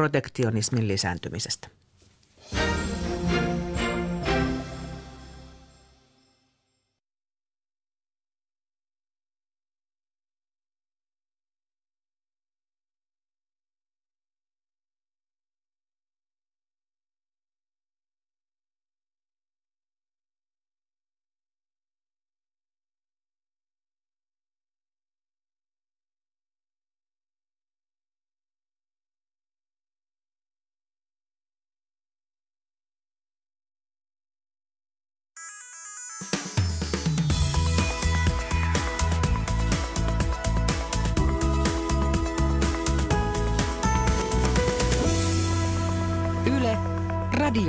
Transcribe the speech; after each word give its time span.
protektionismin 0.00 0.88
lisääntymisestä. 0.88 1.68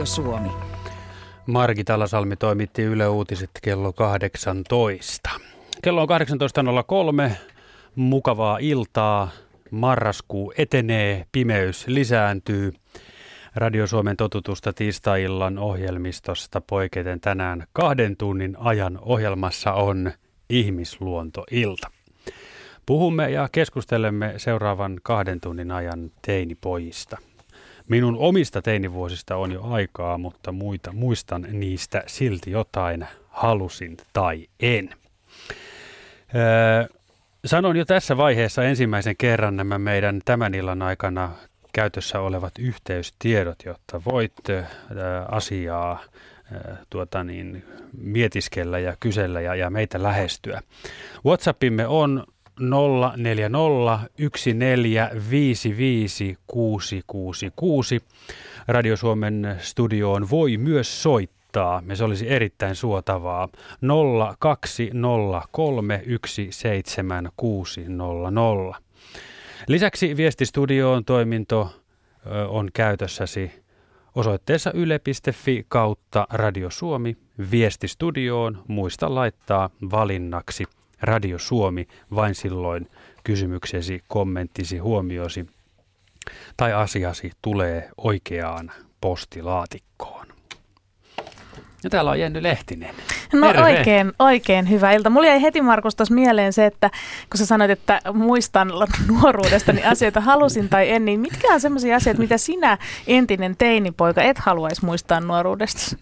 Radio 0.02 0.06
Suomi. 0.14 0.50
Margit 1.46 1.90
Alasalmi 1.90 2.36
toimitti 2.36 2.82
Yle 2.82 3.08
Uutiset 3.08 3.50
kello 3.62 3.94
18. 3.94 5.30
Kello 5.82 6.02
on 6.02 6.08
18.03. 7.30 7.32
Mukavaa 7.96 8.58
iltaa. 8.62 9.30
Marraskuu 9.72 10.54
etenee, 10.58 11.26
pimeys 11.32 11.88
lisääntyy. 11.88 12.74
Radio 13.56 13.88
Suomen 13.88 14.18
totutusta 14.18 14.74
tiistai-illan 14.74 15.58
ohjelmistosta 15.58 16.62
poiketen 16.62 17.20
tänään 17.20 17.64
kahden 17.74 18.18
tunnin 18.18 18.56
ajan 18.60 19.00
ohjelmassa 19.02 19.74
on 19.74 20.12
ihmisluontoilta. 20.50 21.92
Puhumme 22.86 23.30
ja 23.30 23.50
keskustelemme 23.52 24.34
seuraavan 24.38 25.00
kahden 25.04 25.42
tunnin 25.42 25.72
ajan 25.72 26.12
teinipojista– 26.22 27.18
Minun 27.92 28.18
omista 28.20 28.62
teinivuosista 28.62 29.36
on 29.36 29.52
jo 29.52 29.64
aikaa, 29.64 30.18
mutta 30.18 30.52
muita 30.52 30.92
muistan 30.92 31.48
niistä 31.52 32.04
silti 32.08 32.52
jotain, 32.52 33.08
halusin 33.30 33.98
tai 34.14 34.48
en. 34.60 34.90
Öö, 36.36 36.98
sanon 37.46 37.78
jo 37.78 37.86
tässä 37.86 38.18
vaiheessa 38.18 38.64
ensimmäisen 38.64 39.16
kerran 39.18 39.56
nämä 39.56 39.80
meidän 39.80 40.22
tämän 40.26 40.54
illan 40.54 40.82
aikana 40.82 41.32
käytössä 41.74 42.20
olevat 42.20 42.54
yhteystiedot, 42.60 43.58
jotta 43.66 44.02
voit 44.06 44.50
ö, 44.50 44.64
asiaa 45.32 46.04
ö, 46.52 46.76
tuota 46.90 47.24
niin, 47.24 47.66
mietiskellä 47.98 48.80
ja 48.80 48.96
kysellä 49.00 49.42
ja, 49.42 49.56
ja 49.56 49.70
meitä 49.70 50.04
lähestyä. 50.04 50.62
WhatsAppimme 51.26 51.88
on 51.88 52.24
0401455666. 52.62 52.66
Radio 58.68 58.98
Suomen 58.98 59.56
studioon 59.60 60.30
voi 60.30 60.58
myös 60.58 61.04
soittaa, 61.04 61.84
ja 61.88 61.96
se 61.96 62.04
olisi 62.04 62.30
erittäin 62.30 62.76
suotavaa. 62.76 63.50
0203176600. 68.78 68.82
Lisäksi 69.68 70.18
viestistudioon 70.18 71.06
toiminto 71.06 71.70
on 72.48 72.70
käytössäsi 72.74 73.52
osoitteessa 74.16 74.72
yle.fi 74.72 75.66
kautta 75.68 76.28
Radio 76.30 76.70
Suomi 76.70 77.18
viestistudioon. 77.52 78.64
Muista 78.68 79.16
laittaa 79.16 79.70
valinnaksi– 79.92 80.64
Radio 81.02 81.40
Suomi 81.40 81.88
vain 82.16 82.36
silloin 82.36 82.90
kysymyksesi, 83.24 84.04
kommenttisi, 84.08 84.78
huomiosi 84.78 85.46
tai 86.58 86.74
asiasi 86.74 87.32
tulee 87.42 87.90
oikeaan 87.98 88.72
postilaatikkoon. 89.02 90.28
Ja 91.84 91.90
täällä 91.90 92.12
on 92.12 92.20
Jenny 92.20 92.44
Lehtinen. 92.44 92.96
No 93.34 93.48
Terve. 93.48 93.64
oikein, 93.64 94.14
oikein 94.20 94.70
hyvä 94.70 94.92
ilta. 94.92 95.10
Mulla 95.10 95.28
jäi 95.28 95.42
heti 95.42 95.62
Markus 95.62 95.96
tuossa 95.96 96.14
mieleen 96.14 96.54
se, 96.54 96.66
että 96.66 96.90
kun 97.30 97.38
sä 97.38 97.46
sanoit, 97.46 97.72
että 97.72 98.02
muistan 98.14 98.72
nuoruudesta 99.08 99.74
niin 99.74 99.88
asioita 99.92 100.22
halusin 100.22 100.70
tai 100.70 100.92
en, 100.92 101.06
niin 101.06 101.20
mitkä 101.20 101.54
on 101.54 101.62
sellaisia 101.62 101.96
asioita, 101.96 102.22
mitä 102.22 102.38
sinä 102.38 102.78
entinen 103.08 103.58
teinipoika 103.58 104.22
et 104.22 104.38
haluaisi 104.38 104.86
muistaa 104.86 105.20
nuoruudesta? 105.20 105.96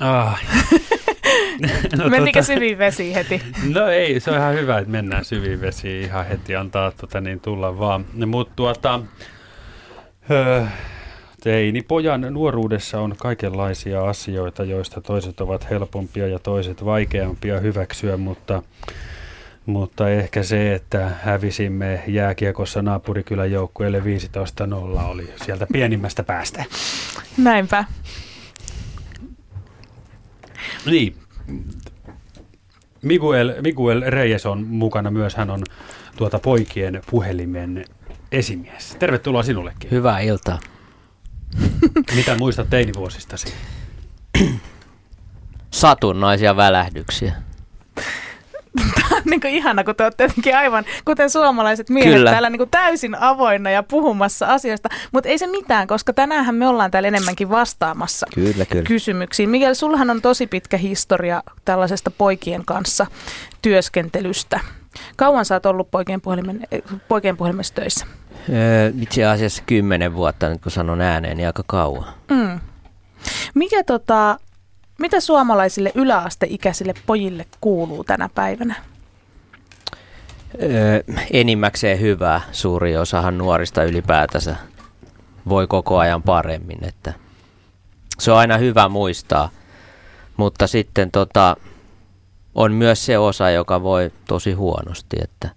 Ah. 0.00 0.40
no, 1.98 2.08
Menikö 2.08 2.40
tota, 2.40 2.46
syviin 2.46 2.78
vesi 2.78 3.14
heti? 3.14 3.42
No 3.74 3.86
ei, 3.86 4.20
se 4.20 4.30
on 4.30 4.36
ihan 4.36 4.54
hyvä, 4.54 4.78
että 4.78 4.90
mennään 4.90 5.24
syviin 5.24 5.60
vesiin 5.60 6.04
ihan 6.04 6.26
heti, 6.26 6.56
antaa 6.56 6.90
tuota, 6.90 7.20
niin 7.20 7.40
tulla 7.40 7.78
vaan. 7.78 8.06
Mutta 8.26 8.52
tuota, 8.56 9.00
öö, 10.30 10.64
teinipojan 11.42 12.20
nuoruudessa 12.20 13.00
on 13.00 13.14
kaikenlaisia 13.18 14.04
asioita, 14.04 14.64
joista 14.64 15.00
toiset 15.00 15.40
ovat 15.40 15.70
helpompia 15.70 16.26
ja 16.26 16.38
toiset 16.38 16.84
vaikeampia 16.84 17.60
hyväksyä, 17.60 18.16
mutta 18.16 18.62
mutta 19.66 20.10
ehkä 20.10 20.42
se, 20.42 20.74
että 20.74 21.10
hävisimme 21.22 22.02
jääkiekossa 22.06 22.82
naapurikylän 22.82 23.52
joukkueelle 23.52 23.98
15-0 23.98 24.02
oli 25.02 25.32
sieltä 25.44 25.66
pienimmästä 25.72 26.22
päästä. 26.22 26.64
Näinpä. 27.36 27.84
Niin. 30.86 31.19
Miguel, 33.02 33.54
Miguel 33.62 34.02
Reyes 34.06 34.46
on 34.46 34.66
mukana 34.66 35.10
myös. 35.10 35.34
Hän 35.34 35.50
on 35.50 35.62
tuota 36.16 36.38
poikien 36.38 37.02
puhelimen 37.10 37.84
esimies. 38.32 38.96
Tervetuloa 38.98 39.42
sinullekin. 39.42 39.90
Hyvää 39.90 40.20
iltaa. 40.20 40.58
Mitä 42.16 42.36
muistat 42.38 42.70
teinivuosistasi? 42.70 43.54
Satunnaisia 45.70 46.56
välähdyksiä. 46.56 47.34
Tämä 48.94 49.16
on 49.16 49.22
niin 49.24 49.46
ihana, 49.46 49.84
kun 49.84 49.96
te 49.96 50.04
olette 50.04 50.24
jotenkin 50.24 50.56
aivan, 50.56 50.84
kuten 51.04 51.30
suomalaiset 51.30 51.90
miehet, 51.90 52.14
Kyllä. 52.14 52.30
täällä 52.30 52.50
niin 52.50 52.70
täysin 52.70 53.14
avoinna 53.14 53.70
ja 53.70 53.82
puhumassa 53.82 54.46
asioista. 54.46 54.88
Mutta 55.12 55.28
ei 55.28 55.38
se 55.38 55.46
mitään, 55.46 55.86
koska 55.86 56.12
tänään 56.12 56.54
me 56.54 56.68
ollaan 56.68 56.90
täällä 56.90 57.08
enemmänkin 57.08 57.50
vastaamassa 57.50 58.26
kyllä, 58.34 58.66
kyllä. 58.66 58.84
kysymyksiin. 58.84 59.48
Miguel, 59.50 59.74
sullahan 59.74 60.10
on 60.10 60.22
tosi 60.22 60.46
pitkä 60.46 60.76
historia 60.76 61.42
tällaisesta 61.64 62.10
poikien 62.10 62.64
kanssa 62.64 63.06
työskentelystä. 63.62 64.60
Kauan 65.16 65.44
sä 65.44 65.54
oot 65.54 65.66
ollut 65.66 65.90
poikien, 65.90 66.20
puhelimen, 66.20 66.66
poikien 67.08 67.36
puhelimessa 67.36 67.74
töissä? 67.74 68.06
Öö, 68.48 68.92
itse 69.00 69.24
asiassa 69.24 69.62
kymmenen 69.66 70.14
vuotta 70.14 70.48
nyt 70.48 70.62
kun 70.62 70.72
sanon 70.72 71.00
ääneen, 71.00 71.36
niin 71.36 71.46
aika 71.46 71.64
kauan. 71.66 72.14
Mm. 72.30 72.60
Mikä 73.54 73.84
tota, 73.84 74.38
mitä 75.00 75.20
suomalaisille 75.20 75.92
yläasteikäisille 75.94 76.94
pojille 77.06 77.46
kuuluu 77.60 78.04
tänä 78.04 78.28
päivänä? 78.34 78.74
Öö, 80.62 81.02
enimmäkseen 81.32 82.00
hyvää. 82.00 82.40
Suuri 82.52 82.96
osahan 82.96 83.38
nuorista 83.38 83.84
ylipäätänsä 83.84 84.56
voi 85.48 85.66
koko 85.66 85.98
ajan 85.98 86.22
paremmin. 86.22 86.84
Että 86.84 87.12
se 88.18 88.32
on 88.32 88.38
aina 88.38 88.56
hyvä 88.56 88.88
muistaa. 88.88 89.50
Mutta 90.36 90.66
sitten 90.66 91.10
tota, 91.10 91.56
on 92.54 92.72
myös 92.72 93.06
se 93.06 93.18
osa, 93.18 93.50
joka 93.50 93.82
voi 93.82 94.10
tosi 94.28 94.52
huonosti. 94.52 95.16
Että, 95.22 95.48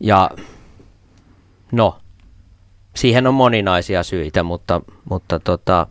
ja 0.00 0.30
no, 1.72 1.98
siihen 2.96 3.26
on 3.26 3.34
moninaisia 3.34 4.02
syitä, 4.02 4.42
mutta, 4.42 4.80
mutta 5.10 5.38
tota, 5.38 5.86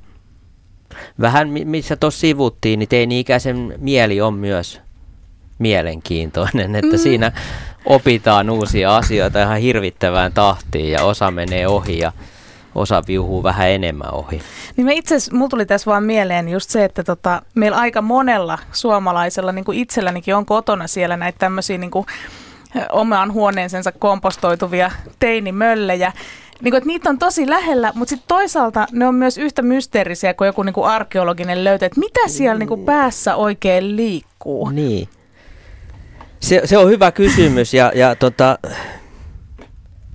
vähän 1.22 1.50
missä 1.50 1.96
tuossa 1.96 2.20
sivuttiin, 2.20 2.80
niin 2.80 2.90
teini-ikäisen 2.90 3.74
mieli 3.78 4.22
on 4.22 4.34
myös 4.34 4.82
mielenkiintoinen, 5.60 6.76
että 6.76 6.96
mm. 6.96 7.00
siinä 7.00 7.32
opitaan 7.86 8.50
uusia 8.50 8.98
asioita 8.98 9.42
ihan 9.42 9.58
hirvittävään 9.58 10.34
tahtiin 10.34 10.92
ja 10.92 11.04
osa 11.04 11.32
menee 11.32 11.68
ohi 11.68 12.00
ja 12.00 12.12
osa 12.76 13.04
viuhuu 13.08 13.44
vähän 13.44 13.70
enemmän 13.70 14.14
ohi. 14.14 14.42
Niin 14.78 14.86
me 14.86 14.94
itse 14.94 15.16
mulla 15.32 15.50
tuli 15.50 15.66
tässä 15.66 15.92
vaan 15.92 16.04
mieleen 16.04 16.50
just 16.50 16.70
se, 16.70 16.86
että 16.86 17.04
tota, 17.04 17.42
meillä 17.56 17.78
aika 17.78 18.02
monella 18.02 18.58
suomalaisella, 18.72 19.52
niin 19.52 19.66
kuin 19.66 19.80
itsellänikin 19.80 20.36
on 20.36 20.46
kotona 20.46 20.88
siellä 20.88 21.18
näitä 21.18 21.40
tämmöisiä 21.40 21.78
niin 21.78 21.92
kuin 21.92 22.06
omaan 22.92 23.34
huoneensa 23.34 23.92
kompostoituvia 23.92 24.92
teinimöllejä, 25.20 26.14
niin 26.62 26.72
kuin, 26.72 26.78
että 26.78 26.88
niitä 26.88 27.10
on 27.10 27.18
tosi 27.18 27.50
lähellä, 27.50 27.92
mutta 27.96 28.10
sitten 28.10 28.28
toisaalta 28.28 28.88
ne 28.92 29.08
on 29.08 29.16
myös 29.16 29.38
yhtä 29.38 29.62
mysteerisiä 29.62 30.34
kuin 30.34 30.46
joku 30.46 30.64
niin 30.64 30.74
kuin 30.74 30.88
arkeologinen 30.88 31.64
löytö, 31.64 31.86
että 31.86 32.00
mitä 32.00 32.20
siellä 32.28 32.60
niin 32.60 32.70
kuin 32.70 32.86
päässä 32.86 33.36
oikein 33.36 33.96
liikkuu. 33.96 34.70
Niin. 34.70 35.10
Se, 36.40 36.62
se 36.66 36.78
on 36.78 36.90
hyvä 36.90 37.12
kysymys 37.12 37.74
ja, 37.74 37.92
ja 37.96 38.16
tota, 38.16 38.58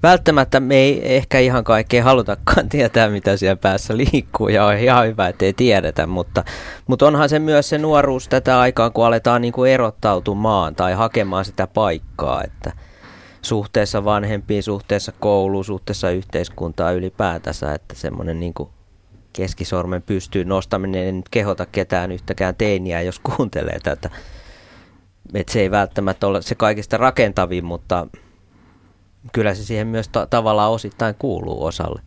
välttämättä 0.03 0.61
me 0.61 0.75
ei 0.75 1.17
ehkä 1.17 1.39
ihan 1.39 1.65
kaikkea 1.65 2.05
halutakaan 2.05 2.69
tietää, 2.69 3.09
mitä 3.09 3.37
siellä 3.37 3.57
päässä 3.57 3.97
liikkuu, 3.97 4.49
ja 4.49 4.65
on 4.65 4.77
ihan 4.77 5.07
hyvä, 5.07 5.29
että 5.29 5.45
ei 5.45 5.53
tiedetä, 5.53 6.07
mutta, 6.07 6.45
mutta 6.87 7.07
onhan 7.07 7.29
se 7.29 7.39
myös 7.39 7.69
se 7.69 7.79
nuoruus 7.79 8.29
tätä 8.29 8.61
aikaa, 8.61 8.91
kun 8.91 9.07
aletaan 9.07 9.43
niin 9.43 9.53
kuin 9.53 9.71
erottautumaan 9.71 10.75
tai 10.75 10.93
hakemaan 10.93 11.45
sitä 11.45 11.67
paikkaa, 11.67 12.43
että 12.45 12.73
suhteessa 13.45 14.05
vanhempiin, 14.05 14.63
suhteessa 14.63 15.13
kouluun, 15.21 15.65
suhteessa 15.65 16.11
yhteiskuntaa 16.11 16.93
ylipäätänsä, 16.93 17.75
että 17.75 17.95
semmoinen 17.95 18.41
niin 18.41 18.55
kuin 18.55 18.69
keskisormen 19.33 20.03
pystyy 20.03 20.45
nostaminen, 20.45 21.09
en 21.09 21.17
nyt 21.17 21.29
kehota 21.29 21.67
ketään 21.67 22.13
yhtäkään 22.13 22.55
teiniä, 22.55 23.03
jos 23.03 23.19
kuuntelee 23.19 23.79
tätä. 23.83 24.11
Et 25.35 25.49
se 25.49 25.61
ei 25.61 25.71
välttämättä 25.71 26.27
ole 26.27 26.43
se 26.43 26.55
kaikista 26.55 26.97
rakentavin, 26.97 27.65
mutta 27.65 28.07
kyllä 29.33 29.55
se 29.55 29.65
siihen 29.65 29.87
myös 29.87 30.09
ta- 30.09 30.27
tavallaan 30.27 30.73
osittain 30.73 31.15
kuuluu 31.19 31.65
osalle. 31.65 32.03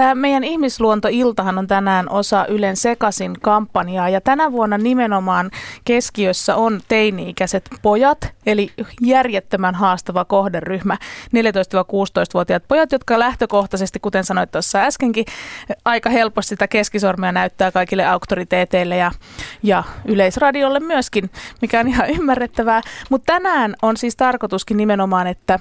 Tämä 0.00 0.14
meidän 0.14 0.44
ihmisluontoiltahan 0.44 1.58
on 1.58 1.66
tänään 1.66 2.10
osa 2.10 2.46
Ylen 2.46 2.76
Sekasin 2.76 3.40
kampanjaa 3.40 4.08
ja 4.08 4.20
tänä 4.20 4.52
vuonna 4.52 4.78
nimenomaan 4.78 5.50
keskiössä 5.84 6.56
on 6.56 6.80
teini-ikäiset 6.88 7.70
pojat, 7.82 8.18
eli 8.46 8.70
järjettömän 9.00 9.74
haastava 9.74 10.24
kohderyhmä, 10.24 10.96
14-16-vuotiaat 11.26 12.62
pojat, 12.68 12.92
jotka 12.92 13.18
lähtökohtaisesti, 13.18 13.98
kuten 14.00 14.24
sanoit 14.24 14.50
tuossa 14.50 14.78
äskenkin, 14.78 15.24
aika 15.84 16.10
helposti 16.10 16.48
sitä 16.48 16.68
keskisormea 16.68 17.32
näyttää 17.32 17.72
kaikille 17.72 18.06
auktoriteeteille 18.06 18.96
ja, 18.96 19.12
ja 19.62 19.84
yleisradiolle 20.04 20.80
myöskin, 20.80 21.30
mikä 21.62 21.80
on 21.80 21.88
ihan 21.88 22.10
ymmärrettävää. 22.10 22.80
Mutta 23.10 23.32
tänään 23.32 23.74
on 23.82 23.96
siis 23.96 24.16
tarkoituskin 24.16 24.76
nimenomaan, 24.76 25.26
että 25.26 25.58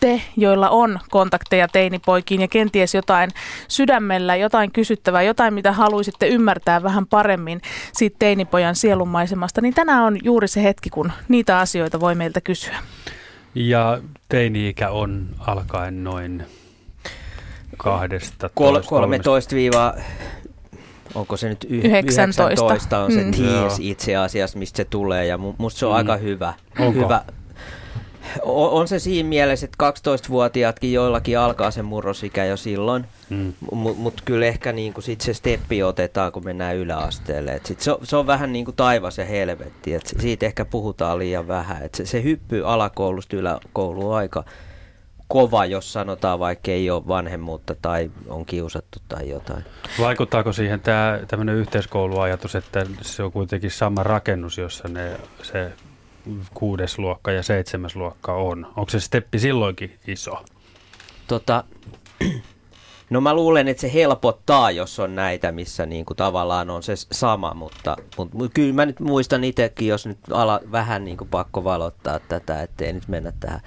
te, 0.00 0.22
joilla 0.36 0.70
on 0.70 0.98
kontakteja 1.10 1.68
teinipoikiin 1.68 2.40
ja 2.40 2.48
kenties 2.48 2.94
jotain 2.94 3.30
sydämellä, 3.68 4.36
jotain 4.36 4.72
kysyttävää, 4.72 5.22
jotain 5.22 5.54
mitä 5.54 5.72
haluaisitte 5.72 6.28
ymmärtää 6.28 6.82
vähän 6.82 7.06
paremmin 7.06 7.60
siitä 7.92 8.16
teinipojan 8.18 8.74
sielunmaisemasta, 8.74 9.60
niin 9.60 9.74
tänään 9.74 10.02
on 10.02 10.18
juuri 10.24 10.48
se 10.48 10.62
hetki, 10.62 10.90
kun 10.90 11.12
niitä 11.28 11.58
asioita 11.58 12.00
voi 12.00 12.14
meiltä 12.14 12.40
kysyä. 12.40 12.76
Ja 13.54 14.00
teini-ikä 14.28 14.90
on 14.90 15.28
alkaen 15.38 16.04
noin 16.04 16.42
kahdesta. 17.76 18.50
Kol- 18.54 18.80
13 18.86 19.56
onko 21.14 21.36
se 21.36 21.48
nyt 21.48 21.64
y- 21.68 21.78
19. 21.78 22.44
19 22.44 22.98
on 22.98 23.12
se 23.12 23.24
mm. 23.24 23.30
teens 23.30 23.78
itse 23.80 24.16
asiassa, 24.16 24.58
mistä 24.58 24.76
se 24.76 24.84
tulee 24.84 25.26
ja 25.26 25.38
musta 25.38 25.78
se 25.78 25.86
on 25.86 25.92
mm. 25.92 25.96
aika 25.96 26.16
hyvä, 26.16 26.54
Onko? 26.78 27.00
hyvä 27.00 27.22
on 28.42 28.88
se 28.88 28.98
siinä 28.98 29.28
mielessä, 29.28 29.66
että 29.66 29.90
12-vuotiaatkin 29.90 30.92
joillakin 30.92 31.38
alkaa 31.38 31.70
se 31.70 31.82
murrosikä 31.82 32.44
jo 32.44 32.56
silloin, 32.56 33.04
mm. 33.30 33.52
mutta 33.72 34.02
mut 34.02 34.22
kyllä 34.24 34.46
ehkä 34.46 34.72
niinku 34.72 35.00
sit 35.00 35.20
se 35.20 35.34
steppi 35.34 35.82
otetaan, 35.82 36.32
kun 36.32 36.44
mennään 36.44 36.76
yläasteelle. 36.76 37.52
Et 37.52 37.66
sit 37.66 37.80
se, 37.80 37.92
on, 37.92 37.98
se 38.02 38.16
on 38.16 38.26
vähän 38.26 38.52
niin 38.52 38.64
kuin 38.64 38.76
taivas 38.76 39.18
ja 39.18 39.24
helvetti, 39.24 39.94
et 39.94 40.14
siitä 40.20 40.46
ehkä 40.46 40.64
puhutaan 40.64 41.18
liian 41.18 41.48
vähän. 41.48 41.82
Et 41.82 41.94
se, 41.94 42.06
se 42.06 42.22
hyppy 42.22 42.62
alakoulusta 42.64 43.36
yläkouluun 43.36 44.16
aika 44.16 44.44
kova, 45.28 45.66
jos 45.66 45.92
sanotaan 45.92 46.38
vaikka 46.38 46.70
ei 46.70 46.90
ole 46.90 47.06
vanhemmuutta 47.08 47.74
tai 47.82 48.10
on 48.28 48.46
kiusattu 48.46 48.98
tai 49.08 49.28
jotain. 49.28 49.64
Vaikuttaako 50.00 50.52
siihen 50.52 50.80
tämä 50.80 51.18
tämmöinen 51.28 51.54
yhteiskouluajatus, 51.54 52.54
että 52.54 52.86
se 53.02 53.22
on 53.22 53.32
kuitenkin 53.32 53.70
sama 53.70 54.02
rakennus, 54.02 54.58
jossa 54.58 54.88
ne, 54.88 55.16
se 55.42 55.72
kuudes 56.54 56.98
luokka 56.98 57.32
ja 57.32 57.42
seitsemäs 57.42 57.96
luokka 57.96 58.34
on? 58.34 58.66
Onko 58.76 58.90
se 58.90 59.00
steppi 59.00 59.38
silloinkin 59.38 59.98
iso? 60.06 60.44
Tota, 61.26 61.64
no 63.10 63.20
mä 63.20 63.34
luulen, 63.34 63.68
että 63.68 63.80
se 63.80 63.92
helpottaa, 63.92 64.70
jos 64.70 65.00
on 65.00 65.14
näitä, 65.14 65.52
missä 65.52 65.86
niinku 65.86 66.14
tavallaan 66.14 66.70
on 66.70 66.82
se 66.82 66.94
sama, 66.96 67.54
mutta, 67.54 67.96
mutta 68.16 68.54
kyllä 68.54 68.74
mä 68.74 68.86
nyt 68.86 69.00
muistan 69.00 69.44
itsekin, 69.44 69.88
jos 69.88 70.06
nyt 70.06 70.18
ala 70.30 70.60
vähän 70.72 71.04
niinku 71.04 71.24
pakko 71.24 71.64
valottaa 71.64 72.18
tätä, 72.18 72.62
ettei 72.62 72.92
nyt 72.92 73.08
mennä 73.08 73.32
tähän 73.40 73.60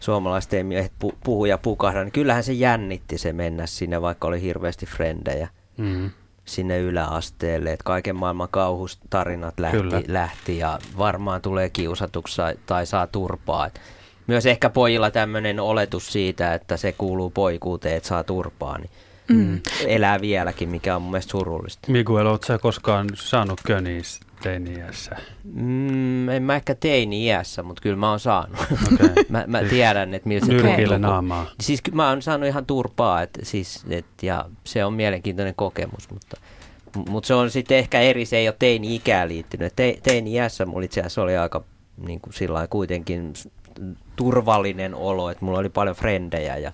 suomalaisten 0.00 0.66
miehet 0.66 0.92
pu- 1.04 1.16
puhu 1.24 1.44
ja 1.44 1.58
pukahda, 1.58 2.04
niin 2.04 2.12
kyllähän 2.12 2.44
se 2.44 2.52
jännitti 2.52 3.18
se 3.18 3.32
mennä 3.32 3.66
sinne, 3.66 4.02
vaikka 4.02 4.28
oli 4.28 4.42
hirveästi 4.42 4.86
frendejä. 4.86 5.48
Mm-hmm 5.76 6.10
sinne 6.50 6.78
yläasteelle, 6.78 7.72
että 7.72 7.84
kaiken 7.84 8.16
maailman 8.16 8.48
kauhustarinat 8.50 9.60
lähti, 9.60 10.04
lähti 10.08 10.58
ja 10.58 10.78
varmaan 10.98 11.42
tulee 11.42 11.70
kiusatuksi 11.70 12.42
tai 12.66 12.86
saa 12.86 13.06
turpaa. 13.06 13.66
Et 13.66 13.80
myös 14.26 14.46
ehkä 14.46 14.70
pojilla 14.70 15.10
tämmöinen 15.10 15.60
oletus 15.60 16.12
siitä, 16.12 16.54
että 16.54 16.76
se 16.76 16.92
kuuluu 16.92 17.30
poikuuteen, 17.30 17.96
että 17.96 18.08
saa 18.08 18.24
turpaa, 18.24 18.78
niin 18.78 18.90
mm. 19.28 19.60
elää 19.86 20.20
vieläkin, 20.20 20.68
mikä 20.68 20.96
on 20.96 21.02
mun 21.02 21.10
mielestä 21.10 21.30
surullista. 21.30 21.92
Miguel, 21.92 22.26
oletko 22.26 22.46
sä 22.46 22.58
koskaan 22.58 23.08
saanut 23.14 23.60
köniistä 23.66 24.29
teini-iässä? 24.42 25.16
Mm, 25.44 26.28
en 26.28 26.42
mä 26.42 26.56
ehkä 26.56 26.74
teini-iässä, 26.74 27.62
mutta 27.62 27.82
kyllä 27.82 27.96
mä 27.96 28.10
oon 28.10 28.20
saanut. 28.20 28.60
Okay. 28.94 29.24
mä, 29.28 29.44
mä 29.46 29.62
tiedän, 29.62 30.14
että 30.14 30.28
miltä 30.28 30.46
se 30.46 30.52
tuntuu. 30.52 30.98
naamaa. 30.98 31.46
Siis 31.60 31.80
mä 31.92 32.08
oon 32.08 32.22
saanut 32.22 32.48
ihan 32.48 32.66
turpaa, 32.66 33.22
et, 33.22 33.38
siis, 33.42 33.84
et, 33.90 34.06
ja 34.22 34.44
se 34.64 34.84
on 34.84 34.94
mielenkiintoinen 34.94 35.54
kokemus, 35.54 36.10
mutta, 36.10 36.36
mutta 37.08 37.26
se 37.26 37.34
on 37.34 37.50
sitten 37.50 37.78
ehkä 37.78 38.00
eri, 38.00 38.26
se 38.26 38.36
ei 38.36 38.48
ole 38.48 38.56
teini-ikään 38.58 39.28
liittynyt. 39.28 39.72
Te, 39.76 39.98
teini-iässä 40.02 40.66
mulla 40.66 40.84
itse 40.84 41.00
asiassa 41.00 41.22
oli 41.22 41.36
aika 41.36 41.64
niin 42.06 42.20
kuin 42.20 42.34
sillä 42.34 42.66
kuitenkin 42.66 43.32
turvallinen 44.16 44.94
olo, 44.94 45.30
että 45.30 45.44
mulla 45.44 45.58
oli 45.58 45.68
paljon 45.68 45.96
frendejä 45.96 46.56
ja 46.56 46.72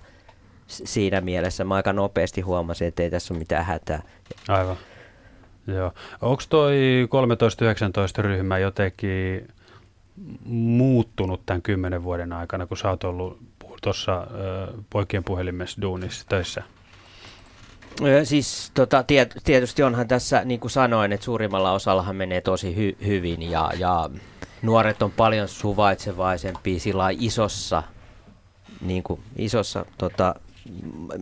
siinä 0.67 1.21
mielessä 1.21 1.63
mä 1.63 1.75
aika 1.75 1.93
nopeasti 1.93 2.41
huomasin, 2.41 2.87
että 2.87 3.03
ei 3.03 3.09
tässä 3.09 3.33
ole 3.33 3.39
mitään 3.39 3.65
hätää. 3.65 4.01
Aivan. 4.47 4.77
Joo. 5.67 5.93
Onko 6.21 6.43
toi 6.49 7.07
13-19 8.19 8.21
ryhmä 8.21 8.57
jotenkin 8.57 9.47
muuttunut 10.45 11.45
tämän 11.45 11.61
kymmenen 11.61 12.03
vuoden 12.03 12.33
aikana, 12.33 12.65
kun 12.65 12.77
sä 12.77 12.89
oot 12.89 13.03
ollut 13.03 13.39
tuossa 13.81 14.27
poikien 14.89 15.23
puhelimessa 15.23 15.81
duunissa 15.81 16.25
töissä? 16.29 16.63
Siis 18.23 18.71
tota, 18.73 19.03
tiet, 19.03 19.35
tietysti 19.43 19.83
onhan 19.83 20.07
tässä, 20.07 20.45
niin 20.45 20.59
kuin 20.59 20.71
sanoin, 20.71 21.13
että 21.13 21.23
suurimmalla 21.23 21.71
osallahan 21.71 22.15
menee 22.15 22.41
tosi 22.41 22.75
hy, 22.75 22.97
hyvin 23.05 23.51
ja, 23.51 23.71
ja 23.77 24.09
nuoret 24.61 25.01
on 25.01 25.11
paljon 25.11 25.47
suvaitsevaisempia 25.47 26.79
sillä 26.79 27.09
isossa, 27.19 27.83
niin 28.81 29.03
kuin 29.03 29.21
isossa, 29.37 29.85
tota, 29.97 30.35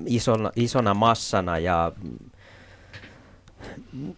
isona, 0.05 0.51
isona 0.55 0.93
massana 0.93 1.57
ja 1.57 1.91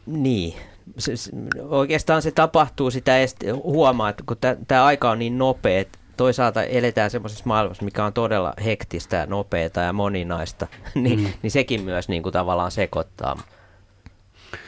niin. 0.06 0.54
Se, 0.98 1.16
se, 1.16 1.32
oikeastaan 1.70 2.22
se 2.22 2.32
tapahtuu, 2.32 2.92
sitä 2.92 3.18
ei 3.18 3.28
huomaa, 3.64 4.10
että 4.10 4.24
kun 4.28 4.38
tämä 4.68 4.86
aika 4.86 5.10
on 5.10 5.20
niin 5.20 5.38
nopea, 5.38 5.80
että 5.80 6.00
toisaalta 6.18 6.64
eletään 6.64 7.10
semmoisessa 7.10 7.44
maailmassa, 7.48 7.86
mikä 7.86 8.06
on 8.06 8.14
todella 8.14 8.54
hektistä, 8.66 9.28
nopeata 9.30 9.82
ja 9.82 9.94
moninaista, 9.94 10.68
niin, 10.96 11.20
mm. 11.20 11.28
niin 11.42 11.52
sekin 11.52 11.84
myös 11.84 12.10
niin 12.10 12.24
kuin 12.24 12.34
tavallaan 12.34 12.72
sekoittaa 12.72 13.38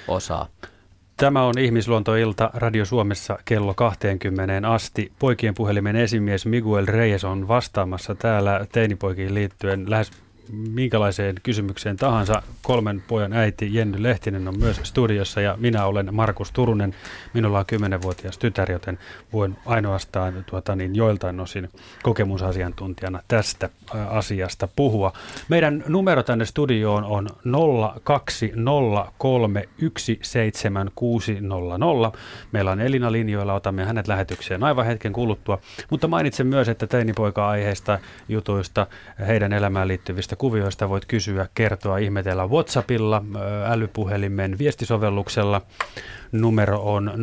osaa. 0.07 0.47
Tämä 1.17 1.43
on 1.43 1.57
Ihmisluontoilta 1.57 2.51
Radio 2.53 2.85
Suomessa 2.85 3.39
kello 3.45 3.73
20 3.73 4.69
asti. 4.69 5.11
Poikien 5.19 5.55
puhelimen 5.55 5.95
esimies 5.95 6.45
Miguel 6.45 6.85
Reyes 6.85 7.23
on 7.23 7.47
vastaamassa 7.47 8.15
täällä 8.15 8.65
teinipoikiin 8.71 9.33
liittyen 9.33 9.89
lähes 9.89 10.11
minkälaiseen 10.51 11.35
kysymykseen 11.43 11.97
tahansa. 11.97 12.41
Kolmen 12.61 13.03
pojan 13.07 13.33
äiti 13.33 13.73
Jenny 13.73 14.03
Lehtinen 14.03 14.47
on 14.47 14.59
myös 14.59 14.81
studiossa 14.83 15.41
ja 15.41 15.57
minä 15.59 15.85
olen 15.85 16.15
Markus 16.15 16.51
Turunen. 16.51 16.95
Minulla 17.33 17.59
on 17.59 17.65
kymmenenvuotias 17.65 18.37
tytär, 18.37 18.71
joten 18.71 18.99
voin 19.33 19.55
ainoastaan 19.65 20.45
tuota, 20.49 20.75
niin, 20.75 20.95
joiltain 20.95 21.39
osin 21.39 21.69
kokemusasiantuntijana 22.03 23.19
tästä 23.27 23.69
asiasta 24.09 24.67
puhua. 24.75 25.13
Meidän 25.49 25.83
numero 25.87 26.23
tänne 26.23 26.45
studioon 26.45 27.03
on 27.03 27.29
020317600. 27.29 27.33
Meillä 32.51 32.71
on 32.71 32.81
Elina 32.81 33.11
linjoilla, 33.11 33.53
otamme 33.53 33.85
hänet 33.85 34.07
lähetykseen 34.07 34.63
aivan 34.63 34.85
hetken 34.85 35.13
kuluttua. 35.13 35.59
Mutta 35.89 36.07
mainitsen 36.07 36.47
myös, 36.47 36.69
että 36.69 36.87
teinipoika-aiheista, 36.87 37.99
jutuista, 38.29 38.87
heidän 39.27 39.53
elämään 39.53 39.87
liittyvistä 39.87 40.35
kuvioista 40.39 40.89
voit 40.89 41.05
kysyä, 41.05 41.47
kertoa, 41.53 41.97
ihmetellä 41.97 42.47
WhatsAppilla, 42.47 43.23
älypuhelimen 43.69 44.59
viestisovelluksella. 44.59 45.61
Numero 46.31 46.79
on 46.79 47.11
0401455666 47.15 47.19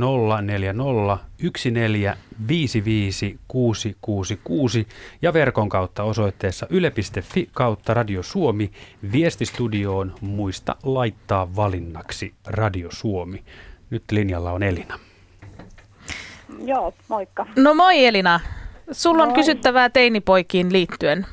ja 5.23 5.32
verkon 5.32 5.68
kautta 5.68 6.02
osoitteessa 6.02 6.66
yle.fi 6.70 7.49
kautta 7.52 7.94
Radio 7.94 8.23
Suomi 8.23 8.70
viestistudioon 9.12 10.14
muista 10.20 10.76
laittaa 10.82 11.56
valinnaksi 11.56 12.35
Radio 12.46 12.88
Suomi. 12.90 13.44
Nyt 13.90 14.04
linjalla 14.11 14.52
on 14.52 14.62
Elina. 14.62 14.99
Joo, 16.64 16.94
moikka. 17.08 17.46
No 17.56 17.75
moi 17.75 18.06
Elina. 18.06 18.40
Sulla 18.90 19.23
on 19.23 19.32
kysyttävää 19.32 19.90
teinipoikiin 19.90 20.73
liittyen. 20.73 21.26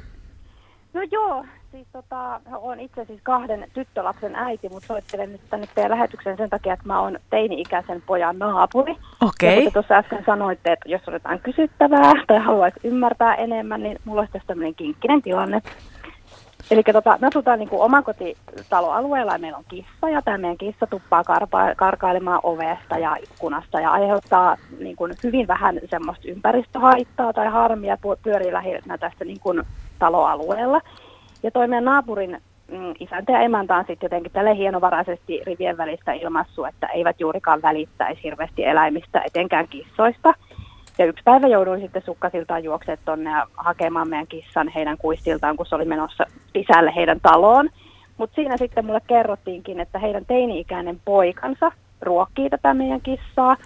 No 0.93 1.01
joo, 1.11 1.45
siis 1.73 1.87
tota, 1.93 2.41
olen 2.53 2.79
itse 2.79 3.05
siis 3.05 3.19
kahden 3.23 3.67
tyttölapsen 3.73 4.35
äiti, 4.35 4.69
mutta 4.69 4.87
soittelen 4.87 5.31
nyt 5.31 5.41
tänne 5.49 5.67
teidän 5.75 5.91
lähetykseen 5.91 6.37
sen 6.37 6.49
takia, 6.49 6.73
että 6.73 6.87
mä 6.87 7.01
oon 7.01 7.19
teini-ikäisen 7.29 8.01
pojan 8.05 8.39
naapuri. 8.39 8.95
Okei. 9.21 9.49
Ja 9.49 9.55
kuten 9.55 9.73
tuossa 9.73 9.95
äsken 9.95 10.23
sanoitte, 10.25 10.71
että 10.71 10.89
jos 10.89 11.01
on 11.07 11.13
jotain 11.13 11.39
kysyttävää 11.39 12.13
tai 12.27 12.39
haluaisi 12.39 12.79
ymmärtää 12.83 13.35
enemmän, 13.35 13.83
niin 13.83 13.97
mulla 14.05 14.21
olisi 14.21 14.33
tässä 14.33 14.47
tämmöinen 14.47 14.75
kinkkinen 14.75 15.21
tilanne. 15.21 15.61
Eli 16.71 16.83
tota, 16.83 17.17
me 17.21 17.27
asutaan 17.27 17.59
niin 17.59 17.69
omakotitaloalueella 17.71 19.33
ja 19.33 19.39
meillä 19.39 19.57
on 19.57 19.65
kissa 19.67 20.09
ja 20.09 20.21
tämä 20.21 20.37
meidän 20.37 20.57
kissa 20.57 20.87
tuppaa 20.87 21.23
karpa- 21.23 21.75
karkailemaan 21.77 22.39
ovesta 22.43 22.97
ja 22.97 23.15
ikkunasta 23.15 23.79
ja 23.79 23.91
aiheuttaa 23.91 24.57
niin 24.79 24.95
kuin 24.95 25.13
hyvin 25.23 25.47
vähän 25.47 25.79
semmoista 25.89 26.27
ympäristöhaittaa 26.27 27.33
tai 27.33 27.47
harmia 27.47 27.97
pyörii 28.23 28.53
lähinnä 28.53 28.97
tässä 28.97 29.25
niin 29.25 29.39
kuin 29.39 29.63
taloalueella. 29.99 30.81
Ja 31.43 31.51
toi 31.51 31.67
meidän 31.67 31.85
naapurin 31.85 32.41
mm, 32.71 32.93
isäntä 32.99 33.31
ja 33.31 33.39
emäntä 33.39 33.75
on 33.77 33.85
sitten 33.87 34.05
jotenkin 34.05 34.31
tälle 34.31 34.57
hienovaraisesti 34.57 35.41
rivien 35.45 35.77
välistä 35.77 36.13
ilmassu, 36.13 36.63
että 36.63 36.87
eivät 36.87 37.19
juurikaan 37.19 37.61
välittäisi 37.61 38.23
hirveästi 38.23 38.65
eläimistä, 38.65 39.21
etenkään 39.25 39.67
kissoista. 39.67 40.33
Ja 40.97 41.05
yksi 41.05 41.23
päivä 41.23 41.47
jouduin 41.47 41.81
sitten 41.81 42.01
sukkasiltaan 42.05 42.63
juoksemaan 42.63 42.99
tonne 43.05 43.29
ja 43.29 43.47
hakemaan 43.57 44.09
meidän 44.09 44.27
kissan 44.27 44.67
heidän 44.67 44.97
kuistiltaan, 44.97 45.57
kun 45.57 45.65
se 45.65 45.75
oli 45.75 45.85
menossa 45.85 46.25
sisälle 46.53 46.95
heidän 46.95 47.19
taloon. 47.21 47.69
Mutta 48.17 48.35
siinä 48.35 48.57
sitten 48.57 48.85
mulle 48.85 49.01
kerrottiinkin, 49.07 49.79
että 49.79 49.99
heidän 49.99 50.25
teini-ikäinen 50.25 51.01
poikansa 51.05 51.71
ruokkii 52.01 52.49
tätä 52.49 52.73
meidän 52.73 53.01
kissaa. 53.01 53.57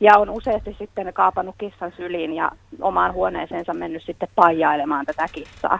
Ja 0.00 0.18
on 0.18 0.30
useasti 0.30 0.76
sitten 0.78 1.12
kaapannut 1.14 1.54
kissan 1.58 1.92
syliin 1.96 2.32
ja 2.32 2.50
omaan 2.80 3.14
huoneeseensa 3.14 3.74
mennyt 3.74 4.02
sitten 4.02 4.28
paijailemaan 4.34 5.06
tätä 5.06 5.26
kissaa. 5.32 5.78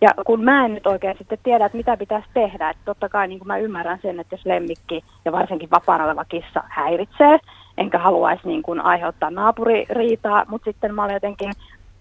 Ja 0.00 0.10
kun 0.26 0.44
mä 0.44 0.64
en 0.64 0.74
nyt 0.74 0.86
oikein 0.86 1.18
sitten 1.18 1.38
tiedä, 1.42 1.66
että 1.66 1.78
mitä 1.78 1.96
pitäisi 1.96 2.28
tehdä, 2.34 2.70
että 2.70 2.82
totta 2.84 3.08
kai 3.08 3.28
niin 3.28 3.38
kuin 3.38 3.46
mä 3.46 3.58
ymmärrän 3.58 3.98
sen, 4.02 4.20
että 4.20 4.34
jos 4.34 4.46
lemmikki 4.46 5.04
ja 5.24 5.32
varsinkin 5.32 5.70
vapaana 5.70 6.04
oleva 6.04 6.24
kissa 6.24 6.64
häiritsee, 6.68 7.38
enkä 7.78 7.98
haluaisi 7.98 8.48
niin 8.48 8.62
kuin 8.62 8.80
aiheuttaa 8.80 9.30
naapuririitaa, 9.30 10.44
mutta 10.48 10.70
sitten 10.70 10.94
mä 10.94 11.04
olen 11.04 11.14
jotenkin 11.14 11.52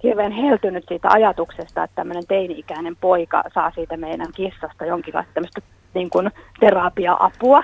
hirveän 0.04 0.32
heltynyt 0.32 0.86
siitä 0.88 1.10
ajatuksesta, 1.10 1.84
että 1.84 1.96
tämmöinen 1.96 2.28
teini-ikäinen 2.28 2.96
poika 2.96 3.44
saa 3.54 3.72
siitä 3.72 3.98
meidän 3.98 4.28
kissasta 4.36 4.86
jonkinlaista 4.86 5.34
tämmöistä 5.34 5.62
niin 5.94 6.10
kuin 6.10 6.32
terapia-apua. 6.60 7.64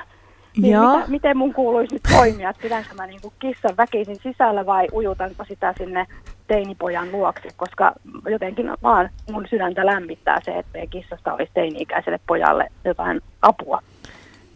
Niin 0.58 0.74
Joo. 0.74 0.96
mitä, 0.96 1.12
miten 1.12 1.38
mun 1.38 1.54
kuuluisi 1.54 1.94
nyt 1.96 2.04
toimia, 2.18 2.54
pidänkö 2.62 2.90
mä 2.96 3.08
niin 3.08 3.22
kuin 3.22 3.34
kissan 3.40 3.78
väkisin 3.78 4.16
sisällä 4.24 4.66
vai 4.66 4.88
ujutanko 4.94 5.46
sitä 5.46 5.74
sinne 5.78 6.08
teinipojan 6.52 7.12
luokse, 7.12 7.50
koska 7.58 7.94
jotenkin 8.30 8.72
vaan 8.84 9.10
mun 9.32 9.46
sydäntä 9.50 9.86
lämmittää 9.86 10.40
se, 10.46 10.52
että 10.52 10.72
meidän 10.74 10.90
kissasta 10.90 11.34
olisi 11.34 11.52
teini-ikäiselle 11.54 12.20
pojalle 12.28 12.68
jotain 12.86 13.22
apua. 13.42 13.82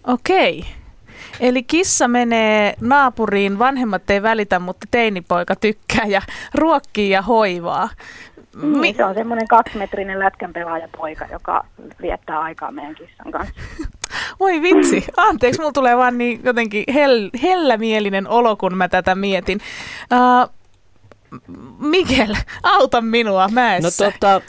Okei. 0.07 0.65
Eli 1.39 1.63
kissa 1.63 2.07
menee 2.07 2.73
naapuriin, 2.81 3.59
vanhemmat 3.59 4.09
ei 4.09 4.21
välitä, 4.21 4.59
mutta 4.59 4.87
teinipoika 4.91 5.55
tykkää 5.55 6.05
ja 6.05 6.21
ruokkii 6.53 7.09
ja 7.09 7.21
hoivaa. 7.21 7.89
Mi- 8.55 8.79
niin, 8.79 8.95
se 8.95 9.05
on 9.05 9.15
semmoinen 9.15 9.47
kaksimetrinen 9.47 10.19
lätkänpelaajapoika, 10.19 11.25
joka 11.31 11.65
viettää 12.01 12.39
aikaa 12.39 12.71
meidän 12.71 12.95
kissan 12.95 13.31
kanssa. 13.31 13.53
Voi 14.39 14.61
vitsi, 14.61 15.05
anteeksi, 15.17 15.59
mulla 15.59 15.71
tulee 15.71 15.97
vaan 15.97 16.17
niin 16.17 16.41
jotenkin 16.43 16.83
hell, 16.93 17.29
hellämielinen 17.43 18.27
olo, 18.27 18.55
kun 18.55 18.77
mä 18.77 18.87
tätä 18.87 19.15
mietin. 19.15 19.59
Uh, 20.13 20.55
Mikel, 21.79 22.35
auta 22.63 23.01
minua 23.01 23.47
No 23.47 23.53
mäessä. 23.53 24.11
tota, 24.11 24.41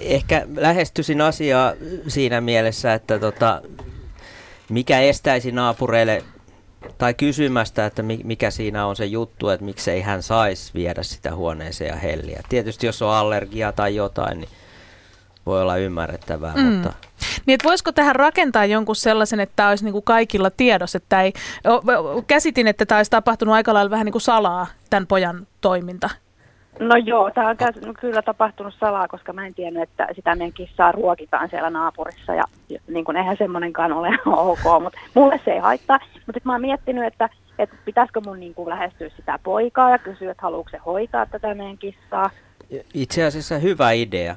ehkä 0.00 0.46
lähestyisin 0.56 1.20
asiaa 1.20 1.72
siinä 2.08 2.40
mielessä, 2.40 2.94
että 2.94 3.18
tota, 3.18 3.62
mikä 4.68 5.00
estäisi 5.00 5.52
naapureille 5.52 6.24
tai 6.98 7.14
kysymästä, 7.14 7.86
että 7.86 8.02
mi- 8.02 8.20
mikä 8.24 8.50
siinä 8.50 8.86
on 8.86 8.96
se 8.96 9.04
juttu, 9.04 9.48
että 9.48 9.64
miksei 9.64 10.00
hän 10.00 10.22
saisi 10.22 10.74
viedä 10.74 11.02
sitä 11.02 11.34
huoneeseen 11.34 11.88
ja 11.88 11.96
helliä. 11.96 12.40
Tietysti 12.48 12.86
jos 12.86 13.02
on 13.02 13.10
allergia 13.14 13.72
tai 13.72 13.94
jotain, 13.96 14.38
niin 14.40 14.48
voi 15.46 15.62
olla 15.62 15.76
ymmärrettävää, 15.76 16.52
Mm. 16.56 16.62
mutta 16.62 16.92
Niin, 17.46 17.54
että 17.54 17.68
voisiko 17.68 17.92
tähän 17.92 18.16
rakentaa 18.16 18.64
jonkun 18.64 18.96
sellaisen, 18.96 19.40
että 19.40 19.52
tämä 19.56 19.68
olisi 19.68 19.84
niin 19.84 19.92
kuin 19.92 20.04
kaikilla 20.04 20.50
tiedossa, 20.50 20.96
että 20.96 21.22
ei, 21.22 21.32
käsitin, 22.26 22.66
että 22.66 22.86
tämä 22.86 22.98
olisi 22.98 23.10
tapahtunut 23.10 23.54
aika 23.54 23.74
lailla 23.74 23.90
vähän 23.90 24.04
niin 24.04 24.12
kuin 24.12 24.22
salaa, 24.22 24.66
tämän 24.90 25.06
pojan 25.06 25.46
toiminta. 25.60 26.10
No 26.78 26.96
joo, 26.96 27.30
tämä 27.30 27.48
on 27.48 27.56
käs- 27.56 27.86
no 27.86 27.94
kyllä 28.00 28.22
tapahtunut 28.22 28.74
salaa, 28.80 29.08
koska 29.08 29.32
mä 29.32 29.46
en 29.46 29.54
tiennyt, 29.54 29.82
että 29.82 30.06
sitä 30.14 30.34
meidän 30.34 30.52
kissaa 30.52 30.92
ruokitaan 30.92 31.48
siellä 31.50 31.70
naapurissa 31.70 32.34
ja 32.34 32.44
ja 32.68 32.80
niin 32.88 33.04
kuin, 33.04 33.16
eihän 33.16 33.36
semmoinenkaan 33.36 33.92
ole 33.92 34.08
ok, 34.26 34.82
mutta 34.82 34.98
mulle 35.14 35.40
se 35.44 35.50
ei 35.50 35.58
haittaa. 35.58 35.98
Mutta 36.02 36.18
sitten 36.26 36.42
mä 36.44 36.52
oon 36.52 36.60
miettinyt, 36.60 37.04
että, 37.04 37.28
että 37.58 37.76
pitäisikö 37.84 38.20
mun 38.26 38.40
niin 38.40 38.54
kuin 38.54 38.68
lähestyä 38.68 39.08
sitä 39.16 39.38
poikaa 39.42 39.90
ja 39.90 39.98
kysyä, 39.98 40.30
että 40.30 40.42
haluatko 40.42 40.70
se 40.70 40.78
hoitaa 40.86 41.26
tätä 41.26 41.54
meidän 41.54 41.78
kissaa. 41.78 42.30
itse 42.94 43.24
asiassa 43.24 43.58
hyvä 43.58 43.90
idea. 43.92 44.36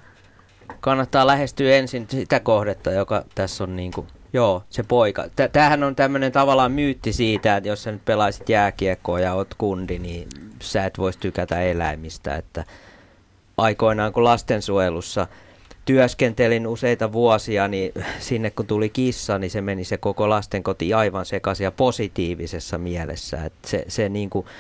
Kannattaa 0.80 1.28
lähestyä 1.28 1.76
ensin 1.76 2.08
sitä 2.10 2.40
kohdetta, 2.40 2.92
joka 2.92 3.26
tässä 3.36 3.64
on 3.64 3.76
niinku, 3.76 4.08
joo, 4.34 4.64
se 4.70 4.84
poika. 4.84 5.26
Tä- 5.36 5.48
Tämähän 5.48 5.84
on 5.84 5.96
tämmöinen 5.96 6.32
tavallaan 6.32 6.72
myytti 6.72 7.14
siitä, 7.14 7.58
että 7.58 7.70
jos 7.70 7.84
sä 7.84 7.92
nyt 7.92 8.06
pelaisit 8.06 8.50
jääkiekkoa 8.50 9.20
ja 9.20 9.34
oot 9.34 9.54
kundi, 9.58 10.00
niin 10.00 10.28
sä 10.62 10.86
et 10.86 10.98
voisi 10.98 11.20
tykätä 11.20 11.62
eläimistä. 11.62 12.36
Että 12.36 12.66
aikoinaan 13.58 14.14
kun 14.14 14.24
lastensuojelussa 14.24 15.28
työskentelin 15.86 16.68
useita 16.68 17.12
vuosia, 17.12 17.68
niin 17.68 17.92
sinne 18.20 18.50
kun 18.52 18.68
tuli 18.68 18.90
kissa, 18.90 19.40
niin 19.40 19.52
se 19.52 19.62
meni 19.62 19.84
se 19.84 19.98
koko 19.98 20.30
lastenkoti 20.30 20.94
aivan 20.94 21.26
sekaisin 21.26 21.64
ja 21.64 21.72
positiivisessa 21.72 22.78
mielessä. 22.78 23.46
Että 23.46 23.70
se, 23.70 23.86
se 23.88 24.10
niin 24.10 24.30
kuin, 24.30 24.46
ku- 24.46 24.52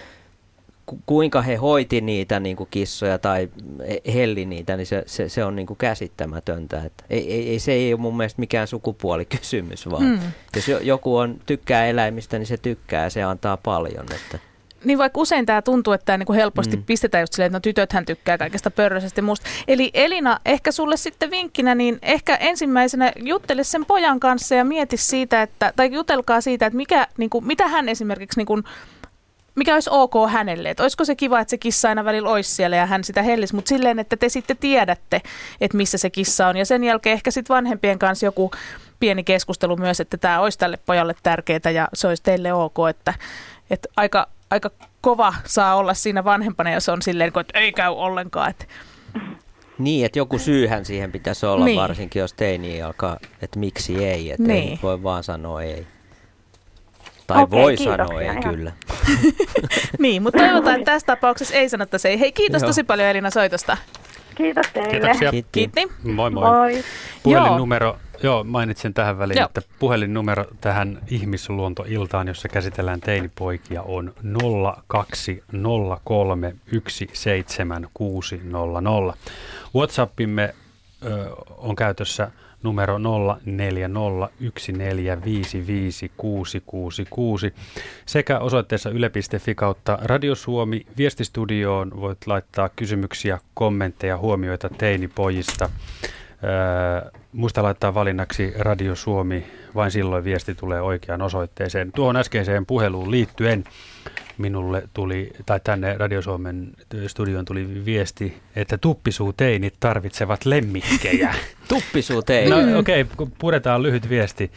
kuinka 1.05 1.41
he 1.41 1.55
hoiti 1.55 2.01
niitä 2.01 2.39
niin 2.39 2.55
kuin 2.55 2.67
kissoja 2.71 3.17
tai 3.19 3.49
helli 4.13 4.45
niitä, 4.45 4.77
niin 4.77 4.85
se, 4.87 5.03
se, 5.05 5.29
se 5.29 5.43
on 5.43 5.55
niin 5.55 5.65
kuin 5.67 5.77
käsittämätöntä. 5.77 6.81
Että 6.85 7.03
ei, 7.09 7.33
ei, 7.33 7.49
ei, 7.49 7.59
se 7.59 7.71
ei 7.71 7.93
ole 7.93 8.01
mun 8.01 8.17
mielestä 8.17 8.39
mikään 8.39 8.67
sukupuolikysymys, 8.67 9.89
vaan 9.89 10.03
Mm. 10.05 10.19
jos 10.55 10.67
jo- 10.67 10.79
joku 10.79 11.15
on, 11.17 11.39
tykkää 11.45 11.85
eläimistä, 11.85 12.37
niin 12.39 12.47
se 12.47 12.57
tykkää 12.57 13.03
ja 13.03 13.09
se 13.09 13.23
antaa 13.23 13.57
paljon. 13.57 14.05
Että. 14.15 14.39
Niin 14.83 14.97
vaikka 14.97 15.19
usein 15.21 15.45
tämä 15.45 15.61
tuntuu, 15.61 15.93
että 15.93 16.05
tämä 16.05 16.17
niinku 16.17 16.33
helposti 16.33 16.75
mm. 16.75 16.79
Mm. 16.81 16.85
pistetään 16.85 17.21
just 17.21 17.33
silleen, 17.33 17.47
että 17.47 17.55
no 17.57 17.61
tytöthän 17.61 18.05
tykkää 18.05 18.37
kaikesta 18.37 18.71
pörröisestä 18.71 19.19
ja 19.19 19.23
muusta. 19.23 19.47
Eli 19.67 19.91
Elina, 19.93 20.39
ehkä 20.45 20.71
sulle 20.71 20.97
sitten 20.97 21.31
vinkkinä, 21.31 21.75
niin 21.75 21.99
ehkä 22.01 22.35
ensimmäisenä 22.35 23.11
juttele 23.19 23.63
sen 23.63 23.85
pojan 23.85 24.19
kanssa 24.19 24.55
ja 24.55 24.63
mieti 24.63 24.97
siitä, 24.97 25.41
että, 25.41 25.73
tai 25.75 25.91
jutelkaa 25.93 26.41
siitä, 26.41 26.65
että 26.65 26.77
mikä, 26.77 27.07
niinku, 27.17 27.41
mitä 27.41 27.67
hän 27.67 27.89
esimerkiksi, 27.89 28.39
niinku, 28.39 28.59
mikä 29.55 29.73
olisi 29.73 29.89
ok 29.93 30.13
hänelle. 30.29 30.69
Että 30.69 30.83
olisiko 30.83 31.05
se 31.05 31.15
kiva, 31.15 31.39
että 31.39 31.49
se 31.49 31.57
kissa 31.57 31.89
aina 31.89 32.05
välillä 32.05 32.29
olisi 32.29 32.55
siellä 32.55 32.75
ja 32.75 32.85
hän 32.85 33.03
sitä 33.03 33.21
hellisi, 33.21 33.55
mutta 33.55 33.69
silleen, 33.69 33.99
että 33.99 34.17
te 34.17 34.29
sitten 34.29 34.57
tiedätte, 34.57 35.21
että 35.61 35.77
missä 35.77 35.97
se 35.97 36.09
kissa 36.09 36.47
on. 36.47 36.57
Ja 36.57 36.65
sen 36.65 36.83
jälkeen 36.83 37.13
ehkä 37.13 37.31
sitten 37.31 37.53
vanhempien 37.53 37.99
kanssa 37.99 38.25
joku 38.25 38.51
pieni 38.99 39.23
keskustelu 39.23 39.77
myös, 39.77 39.99
että 39.99 40.17
tämä 40.17 40.39
olisi 40.39 40.59
tälle 40.59 40.77
pojalle 40.85 41.15
tärkeää 41.23 41.71
ja 41.73 41.87
se 41.93 42.07
olisi 42.07 42.23
teille 42.23 42.53
ok, 42.53 42.75
että, 42.89 43.13
että 43.69 43.89
aika, 43.95 44.27
aika 44.51 44.71
kova 45.01 45.33
saa 45.45 45.75
olla 45.75 45.93
siinä 45.93 46.23
vanhempana, 46.23 46.71
jos 46.73 46.89
on 46.89 47.01
silleen, 47.01 47.31
että 47.39 47.59
ei 47.59 47.71
käy 47.71 47.91
ollenkaan. 47.91 48.49
Että, 48.49 48.65
Niin, 49.77 50.05
että 50.05 50.19
joku 50.19 50.39
syyhän 50.39 50.85
siihen 50.85 51.11
pitäisi 51.11 51.45
olla, 51.45 51.65
niin. 51.65 51.79
varsinkin 51.79 52.19
jos 52.19 52.33
teini 52.33 52.81
alkaa, 52.81 53.17
että 53.41 53.59
miksi 53.59 54.05
ei, 54.05 54.31
että 54.31 54.43
Niin. 54.47 54.69
ei 54.69 54.79
voi 54.83 55.03
vaan 55.03 55.23
sanoa 55.23 55.61
ei. 55.63 55.87
Tai 57.27 57.43
Okei, 57.43 57.59
voi 57.59 57.77
kiitoksia, 57.77 58.05
sanoa 58.05 58.21
ei 58.21 58.41
kyllä. 58.41 58.71
niin, 59.99 60.23
mutta 60.23 60.39
toivotaan, 60.39 60.75
että 60.79 60.91
tässä 60.91 61.05
tapauksessa 61.05 61.55
ei 61.55 61.69
sanottaisi 61.69 62.07
ei. 62.07 62.19
Hei, 62.19 62.31
kiitos 62.31 62.61
Joo. 62.61 62.69
tosi 62.69 62.83
paljon 62.83 63.07
Elina 63.07 63.29
soitosta. 63.29 63.77
Kiitos 64.35 64.65
teille. 64.73 64.89
Kiitoksia. 64.91 65.31
Kiitti. 65.31 65.49
Kiitti. 65.51 65.87
Moi 66.03 66.29
moi. 66.29 66.43
Moi. 66.43 66.83
Puhelinnumero, 67.23 67.97
joo. 68.23 68.43
mainitsin 68.43 68.93
tähän 68.93 69.19
väliin, 69.19 69.37
Joo. 69.37 69.45
että 69.45 69.61
puhelinnumero 69.79 70.45
tähän 70.61 70.99
ihmisluontoiltaan, 71.07 72.27
jossa 72.27 72.49
käsitellään 72.49 73.01
teinipoikia, 73.01 73.81
on 73.81 74.13
020317600. 79.11 79.17
Whatsappimme 79.75 80.53
ö, 81.05 81.29
on 81.57 81.75
käytössä 81.75 82.31
numero 82.63 82.97
0401455666 82.97 83.01
sekä 88.05 88.39
osoitteessa 88.39 88.89
yle.fi 88.89 89.55
kautta 89.55 89.99
Radiosuomi 90.01 90.85
viestistudioon 90.97 92.01
voit 92.01 92.27
laittaa 92.27 92.69
kysymyksiä, 92.69 93.39
kommentteja, 93.53 94.17
huomioita 94.17 94.69
teinipojista. 94.69 95.69
Öö, 96.43 97.11
muista 97.33 97.63
laittaa 97.63 97.93
valinnaksi 97.93 98.53
Radio 98.57 98.95
Suomi, 98.95 99.45
vain 99.75 99.91
silloin 99.91 100.23
viesti 100.23 100.55
tulee 100.55 100.81
oikeaan 100.81 101.21
osoitteeseen. 101.21 101.91
Tuohon 101.91 102.15
äskeiseen 102.15 102.65
puheluun 102.65 103.11
liittyen 103.11 103.63
minulle 104.37 104.83
tuli, 104.93 105.31
tai 105.45 105.59
tänne 105.63 105.97
Radio 105.97 106.21
Suomen 106.21 106.71
studioon 107.07 107.45
tuli 107.45 107.85
viesti, 107.85 108.37
että 108.55 108.77
tuppisuuteinit 108.77 109.73
tarvitsevat 109.79 110.45
lemmikkejä. 110.45 111.35
Tuppisuuteinit? 111.67 112.49
No 112.49 112.79
okei, 112.79 113.01
okay, 113.01 113.27
puretaan 113.39 113.83
lyhyt 113.83 114.09
viesti. 114.09 114.51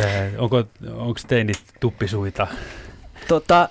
Äh, 0.00 0.32
onko, 0.38 0.64
onko 0.92 1.20
teinit 1.28 1.62
tuppisuita? 1.80 2.46
Tota, 3.28 3.68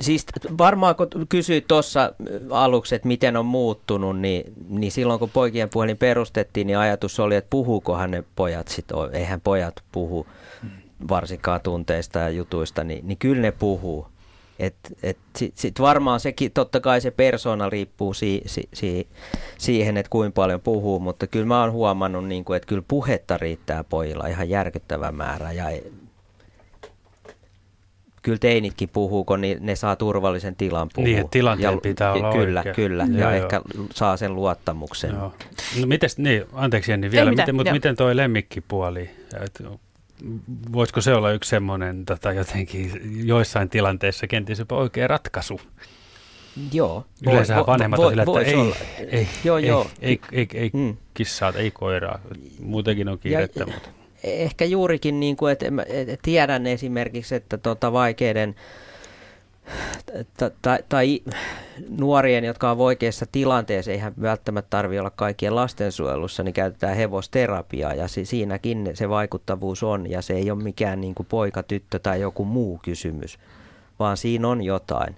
Siis 0.00 0.26
varmaan 0.58 0.96
kun 0.96 1.08
kysyit 1.28 1.68
tuossa 1.68 2.12
aluksi, 2.50 2.94
että 2.94 3.08
miten 3.08 3.36
on 3.36 3.46
muuttunut, 3.46 4.20
niin, 4.20 4.52
niin 4.68 4.92
silloin 4.92 5.18
kun 5.18 5.30
poikien 5.30 5.68
puhelin 5.70 5.96
perustettiin, 5.96 6.66
niin 6.66 6.78
ajatus 6.78 7.20
oli, 7.20 7.36
että 7.36 7.50
puhuukohan 7.50 8.10
ne 8.10 8.24
pojat 8.36 8.68
sitten, 8.68 8.96
eihän 9.12 9.40
pojat 9.40 9.74
puhu 9.92 10.26
varsinkaan 11.08 11.60
tunteista 11.60 12.18
ja 12.18 12.30
jutuista, 12.30 12.84
niin, 12.84 13.08
niin 13.08 13.18
kyllä 13.18 13.42
ne 13.42 13.52
puhuu. 13.52 14.06
Et, 14.58 14.74
et 15.02 15.18
Sitten 15.36 15.60
sit 15.60 15.80
varmaan 15.80 16.20
sekin, 16.20 16.52
totta 16.52 16.80
kai 16.80 17.00
se 17.00 17.10
persona 17.10 17.70
riippuu 17.70 18.14
si, 18.14 18.42
si, 18.46 18.68
si, 18.74 19.08
siihen, 19.58 19.96
että 19.96 20.10
kuinka 20.10 20.34
paljon 20.34 20.60
puhuu, 20.60 21.00
mutta 21.00 21.26
kyllä 21.26 21.46
mä 21.46 21.60
oon 21.60 21.72
huomannut, 21.72 22.28
niin 22.28 22.44
kuin, 22.44 22.56
että 22.56 22.66
kyllä 22.66 22.82
puhetta 22.88 23.38
riittää 23.38 23.84
pojilla 23.84 24.26
ihan 24.26 24.48
järkyttävä 24.48 25.12
määrä 25.12 25.52
ja 25.52 25.64
kyllä 28.22 28.38
teinitkin 28.38 28.88
puhuu, 28.88 29.24
kun 29.24 29.40
niin 29.40 29.58
ne 29.60 29.76
saa 29.76 29.96
turvallisen 29.96 30.56
tilan 30.56 30.88
puhua. 30.94 31.08
Niin, 31.08 31.28
tilanteen 31.28 31.72
ja, 31.72 31.80
pitää 31.80 32.12
olla 32.12 32.32
Kyllä, 32.32 32.60
oikein. 32.60 32.74
kyllä. 32.74 33.06
Joo, 33.10 33.30
ja 33.30 33.36
joo. 33.36 33.44
ehkä 33.44 33.60
saa 33.94 34.16
sen 34.16 34.34
luottamuksen. 34.34 35.10
Joo. 35.10 35.32
No 35.80 35.86
mites, 35.86 36.18
niin, 36.18 36.44
anteeksi 36.52 36.90
Jenni 36.90 37.10
vielä, 37.10 37.30
miten, 37.30 37.54
mutta 37.54 37.72
miten 37.72 37.96
toi 37.96 38.16
lemmikkipuoli, 38.16 39.10
voisiko 40.72 41.00
se 41.00 41.14
olla 41.14 41.32
yksi 41.32 41.50
semmoinen 41.50 42.04
tota, 42.04 42.32
jotenkin 42.32 42.90
joissain 43.26 43.68
tilanteissa 43.68 44.26
kenties 44.26 44.58
jopa 44.58 44.76
oikea 44.76 45.08
ratkaisu? 45.08 45.60
Joo. 46.72 47.04
Yleensä 47.26 47.66
vanhemmat 47.66 47.98
voi, 47.98 48.06
on 48.06 48.10
sillä, 48.10 48.22
että 48.22 48.40
ei, 48.40 48.54
olla. 48.54 48.76
ei, 48.98 49.28
joo, 49.44 49.58
ei, 49.58 49.66
joo. 49.66 49.86
ei, 50.00 50.20
ei, 50.32 50.38
ei, 50.52 50.60
ei 50.60 50.70
mm. 50.72 50.96
kissaa, 51.14 51.52
ei 51.56 51.70
koiraa, 51.70 52.20
muutenkin 52.62 53.08
on 53.08 53.18
kiirettä. 53.18 53.60
Ja, 53.60 53.66
mutta 53.66 53.88
ehkä 54.24 54.64
juurikin, 54.64 55.20
niin 55.20 55.36
kuin, 55.36 55.52
että, 55.52 55.66
että 55.88 56.16
tiedän 56.22 56.66
esimerkiksi, 56.66 57.34
että 57.34 57.58
tota 57.58 57.92
vaikeiden 57.92 58.54
tai, 60.62 60.78
tai 60.88 61.20
nuorien, 61.88 62.44
jotka 62.44 62.70
on 62.70 62.78
oikeassa 62.78 63.26
tilanteessa, 63.32 63.90
eihän 63.90 64.12
välttämättä 64.22 64.70
tarvitse 64.70 65.00
olla 65.00 65.10
kaikkien 65.10 65.54
lastensuojelussa, 65.54 66.42
niin 66.42 66.52
käytetään 66.52 66.96
hevosterapiaa 66.96 67.94
ja 67.94 68.08
se, 68.08 68.24
siinäkin 68.24 68.90
se 68.94 69.08
vaikuttavuus 69.08 69.82
on 69.82 70.10
ja 70.10 70.22
se 70.22 70.34
ei 70.34 70.50
ole 70.50 70.62
mikään 70.62 71.00
niin 71.00 71.14
kuin 71.14 71.26
poika, 71.26 71.62
tyttö 71.62 71.98
tai 71.98 72.20
joku 72.20 72.44
muu 72.44 72.80
kysymys, 72.82 73.38
vaan 73.98 74.16
siinä 74.16 74.48
on 74.48 74.62
jotain. 74.62 75.16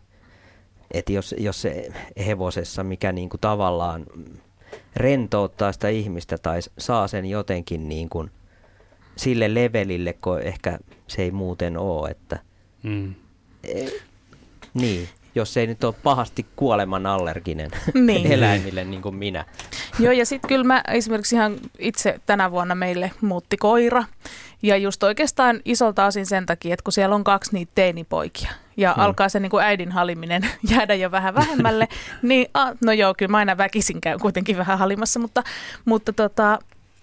Että 0.91 1.13
jos, 1.13 1.35
jos 1.39 1.63
se 1.63 1.89
hevosessa, 2.27 2.85
mikä 2.85 3.13
niin 3.13 3.29
kuin 3.29 3.41
tavallaan 3.41 4.07
rentouttaa 4.97 5.73
sitä 5.73 5.89
ihmistä 5.89 6.39
tai 6.39 6.61
saa 6.79 7.09
sen 7.09 7.27
jotenkin 7.27 7.89
niin 7.89 8.09
kuin 8.09 8.31
sille 9.17 9.55
levelille, 9.55 10.13
kun 10.13 10.41
ehkä 10.41 10.79
se 11.07 11.23
ei 11.23 11.31
muuten 11.31 11.77
ole. 11.77 12.11
Että, 12.11 12.39
mm. 12.83 13.15
e, 13.65 13.87
niin, 14.75 15.09
jos 15.35 15.57
ei 15.57 15.67
nyt 15.67 15.85
ole 15.85 15.95
pahasti 16.03 16.47
kuoleman 16.57 17.07
allerginen 17.07 17.71
niin. 18.07 18.33
eläimille 18.33 18.85
niin 18.85 19.03
kuin 19.03 19.15
minä. 19.15 19.45
Joo, 19.99 20.13
ja 20.13 20.27
sitten 20.27 20.49
kyllä 20.49 20.65
mä 20.65 20.83
esimerkiksi 20.89 21.35
ihan 21.35 21.57
itse 21.79 22.21
tänä 22.27 22.51
vuonna 22.51 22.75
meille 22.75 23.11
muutti 23.21 23.57
koira. 23.57 24.05
Ja 24.63 24.77
just 24.77 25.03
oikeastaan 25.03 25.61
isolta 25.65 26.07
osin 26.07 26.27
sen 26.27 26.47
takia, 26.47 26.75
että 26.75 26.85
kun 26.85 26.93
siellä 26.93 27.15
on 27.15 27.25
kaksi 27.25 27.53
niitä 27.53 27.73
teinipoikia 27.75 28.51
ja 28.77 28.93
hmm. 28.93 29.03
alkaa 29.03 29.29
se 29.29 29.41
niin 29.41 29.51
kuin 29.51 29.65
äidin 29.65 29.93
haliminen 29.93 30.43
jäädä 30.71 30.95
jo 30.95 31.11
vähän 31.11 31.35
vähemmälle, 31.35 31.89
niin 32.23 32.49
a, 32.55 32.73
no 32.85 32.93
joo, 32.93 33.15
kyllä 33.15 33.31
mä 33.31 33.39
aina 33.39 33.57
väkisin 33.57 34.01
käyn 34.01 34.21
kuitenkin 34.21 34.57
vähän 34.57 34.79
halimassa, 34.79 35.21
mutta, 35.21 35.43
mutta 35.85 36.13
tota, 36.13 36.59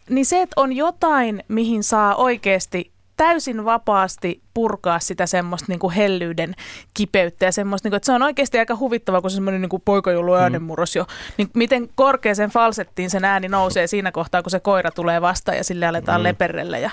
niin 0.09 0.25
se, 0.25 0.41
että 0.41 0.61
on 0.61 0.73
jotain, 0.73 1.43
mihin 1.47 1.83
saa 1.83 2.15
oikeasti 2.15 2.91
täysin 3.17 3.65
vapaasti 3.65 4.41
purkaa 4.53 4.99
sitä 4.99 5.25
semmoista 5.25 5.65
niin 5.69 5.79
kuin 5.79 5.93
hellyyden 5.93 6.55
kipeyttä 6.93 7.45
ja 7.45 7.51
semmoista, 7.51 7.85
niin 7.85 7.91
kuin, 7.91 7.97
että 7.97 8.05
se 8.05 8.11
on 8.11 8.23
oikeasti 8.23 8.59
aika 8.59 8.75
huvittavaa, 8.75 9.21
kun 9.21 9.29
se 9.29 9.35
semmoinen 9.35 9.61
niin 9.61 9.81
poikajoulu 9.85 10.33
äänenmurros 10.33 10.95
jo, 10.95 11.05
niin 11.37 11.49
miten 11.53 11.89
korkeaseen 11.95 12.49
falsettiin 12.49 13.09
sen 13.09 13.25
ääni 13.25 13.47
nousee 13.47 13.87
siinä 13.87 14.11
kohtaa, 14.11 14.43
kun 14.43 14.51
se 14.51 14.59
koira 14.59 14.91
tulee 14.91 15.21
vastaan 15.21 15.57
ja 15.57 15.63
sille 15.63 15.87
aletaan 15.87 16.21
mm. 16.21 16.23
leperrellä. 16.23 16.77
Ja, 16.77 16.89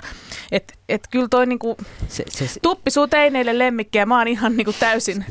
et, 0.53 0.73
et 0.89 1.09
kyllä 1.11 1.29
toi 1.31 1.47
niin 1.47 1.59
kuin, 1.59 1.77
se, 2.09 2.25
se, 2.29 2.49
se, 2.49 2.61
tuppisuu 2.61 3.07
teineille 3.07 3.59
lemmikkiä, 3.59 4.07
mä 4.07 4.19
oon 4.19 4.29
ihan 4.29 4.57
niin 4.57 4.65
kuin 4.65 4.77
täysin 4.81 5.25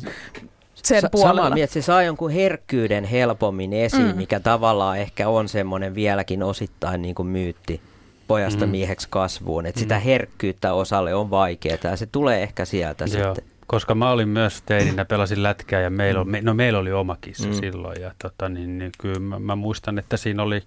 sen 0.75 1.01
Sa- 1.01 1.09
puolella. 1.09 1.41
Samaa 1.41 1.53
mieltä, 1.53 1.73
se 1.73 1.81
saa 1.81 2.03
jonkun 2.03 2.31
herkkyyden 2.31 3.03
helpommin 3.03 3.73
esiin, 3.73 4.07
mm. 4.07 4.17
mikä 4.17 4.39
tavallaan 4.39 4.97
ehkä 4.97 5.29
on 5.29 5.49
semmoinen 5.49 5.95
vieläkin 5.95 6.43
osittain 6.43 7.01
niin 7.01 7.15
kuin 7.15 7.27
myytti 7.27 7.81
pojasta 8.27 8.65
mm. 8.65 8.71
mieheksi 8.71 9.07
kasvuun. 9.09 9.65
Että 9.65 9.79
mm. 9.79 9.81
sitä 9.81 9.99
herkkyyttä 9.99 10.73
osalle 10.73 11.13
on 11.13 11.29
vaikeaa 11.29 11.77
ja 11.83 11.97
se 11.97 12.05
tulee 12.05 12.43
ehkä 12.43 12.65
sieltä 12.65 13.05
Joo. 13.05 13.35
sitten. 13.35 13.53
Koska 13.67 13.95
mä 13.95 14.11
olin 14.11 14.29
myös 14.29 14.61
teininä, 14.65 15.05
pelasin 15.05 15.43
lätkää 15.43 15.81
ja 15.81 15.89
meillä, 15.89 16.21
on, 16.21 16.27
no 16.41 16.53
meillä 16.53 16.79
oli 16.79 16.91
oma 16.91 17.17
kissa 17.21 17.47
mm. 17.47 17.53
silloin. 17.53 18.01
Ja 18.01 18.11
tota, 18.21 18.49
niin, 18.49 18.77
niin 18.77 18.91
kyllä 18.97 19.19
mä, 19.19 19.39
mä, 19.39 19.55
muistan, 19.55 19.99
että 19.99 20.17
siinä 20.17 20.43
oli, 20.43 20.61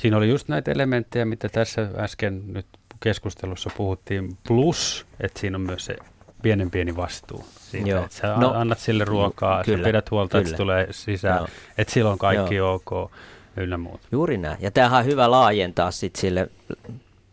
siinä 0.00 0.16
oli 0.16 0.28
just 0.28 0.48
näitä 0.48 0.72
elementtejä, 0.72 1.24
mitä 1.24 1.48
tässä 1.48 1.88
äsken 1.96 2.42
nyt 2.52 2.66
keskustelussa 3.00 3.70
puhuttiin. 3.76 4.36
Plus, 4.48 5.06
että 5.20 5.40
siinä 5.40 5.56
on 5.56 5.60
myös 5.60 5.84
se 5.84 5.96
pienen 6.42 6.70
pieni 6.70 6.96
vastuu 6.96 7.44
siitä, 7.58 7.88
Joo. 7.88 8.04
että 8.04 8.16
sä 8.16 8.34
no, 8.36 8.52
annat 8.54 8.78
sille 8.78 9.04
ruokaa, 9.04 9.64
kyllä, 9.64 9.78
sä 9.78 9.84
pidät 9.84 10.10
huolta, 10.10 10.30
kyllä. 10.30 10.40
että 10.40 10.50
se 10.50 10.56
tulee 10.56 10.86
sisään, 10.90 11.36
Joo. 11.36 11.48
että 11.78 11.92
silloin 11.92 12.18
kaikki 12.18 12.54
Joo. 12.54 12.74
ok 12.74 13.10
ynnä 13.56 13.78
muut. 13.78 14.00
Juuri 14.12 14.38
näin. 14.38 14.58
Ja 14.60 14.70
tämähän 14.70 15.00
on 15.00 15.06
hyvä 15.06 15.30
laajentaa 15.30 15.90
sit 15.90 16.16
sille 16.16 16.50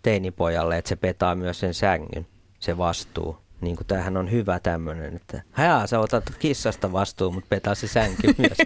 teinipojalle, 0.01 0.77
että 0.77 0.89
se 0.89 0.95
petaa 0.95 1.35
myös 1.35 1.59
sen 1.59 1.73
sängyn, 1.73 2.27
se 2.59 2.77
vastuu. 2.77 3.37
Niin 3.61 3.75
kuin 3.75 3.87
tämähän 3.87 4.17
on 4.17 4.31
hyvä 4.31 4.59
tämmöinen, 4.59 5.15
että 5.15 5.41
hää, 5.51 5.87
sä 5.87 5.99
otat 5.99 6.23
kissasta 6.39 6.91
vastuun, 6.91 7.33
mutta 7.33 7.47
petaa 7.49 7.75
se 7.75 7.87
sänky 7.87 8.27
myös. 8.37 8.57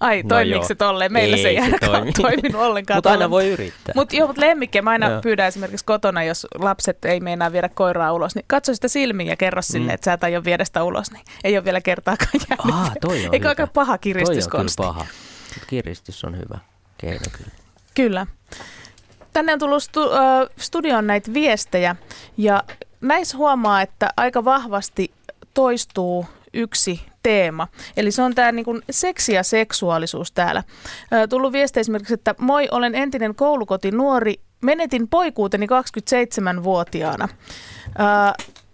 Ai, 0.00 0.22
no 0.22 0.28
toimiiko 0.28 0.66
se 0.66 0.74
tolleen? 0.74 1.12
Meillä 1.12 1.36
ei, 1.36 1.42
se 1.42 1.48
ei 1.48 1.70
se 1.70 1.78
toimi. 1.86 2.12
toiminut 2.22 2.62
ollenkaan. 2.62 2.98
mutta 2.98 3.10
aina 3.10 3.30
voi 3.30 3.48
yrittää. 3.48 3.92
Mutta 3.94 4.16
joo, 4.16 4.26
mutta 4.26 4.40
lemmikkejä 4.40 4.82
mä 4.82 4.90
aina 4.90 5.10
joo. 5.10 5.20
pyydän 5.20 5.46
esimerkiksi 5.48 5.84
kotona, 5.84 6.24
jos 6.24 6.46
lapset 6.54 7.04
ei 7.04 7.20
meinaa 7.20 7.52
viedä 7.52 7.68
koiraa 7.68 8.12
ulos, 8.12 8.34
niin 8.34 8.44
katso 8.46 8.74
sitä 8.74 8.88
silmiä 8.88 9.32
ja 9.32 9.36
kerro 9.36 9.62
sille, 9.62 9.86
mm. 9.86 9.94
että 9.94 10.04
sä 10.04 10.12
et 10.12 10.24
aio 10.24 10.44
viedä 10.44 10.64
sitä 10.64 10.84
ulos. 10.84 11.12
Niin 11.12 11.24
ei 11.44 11.56
ole 11.56 11.64
vielä 11.64 11.80
kertaakaan 11.80 12.30
jäänyt. 12.50 12.74
Ah, 12.74 12.92
toi 13.00 13.26
on 13.26 13.34
Eikö 13.34 13.48
aika 13.48 13.66
paha 13.66 13.98
kiristyskonsti? 13.98 14.76
Toi 14.76 14.86
on 14.86 14.94
paha. 14.94 15.06
Kiristys 15.66 16.24
on 16.24 16.36
hyvä 16.36 16.58
keino 16.98 17.24
kyllä. 17.32 17.50
Kyllä. 17.94 18.26
Tänne 19.32 19.52
on 19.52 19.58
tullut 19.58 19.82
stu, 19.82 20.02
äh, 20.02 20.48
studioon 20.56 21.06
näitä 21.06 21.34
viestejä 21.34 21.96
ja 22.36 22.62
näissä 23.00 23.36
huomaa, 23.36 23.82
että 23.82 24.10
aika 24.16 24.44
vahvasti 24.44 25.10
toistuu 25.54 26.26
yksi 26.54 27.00
teema. 27.22 27.68
Eli 27.96 28.10
se 28.10 28.22
on 28.22 28.34
tämä 28.34 28.52
niin 28.52 28.82
seksi 28.90 29.32
ja 29.32 29.42
seksuaalisuus 29.42 30.32
täällä. 30.32 30.62
Tullut 31.28 31.52
viesti 31.52 31.80
esimerkiksi, 31.80 32.14
että 32.14 32.34
moi, 32.38 32.68
olen 32.70 32.94
entinen 32.94 33.34
koulukoti 33.34 33.90
nuori, 33.90 34.34
menetin 34.62 35.08
poikuuteni 35.08 35.66
27-vuotiaana. 35.66 37.28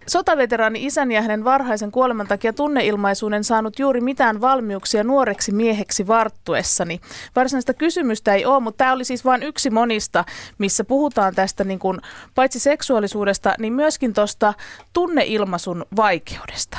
Sotaveteraani 0.07 0.85
isän 0.85 1.11
ja 1.11 1.21
hänen 1.21 1.43
varhaisen 1.43 1.91
kuoleman 1.91 2.27
takia 2.27 2.53
tunneilmaisuuden 2.53 3.43
saanut 3.43 3.79
juuri 3.79 4.01
mitään 4.01 4.41
valmiuksia 4.41 5.03
nuoreksi 5.03 5.51
mieheksi 5.51 6.07
varttuessani. 6.07 7.01
Varsinaista 7.35 7.73
kysymystä 7.73 8.33
ei 8.33 8.45
ole, 8.45 8.59
mutta 8.59 8.77
tämä 8.77 8.93
oli 8.93 9.05
siis 9.05 9.25
vain 9.25 9.43
yksi 9.43 9.69
monista, 9.69 10.25
missä 10.57 10.83
puhutaan 10.83 11.35
tästä 11.35 11.63
niin 11.63 11.79
kuin, 11.79 12.01
paitsi 12.35 12.59
seksuaalisuudesta, 12.59 13.55
niin 13.59 13.73
myöskin 13.73 14.13
tuosta 14.13 14.53
tunneilmaisun 14.93 15.85
vaikeudesta. 15.95 16.77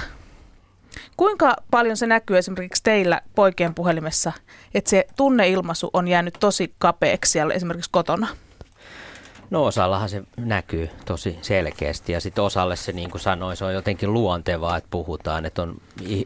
Kuinka 1.16 1.56
paljon 1.70 1.96
se 1.96 2.06
näkyy 2.06 2.38
esimerkiksi 2.38 2.82
teillä 2.82 3.20
poikien 3.34 3.74
puhelimessa, 3.74 4.32
että 4.74 4.90
se 4.90 5.06
tunneilmaisu 5.16 5.90
on 5.92 6.08
jäänyt 6.08 6.36
tosi 6.40 6.74
kapeaksi 6.78 7.32
siellä 7.32 7.54
esimerkiksi 7.54 7.90
kotona? 7.90 8.26
No 9.50 9.64
osallahan 9.64 10.08
se 10.08 10.22
näkyy 10.36 10.90
tosi 11.04 11.38
selkeästi 11.42 12.12
ja 12.12 12.20
sitten 12.20 12.44
osalle 12.44 12.76
se 12.76 12.92
niin 12.92 13.10
kuin 13.10 13.20
sanoin, 13.20 13.56
se 13.56 13.64
on 13.64 13.74
jotenkin 13.74 14.12
luontevaa, 14.12 14.76
että 14.76 14.88
puhutaan. 14.90 15.46
Että 15.46 15.62
on 15.62 15.76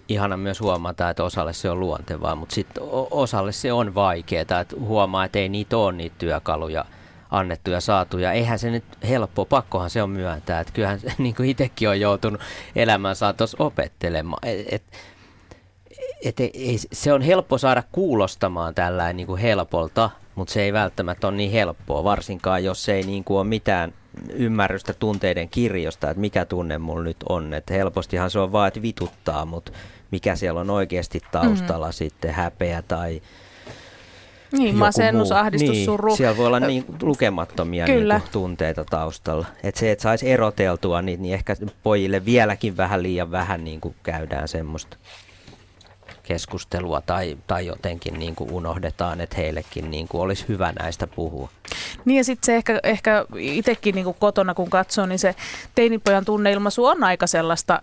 ihana 0.08 0.36
myös 0.36 0.60
huomata, 0.60 1.10
että 1.10 1.24
osalle 1.24 1.52
se 1.52 1.70
on 1.70 1.80
luontevaa, 1.80 2.34
mutta 2.34 2.54
sitten 2.54 2.82
osalle 3.10 3.52
se 3.52 3.72
on 3.72 3.94
vaikeaa, 3.94 4.42
että 4.42 4.66
huomaa, 4.80 5.24
että 5.24 5.38
ei 5.38 5.48
niitä 5.48 5.76
ole 5.76 5.92
niitä 5.92 6.16
työkaluja 6.18 6.84
annettu 7.30 7.70
ja 7.70 7.80
saatu. 7.80 8.18
Ja 8.18 8.32
eihän 8.32 8.58
se 8.58 8.70
nyt 8.70 8.84
helppo, 9.08 9.44
pakkohan 9.44 9.90
se 9.90 10.02
on 10.02 10.10
myöntää, 10.10 10.60
että 10.60 10.72
kyllähän 10.72 11.00
se, 11.00 11.12
niin 11.18 11.34
kuin 11.34 11.48
itsekin 11.48 11.88
on 11.88 12.00
joutunut 12.00 12.40
elämän 12.76 13.16
saatossa 13.16 13.56
opettelemaan. 13.60 14.48
Et, 14.48 14.66
et, 14.70 14.82
et, 16.24 16.40
ei, 16.40 16.76
se 16.92 17.12
on 17.12 17.22
helppo 17.22 17.58
saada 17.58 17.82
kuulostamaan 17.92 18.74
tällainen 18.74 19.16
niin 19.16 19.26
kuin 19.26 19.40
helpolta, 19.40 20.10
mutta 20.40 20.52
se 20.52 20.62
ei 20.62 20.72
välttämättä 20.72 21.28
ole 21.28 21.36
niin 21.36 21.50
helppoa, 21.50 22.04
varsinkaan 22.04 22.64
jos 22.64 22.88
ei 22.88 23.02
niin 23.02 23.24
kuin 23.24 23.38
ole 23.38 23.46
mitään 23.46 23.92
ymmärrystä 24.32 24.92
tunteiden 24.92 25.48
kirjosta, 25.48 26.10
että 26.10 26.20
mikä 26.20 26.44
tunne 26.44 26.78
mulla 26.78 27.02
nyt 27.02 27.16
on. 27.28 27.54
Että 27.54 27.74
helpostihan 27.74 28.30
se 28.30 28.38
on 28.38 28.52
vaan, 28.52 28.68
että 28.68 28.82
vituttaa, 28.82 29.44
mutta 29.44 29.72
mikä 30.10 30.36
siellä 30.36 30.60
on 30.60 30.70
oikeasti 30.70 31.20
taustalla 31.32 31.86
mm. 31.86 31.92
sitten, 31.92 32.34
häpeä 32.34 32.82
tai 32.82 33.22
niin, 34.52 34.76
masennus, 34.76 35.32
ahdistus, 35.32 35.70
niin, 35.70 35.84
suru. 35.84 36.16
Siellä 36.16 36.36
voi 36.36 36.46
olla 36.46 36.60
niin 36.60 36.84
lukemattomia 37.02 37.86
Kyllä. 37.86 38.14
Niin 38.14 38.22
kuin, 38.22 38.32
tunteita 38.32 38.84
taustalla. 38.84 39.46
Et 39.62 39.76
se, 39.76 39.90
että 39.90 40.02
saisi 40.02 40.30
eroteltua 40.30 41.02
niitä, 41.02 41.22
niin 41.22 41.34
ehkä 41.34 41.56
pojille 41.82 42.24
vieläkin 42.24 42.76
vähän 42.76 43.02
liian 43.02 43.30
vähän 43.30 43.64
niin 43.64 43.80
kuin 43.80 43.94
käydään 44.02 44.48
semmoista 44.48 44.96
keskustelua 46.30 47.00
tai, 47.00 47.38
tai 47.46 47.66
jotenkin 47.66 48.18
niin 48.18 48.34
kuin 48.34 48.50
unohdetaan, 48.50 49.20
että 49.20 49.36
heillekin 49.36 49.90
niin 49.90 50.08
kuin 50.08 50.20
olisi 50.20 50.44
hyvä 50.48 50.72
näistä 50.72 51.06
puhua. 51.06 51.48
Niin 52.04 52.16
ja 52.16 52.24
sitten 52.24 52.46
se 52.46 52.56
ehkä, 52.56 52.80
ehkä 52.82 53.24
itsekin 53.38 53.94
niin 53.94 54.04
kuin 54.04 54.16
kotona 54.20 54.54
kun 54.54 54.70
katsoo, 54.70 55.06
niin 55.06 55.18
se 55.18 55.34
teinipojan 55.74 56.24
tunneilmaisu 56.24 56.84
on 56.84 57.04
aika 57.04 57.26
sellaista 57.26 57.82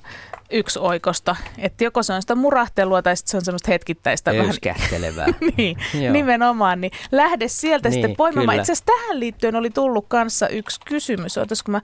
yksioikosta. 0.51 1.35
Että 1.57 1.83
joko 1.83 2.03
se 2.03 2.13
on 2.13 2.21
sitä 2.21 2.35
murahtelua 2.35 3.01
tai 3.01 3.17
sitten 3.17 3.31
se 3.31 3.37
on 3.37 3.45
semmoista 3.45 3.71
hetkittäistä. 3.71 4.31
Öyskähtelevää. 4.31 5.27
niin, 5.57 5.77
nimenomaan. 6.11 6.81
Niin 6.81 6.91
lähde 7.11 7.47
sieltä 7.47 7.89
niin, 7.89 7.93
sitten 7.93 8.15
poimimaan. 8.15 8.57
Itse 8.57 8.71
asiassa 8.71 8.85
tähän 8.85 9.19
liittyen 9.19 9.55
oli 9.55 9.69
tullut 9.69 10.05
kanssa 10.07 10.47
yksi 10.47 10.79
kysymys. 10.85 11.37
Ootas 11.37 11.63
kun 11.63 11.71
mä 11.71 11.81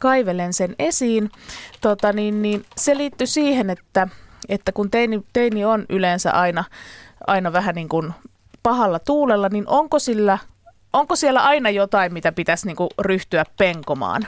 kaivelen 0.00 0.52
sen 0.52 0.74
esiin. 0.78 1.30
Tota, 1.80 2.12
niin, 2.12 2.42
niin, 2.42 2.64
se 2.76 2.96
liittyy 2.96 3.26
siihen, 3.26 3.70
että 3.70 4.08
että 4.50 4.72
kun 4.72 4.90
teini, 4.90 5.24
teini 5.32 5.64
on 5.64 5.86
yleensä 5.88 6.30
aina, 6.32 6.64
aina 7.26 7.52
vähän 7.52 7.74
niin 7.74 7.88
kuin 7.88 8.12
pahalla 8.62 8.98
tuulella, 8.98 9.48
niin 9.48 9.64
onko, 9.66 9.98
sillä, 9.98 10.38
onko 10.92 11.16
siellä 11.16 11.42
aina 11.42 11.70
jotain, 11.70 12.12
mitä 12.12 12.32
pitäisi 12.32 12.66
niin 12.66 12.76
kuin 12.76 12.90
ryhtyä 12.98 13.44
penkomaan? 13.58 14.26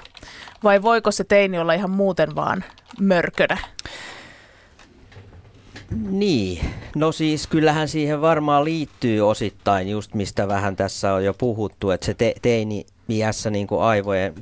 Vai 0.64 0.82
voiko 0.82 1.10
se 1.10 1.24
teini 1.24 1.58
olla 1.58 1.72
ihan 1.72 1.90
muuten 1.90 2.34
vaan 2.34 2.64
mörkönä? 3.00 3.58
Niin, 6.10 6.64
no 6.96 7.12
siis 7.12 7.46
kyllähän 7.46 7.88
siihen 7.88 8.20
varmaan 8.20 8.64
liittyy 8.64 9.20
osittain 9.20 9.88
just 9.88 10.14
mistä 10.14 10.48
vähän 10.48 10.76
tässä 10.76 11.14
on 11.14 11.24
jo 11.24 11.34
puhuttu, 11.34 11.90
että 11.90 12.06
se 12.06 12.14
te- 12.14 12.34
teini 12.42 12.86
iässä 13.08 13.50
niin 13.50 13.66
kuin 13.66 13.82
aivojen, 13.82 14.34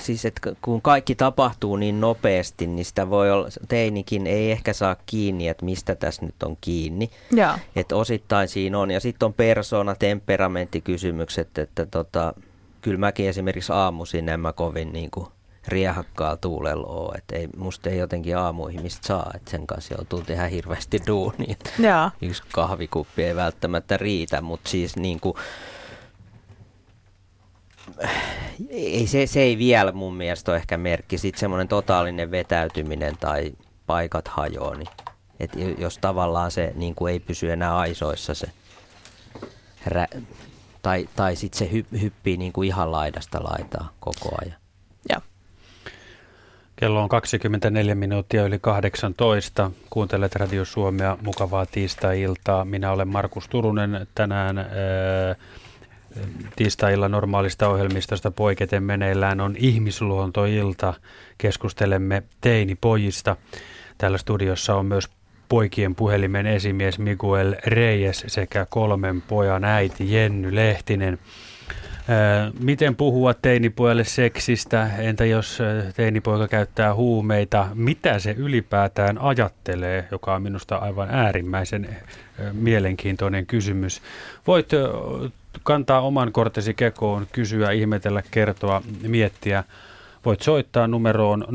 siis 0.00 0.24
että 0.24 0.52
kun 0.62 0.82
kaikki 0.82 1.14
tapahtuu 1.14 1.76
niin 1.76 2.00
nopeasti, 2.00 2.66
niin 2.66 2.84
sitä 2.84 3.10
voi 3.10 3.30
olla, 3.30 3.48
teinikin 3.68 4.26
ei 4.26 4.50
ehkä 4.50 4.72
saa 4.72 4.96
kiinni, 5.06 5.48
että 5.48 5.64
mistä 5.64 5.94
tässä 5.94 6.26
nyt 6.26 6.42
on 6.42 6.56
kiinni. 6.60 7.10
Ja. 7.34 7.58
Että 7.76 7.96
osittain 7.96 8.48
siinä 8.48 8.78
on. 8.78 8.90
Ja 8.90 9.00
sitten 9.00 9.26
on 9.26 9.34
persona, 9.34 9.94
temperamenttikysymykset, 9.94 11.58
että 11.58 11.86
tota, 11.86 12.34
kyllä 12.80 12.98
mäkin 12.98 13.28
esimerkiksi 13.28 13.72
aamuisin 13.72 14.28
en 14.28 14.40
mä 14.40 14.52
kovin 14.52 14.92
niin 14.92 15.10
kuin 15.10 15.26
riehakkaa 15.68 16.36
tuulella 16.36 16.86
ole. 16.86 17.14
Että 17.18 17.36
ei, 17.36 17.48
musta 17.56 17.90
ei 17.90 17.98
jotenkin 17.98 18.36
aamuihin 18.36 18.82
mistä 18.82 19.06
saa, 19.06 19.30
että 19.34 19.50
sen 19.50 19.66
kanssa 19.66 19.94
joutuu 19.94 20.22
tehdä 20.22 20.46
hirveästi 20.46 21.00
duunia. 21.06 21.56
Yksi 22.22 22.42
kahvikuppi 22.52 23.24
ei 23.24 23.36
välttämättä 23.36 23.96
riitä, 23.96 24.40
mutta 24.40 24.70
siis 24.70 24.96
niin 24.96 25.20
kuin, 25.20 25.34
ei, 28.70 29.06
se, 29.06 29.26
se 29.26 29.40
ei 29.40 29.58
vielä 29.58 29.92
mun 29.92 30.14
mielestä 30.14 30.52
ole 30.52 30.58
ehkä 30.58 30.76
merkki. 30.76 31.18
Sitten 31.18 31.40
semmoinen 31.40 31.68
totaalinen 31.68 32.30
vetäytyminen 32.30 33.16
tai 33.20 33.52
paikat 33.86 34.28
hajoaa, 34.28 34.74
niin 34.74 34.88
et 35.40 35.50
jos 35.78 35.98
tavallaan 35.98 36.50
se 36.50 36.72
niin 36.76 36.94
kuin 36.94 37.12
ei 37.12 37.20
pysy 37.20 37.52
enää 37.52 37.78
aisoissa 37.78 38.34
se 38.34 38.48
rä- 39.86 40.22
tai, 40.82 41.08
tai 41.16 41.36
sitten 41.36 41.58
se 41.58 41.72
hy, 41.72 41.84
hyppii 42.00 42.36
niin 42.36 42.52
kuin 42.52 42.68
ihan 42.68 42.92
laidasta 42.92 43.44
laitaa 43.44 43.92
koko 44.00 44.36
ajan. 44.42 44.56
Ja. 45.08 45.20
Kello 46.76 47.02
on 47.02 47.08
24 47.08 47.94
minuuttia 47.94 48.44
yli 48.44 48.58
18. 48.58 49.70
Kuuntelet 49.90 50.36
Radio 50.36 50.64
Suomea, 50.64 51.18
mukavaa 51.22 51.66
tiistai-iltaa. 51.66 52.64
Minä 52.64 52.92
olen 52.92 53.08
Markus 53.08 53.48
Turunen 53.48 54.06
tänään. 54.14 54.58
Ää, 54.58 54.66
tiistailla 56.56 57.08
normaalista 57.08 57.68
ohjelmistosta 57.68 58.30
poiketen 58.30 58.82
meneillään 58.82 59.40
on 59.40 59.54
ihmisluontoilta. 59.58 60.94
Keskustelemme 61.38 62.22
teinipojista. 62.40 63.36
Täällä 63.98 64.18
studiossa 64.18 64.74
on 64.74 64.86
myös 64.86 65.08
poikien 65.48 65.94
puhelimen 65.94 66.46
esimies 66.46 66.98
Miguel 66.98 67.54
Reyes 67.66 68.24
sekä 68.26 68.66
kolmen 68.70 69.22
pojan 69.22 69.64
äiti 69.64 70.12
Jenny 70.12 70.54
Lehtinen. 70.54 71.18
Miten 72.60 72.96
puhua 72.96 73.34
teinipojalle 73.34 74.04
seksistä? 74.04 74.90
Entä 74.98 75.24
jos 75.24 75.58
teinipoika 75.96 76.48
käyttää 76.48 76.94
huumeita? 76.94 77.68
Mitä 77.74 78.18
se 78.18 78.34
ylipäätään 78.38 79.18
ajattelee, 79.18 80.08
joka 80.10 80.34
on 80.34 80.42
minusta 80.42 80.76
aivan 80.76 81.08
äärimmäisen 81.10 81.96
mielenkiintoinen 82.52 83.46
kysymys. 83.46 84.02
Voit 84.46 84.68
kantaa 85.62 86.00
oman 86.00 86.32
kortesi 86.32 86.74
kekoon, 86.74 87.26
kysyä, 87.32 87.70
ihmetellä, 87.70 88.22
kertoa, 88.30 88.82
miettiä. 89.02 89.64
Voit 90.24 90.42
soittaa 90.42 90.86
numeroon 90.86 91.46
020317600. 91.48 91.54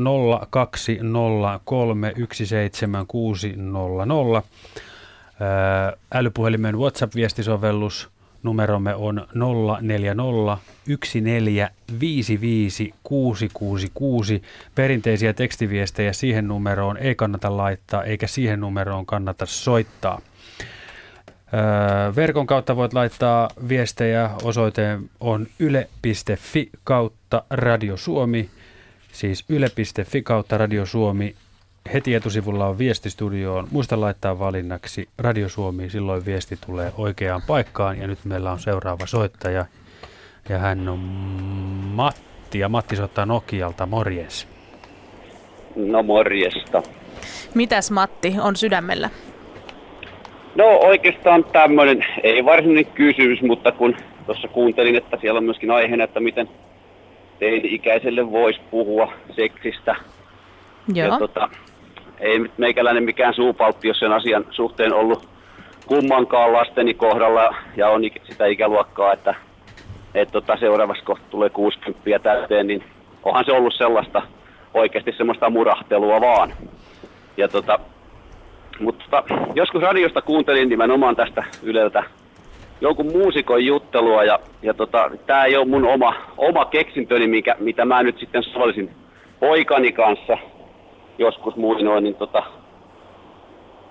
Älypuhelimen 6.14 6.78
WhatsApp-viestisovellus 6.78 8.10
numeromme 8.42 8.94
on 8.94 9.28
0401455666. 9.34 9.36
Perinteisiä 14.74 15.32
tekstiviestejä 15.32 16.12
siihen 16.12 16.48
numeroon 16.48 16.96
ei 16.96 17.14
kannata 17.14 17.56
laittaa 17.56 18.04
eikä 18.04 18.26
siihen 18.26 18.60
numeroon 18.60 19.06
kannata 19.06 19.46
soittaa. 19.46 20.20
Verkon 22.16 22.46
kautta 22.46 22.76
voit 22.76 22.92
laittaa 22.92 23.48
viestejä. 23.68 24.30
Osoite 24.42 24.98
on 25.20 25.46
yle.fi 25.58 26.70
kautta 26.84 27.42
Radio 27.50 27.96
Suomi. 27.96 28.50
Siis 29.12 29.44
yle.fi 29.48 30.22
kautta 30.22 30.58
Radio 30.58 30.86
Suomi. 30.86 31.34
Heti 31.92 32.14
etusivulla 32.14 32.66
on 32.66 32.78
viestistudioon. 32.78 33.68
Muista 33.70 34.00
laittaa 34.00 34.38
valinnaksi 34.38 35.08
Radio 35.18 35.48
Suomi, 35.48 35.90
silloin 35.90 36.24
viesti 36.24 36.58
tulee 36.66 36.92
oikeaan 36.96 37.42
paikkaan. 37.46 37.98
Ja 37.98 38.06
nyt 38.06 38.24
meillä 38.24 38.52
on 38.52 38.60
seuraava 38.60 39.06
soittaja. 39.06 39.64
Ja 40.48 40.58
hän 40.58 40.88
on 40.88 40.98
Matti. 41.94 42.58
Ja 42.58 42.68
Matti 42.68 42.96
soittaa 42.96 43.26
Nokialta. 43.26 43.86
Morjes. 43.86 44.48
No 45.76 46.02
morjesta. 46.02 46.82
Mitäs 47.54 47.90
Matti 47.90 48.34
on 48.40 48.56
sydämellä? 48.56 49.10
No 50.54 50.64
oikeastaan 50.66 51.44
tämmöinen, 51.44 52.06
ei 52.22 52.44
varsinainen 52.44 52.86
kysymys, 52.86 53.42
mutta 53.42 53.72
kun 53.72 53.96
tuossa 54.26 54.48
kuuntelin, 54.48 54.96
että 54.96 55.18
siellä 55.20 55.38
on 55.38 55.44
myöskin 55.44 55.70
aiheena, 55.70 56.04
että 56.04 56.20
miten 56.20 56.48
teini-ikäiselle 57.38 58.30
voisi 58.30 58.60
puhua 58.70 59.12
seksistä. 59.36 59.96
Joo. 60.94 61.08
Ja 61.08 61.18
tota, 61.18 61.48
ei 62.20 62.38
nyt 62.38 62.58
meikäläinen 62.58 63.04
mikään 63.04 63.34
suupaltti, 63.34 63.88
jos 63.88 63.98
sen 63.98 64.12
asian 64.12 64.44
suhteen 64.50 64.94
ollut 64.94 65.28
kummankaan 65.86 66.52
lasteni 66.52 66.94
kohdalla 66.94 67.54
ja 67.76 67.88
on 67.88 68.02
sitä 68.24 68.46
ikäluokkaa, 68.46 69.12
että 69.12 69.34
et 70.14 70.28
tota, 70.32 70.56
seuraavassa 70.56 71.04
kohta 71.04 71.24
tulee 71.30 71.50
60 71.50 72.18
täyteen, 72.22 72.66
niin 72.66 72.84
onhan 73.22 73.44
se 73.44 73.52
ollut 73.52 73.74
sellaista 73.74 74.22
oikeasti 74.74 75.12
semmoista 75.12 75.50
murahtelua 75.50 76.20
vaan. 76.20 76.52
Ja 77.36 77.48
tota, 77.48 77.78
mutta 78.80 79.24
joskus 79.54 79.82
radiosta 79.82 80.22
kuuntelin 80.22 80.68
nimenomaan 80.68 81.16
tästä 81.16 81.44
Yleltä 81.62 82.02
jonkun 82.80 83.12
muusikon 83.12 83.64
juttelua 83.64 84.24
ja, 84.24 84.38
ja 84.62 84.74
tota, 84.74 85.10
tämä 85.26 85.44
ei 85.44 85.56
ole 85.56 85.64
mun 85.64 85.84
oma, 85.84 86.14
oma 86.36 86.64
keksintöni, 86.64 87.26
mikä, 87.26 87.56
mitä 87.58 87.84
mä 87.84 88.02
nyt 88.02 88.18
sitten 88.18 88.42
sovellisin 88.42 88.90
poikani 89.40 89.92
kanssa. 89.92 90.38
Joskus 91.18 91.56
muinoin, 91.56 92.04
niin 92.04 92.14
tota, 92.14 92.42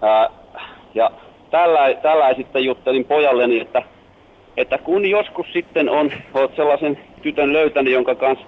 ää, 0.02 0.30
ja 0.94 1.12
tällä, 1.52 1.94
tällä 2.02 2.34
sitten 2.34 2.66
juttelin 2.66 3.06
pojalleni, 3.06 3.60
että, 3.60 3.84
että 4.58 4.78
kun 4.78 5.06
joskus 5.06 5.48
sitten 5.54 5.90
on, 5.90 6.12
oot 6.34 6.56
sellaisen 6.56 7.00
tytön 7.22 7.54
löytänyt, 7.54 7.94
jonka 7.94 8.16
kanssa 8.16 8.46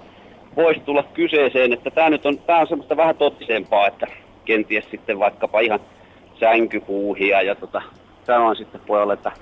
voisi 0.56 0.80
tulla 0.80 1.02
kyseeseen, 1.02 1.72
että 1.72 1.90
tämä 1.90 2.10
nyt 2.10 2.26
on, 2.26 2.38
tää 2.38 2.58
on 2.58 2.66
semmoista 2.66 2.96
vähän 2.96 3.16
totisempaa, 3.16 3.86
että 3.86 4.06
kenties 4.44 4.90
sitten 4.90 5.18
vaikkapa 5.18 5.60
ihan 5.60 5.80
sänkypuuhia 6.40 7.42
ja 7.42 7.54
tota, 7.54 7.82
sanoin 8.26 8.56
sitten 8.56 8.80
pojalle, 8.86 9.12
että 9.12 9.32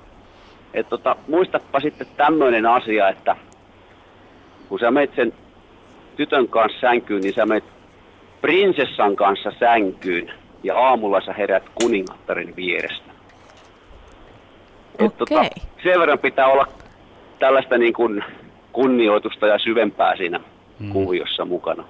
et 0.73 0.89
tota, 0.89 1.15
muistapa 1.27 1.79
sitten 1.79 2.07
tämmöinen 2.17 2.65
asia, 2.65 3.09
että 3.09 3.35
kun 4.69 4.79
sä 4.79 4.91
menet 4.91 5.15
sen 5.15 5.33
tytön 6.15 6.47
kanssa 6.47 6.79
sänkyyn, 6.81 7.21
niin 7.21 7.33
sä 7.33 7.45
menet 7.45 7.63
prinsessan 8.41 9.15
kanssa 9.15 9.51
sänkyyn 9.59 10.31
ja 10.63 10.77
aamulla 10.77 11.21
sä 11.21 11.33
herät 11.33 11.63
kuningattarin 11.75 12.55
vierestä. 12.55 13.11
Et 14.99 15.05
okay. 15.05 15.17
tota, 15.17 15.45
sen 15.83 15.99
verran 15.99 16.19
pitää 16.19 16.47
olla 16.47 16.67
tällaista 17.39 17.77
niin 17.77 17.93
kuin 17.93 18.23
kunnioitusta 18.71 19.47
ja 19.47 19.59
syvempää 19.59 20.15
siinä 20.17 20.39
mm. 20.79 20.91
kuviossa 20.91 21.45
mukana. 21.45 21.83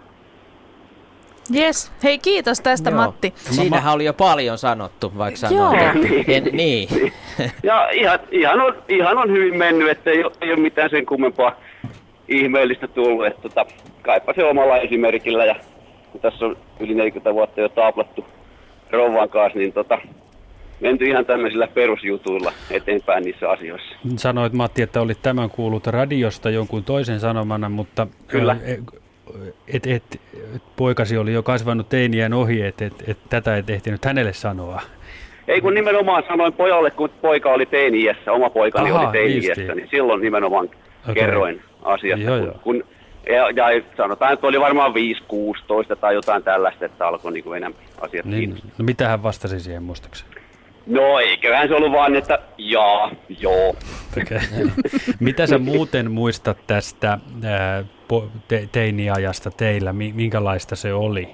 Yes. 1.56 1.92
Hei 2.04 2.20
kiitos 2.20 2.62
tästä 2.62 2.90
Joo. 2.90 3.00
Matti. 3.00 3.34
Siinähän 3.36 3.94
oli 3.94 4.06
jo 4.06 4.14
paljon 4.14 4.58
sanottu, 4.58 5.12
vaikka 5.18 5.40
sanoin. 5.40 5.80
Joo. 5.80 5.94
En, 6.28 6.44
niin. 6.52 7.14
Ja 7.64 7.90
ihan, 7.90 8.20
ihan, 8.32 8.62
on, 8.62 8.76
ihan 8.90 9.18
on 9.18 9.32
hyvin 9.32 9.58
mennyt, 9.58 9.90
että 9.90 10.10
ei 10.12 10.24
ole, 10.24 10.32
ei 10.42 10.52
ole 10.52 10.60
mitään 10.60 10.90
sen 10.90 11.06
kummempaa 11.06 11.56
ihmeellistä 12.28 12.88
tullut. 12.88 13.26
Että 13.26 13.42
tota, 13.42 13.66
kaipa 14.02 14.34
se 14.34 14.44
omalla 14.44 14.78
esimerkillä 14.78 15.46
ja 15.46 15.56
kun 16.12 16.22
tässä 16.22 16.46
on 16.46 16.58
yli 16.80 16.94
40 16.94 17.34
vuotta 17.34 17.62
jo 17.62 17.70
taaplattu 17.70 18.26
rouvan 18.92 19.30
kanssa, 19.30 19.60
niin 19.60 19.74
tota, 19.74 19.98
menty 20.80 21.06
ihan 21.06 21.26
tämmöisillä 21.26 21.68
perusjutuilla 21.68 22.52
eteenpäin 22.72 23.24
niissä 23.24 23.50
asioissa. 23.50 23.96
Sanoit 24.16 24.54
Matti, 24.54 24.82
että 24.82 25.02
olit 25.02 25.22
tämän 25.22 25.50
kuullut 25.50 25.88
radiosta 25.88 26.50
jonkun 26.50 26.84
toisen 26.84 27.20
sanomana, 27.20 27.70
mutta 27.70 28.08
Kyllä. 28.28 28.58
Et, 29.68 29.88
et, 29.88 30.04
et, 30.16 30.22
poikasi 30.76 31.18
oli 31.18 31.34
jo 31.34 31.44
kasvanut 31.44 31.90
teinien 31.90 32.34
ohi, 32.34 32.62
että 32.62 32.86
et, 32.86 32.94
et, 33.08 33.18
tätä 33.30 33.58
et 33.58 33.70
ehtinyt 33.70 34.06
hänelle 34.06 34.34
sanoa. 34.34 34.82
Ei 35.48 35.62
kun 35.62 35.74
nimenomaan 35.74 36.24
sanoin 36.28 36.54
pojalle, 36.54 36.92
kun 36.92 37.10
poika 37.22 37.50
oli 37.50 37.66
teini-iässä, 37.66 38.32
oma 38.32 38.50
poikani 38.50 38.92
Aha, 38.92 39.00
oli 39.00 39.12
teini 39.12 39.48
justiin. 39.48 39.78
niin 39.78 39.88
silloin 39.92 40.22
nimenomaan 40.22 40.66
okay. 41.02 41.14
kerroin 41.14 41.62
asiasta. 41.84 42.26
Joo, 42.26 42.38
kun, 42.38 42.46
joo. 42.46 42.60
kun, 42.64 42.84
ja, 43.30 43.50
ja 43.50 43.82
sanotaan, 43.98 44.34
että 44.34 44.48
oli 44.48 44.60
varmaan 44.60 44.94
5-16 45.94 45.96
tai 46.02 46.14
jotain 46.14 46.44
tällaista, 46.44 46.86
että 46.86 47.08
alkoi 47.08 47.32
niin 47.32 47.56
enemmän 47.58 47.82
asiat 48.02 48.26
Niin, 48.26 48.40
kiinnostaa. 48.40 48.72
no 48.78 48.86
mitä 48.86 49.08
hän 49.08 49.24
vastasi 49.24 49.60
siihen 49.60 49.84
muistaakseni? 49.84 50.35
No 50.86 51.20
eiköhän 51.20 51.68
se 51.68 51.76
ollut 51.76 51.92
vaan, 51.92 52.16
että 52.16 52.40
jaa, 52.58 53.12
joo. 53.40 53.76
Okay. 54.22 54.40
Mitä 55.20 55.48
sä 55.48 55.58
muuten 55.58 56.12
muistat 56.12 56.58
tästä 56.68 57.18
po- 58.14 58.30
te- 58.48 58.70
teiniajasta 58.72 59.52
teillä? 59.52 59.94
Mi- 59.94 60.14
minkälaista 60.16 60.76
se 60.76 60.94
oli? 60.94 61.30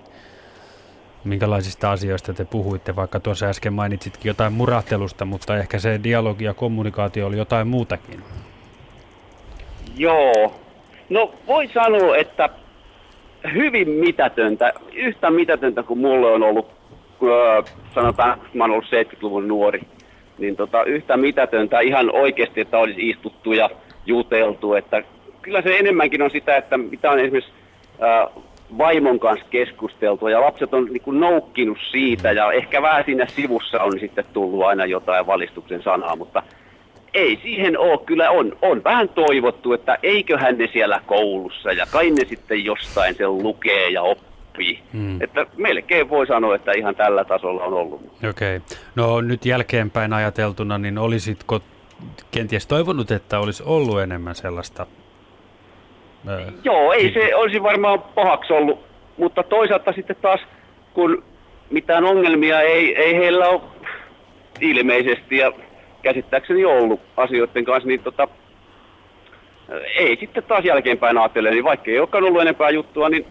Minkälaisista 1.23 1.91
asioista 1.91 2.33
te 2.33 2.45
puhuitte? 2.45 2.95
Vaikka 2.95 3.19
tuossa 3.19 3.45
äsken 3.45 3.73
mainitsitkin 3.73 4.29
jotain 4.29 4.53
murahtelusta, 4.53 5.25
mutta 5.25 5.57
ehkä 5.57 5.79
se 5.79 5.99
dialogi 6.03 6.43
ja 6.43 6.53
kommunikaatio 6.53 7.27
oli 7.27 7.37
jotain 7.37 7.67
muutakin. 7.67 8.23
Joo. 9.97 10.55
No 11.09 11.33
voi 11.47 11.67
sanoa, 11.73 12.17
että 12.17 12.49
hyvin 13.53 13.89
mitätöntä, 13.89 14.73
yhtä 14.93 15.29
mitätöntä 15.29 15.83
kuin 15.83 15.99
mulle 15.99 16.31
on 16.31 16.43
ollut, 16.43 16.80
sanotaan, 17.95 18.39
mä 18.53 18.63
oon 18.63 18.71
ollut 18.71 18.86
70-luvun 18.86 19.47
nuori, 19.47 19.81
niin 20.38 20.55
tota, 20.55 20.84
yhtä 20.84 21.17
mitätöntä 21.17 21.79
ihan 21.79 22.15
oikeasti, 22.15 22.62
että 22.62 22.77
olisi 22.77 23.10
istuttu 23.10 23.53
ja 23.53 23.69
juteltu, 24.05 24.73
että 24.73 25.03
kyllä 25.41 25.62
se 25.62 25.77
enemmänkin 25.77 26.21
on 26.21 26.31
sitä, 26.31 26.57
että 26.57 26.77
mitä 26.77 27.12
on 27.12 27.19
esimerkiksi 27.19 27.51
ää, 27.99 28.27
vaimon 28.77 29.19
kanssa 29.19 29.45
keskusteltu 29.49 30.27
ja 30.27 30.41
lapset 30.41 30.73
on 30.73 30.86
niin 30.86 31.19
noukkinut 31.19 31.77
siitä 31.91 32.31
ja 32.31 32.51
ehkä 32.51 32.81
vähän 32.81 33.03
siinä 33.05 33.25
sivussa 33.25 33.84
on 33.84 33.99
sitten 33.99 34.25
tullut 34.34 34.63
aina 34.63 34.86
jotain 34.86 35.27
valistuksen 35.27 35.84
sanaa, 35.84 36.15
mutta 36.15 36.43
ei 37.13 37.39
siihen 37.43 37.79
ole. 37.79 37.99
Kyllä 38.05 38.31
on, 38.31 38.57
on 38.62 38.84
vähän 38.84 39.10
toivottu, 39.10 39.73
että 39.73 39.97
eiköhän 40.03 40.57
ne 40.57 40.69
siellä 40.73 41.01
koulussa 41.05 41.71
ja 41.71 41.86
kai 41.91 42.10
ne 42.10 42.25
sitten 42.25 42.65
jostain 42.65 43.15
sen 43.15 43.38
lukee 43.38 43.89
ja 43.89 44.01
oppii. 44.01 44.30
Hmm. 44.93 45.21
Että 45.21 45.45
melkein 45.57 46.09
voi 46.09 46.27
sanoa, 46.27 46.55
että 46.55 46.71
ihan 46.71 46.95
tällä 46.95 47.25
tasolla 47.25 47.63
on 47.63 47.73
ollut. 47.73 48.01
Okei. 48.29 48.29
Okay. 48.29 48.59
No 48.95 49.21
nyt 49.21 49.45
jälkeenpäin 49.45 50.13
ajateltuna, 50.13 50.77
niin 50.77 50.97
olisitko 50.97 51.59
kenties 52.31 52.67
toivonut, 52.67 53.11
että 53.11 53.39
olisi 53.39 53.63
ollut 53.65 54.01
enemmän 54.01 54.35
sellaista? 54.35 54.85
ää, 56.27 56.39
Joo, 56.63 56.93
ei 56.93 57.13
se 57.13 57.35
olisi 57.35 57.63
varmaan 57.63 58.01
pahaksi 58.01 58.53
ollut, 58.53 58.79
mutta 59.17 59.43
toisaalta 59.43 59.93
sitten 59.93 60.15
taas, 60.21 60.39
kun 60.93 61.23
mitään 61.69 62.03
ongelmia 62.03 62.61
ei, 62.61 62.95
ei 62.95 63.15
heillä 63.15 63.49
ole 63.49 63.61
ilmeisesti 64.61 65.37
ja 65.37 65.51
käsittääkseni 66.01 66.65
ollut 66.65 66.99
asioiden 67.17 67.65
kanssa, 67.65 67.87
niin 67.87 68.03
tota, 68.03 68.27
ei 69.95 70.17
sitten 70.19 70.43
taas 70.43 70.65
jälkeenpäin 70.65 71.17
ajattele, 71.17 71.51
niin 71.51 71.63
vaikka 71.63 71.91
ei 71.91 71.99
olekaan 71.99 72.23
ollut 72.23 72.41
enempää 72.41 72.69
juttua, 72.69 73.09
niin 73.09 73.25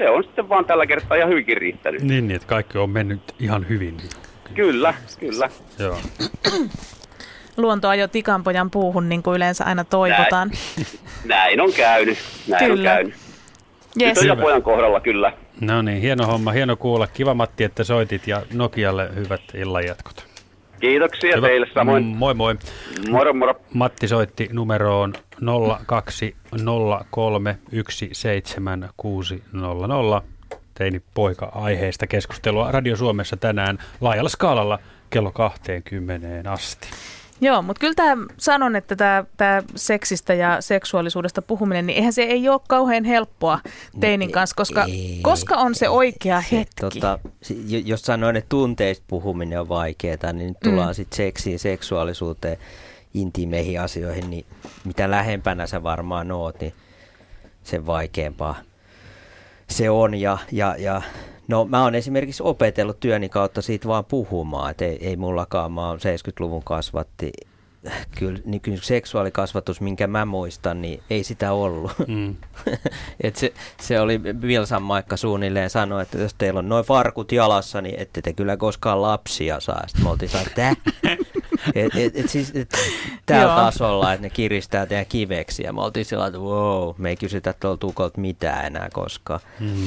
se 0.00 0.10
on 0.10 0.24
sitten 0.24 0.48
vaan 0.48 0.64
tällä 0.64 0.86
kertaa 0.86 1.16
ihan 1.16 1.28
hyvinkin 1.30 1.56
riittänyt. 1.56 2.02
Niin, 2.02 2.28
niin, 2.28 2.36
että 2.36 2.48
kaikki 2.48 2.78
on 2.78 2.90
mennyt 2.90 3.20
ihan 3.38 3.68
hyvin. 3.68 3.96
Kyllä, 4.54 4.94
kyllä. 5.20 5.48
Joo. 5.78 5.98
Luonto 7.56 7.88
ajoi 7.88 8.08
tikanpojan 8.08 8.70
puuhun, 8.70 9.08
niin 9.08 9.22
kuin 9.22 9.36
yleensä 9.36 9.64
aina 9.64 9.84
toivotaan. 9.84 10.50
Näin 11.24 11.60
on 11.60 11.72
käynyt, 11.72 12.18
näin 12.48 12.64
Kyllä. 12.66 12.90
on 12.90 12.96
käynyt. 12.96 13.14
Yes. 14.00 14.14
Tytön 14.14 14.28
ja 14.28 14.36
pojan 14.36 14.62
kohdalla 14.62 15.00
kyllä. 15.00 15.32
No 15.60 15.82
niin, 15.82 16.00
hieno 16.02 16.26
homma, 16.26 16.52
hieno 16.52 16.76
kuulla. 16.76 17.06
Kiva 17.06 17.34
Matti, 17.34 17.64
että 17.64 17.84
soitit 17.84 18.26
ja 18.26 18.42
Nokialle 18.54 19.08
hyvät 19.14 19.40
illanjatkot. 19.54 20.24
Kiitoksia 20.80 21.36
Hyvä. 21.36 21.46
teille 21.46 21.66
samoin. 21.74 22.04
Mm, 22.04 22.16
Moi 22.16 22.34
moi. 22.34 22.54
Moro 23.10 23.32
moro. 23.34 23.54
Matti 23.74 24.08
soitti 24.08 24.48
numeroon 24.52 25.14
020317600. 25.40 25.44
Teini 30.74 31.02
poika 31.14 31.52
aiheesta 31.54 32.06
keskustelua 32.06 32.72
Radio 32.72 32.96
Suomessa 32.96 33.36
tänään 33.36 33.78
laajalla 34.00 34.28
skaalalla 34.28 34.78
kello 35.10 35.32
20 35.32 36.52
asti. 36.52 36.88
Joo, 37.40 37.62
mutta 37.62 37.80
kyllä 37.80 37.94
tämä 37.94 38.26
sanon, 38.36 38.76
että 38.76 38.96
tämä, 38.96 39.24
tämä 39.36 39.62
seksistä 39.76 40.34
ja 40.34 40.56
seksuaalisuudesta 40.60 41.42
puhuminen, 41.42 41.86
niin 41.86 41.96
eihän 41.96 42.12
se 42.12 42.22
ei 42.22 42.48
ole 42.48 42.60
kauhean 42.68 43.04
helppoa 43.04 43.60
teinin 44.00 44.32
kanssa, 44.32 44.56
koska, 44.56 44.84
ei. 44.84 45.20
koska 45.22 45.56
on 45.56 45.74
se 45.74 45.88
oikea 45.88 46.42
Se, 46.50 46.56
hetki. 46.56 46.80
Tota, 46.80 47.18
jos 47.84 48.02
sanoin, 48.02 48.36
että 48.36 48.48
tunteista 48.48 49.04
puhuminen 49.08 49.60
on 49.60 49.68
vaikeaa, 49.68 50.32
niin 50.32 50.48
nyt 50.48 50.60
tullaan 50.64 50.90
mm. 50.90 50.94
sitten 50.94 51.16
seksiin, 51.16 51.58
seksuaalisuuteen, 51.58 52.58
intiimeihin 53.14 53.80
asioihin, 53.80 54.30
niin 54.30 54.46
mitä 54.84 55.10
lähempänä 55.10 55.66
sä 55.66 55.82
varmaan 55.82 56.32
oot, 56.32 56.60
niin 56.60 56.74
sen 57.62 57.86
vaikeampaa 57.86 58.54
se 59.68 59.90
on. 59.90 60.14
Ja, 60.14 60.38
ja, 60.52 60.76
ja 60.78 61.02
no 61.48 61.64
mä 61.64 61.82
oon 61.82 61.94
esimerkiksi 61.94 62.42
opetellut 62.42 63.00
työni 63.00 63.28
kautta 63.28 63.62
siitä 63.62 63.88
vaan 63.88 64.04
puhumaan, 64.04 64.70
että 64.70 64.84
ei, 64.84 65.06
ei 65.06 65.16
mullakaan, 65.16 65.72
mä 65.72 65.88
oon 65.88 65.98
70-luvun 65.98 66.64
kasvatti, 66.64 67.32
kyllä, 68.18 68.38
niin 68.44 68.60
kyllä 68.60 68.78
seksuaalikasvatus, 68.82 69.80
minkä 69.80 70.06
mä 70.06 70.24
muistan, 70.24 70.82
niin 70.82 71.02
ei 71.10 71.24
sitä 71.24 71.52
ollut. 71.52 71.92
Mm. 72.06 72.36
Et 73.24 73.36
se, 73.36 73.52
se 73.80 74.00
oli 74.00 74.22
Vilsan 74.22 74.82
Maikka 74.82 75.16
suunnilleen 75.16 75.70
sanoi, 75.70 76.02
että 76.02 76.18
jos 76.18 76.34
teillä 76.34 76.58
on 76.58 76.68
noin 76.68 76.84
farkut 76.84 77.32
jalassa, 77.32 77.80
niin 77.80 78.00
ette 78.00 78.22
te 78.22 78.32
kyllä 78.32 78.56
koskaan 78.56 79.02
lapsia 79.02 79.60
saa. 79.60 79.82
Sitten 79.86 80.04
me 80.04 80.10
oltiin 80.10 80.28
saa, 80.28 80.40
että 80.40 80.76
et, 81.74 81.96
et, 81.96 82.16
et 82.16 82.28
siis, 82.28 82.52
et, 82.54 82.74
tällä 83.26 83.56
tasolla, 83.56 84.12
että 84.12 84.26
ne 84.26 84.30
kiristää 84.30 84.86
teidän 84.86 85.06
kiveksi. 85.06 85.62
Ja 85.62 85.72
me 85.72 85.80
oltiin 85.80 86.04
sillä 86.04 86.26
että 86.26 86.38
wow, 86.38 86.94
me 86.98 87.10
ei 87.10 87.16
kysytä 87.16 87.54
tuolta 87.60 87.80
tukolta 87.80 88.20
mitään 88.20 88.66
enää 88.66 88.88
koskaan. 88.92 89.40
Mm. 89.60 89.86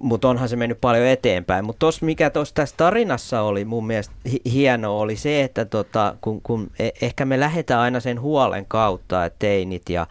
Mutta 0.00 0.28
onhan 0.28 0.48
se 0.48 0.56
mennyt 0.56 0.80
paljon 0.80 1.06
eteenpäin. 1.06 1.64
Mutta 1.64 1.78
tos, 1.78 2.02
mikä 2.02 2.30
tuossa 2.30 2.54
tässä 2.54 2.74
tarinassa 2.76 3.42
oli 3.42 3.64
mun 3.64 3.86
mielestä 3.86 4.14
hi- 4.30 4.52
hienoa, 4.52 5.00
oli 5.00 5.16
se, 5.16 5.42
että 5.42 5.64
tota, 5.64 6.16
kun, 6.20 6.42
kun 6.42 6.70
e- 6.78 6.90
ehkä 7.02 7.24
me 7.24 7.40
lähdetään 7.40 7.80
aina 7.80 8.00
sen 8.00 8.20
huolen 8.20 8.66
kautta, 8.66 9.24
että 9.24 9.38
teinit 9.38 9.88
ja 9.88 10.06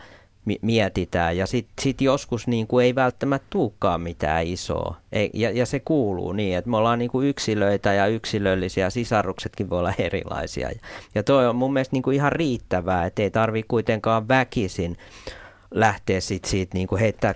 mi- 0.45 0.59
mietitään. 0.61 1.37
Ja 1.37 1.47
sitten 1.47 1.73
sit 1.81 2.01
joskus 2.01 2.47
niin 2.47 2.67
kuin 2.67 2.85
ei 2.85 2.95
välttämättä 2.95 3.47
tulekaan 3.49 4.01
mitään 4.01 4.47
isoa. 4.47 4.95
Ei, 5.11 5.29
ja, 5.33 5.51
ja 5.51 5.65
se 5.65 5.79
kuuluu 5.79 6.31
niin, 6.31 6.57
että 6.57 6.69
me 6.69 6.77
ollaan 6.77 6.99
niin 6.99 7.11
kuin 7.11 7.27
yksilöitä 7.27 7.93
ja 7.93 8.07
yksilöllisiä, 8.07 8.89
sisaruksetkin 8.89 9.69
voi 9.69 9.79
olla 9.79 9.93
erilaisia. 9.97 10.69
Ja, 10.69 10.79
ja 11.15 11.23
toi 11.23 11.47
on 11.47 11.55
mun 11.55 11.73
mielestä 11.73 11.95
niin 11.95 12.03
kuin 12.03 12.15
ihan 12.15 12.31
riittävää, 12.31 13.05
että 13.05 13.21
ei 13.21 13.31
tarvi 13.31 13.63
kuitenkaan 13.67 14.27
väkisin 14.27 14.97
lähteä 15.71 16.21
sit 16.21 16.45
siitä 16.45 16.77
niin 16.77 16.87
kuin 16.87 16.99
heittää 16.99 17.35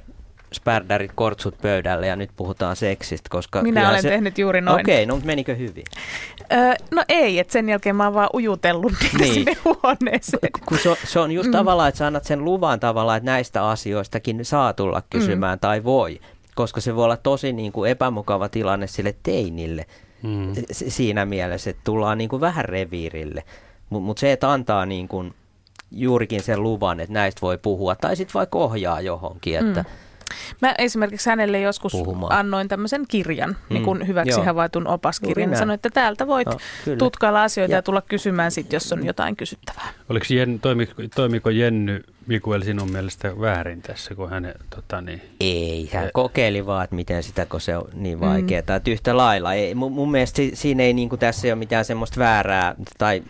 spärdärit 0.56 1.12
kortsut 1.16 1.56
pöydälle 1.62 2.08
ja 2.08 2.16
nyt 2.16 2.30
puhutaan 2.36 2.76
seksistä, 2.76 3.30
koska... 3.30 3.62
Minä 3.62 3.90
olen 3.90 4.02
tehnyt 4.04 4.38
juuri 4.38 4.62
noin. 4.62 4.80
Okei, 4.82 4.96
okay, 4.96 5.06
no 5.06 5.16
mutta 5.16 5.28
menikö 5.28 5.56
hyvin? 5.56 5.84
Öö, 6.54 6.74
no 6.92 7.04
ei, 7.10 7.40
että 7.40 7.54
sen 7.54 7.70
jälkeen 7.70 7.96
mä 7.96 8.04
oon 8.04 8.14
vaan 8.14 8.30
ujutellut 8.34 8.94
niitä 9.02 9.18
Niin. 9.18 9.34
sinne 9.34 9.54
huoneeseen. 9.66 10.52
Kun 10.66 10.78
se, 10.78 10.90
on- 10.90 10.96
se 11.04 11.20
on 11.20 11.32
just 11.32 11.48
mm. 11.48 11.52
tavallaan, 11.52 11.90
että 11.90 11.98
sä 12.00 12.08
annat 12.08 12.24
sen 12.24 12.46
luvan 12.46 12.80
tavallaan, 12.80 13.18
että 13.18 13.32
näistä 13.32 13.70
asioistakin 13.70 14.46
saa 14.46 14.74
tulla 14.74 15.02
kysymään 15.10 15.58
mm. 15.58 15.60
tai 15.62 15.84
voi. 15.84 16.20
Koska 16.56 16.82
se 16.82 16.96
voi 16.96 17.04
olla 17.06 17.18
tosi 17.18 17.54
niin 17.54 17.72
kuin 17.72 17.92
epämukava 17.92 18.50
tilanne 18.50 18.88
sille 18.88 19.16
teinille 19.24 19.86
Mm. 20.24 20.54
si- 20.72 20.90
siinä 20.90 21.26
mielessä, 21.26 21.70
että 21.70 21.82
tullaan 21.84 22.18
niin 22.18 22.30
kuin 22.30 22.42
vähän 22.42 22.66
reviirille. 22.66 23.44
Mutta 23.90 24.06
mut 24.06 24.18
se, 24.18 24.32
että 24.32 24.52
antaa 24.52 24.86
niin 24.86 25.08
kuin 25.08 25.34
juurikin 25.92 26.44
sen 26.44 26.64
luvan, 26.64 27.00
että 27.00 27.14
näistä 27.14 27.42
voi 27.42 27.58
puhua, 27.58 27.96
tai 27.96 28.16
sitten 28.16 28.34
vaikka 28.34 28.60
ohjaa 28.60 29.02
johonkin, 29.02 29.56
että, 29.68 29.82
mm. 29.82 29.90
Mä 30.62 30.76
esimerkiksi 30.78 31.30
hänelle 31.30 31.60
joskus 31.60 31.92
Puhumaan. 31.92 32.40
annoin 32.40 32.68
tämmöisen 32.68 33.06
kirjan, 33.08 33.50
mm. 33.50 33.74
niin 33.74 33.84
kuin 33.84 34.08
hyväksi 34.08 34.32
Joo. 34.40 34.44
havaitun 34.46 34.88
opaskirjan. 34.88 35.48
Juuri 35.50 35.60
sanoin, 35.60 35.76
että 35.76 35.90
täältä 35.90 36.28
voit 36.28 36.48
No, 36.48 36.58
kyllä. 36.86 36.98
tutkailla 36.98 37.44
asioita 37.44 37.72
ja, 37.72 37.78
Ja- 37.78 37.82
tulla 37.82 38.02
kysymään 38.02 38.52
sit, 38.52 38.74
jos 38.74 38.94
on 38.94 39.06
jotain 39.06 39.36
kysyttävää. 39.36 39.88
Oliko 40.10 40.26
Jen, 40.30 40.60
toimiko, 40.60 40.94
toimiko 41.16 41.50
Jenny 41.50 42.04
Mikuel 42.28 42.62
sinun 42.64 42.92
mielestä 42.92 43.40
väärin 43.42 43.82
tässä, 43.82 44.16
kun 44.16 44.30
hän 44.30 44.54
tota, 44.76 45.02
niin, 45.02 45.22
Ei, 45.40 45.90
hän 45.94 46.04
Se- 46.06 46.12
kokeili 46.14 46.66
vaan, 46.66 46.84
että 46.84 46.96
miten 46.96 47.24
sitä, 47.24 47.46
kun 47.46 47.62
se 47.62 47.78
on 47.78 47.88
niin 47.94 48.20
vaikeaa. 48.20 48.62
Mm. 48.70 48.76
Että 48.76 48.92
yhtä 48.92 49.18
lailla. 49.18 49.54
Ei, 49.54 49.76
mun, 49.76 49.92
mun 49.92 50.12
mielestä 50.12 50.36
si- 50.38 50.52
siinä 50.54 50.84
ei 50.84 50.94
niin 50.94 51.10
kuin, 51.10 51.20
tässä 51.20 51.48
ei 51.48 51.52
ole 51.52 51.60
mitään 51.60 51.86
semmoista 51.86 52.20
väärää, 52.20 52.76
tai 52.98 53.24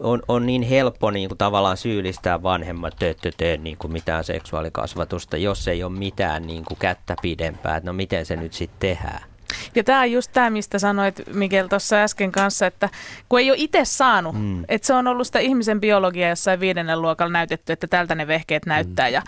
on, 0.00 0.22
on 0.28 0.46
niin 0.46 0.62
helppo 0.62 1.10
niin 1.10 1.28
kuin, 1.28 1.38
tavallaan 1.38 1.76
syyllistää 1.76 2.42
vanhemmat, 2.42 2.92
että 2.92 3.06
ette 3.08 3.30
tee 3.36 3.56
niin 3.56 3.76
kuin, 3.78 3.92
mitään 3.92 4.24
seksuaalikasvatusta, 4.24 5.36
jos 5.36 5.68
ei 5.68 5.82
ole 5.82 5.92
mitään 5.92 6.46
niin 6.46 6.64
kuin, 6.64 6.78
kättä 6.78 7.16
pidempää. 7.22 7.76
Että 7.76 7.90
no 7.90 7.92
miten 7.92 8.26
se 8.26 8.36
nyt 8.36 8.52
sitten 8.52 8.78
tehdään? 8.80 9.35
Ja 9.74 9.84
tämä 9.84 10.00
on 10.00 10.12
just 10.12 10.30
tämä, 10.32 10.50
mistä 10.50 10.78
sanoit 10.78 11.22
Mikel 11.34 11.66
tuossa 11.68 11.96
äsken 11.96 12.32
kanssa, 12.32 12.66
että 12.66 12.88
kun 13.28 13.40
ei 13.40 13.50
ole 13.50 13.58
itse 13.60 13.80
saanut, 13.84 14.34
Mm. 14.34 14.40
mm. 14.40 14.64
että 14.68 14.86
se 14.86 14.94
on 14.94 15.06
ollut 15.06 15.26
sitä 15.26 15.38
ihmisen 15.38 15.80
biologiaa 15.80 16.28
jossain 16.30 16.60
viidennen 16.60 17.02
luokalla 17.02 17.32
näytetty, 17.32 17.72
että 17.72 17.86
tältä 17.86 18.14
ne 18.14 18.26
vehkeet 18.26 18.66
näyttää 18.66 19.08
ja, 19.08 19.22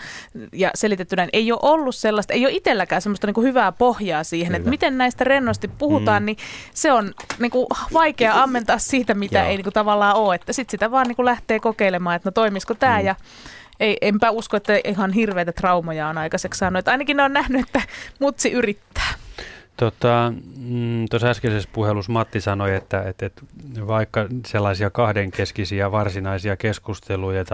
ja 0.53 0.71
selitetty 0.75 1.15
näin. 1.15 1.29
Ei 1.33 1.51
ole 1.51 1.59
ollut 1.61 1.95
sellaista, 1.95 2.33
ei 2.33 2.45
ole 2.45 2.53
itselläkään 2.53 3.01
semmoista 3.01 3.27
niinku 3.27 3.41
hyvää 3.41 3.71
pohjaa 3.71 4.23
siihen, 4.23 4.55
että 4.55 4.69
miten 4.69 4.97
näistä 4.97 5.23
rennosti 5.23 5.67
puhutaan, 5.67 6.21
Mm. 6.21 6.23
mm. 6.23 6.25
niin 6.25 6.37
se 6.73 6.91
on 6.91 7.13
niinku 7.39 7.67
vaikea 7.93 8.43
ammentaa 8.43 8.77
siitä, 8.77 9.13
mitä 9.13 9.39
Joo. 9.39 9.47
ei 9.47 9.55
niinku 9.57 9.71
tavallaan 9.71 10.15
ole. 10.15 10.35
Että 10.35 10.53
sitten 10.53 10.71
sitä 10.71 10.91
vaan 10.91 11.07
niinku 11.07 11.25
lähtee 11.25 11.59
kokeilemaan, 11.59 12.15
että 12.15 12.27
no 12.27 12.31
toimisiko 12.31 12.73
tämä 12.73 12.99
Mm. 12.99 13.05
ja 13.05 13.15
ei, 13.79 13.97
enpä 14.01 14.29
usko, 14.31 14.57
että 14.57 14.73
ihan 14.83 15.11
hirveitä 15.13 15.51
traumoja 15.51 16.07
on 16.07 16.17
aikaiseksi 16.17 16.57
saanut. 16.57 16.79
Että 16.79 16.91
ainakin 16.91 17.17
ne 17.17 17.23
on 17.23 17.33
nähnyt, 17.33 17.61
että 17.67 17.81
mutsi 18.19 18.51
yrittää. 18.51 19.13
Tota, 19.79 20.33
mm, 20.57 21.05
äskeisessä 21.23 21.69
puhelussa 21.73 22.11
Matti 22.11 22.41
sanoi, 22.41 22.75
että, 22.75 23.03
että, 23.03 23.25
että 23.25 23.41
vaikka 23.87 24.27
sellaisia 24.45 24.89
kahdenkeskisiä 24.89 25.91
varsinaisia 25.91 26.57
keskusteluja 26.57 27.45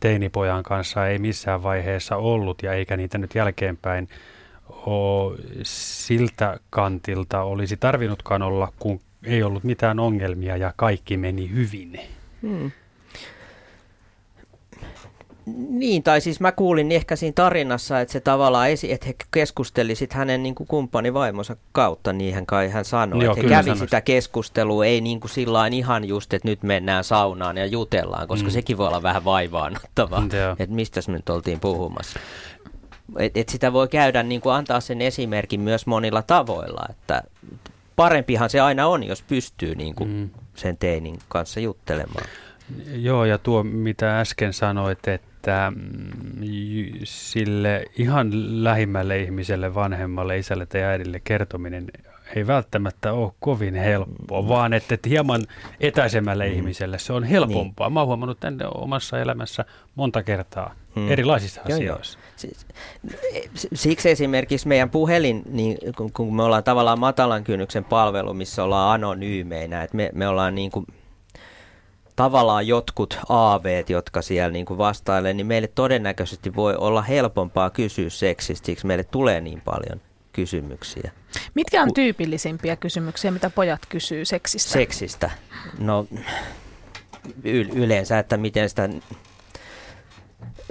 teinipojan 0.00 0.62
kanssa 0.62 1.06
ei 1.06 1.18
missään 1.18 1.62
vaiheessa 1.62 2.16
ollut 2.16 2.62
ja 2.62 2.72
eikä 2.72 2.96
niitä 2.96 3.18
nyt 3.18 3.34
jälkeenpäin 3.34 4.08
ole 4.68 5.38
siltä 5.62 6.60
kantilta 6.70 7.42
olisi 7.42 7.76
tarvinnutkaan 7.76 8.42
olla, 8.42 8.72
kun 8.78 9.00
ei 9.24 9.42
ollut 9.42 9.64
mitään 9.64 9.98
ongelmia 9.98 10.56
ja 10.56 10.72
kaikki 10.76 11.16
meni 11.16 11.50
hyvin. 11.50 12.00
Hmm. 12.42 12.70
Niin, 15.68 16.02
tai 16.02 16.20
siis 16.20 16.40
mä 16.40 16.52
kuulin 16.52 16.92
ehkä 16.92 17.16
siinä 17.16 17.32
tarinassa, 17.34 18.00
että 18.00 18.12
se 18.12 18.20
tavallaan, 18.20 18.70
esi- 18.70 18.92
että 18.92 19.06
he 19.06 19.14
keskusteli 19.30 19.94
sit 19.94 20.12
hänen 20.12 20.42
niin 20.42 20.54
kuin 20.54 20.66
kumppanivaimonsa 20.66 21.56
kautta, 21.72 22.12
niin 22.12 22.34
hän 22.34 22.46
kai 22.46 22.68
hän 22.68 22.84
sanoi, 22.84 23.24
Joo, 23.24 23.32
että 23.32 23.42
he 23.42 23.48
kävi 23.48 23.62
sanoi. 23.70 23.78
sitä 23.78 24.00
keskustelua, 24.00 24.84
ei 24.86 25.00
niin 25.00 25.20
kuin 25.20 25.30
sillain 25.30 25.72
ihan 25.74 26.04
just, 26.04 26.34
että 26.34 26.48
nyt 26.48 26.62
mennään 26.62 27.04
saunaan 27.04 27.56
ja 27.56 27.66
jutellaan, 27.66 28.28
koska 28.28 28.44
Mm. 28.44 28.48
mm. 28.48 28.52
sekin 28.52 28.78
voi 28.78 28.86
olla 28.88 29.02
vähän 29.02 29.24
vaivaanottavaa, 29.24 30.22
Joo. 30.40 30.56
että 30.58 30.74
mistä 30.74 31.00
me 31.08 31.12
nyt 31.12 31.28
oltiin 31.28 31.60
puhumassa. 31.60 32.18
Et, 33.18 33.36
et 33.36 33.48
sitä 33.48 33.72
voi 33.72 33.88
käydä, 33.88 34.22
niin 34.22 34.40
kuin 34.40 34.54
antaa 34.54 34.80
sen 34.80 35.00
esimerkin 35.02 35.60
myös 35.60 35.86
monilla 35.86 36.22
tavoilla, 36.22 36.86
että 36.90 37.22
parempihan 37.96 38.50
se 38.50 38.60
aina 38.60 38.86
on, 38.86 39.04
jos 39.04 39.22
pystyy 39.22 39.74
niin 39.74 39.94
kuin 39.94 40.10
Mm. 40.10 40.30
sen 40.54 40.76
teinin 40.76 41.18
kanssa 41.28 41.60
juttelemaan. 41.60 42.24
Joo, 42.92 43.24
ja 43.24 43.38
tuo 43.38 43.62
mitä 43.62 44.20
äsken 44.20 44.52
sanoit, 44.52 45.08
että 45.08 45.28
mm, 45.70 46.42
j- 46.42 47.00
sille 47.04 47.84
ihan 47.98 48.30
lähimmälle 48.64 49.18
ihmiselle, 49.20 49.74
vanhemmalle, 49.74 50.38
isälle 50.38 50.66
tai 50.66 50.82
äidille 50.82 51.20
kertominen 51.24 51.86
ei 52.36 52.46
välttämättä 52.46 53.12
ole 53.12 53.32
kovin 53.40 53.74
helppoa, 53.74 54.48
vaan 54.48 54.72
että, 54.72 54.94
että 54.94 55.08
hieman 55.08 55.40
etäisemmälle 55.80 56.48
mm. 56.48 56.52
ihmiselle 56.54 56.98
se 56.98 57.12
on 57.12 57.24
helpompaa. 57.24 57.88
Niin. 57.88 57.94
Mä 57.94 58.00
oon 58.00 58.06
huomannut 58.06 58.40
tänne 58.40 58.64
omassa 58.74 59.18
elämässä 59.20 59.64
monta 59.94 60.22
kertaa 60.22 60.74
Mm. 60.94 61.02
mm. 61.02 61.10
erilaisissa 61.10 61.60
Joo, 61.68 61.78
joo. 61.78 61.94
asioissa. 61.94 62.18
Siis, 62.36 62.66
s- 63.56 63.68
Siksi 63.74 64.10
esimerkiksi 64.10 64.68
meidän 64.68 64.90
puhelin, 64.90 65.42
niin 65.50 65.78
kun, 65.96 66.12
kun 66.12 66.36
me 66.36 66.42
ollaan 66.42 66.64
tavallaan 66.64 66.98
matalan 66.98 67.44
kynnyksen 67.44 67.84
palvelu, 67.84 68.34
missä 68.34 68.64
ollaan 68.64 68.94
anonyymeinä, 68.94 69.82
että 69.82 69.96
me, 69.96 70.10
me 70.14 70.28
ollaan 70.28 70.54
niin 70.54 70.70
kuin, 70.70 70.86
tavallaan 72.18 72.66
jotkut 72.66 73.18
aaveet, 73.28 73.90
jotka 73.90 74.22
siellä 74.22 74.52
niin 74.52 74.66
kuin 74.66 74.78
vastailee, 74.78 75.34
niin 75.34 75.46
meille 75.46 75.68
todennäköisesti 75.74 76.54
voi 76.54 76.76
olla 76.76 77.02
helpompaa 77.02 77.70
kysyä 77.70 78.10
seksistä, 78.10 78.66
siksi 78.66 78.86
meille 78.86 79.04
tulee 79.04 79.40
niin 79.40 79.60
paljon 79.60 80.00
kysymyksiä 80.32 81.10
Mitkä 81.54 81.82
on 81.82 81.94
tyypillisimpiä 81.94 82.76
kysymyksiä, 82.76 83.30
mitä 83.30 83.50
pojat 83.50 83.80
kysyy 83.88 84.24
seksistä? 84.24 84.72
seksistä. 84.72 85.30
No 85.78 86.06
y- 87.44 87.68
yleensä, 87.74 88.18
että 88.18 88.36
miten 88.36 88.68
sitä 88.68 88.88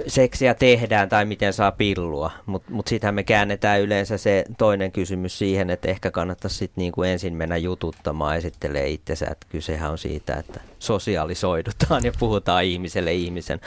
seksiä 0.06 0.54
tehdään 0.54 1.08
tai 1.08 1.24
miten 1.24 1.52
saa 1.52 1.72
pillua, 1.72 2.30
mutta 2.46 2.72
mut 2.72 2.88
sitähän 2.88 3.14
me 3.14 3.22
käännetään 3.22 3.80
yleensä 3.80 4.18
se 4.18 4.44
toinen 4.58 4.92
kysymys 4.92 5.38
siihen, 5.38 5.70
että 5.70 5.88
ehkä 5.88 6.10
kannattaisi 6.10 6.56
sit 6.56 6.70
niinku 6.76 7.02
ensin 7.02 7.34
mennä 7.34 7.56
jututtamaan, 7.56 8.36
esittelee 8.36 8.88
itsensä, 8.88 9.26
että 9.30 9.46
kysehän 9.50 9.90
on 9.90 9.98
siitä, 9.98 10.34
että 10.34 10.60
sosiaalisoidutaan 10.78 12.04
ja 12.04 12.12
puhutaan 12.18 12.64
ihmiselle 12.64 13.12
ihmisen. 13.12 13.60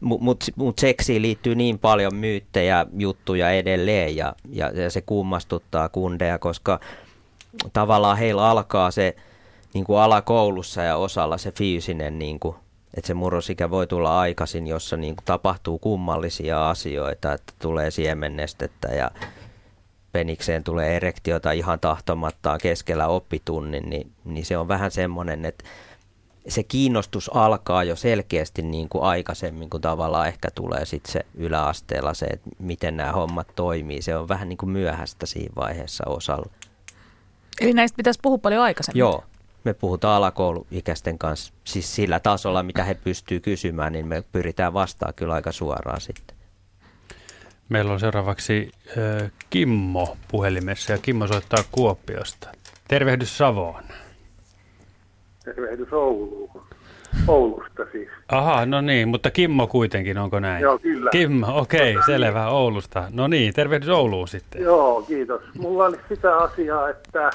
Mutta 0.00 0.24
mut, 0.24 0.44
mut 0.56 0.78
seksiin 0.78 1.22
liittyy 1.22 1.54
niin 1.54 1.78
paljon 1.78 2.14
myyttejä, 2.14 2.86
juttuja 2.98 3.50
edelleen 3.50 4.16
ja, 4.16 4.34
ja, 4.50 4.70
ja 4.70 4.90
se 4.90 5.00
kummastuttaa 5.00 5.88
kundeja, 5.88 6.38
koska 6.38 6.80
tavallaan 7.72 8.18
heillä 8.18 8.50
alkaa 8.50 8.90
se 8.90 9.16
niin 9.74 9.84
kuin 9.84 9.98
alakoulussa 9.98 10.82
ja 10.82 10.96
osalla 10.96 11.38
se 11.38 11.52
fyysinen, 11.52 12.18
niin 12.18 12.40
kuin, 12.40 12.56
että 12.96 13.06
se 13.06 13.14
murrosikä 13.14 13.70
voi 13.70 13.86
tulla 13.86 14.20
aikaisin, 14.20 14.66
jossa 14.66 14.96
niin 14.96 15.16
kuin 15.16 15.24
tapahtuu 15.24 15.78
kummallisia 15.78 16.70
asioita, 16.70 17.32
että 17.32 17.52
tulee 17.58 17.90
siemennestettä 17.90 18.88
ja 18.88 19.10
penikseen 20.12 20.64
tulee 20.64 20.96
erektiota 20.96 21.52
ihan 21.52 21.80
tahtomattaan 21.80 22.60
keskellä 22.62 23.06
oppitunnin, 23.06 23.90
niin, 23.90 24.12
niin 24.24 24.46
se 24.46 24.58
on 24.58 24.68
vähän 24.68 24.90
semmoinen, 24.90 25.44
että 25.44 25.64
se 26.48 26.62
kiinnostus 26.62 27.30
alkaa 27.34 27.84
jo 27.84 27.96
selkeästi 27.96 28.62
niin 28.62 28.88
kuin 28.88 29.04
aikaisemmin, 29.04 29.70
kun 29.70 29.80
tavallaan 29.80 30.28
ehkä 30.28 30.48
tulee 30.54 30.84
sitten 30.84 31.12
se 31.12 31.20
yläasteella 31.34 32.14
se, 32.14 32.26
että 32.26 32.50
miten 32.58 32.96
nämä 32.96 33.12
hommat 33.12 33.48
toimii. 33.56 34.02
Se 34.02 34.16
on 34.16 34.28
vähän 34.28 34.48
niin 34.48 34.56
kuin 34.56 34.70
myöhäistä 34.70 35.26
siinä 35.26 35.52
vaiheessa 35.56 36.04
osalla. 36.06 36.50
Eli 37.60 37.72
näistä 37.72 37.96
pitäisi 37.96 38.20
puhua 38.22 38.38
paljon 38.38 38.62
aikaisemmin. 38.62 38.98
Joo, 38.98 39.24
me 39.64 39.74
puhutaan 39.74 40.16
alakouluikäisten 40.16 41.18
kanssa, 41.18 41.52
siis 41.64 41.94
sillä 41.94 42.20
tasolla, 42.20 42.62
mitä 42.62 42.84
he 42.84 42.94
pystyy 42.94 43.40
kysymään, 43.40 43.92
niin 43.92 44.06
me 44.06 44.24
pyritään 44.32 44.74
vastaamaan 44.74 45.14
kyllä 45.14 45.34
aika 45.34 45.52
suoraan 45.52 46.00
sitten. 46.00 46.36
Meillä 47.68 47.92
on 47.92 48.00
seuraavaksi 48.00 48.70
äh, 48.88 49.32
Kimmo 49.50 50.16
puhelimessa 50.30 50.92
ja 50.92 50.98
Kimmo 50.98 51.26
soittaa 51.26 51.64
Kuopiosta. 51.72 52.48
Tervehdys 52.88 53.38
Savoon. 53.38 53.82
Tervehdys 55.44 55.92
Ouluun. 55.92 56.64
Oulusta 57.28 57.82
siis. 57.92 58.08
Aha, 58.28 58.66
no 58.66 58.80
niin, 58.80 59.08
mutta 59.08 59.30
Kimmo 59.30 59.66
kuitenkin, 59.66 60.18
onko 60.18 60.40
näin? 60.40 60.62
Joo, 60.62 60.78
kyllä. 60.78 61.10
Kimmo, 61.10 61.46
okei, 61.58 61.96
okay, 61.96 62.02
selvä, 62.06 62.48
Oulusta. 62.48 63.04
No 63.10 63.26
niin, 63.26 63.54
tervehdys 63.54 63.88
Ouluun 63.88 64.28
sitten. 64.28 64.62
Joo, 64.62 65.02
kiitos. 65.02 65.42
Mulla 65.58 65.84
oli 65.84 65.96
sitä 66.08 66.36
asiaa, 66.36 66.88
että, 66.88 67.30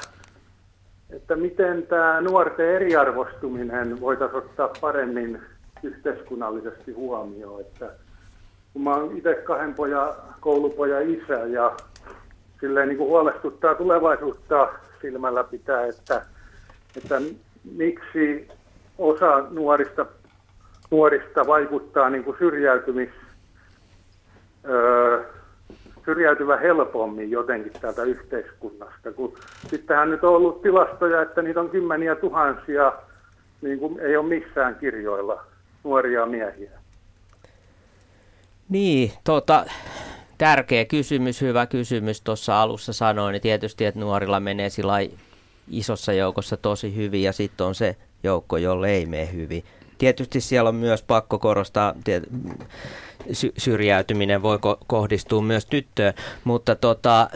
että 1.12 1.36
miten 1.36 1.86
tämä 1.86 2.20
nuorten 2.20 2.68
eriarvostuminen 2.68 4.00
voitaisiin 4.00 4.38
ottaa 4.38 4.68
paremmin 4.80 5.42
yhteiskunnallisesti 5.82 6.92
huomioon. 6.92 7.60
Että 7.60 7.90
kun 8.72 8.82
mä 8.82 8.94
oon 8.94 9.16
itse 9.16 9.34
kahden 9.34 9.74
pojan, 9.74 10.14
koulupojan 10.40 11.10
isä 11.10 11.34
ja 11.34 11.76
silleen 12.60 12.88
niin 12.88 12.98
kuin 12.98 13.10
huolestuttaa 13.10 13.74
tulevaisuutta 13.74 14.68
silmällä 15.02 15.44
pitää, 15.44 15.86
että, 15.86 16.26
että 16.96 17.20
miksi 17.76 18.48
osa 18.98 19.44
nuorista, 19.50 20.06
nuorista 20.90 21.46
vaikuttaa 21.46 22.10
niin 22.10 22.24
kuin 22.24 22.36
syrjäytymis, 22.38 23.10
öö, 24.68 25.24
syrjäytyvä 26.10 26.56
helpommin 26.56 27.30
jotenkin 27.30 27.72
täältä 27.80 28.02
yhteiskunnasta. 28.02 29.12
Kun 29.12 29.34
sittenhän 29.70 30.10
nyt 30.10 30.24
on 30.24 30.36
ollut 30.36 30.62
tilastoja, 30.62 31.22
että 31.22 31.42
niitä 31.42 31.60
on 31.60 31.70
kymmeniä 31.70 32.14
tuhansia, 32.14 32.92
niin 33.62 33.78
kuin 33.78 34.00
ei 34.00 34.16
ole 34.16 34.28
missään 34.28 34.74
kirjoilla, 34.74 35.44
nuoria 35.84 36.26
miehiä. 36.26 36.70
Niin, 38.68 39.12
tota, 39.24 39.64
tärkeä 40.38 40.84
kysymys, 40.84 41.40
hyvä 41.40 41.66
kysymys. 41.66 42.20
Tuossa 42.20 42.62
alussa 42.62 42.92
sanoin, 42.92 43.32
niin 43.32 43.42
tietysti, 43.42 43.84
että 43.84 44.00
nuorilla 44.00 44.40
menee 44.40 44.70
sillä 44.70 44.94
isossa 45.68 46.12
joukossa 46.12 46.56
tosi 46.56 46.96
hyvin 46.96 47.22
ja 47.22 47.32
sitten 47.32 47.66
on 47.66 47.74
se 47.74 47.96
joukko, 48.22 48.56
jolle 48.56 48.90
ei 48.90 49.06
mene 49.06 49.32
hyvin. 49.32 49.64
Tietysti 49.98 50.40
siellä 50.40 50.68
on 50.68 50.74
myös 50.74 51.02
pakko 51.02 51.38
korostaa, 51.38 51.94
tiet- 52.04 52.28
sy- 53.32 53.52
syrjäytyminen 53.58 54.42
voi 54.42 54.56
ko- 54.56 54.84
kohdistua 54.86 55.42
myös 55.42 55.66
tyttöön, 55.66 56.14
mutta 56.44 56.74
tota, 56.74 57.30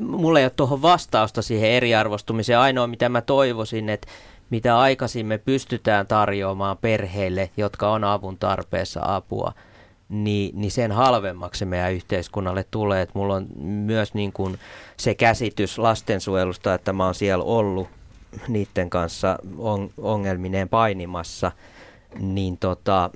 mulla 0.00 0.38
ei 0.38 0.44
ole 0.44 0.52
tuohon 0.56 0.82
vastausta 0.82 1.42
siihen 1.42 1.70
eriarvostumiseen. 1.70 2.58
Ainoa 2.58 2.86
mitä 2.86 3.08
mä 3.08 3.20
toivoisin, 3.20 3.88
että 3.88 4.08
mitä 4.50 4.78
aikaisin 4.78 5.26
me 5.26 5.38
pystytään 5.38 6.06
tarjoamaan 6.06 6.78
perheille, 6.78 7.50
jotka 7.56 7.92
on 7.92 8.04
avun 8.04 8.38
tarpeessa 8.38 9.00
apua, 9.02 9.52
niin, 10.08 10.60
niin 10.60 10.70
sen 10.70 10.92
halvemmaksi 10.92 11.64
meidän 11.64 11.92
yhteiskunnalle 11.92 12.64
tulee. 12.70 13.02
Että 13.02 13.18
mulla 13.18 13.34
on 13.34 13.46
myös 13.62 14.14
niin 14.14 14.32
kuin 14.32 14.58
se 14.96 15.14
käsitys 15.14 15.78
lastensuojelusta, 15.78 16.74
että 16.74 16.92
mä 16.92 17.04
oon 17.04 17.14
siellä 17.14 17.44
ollut 17.44 17.88
niiden 18.48 18.90
kanssa 18.90 19.38
on, 19.58 19.90
ongelmineen 19.98 20.68
painimassa, 20.68 21.52
niin 22.18 22.58
tota, 22.58 23.10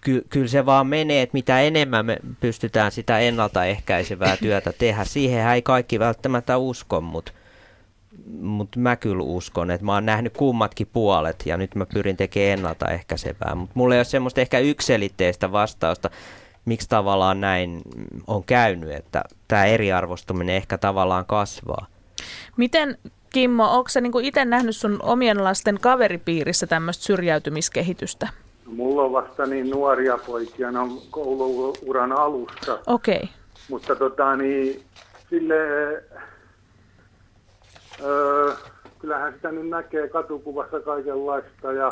ky, 0.00 0.26
kyllä 0.28 0.48
se 0.48 0.66
vaan 0.66 0.86
menee, 0.86 1.22
että 1.22 1.34
mitä 1.34 1.60
enemmän 1.60 2.06
me 2.06 2.16
pystytään 2.40 2.92
sitä 2.92 3.18
ennaltaehkäisevää 3.18 4.36
työtä 4.42 4.72
tehdä. 4.78 5.04
Siihen 5.04 5.48
ei 5.48 5.62
kaikki 5.62 5.98
välttämättä 5.98 6.56
usko, 6.56 7.00
mutta 7.00 7.32
mut 8.40 8.76
mä 8.76 8.96
kyllä 8.96 9.22
uskon, 9.22 9.70
että 9.70 9.84
mä 9.84 9.94
oon 9.94 10.06
nähnyt 10.06 10.36
kummatkin 10.36 10.88
puolet 10.92 11.42
ja 11.46 11.56
nyt 11.56 11.74
mä 11.74 11.86
pyrin 11.86 12.16
tekemään 12.16 12.52
ennaltaehkäisevää. 12.52 13.54
Mutta 13.54 13.72
mulla 13.74 13.94
ei 13.94 13.98
ole 13.98 14.04
semmoista 14.04 14.40
ehkä 14.40 14.58
ykselitteistä 14.58 15.52
vastausta, 15.52 16.10
miksi 16.64 16.88
tavallaan 16.88 17.40
näin 17.40 17.82
on 18.26 18.44
käynyt, 18.44 18.90
että 18.90 19.24
tämä 19.48 19.64
eriarvostuminen 19.64 20.56
ehkä 20.56 20.78
tavallaan 20.78 21.26
kasvaa. 21.26 21.86
Miten 22.56 22.98
Kimmo, 23.32 23.64
onko 23.76 23.88
sä 23.88 24.00
niinku 24.00 24.18
itse 24.18 24.44
nähnyt 24.44 24.76
sun 24.76 24.98
omien 25.02 25.44
lasten 25.44 25.80
kaveripiirissä 25.80 26.66
tämmöistä 26.66 27.04
syrjäytymiskehitystä? 27.04 28.28
Mulla 28.66 29.02
on 29.02 29.12
vasta 29.12 29.46
niin 29.46 29.70
nuoria 29.70 30.18
poikia, 30.26 30.70
ne 30.70 30.78
on 30.78 30.90
kouluuran 31.10 32.12
alussa. 32.12 32.78
Okei. 32.86 33.16
Okay. 33.16 33.28
Mutta 33.70 33.96
tota 33.96 34.36
niin, 34.36 34.82
sille, 35.30 35.54
öö, 38.04 38.52
kyllähän 38.98 39.32
sitä 39.34 39.52
nyt 39.52 39.68
näkee 39.68 40.08
katukuvassa 40.08 40.80
kaikenlaista 40.80 41.72
ja, 41.72 41.88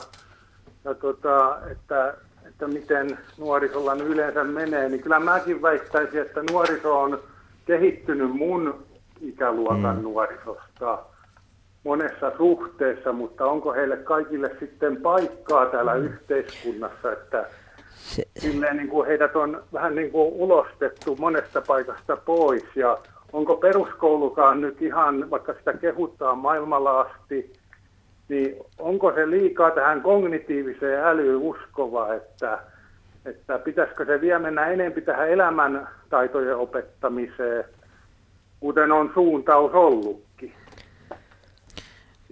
ja 0.84 0.94
tota, 0.94 1.58
että, 1.70 2.14
että 2.48 2.68
miten 2.68 3.18
nuorisolla 3.38 3.94
nyt 3.94 4.06
yleensä 4.06 4.44
menee, 4.44 4.88
niin 4.88 5.02
kyllä 5.02 5.20
mäkin 5.20 5.62
väittäisin, 5.62 6.20
että 6.20 6.42
nuoriso 6.50 7.00
on 7.00 7.20
kehittynyt 7.66 8.30
mun 8.30 8.84
ikäluokan 9.20 9.96
mm. 9.96 10.02
nuorisosta 10.02 10.98
monessa 11.84 12.32
suhteessa, 12.36 13.12
mutta 13.12 13.46
onko 13.46 13.72
heille 13.72 13.96
kaikille 13.96 14.50
sitten 14.60 14.96
paikkaa 14.96 15.66
täällä 15.66 15.94
mm. 15.94 16.04
yhteiskunnassa, 16.04 17.12
että 17.12 17.46
se, 17.94 18.22
silleen 18.38 18.76
niin 18.76 18.88
kuin 18.88 19.06
heidät 19.06 19.36
on 19.36 19.62
vähän 19.72 19.94
niin 19.94 20.10
kuin 20.10 20.32
ulostettu 20.32 21.16
monesta 21.16 21.60
paikasta 21.60 22.16
pois 22.16 22.64
ja 22.76 22.98
onko 23.32 23.56
peruskoulukaan 23.56 24.60
nyt 24.60 24.82
ihan, 24.82 25.30
vaikka 25.30 25.54
sitä 25.54 25.72
kehuttaa 25.72 26.34
maailmalla 26.34 27.00
asti, 27.00 27.52
niin 28.28 28.56
onko 28.78 29.12
se 29.12 29.30
liikaa 29.30 29.70
tähän 29.70 30.02
kognitiiviseen 30.02 31.04
älyyn 31.04 31.36
uskova, 31.36 32.14
että, 32.14 32.58
että 33.26 33.58
pitäisikö 33.58 34.04
se 34.04 34.20
vielä 34.20 34.38
mennä 34.38 34.66
enempi 34.66 35.00
tähän 35.00 35.30
elämäntaitojen 35.30 36.56
opettamiseen, 36.56 37.64
kuten 38.60 38.92
on 38.92 39.10
suuntaus 39.14 39.72
ollutkin? 39.72 40.33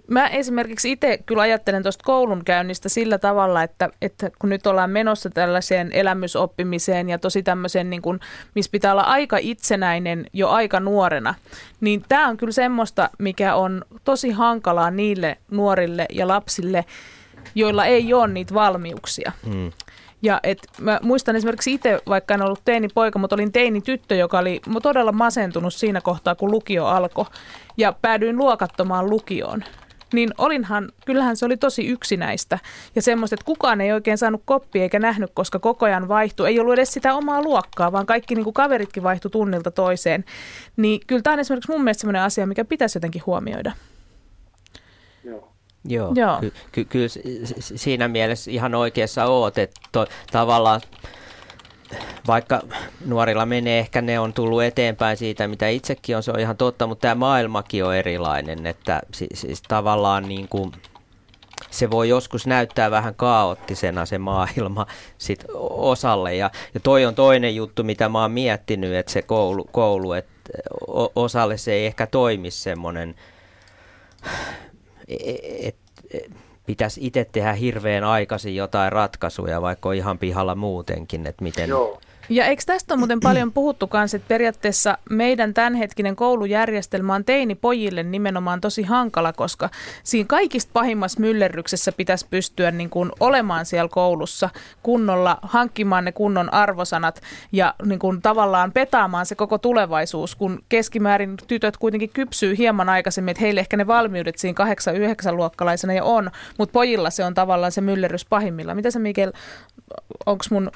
Mä 0.07 0.27
esimerkiksi 0.27 0.91
itse 0.91 1.19
kyllä 1.25 1.41
ajattelen 1.41 1.83
tuosta 1.83 2.03
koulunkäynnistä 2.03 2.89
sillä 2.89 3.17
tavalla, 3.17 3.63
että, 3.63 3.89
että 4.01 4.31
kun 4.39 4.49
nyt 4.49 4.67
ollaan 4.67 4.89
menossa 4.89 5.29
tällaiseen 5.29 5.91
elämysoppimiseen 5.91 7.09
ja 7.09 7.19
tosi 7.19 7.43
tämmöiseen, 7.43 7.89
niin 7.89 8.01
kuin, 8.01 8.19
missä 8.55 8.71
pitää 8.71 8.91
olla 8.91 9.01
aika 9.01 9.37
itsenäinen 9.41 10.25
jo 10.33 10.49
aika 10.49 10.79
nuorena, 10.79 11.35
niin 11.81 12.03
tämä 12.09 12.27
on 12.27 12.37
kyllä 12.37 12.51
semmoista, 12.51 13.09
mikä 13.19 13.55
on 13.55 13.85
tosi 14.03 14.31
hankalaa 14.31 14.91
niille 14.91 15.37
nuorille 15.51 16.05
ja 16.09 16.27
lapsille, 16.27 16.85
joilla 17.55 17.85
ei 17.85 18.13
ole 18.13 18.27
niitä 18.27 18.53
valmiuksia. 18.53 19.31
Hmm. 19.45 19.71
Ja 20.21 20.39
et 20.43 20.57
mä 20.79 20.99
muistan 21.01 21.35
esimerkiksi 21.35 21.73
itse, 21.73 21.99
vaikka 22.07 22.33
en 22.33 22.41
ollut 22.41 22.61
teini-poika, 22.65 23.19
mutta 23.19 23.35
olin 23.35 23.51
teini-tyttö, 23.51 24.15
joka 24.15 24.39
oli 24.39 24.61
todella 24.81 25.11
masentunut 25.11 25.73
siinä 25.73 26.01
kohtaa, 26.01 26.35
kun 26.35 26.51
lukio 26.51 26.85
alkoi. 26.85 27.25
Ja 27.77 27.93
päädyin 28.01 28.37
luokattomaan 28.37 29.09
lukioon 29.09 29.63
niin 30.13 30.29
olinhan, 30.37 30.91
kyllähän 31.05 31.37
se 31.37 31.45
oli 31.45 31.57
tosi 31.57 31.87
yksinäistä. 31.87 32.59
Ja 32.95 33.01
semmoista, 33.01 33.33
että 33.33 33.45
kukaan 33.45 33.81
ei 33.81 33.91
oikein 33.91 34.17
saanut 34.17 34.41
koppia 34.45 34.83
eikä 34.83 34.99
nähnyt, 34.99 35.31
koska 35.33 35.59
koko 35.59 35.85
ajan 35.85 36.07
vaihtui. 36.07 36.47
Ei 36.47 36.59
ollut 36.59 36.73
edes 36.73 36.93
sitä 36.93 37.15
omaa 37.15 37.41
luokkaa, 37.41 37.91
vaan 37.91 38.05
kaikki 38.05 38.35
niin 38.35 38.43
kuin 38.43 38.53
kaveritkin 38.53 39.03
vaihtui 39.03 39.31
tunnilta 39.31 39.71
toiseen. 39.71 40.25
Niin 40.77 41.01
kyllä 41.07 41.21
tämä 41.21 41.33
on 41.33 41.39
esimerkiksi 41.39 41.71
mun 41.71 41.83
mielestä 41.83 42.01
sellainen 42.01 42.21
asia, 42.21 42.47
mikä 42.47 42.65
pitäisi 42.65 42.97
jotenkin 42.97 43.23
huomioida. 43.25 43.71
Joo. 45.23 45.53
Joo, 45.85 46.13
Joo. 46.15 46.37
Ky- 46.39 46.53
ky- 46.71 46.85
kyllä 46.85 47.07
siinä 47.59 48.07
mielessä 48.07 48.51
ihan 48.51 48.75
oikeassa 48.75 49.25
oot, 49.25 49.57
että 49.57 49.81
to, 49.91 50.07
tavallaan 50.31 50.81
vaikka 52.27 52.61
nuorilla 53.05 53.45
menee, 53.45 53.79
ehkä 53.79 54.01
ne 54.01 54.19
on 54.19 54.33
tullut 54.33 54.63
eteenpäin 54.63 55.17
siitä, 55.17 55.47
mitä 55.47 55.67
itsekin 55.67 56.17
on, 56.17 56.23
se 56.23 56.31
on 56.31 56.39
ihan 56.39 56.57
totta, 56.57 56.87
mutta 56.87 57.01
tämä 57.01 57.15
maailmakin 57.15 57.85
on 57.85 57.95
erilainen, 57.95 58.65
että 58.65 59.01
siis, 59.13 59.41
siis 59.41 59.61
tavallaan 59.61 60.27
niin 60.27 60.47
kuin, 60.47 60.71
se 61.71 61.91
voi 61.91 62.09
joskus 62.09 62.47
näyttää 62.47 62.91
vähän 62.91 63.15
kaoottisena 63.15 64.05
se 64.05 64.17
maailma 64.17 64.85
sit 65.17 65.45
osalle. 65.69 66.35
Ja, 66.35 66.51
ja 66.73 66.79
toi 66.79 67.05
on 67.05 67.15
toinen 67.15 67.55
juttu, 67.55 67.83
mitä 67.83 68.09
mä 68.09 68.21
oon 68.21 68.31
miettinyt, 68.31 68.93
että 68.93 69.11
se 69.11 69.21
koulu, 69.21 69.69
koulu 69.71 70.13
että 70.13 70.51
osalle 71.15 71.57
se 71.57 71.73
ei 71.73 71.85
ehkä 71.85 72.07
toimi 72.07 72.51
semmoinen, 72.51 73.15
että 75.07 75.83
et, 76.13 76.31
pitäisi 76.65 77.05
itse 77.05 77.25
tehdä 77.31 77.53
hirveän 77.53 78.03
aikaisin 78.03 78.55
jotain 78.55 78.91
ratkaisuja, 78.91 79.61
vaikka 79.61 79.89
on 79.89 79.95
ihan 79.95 80.19
pihalla 80.19 80.55
muutenkin, 80.55 81.27
että 81.27 81.43
miten... 81.43 81.69
Joo. 81.69 81.99
Ja 82.29 82.45
eikö 82.45 82.63
tästä 82.65 82.93
on 82.93 82.99
muuten 82.99 83.19
paljon 83.19 83.51
puhuttu 83.61 83.87
kanssa, 83.87 84.17
että 84.17 84.27
periaatteessa 84.27 84.97
meidän 85.09 85.53
tämänhetkinen 85.53 86.15
koulujärjestelmä 86.15 87.15
on 87.15 87.25
teinipojille 87.25 88.03
nimenomaan 88.03 88.61
tosi 88.61 88.83
hankala, 88.83 89.33
koska 89.33 89.69
siinä 90.03 90.27
kaikista 90.27 90.69
pahimmassa 90.73 91.19
myllerryksessä 91.19 91.91
pitäisi 91.91 92.27
pystyä 92.29 92.71
niin 92.71 92.89
kuin 92.89 93.11
olemaan 93.19 93.65
siellä 93.65 93.89
koulussa 93.89 94.49
kunnolla, 94.83 95.37
hankkimaan 95.41 96.05
ne 96.05 96.11
kunnon 96.11 96.53
arvosanat 96.53 97.21
ja 97.51 97.73
niin 97.85 97.99
kuin 97.99 98.21
tavallaan 98.21 98.71
petaamaan 98.71 99.25
se 99.25 99.35
koko 99.35 99.57
tulevaisuus, 99.57 100.35
kun 100.35 100.63
keskimäärin 100.69 101.37
tytöt 101.47 101.77
kuitenkin 101.77 102.09
kypsyy 102.09 102.57
hieman 102.57 102.89
aikaisemmin, 102.89 103.31
että 103.31 103.41
heille 103.41 103.59
ehkä 103.59 103.77
ne 103.77 103.87
valmiudet 103.87 104.37
siinä 104.37 104.65
8-9 105.31 105.35
luokkalaisena 105.35 105.93
jo 105.93 106.05
on, 106.05 106.31
mutta 106.57 106.73
pojilla 106.73 107.09
se 107.09 107.25
on 107.25 107.33
tavallaan 107.33 107.71
se 107.71 107.81
myllerrys 107.81 108.25
pahimmilla. 108.25 108.75
Mitä 108.75 108.91
sä 108.91 108.99
Mikel, 108.99 109.31
onko 110.25 110.45
mun 110.49 110.71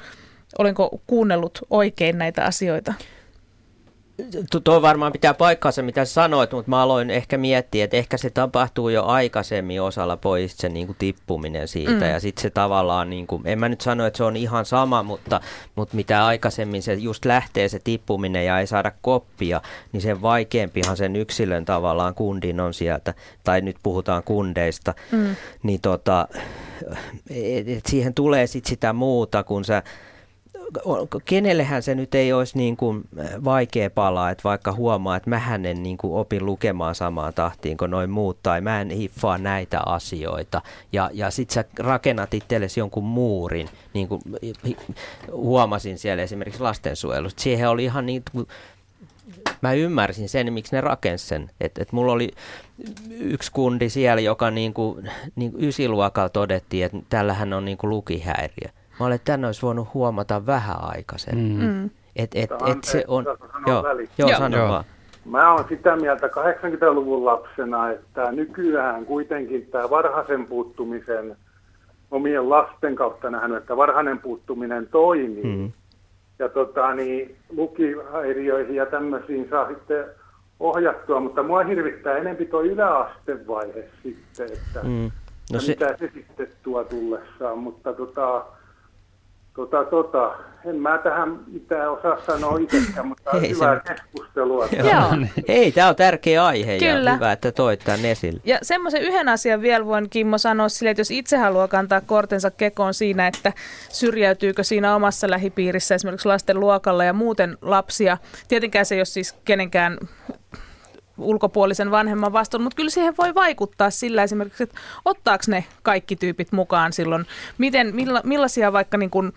olenko 0.58 1.00
kuunnellut 1.06 1.58
oikein 1.70 2.18
näitä 2.18 2.44
asioita? 2.44 2.94
Tuo 4.64 4.82
varmaan 4.82 5.12
pitää 5.12 5.34
paikkaansa, 5.34 5.82
mitä 5.82 6.04
sanoit, 6.04 6.52
mutta 6.52 6.70
mä 6.70 6.82
aloin 6.82 7.10
ehkä 7.10 7.38
miettiä, 7.38 7.84
että 7.84 7.96
ehkä 7.96 8.16
se 8.16 8.30
tapahtuu 8.30 8.88
jo 8.88 9.04
aikaisemmin 9.04 9.82
osalla 9.82 10.16
pois 10.16 10.56
se 10.56 10.68
niin 10.68 10.86
kuin 10.86 10.96
tippuminen 10.98 11.68
siitä. 11.68 11.92
Mm. 11.92 12.10
Ja 12.10 12.20
sitten 12.20 12.42
se 12.42 12.50
tavallaan, 12.50 13.10
niin 13.10 13.26
kuin, 13.26 13.42
en 13.44 13.58
mä 13.58 13.68
nyt 13.68 13.80
sano, 13.80 14.06
että 14.06 14.16
se 14.16 14.24
on 14.24 14.36
ihan 14.36 14.64
sama, 14.64 15.02
mutta, 15.02 15.40
mutta 15.74 15.96
mitä 15.96 16.26
aikaisemmin 16.26 16.82
se 16.82 16.94
just 16.94 17.24
lähtee 17.24 17.68
se 17.68 17.78
tippuminen 17.84 18.46
ja 18.46 18.58
ei 18.60 18.66
saada 18.66 18.92
koppia, 19.02 19.60
niin 19.92 20.00
sen 20.00 20.22
vaikeampihan 20.22 20.96
sen 20.96 21.16
yksilön 21.16 21.64
tavallaan 21.64 22.14
kundin 22.14 22.60
on 22.60 22.74
sieltä, 22.74 23.14
tai 23.44 23.60
nyt 23.60 23.76
puhutaan 23.82 24.22
kundeista, 24.22 24.94
mm. 25.12 25.36
niin 25.62 25.80
tota, 25.80 26.28
et, 27.30 27.68
et 27.68 27.86
siihen 27.86 28.14
tulee 28.14 28.46
sitten 28.46 28.70
sitä 28.70 28.92
muuta, 28.92 29.42
kun 29.42 29.64
sä 29.64 29.82
kenellehän 31.24 31.82
se 31.82 31.94
nyt 31.94 32.14
ei 32.14 32.32
olisi 32.32 32.58
niin 32.58 32.76
kuin 32.76 33.04
vaikea 33.44 33.90
palaa, 33.90 34.30
että 34.30 34.44
vaikka 34.44 34.72
huomaa, 34.72 35.16
että 35.16 35.30
mä 35.30 35.54
en 35.54 35.82
niin 35.82 35.98
kuin 35.98 36.20
opin 36.20 36.46
lukemaan 36.46 36.94
samaan 36.94 37.34
tahtiin 37.34 37.76
kuin 37.76 37.90
noin 37.90 38.10
muut, 38.10 38.38
tai 38.42 38.60
mä 38.60 38.80
en 38.80 38.90
hiffaa 38.90 39.38
näitä 39.38 39.80
asioita, 39.86 40.62
ja, 40.92 41.10
ja 41.12 41.30
sit 41.30 41.50
sä 41.50 41.64
rakennat 41.78 42.34
itsellesi 42.34 42.80
jonkun 42.80 43.04
muurin, 43.04 43.68
niin 43.94 44.08
kuin 44.08 44.22
huomasin 45.32 45.98
siellä 45.98 46.22
esimerkiksi 46.22 46.62
lastensuojelusta, 46.62 47.42
siihen 47.42 47.68
oli 47.68 47.84
ihan 47.84 48.06
niin 48.06 48.22
kuin 48.32 48.46
mä 49.60 49.72
ymmärsin 49.72 50.28
sen, 50.28 50.52
miksi 50.52 50.76
ne 50.76 50.80
rakensi 50.80 51.26
sen. 51.26 51.50
Että 51.60 51.82
et 51.82 51.92
mulla 51.92 52.12
oli 52.12 52.30
yksi 53.10 53.52
kundi 53.52 53.90
siellä, 53.90 54.20
joka 54.20 54.50
niin 54.50 54.74
kuin, 54.74 55.10
niin 55.36 55.52
kuin 55.52 55.64
ysiluokalla 55.64 56.28
todettiin, 56.28 56.86
että 56.86 56.98
tällähän 57.08 57.52
on 57.52 57.64
niin 57.64 57.78
kuin 57.78 57.90
lukihäiriö. 57.90 58.70
Mä 59.00 59.06
olen 59.06 59.20
tänne 59.24 59.46
olisi 59.46 59.62
voinut 59.62 59.94
huomata 59.94 60.46
vähän 60.46 60.76
aikaisemmin. 60.80 61.60
Mm. 61.60 61.66
mm. 61.66 61.90
Et, 62.16 62.30
et, 62.34 62.50
et 62.66 62.84
se 62.84 63.04
on... 63.08 63.24
Joo, 63.66 63.84
joo, 64.18 64.28
joo. 64.28 64.38
Sano 64.38 64.68
vaan. 64.68 64.84
Mä 65.24 65.52
olen 65.52 65.64
sitä 65.68 65.96
mieltä 65.96 66.26
80-luvun 66.26 67.24
lapsena, 67.24 67.90
että 67.90 68.32
nykyään 68.32 69.06
kuitenkin 69.06 69.66
tämä 69.66 69.90
varhaisen 69.90 70.46
puuttumisen 70.46 71.36
omien 72.10 72.50
lasten 72.50 72.96
kautta 72.96 73.30
nähnyt, 73.30 73.58
että 73.58 73.76
varhainen 73.76 74.18
puuttuminen 74.18 74.86
toimii. 74.86 75.44
Mm. 75.44 75.72
ja 76.38 76.48
tota, 76.48 76.94
niin, 76.94 77.36
lukihäiriöihin 77.56 78.74
ja 78.74 78.86
tämmöisiin 78.86 79.48
saa 79.50 79.68
sitten 79.68 80.04
ohjattua, 80.60 81.20
mutta 81.20 81.42
mua 81.42 81.64
hirvittää 81.64 82.16
enempi 82.16 82.46
tuo 82.46 82.62
yläastevaihe 82.62 83.88
sitten, 84.02 84.48
että, 84.52 84.80
mm. 84.82 85.10
no 85.52 85.60
se... 85.60 85.72
mitä 85.72 85.96
se 85.98 86.10
sitten 86.14 86.48
tuo 86.62 86.84
tullessaan, 86.84 87.58
mutta 87.58 87.92
tota, 87.92 88.44
tota, 89.58 89.84
tota, 89.84 90.34
en 90.64 90.76
mä 90.76 90.98
tähän 90.98 91.38
mitään 91.46 91.90
osaa 91.90 92.18
sanoa 92.26 92.58
itsekään, 92.58 93.06
mutta 93.06 93.30
Hei, 93.40 93.50
hyvää 93.50 93.80
se... 93.86 93.94
keskustelua. 93.94 94.68
Joo. 94.72 95.28
Ei, 95.48 95.72
tämä 95.72 95.88
on 95.88 95.96
tärkeä 95.96 96.44
aihe 96.44 96.78
Kyllä. 96.78 97.10
ja 97.10 97.14
hyvä, 97.14 97.32
että 97.32 97.52
toit 97.52 97.80
tämän 97.84 98.04
esille. 98.04 98.40
Ja 98.44 98.58
semmoisen 98.62 99.02
yhden 99.02 99.28
asian 99.28 99.62
vielä 99.62 99.86
voin 99.86 100.10
Kimmo 100.10 100.38
sanoa 100.38 100.68
sille, 100.68 100.90
että 100.90 101.00
jos 101.00 101.10
itse 101.10 101.36
haluaa 101.36 101.68
kantaa 101.68 102.00
kortensa 102.00 102.50
kekoon 102.50 102.94
siinä, 102.94 103.26
että 103.26 103.52
syrjäytyykö 103.88 104.64
siinä 104.64 104.94
omassa 104.94 105.30
lähipiirissä 105.30 105.94
esimerkiksi 105.94 106.28
lasten 106.28 106.60
luokalla 106.60 107.04
ja 107.04 107.12
muuten 107.12 107.58
lapsia, 107.62 108.18
tietenkään 108.48 108.86
se 108.86 108.94
ei 108.94 109.00
ole 109.00 109.04
siis 109.04 109.32
kenenkään 109.44 109.98
ulkopuolisen 111.18 111.90
vanhemman 111.90 112.32
vastuun, 112.32 112.62
mutta 112.62 112.76
kyllä 112.76 112.90
siihen 112.90 113.14
voi 113.18 113.34
vaikuttaa 113.34 113.90
sillä 113.90 114.22
esimerkiksi, 114.22 114.62
että 114.62 114.80
ottaako 115.04 115.44
ne 115.48 115.64
kaikki 115.82 116.16
tyypit 116.16 116.52
mukaan 116.52 116.92
silloin, 116.92 117.26
miten, 117.58 117.94
milla, 117.94 118.20
millaisia 118.24 118.72
vaikka 118.72 118.98
niin 118.98 119.10
kuin, 119.10 119.32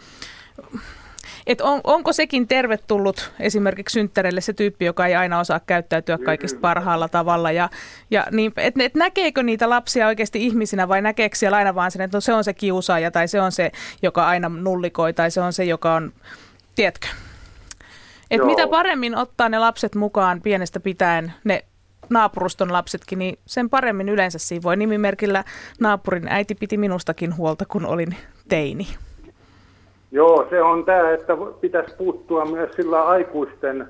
et 1.47 1.61
on, 1.61 1.81
onko 1.83 2.13
sekin 2.13 2.47
tervetullut 2.47 3.31
esimerkiksi 3.39 3.93
synttärelle 3.93 4.41
se 4.41 4.53
tyyppi, 4.53 4.85
joka 4.85 5.05
ei 5.05 5.15
aina 5.15 5.39
osaa 5.39 5.59
käyttäytyä 5.59 6.17
kaikista 6.17 6.59
parhaalla 6.59 7.09
tavalla. 7.09 7.51
Ja, 7.51 7.69
ja 8.11 8.27
niin, 8.31 8.53
et, 8.57 8.73
et 8.79 8.95
näkeekö 8.95 9.43
niitä 9.43 9.69
lapsia 9.69 10.07
oikeasti 10.07 10.45
ihmisinä 10.45 10.87
vai 10.87 11.01
näkeekö 11.01 11.35
siellä 11.35 11.57
aina 11.57 11.75
vaan 11.75 11.91
sen, 11.91 12.01
että 12.01 12.17
no 12.17 12.21
se 12.21 12.33
on 12.33 12.43
se 12.43 12.53
kiusaaja 12.53 13.11
tai 13.11 13.27
se 13.27 13.41
on 13.41 13.51
se, 13.51 13.71
joka 14.01 14.27
aina 14.27 14.49
nullikoi 14.49 15.13
tai 15.13 15.31
se 15.31 15.41
on 15.41 15.53
se, 15.53 15.63
joka 15.63 15.93
on, 15.93 16.13
tiedätkö? 16.75 17.07
Et 18.31 18.45
mitä 18.45 18.67
paremmin 18.67 19.15
ottaa 19.15 19.49
ne 19.49 19.59
lapset 19.59 19.95
mukaan 19.95 20.41
pienestä 20.41 20.79
pitäen, 20.79 21.33
ne 21.43 21.65
naapuruston 22.09 22.73
lapsetkin, 22.73 23.19
niin 23.19 23.39
sen 23.45 23.69
paremmin 23.69 24.09
yleensä 24.09 24.39
siinä 24.39 24.63
voi 24.63 24.77
nimimerkillä 24.77 25.43
naapurin 25.79 26.27
äiti 26.27 26.55
piti 26.55 26.77
minustakin 26.77 27.37
huolta, 27.37 27.65
kun 27.67 27.85
olin 27.85 28.15
teini. 28.49 28.87
Joo, 30.11 30.47
se 30.49 30.61
on 30.61 30.85
tämä, 30.85 31.11
että 31.11 31.33
pitäisi 31.61 31.95
puuttua 31.95 32.45
myös 32.45 32.71
sillä 32.75 33.03
aikuisten 33.03 33.87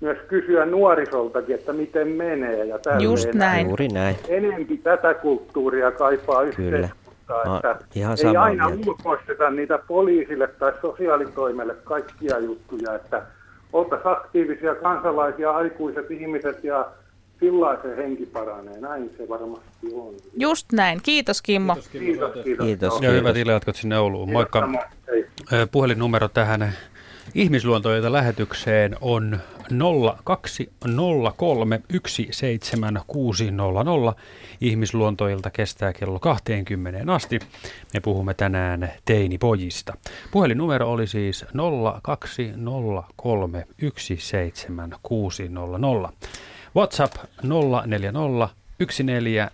myös 0.00 0.18
kysyä 0.28 0.66
nuorisoltakin, 0.66 1.54
että 1.54 1.72
miten 1.72 2.08
menee. 2.08 2.64
Ja 2.64 2.78
Just 3.00 3.34
näin. 3.34 3.66
Juuri 3.66 3.88
näin. 3.88 4.16
Enempi 4.28 4.76
tätä 4.76 5.14
kulttuuria 5.14 5.90
kaipaa 5.90 6.42
yhteiskuntaa, 6.42 7.56
että 7.56 7.76
ihan 7.94 8.16
ei 8.28 8.36
aina 8.36 8.68
ulkoisteta 8.86 9.50
niitä 9.50 9.78
poliisille 9.88 10.46
tai 10.46 10.72
sosiaalitoimelle 10.80 11.74
kaikkia 11.84 12.38
juttuja, 12.38 12.94
että 12.94 13.22
oltaisiin 13.72 14.12
aktiivisia 14.12 14.74
kansalaisia, 14.74 15.50
aikuiset 15.50 16.10
ihmiset 16.10 16.64
ja 16.64 16.86
sillä 17.40 17.78
se 17.82 17.96
henki 17.96 18.26
paranee. 18.26 18.80
Näin 18.80 19.10
se 19.18 19.28
varmasti 19.28 19.86
on. 19.94 20.14
Just 20.36 20.72
näin. 20.72 21.00
Kiitos 21.02 21.42
Kimmo. 21.42 21.74
Kiitos. 21.74 21.90
Kiitos. 21.92 22.32
kiitos. 22.44 22.66
kiitos. 22.66 23.02
Ja 23.02 23.10
hyvät 23.10 23.36
iljatkot 23.36 23.76
sinne 23.76 23.98
Ouluun. 23.98 24.32
Moikka. 24.32 24.68
Puhelinnumero 25.72 26.28
tähän 26.28 26.72
ihmisluontoilta 27.34 28.12
lähetykseen 28.12 28.96
on 29.00 29.38
020317600. 29.62 29.70
Ihmisluontoilta 34.60 35.50
kestää 35.50 35.92
kello 35.92 36.18
20 36.18 37.14
asti. 37.14 37.38
Me 37.94 38.00
puhumme 38.00 38.34
tänään 38.34 38.92
teinipojista. 39.04 39.94
Puhelinnumero 40.32 40.92
oli 40.92 41.06
siis 41.06 41.44
020317600. 41.44 41.48
WhatsApp 46.76 47.14
040 47.42 48.48
14 49.04 49.50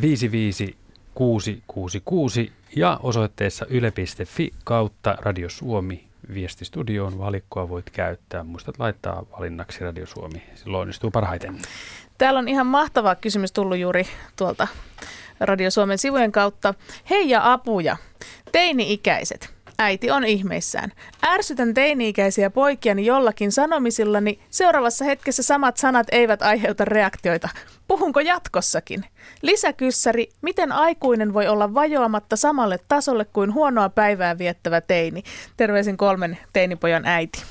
55 0.00 0.76
666 1.14 2.52
ja 2.76 3.00
osoitteessa 3.02 3.66
yle.fi 3.66 4.50
kautta 4.64 5.16
Radio 5.20 5.48
Suomi 5.48 6.04
viestistudioon 6.34 7.18
valikkoa 7.18 7.68
voit 7.68 7.90
käyttää. 7.90 8.44
Muistat 8.44 8.78
laittaa 8.78 9.22
valinnaksi 9.38 9.84
Radio 9.84 10.06
Suomi, 10.06 10.42
silloin 10.54 10.82
onnistuu 10.82 11.10
parhaiten. 11.10 11.58
Täällä 12.18 12.38
on 12.38 12.48
ihan 12.48 12.66
mahtava 12.66 13.14
kysymys 13.14 13.52
tullut 13.52 13.78
juuri 13.78 14.06
tuolta 14.36 14.68
Radio 15.40 15.70
Suomen 15.70 15.98
sivujen 15.98 16.32
kautta. 16.32 16.74
Hei 17.10 17.30
ja 17.30 17.52
apuja, 17.52 17.96
teini-ikäiset. 18.52 19.61
Äiti 19.82 20.10
on 20.10 20.24
ihmeissään. 20.24 20.92
Ärsytän 21.26 21.74
teini-ikäisiä 21.74 22.50
poikiani 22.50 23.06
jollakin 23.06 23.52
sanomisillani. 23.52 24.38
Seuraavassa 24.50 25.04
hetkessä 25.04 25.42
samat 25.42 25.76
sanat 25.76 26.06
eivät 26.12 26.42
aiheuta 26.42 26.84
reaktioita. 26.84 27.48
Puhunko 27.88 28.20
jatkossakin? 28.20 29.04
Lisäkyssäri, 29.42 30.28
miten 30.42 30.72
aikuinen 30.72 31.34
voi 31.34 31.48
olla 31.48 31.74
vajoamatta 31.74 32.36
samalle 32.36 32.78
tasolle 32.88 33.24
kuin 33.24 33.54
huonoa 33.54 33.88
päivää 33.88 34.38
viettävä 34.38 34.80
teini? 34.80 35.22
Terveisin 35.56 35.96
kolmen 35.96 36.38
teinipojan 36.52 37.06
äiti 37.06 37.42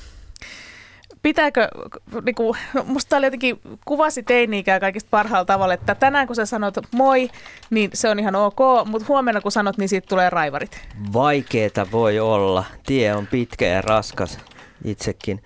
pitääkö, 1.22 1.68
niin 2.26 2.36
kuin, 2.36 2.58
musta 2.86 3.18
oli 3.18 3.26
jotenkin, 3.26 3.62
kuvasi 3.86 4.24
teini-ikää 4.24 4.80
kaikista 4.80 5.08
parhaalla 5.12 5.46
tavalla, 5.46 5.74
että 5.74 5.96
tänään 5.96 6.28
kun 6.28 6.36
sä 6.36 6.46
sanot 6.46 6.76
moi, 6.92 7.30
niin 7.70 7.90
se 7.94 8.10
on 8.10 8.20
ihan 8.20 8.36
ok, 8.36 8.60
mutta 8.86 9.06
huomenna 9.08 9.42
kun 9.42 9.52
sanot, 9.52 9.78
niin 9.78 9.90
siitä 9.90 10.08
tulee 10.08 10.30
raivarit. 10.30 10.82
Vaikeeta 11.14 11.88
voi 11.92 12.20
olla. 12.20 12.66
Tie 12.86 13.16
on 13.16 13.28
pitkä 13.28 13.66
ja 13.66 13.82
raskas 13.82 14.38
itsekin. 14.86 15.44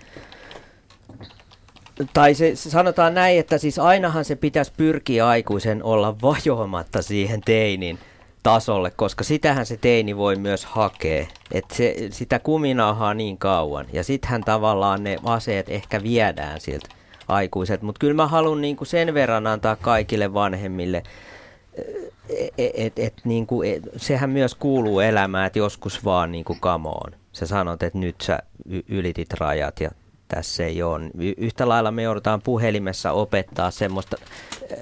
Tai 2.14 2.34
se, 2.34 2.56
sanotaan 2.56 3.14
näin, 3.14 3.40
että 3.40 3.58
siis 3.58 3.80
ainahan 3.80 4.26
se 4.26 4.36
pitäisi 4.36 4.74
pyrkiä 4.78 5.28
aikuisen 5.28 5.84
olla 5.84 6.22
vajoamatta 6.22 7.02
siihen 7.02 7.42
teinin 7.42 8.00
tasolle, 8.46 8.92
koska 8.92 9.24
sitähän 9.24 9.66
se 9.66 9.78
teini 9.78 10.18
voi 10.18 10.36
myös 10.36 10.66
hakea. 10.66 11.26
että 11.52 11.76
se, 11.76 11.96
sitä 12.12 12.40
kuminaahaa 12.40 13.14
niin 13.14 13.38
kauan. 13.38 13.86
Ja 13.94 14.04
sittenhän 14.04 14.44
tavallaan 14.44 15.04
ne 15.04 15.18
aseet 15.24 15.70
ehkä 15.70 16.04
viedään 16.04 16.62
siltä 16.62 16.88
aikuiset. 17.28 17.82
Mutta 17.82 18.00
kyllä 18.00 18.14
mä 18.14 18.28
haluan 18.28 18.62
niinku 18.62 18.86
sen 18.86 19.14
verran 19.14 19.48
antaa 19.48 19.76
kaikille 19.76 20.34
vanhemmille, 20.34 20.98
että 20.98 21.10
et, 22.58 22.72
et, 22.74 23.00
et, 23.00 23.14
niinku, 23.24 23.62
et, 23.62 23.84
sehän 23.98 24.30
myös 24.30 24.56
kuuluu 24.56 25.00
elämään, 25.00 25.48
että 25.48 25.60
joskus 25.60 26.06
vaan 26.06 26.32
niinku 26.32 26.58
come 26.62 26.90
on. 26.90 27.12
Sä 27.32 27.46
sanot, 27.46 27.84
että 27.84 28.00
nyt 28.00 28.16
sä 28.22 28.40
ylitit 28.90 29.34
rajat 29.34 29.80
ja 29.80 29.92
tässä 30.28 30.66
ei 30.66 30.84
ole. 30.84 31.02
Yhtä 31.38 31.70
lailla 31.70 31.92
me 31.92 32.02
joudutaan 32.02 32.42
puhelimessa 32.42 33.12
opettaa 33.12 33.72
semmoista 33.72 34.18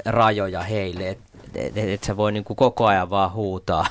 rajoja 0.06 0.62
heille, 0.62 1.10
että 1.10 1.33
et, 1.56 1.78
et, 1.78 1.90
et 1.90 2.04
sä 2.04 2.18
voi 2.18 2.32
niinku 2.32 2.56
koko 2.56 2.86
ajan 2.86 3.10
vaan 3.10 3.34
huutaa 3.34 3.86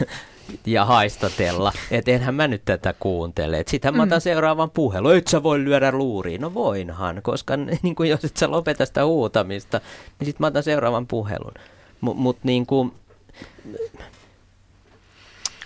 ja 0.66 0.84
haistatella, 0.84 1.72
että 1.90 2.10
enhän 2.10 2.34
mä 2.34 2.48
nyt 2.48 2.62
tätä 2.64 2.94
kuuntele. 3.00 3.64
Sitten 3.66 3.96
mä 3.96 4.02
otan 4.02 4.18
mm. 4.18 4.22
seuraavan 4.22 4.70
puhelun, 4.70 5.16
et 5.16 5.26
sä 5.26 5.42
voi 5.42 5.64
lyödä 5.64 5.92
luuriin. 5.92 6.40
No 6.40 6.54
voinhan, 6.54 7.22
koska 7.22 7.56
niin 7.82 7.94
kuin 7.94 8.10
jos 8.10 8.24
et 8.24 8.36
sä 8.36 8.50
lopeta 8.50 8.86
sitä 8.86 9.04
huutamista, 9.04 9.80
niin 10.18 10.26
sitten 10.26 10.44
mä 10.44 10.46
otan 10.46 10.62
seuraavan 10.62 11.06
puhelun. 11.06 11.54
Mutta 12.00 12.22
mut, 12.22 12.38
niin 12.42 12.66
kuin, 12.66 12.92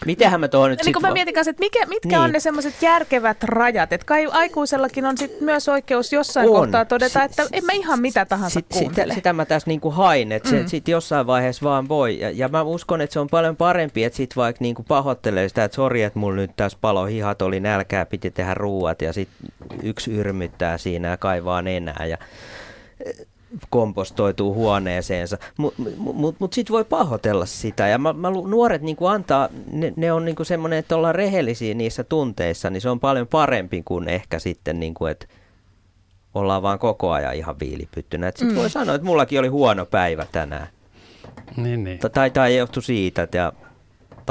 Mitenhän 0.07 0.41
mä 0.41 0.49
tuohon 0.49 0.71
nyt 0.71 0.85
niin 0.85 0.93
kun 0.93 1.03
mä 1.03 1.13
mietin 1.13 1.35
kanssa, 1.35 1.51
että 1.51 1.61
mikä, 1.61 1.87
mitkä 1.87 2.09
niin. 2.09 2.19
on 2.19 2.33
ne 2.33 2.41
semmoiset 2.41 2.75
järkevät 2.81 3.45
rajat, 3.45 3.93
että 3.93 4.05
kai 4.05 4.27
aikuisellakin 4.27 5.07
on 5.07 5.19
sit 5.19 5.41
myös 5.41 5.69
oikeus 5.69 6.13
jossain 6.13 6.49
on. 6.49 6.55
kohtaa 6.55 6.85
todeta, 6.85 7.23
että 7.23 7.47
en 7.53 7.65
mä 7.65 7.73
ihan 7.73 8.01
mitä 8.01 8.25
tahansa 8.25 8.55
sit, 8.55 8.67
kuuntele. 8.73 9.05
Sitä, 9.05 9.15
sitä 9.15 9.33
mä 9.33 9.45
tässä 9.45 9.71
niinku 9.71 9.91
hain, 9.91 10.33
että 10.33 10.49
mm. 10.49 10.63
se 10.63 10.69
sit 10.69 10.89
jossain 10.89 11.27
vaiheessa 11.27 11.65
vaan 11.65 11.89
voi. 11.89 12.21
Ja, 12.21 12.31
ja 12.31 12.49
mä 12.49 12.63
uskon, 12.63 13.01
että 13.01 13.13
se 13.13 13.21
on 13.21 13.29
paljon 13.29 13.57
parempi, 13.57 14.05
että 14.05 14.17
sit 14.17 14.37
vaikka 14.37 14.63
niinku 14.63 14.83
pahoittelee 14.83 15.49
sitä, 15.49 15.65
että 15.65 15.75
sori, 15.77 16.03
että 16.03 16.19
mulla 16.19 16.37
nyt 16.37 16.51
tässä 16.57 16.79
palo 16.81 17.05
hihat 17.05 17.43
oli 17.43 17.61
nälkää, 17.61 18.07
piti 18.07 18.31
tehdä 18.31 18.55
ruuat 18.55 19.03
ja 19.03 19.13
sitten 19.13 19.49
yksi 19.83 20.13
yrmyttää 20.13 20.79
siinä 20.79 21.09
ja 21.09 21.17
kaivaa 21.17 21.63
enää. 21.67 22.07
Ja 22.07 22.19
kompostoituu 23.71 24.55
huoneeseensa. 24.55 25.39
Mutta 25.57 25.83
mut, 25.83 26.15
mut, 26.15 26.37
mut 26.39 26.53
sitten 26.53 26.75
voi 26.75 26.85
pahoitella 26.85 27.47
sitä. 27.47 27.89
Ja 27.89 27.99
mä, 27.99 28.13
mä, 28.13 28.31
nuoret 28.31 28.83
niinku 28.83 29.07
antaa, 29.07 29.49
ne, 29.73 29.93
ne 29.97 30.13
on 30.13 30.25
niinku 30.25 30.45
semmoinen, 30.45 30.79
että 30.79 30.97
ollaan 30.97 31.15
rehellisiä 31.15 31.75
niissä 31.75 32.05
tunteissa, 32.05 32.71
niin 32.71 32.81
se 32.81 32.91
on 32.91 33.01
paljon 33.01 33.29
parempi 33.29 33.83
kuin 33.85 34.09
ehkä 34.09 34.39
sitten, 34.39 34.81
niinku, 34.81 35.07
että 35.07 35.27
ollaan 36.35 36.63
vaan 36.63 36.79
koko 36.79 37.11
ajan 37.11 37.35
ihan 37.35 37.61
viilipyttynä. 37.61 38.27
Sitten 38.31 38.49
mm. 38.49 38.57
voi 38.57 38.71
sanoa, 38.71 38.95
että 38.95 39.07
mullakin 39.07 39.39
oli 39.39 39.49
huono 39.49 39.87
päivä 39.87 40.27
tänään. 40.33 40.67
Niin, 41.57 41.85
niin. 41.85 41.99
Tai, 42.13 42.31
tai 42.31 42.57
johtu 42.57 42.81
siitä, 42.81 43.23
että 43.23 43.53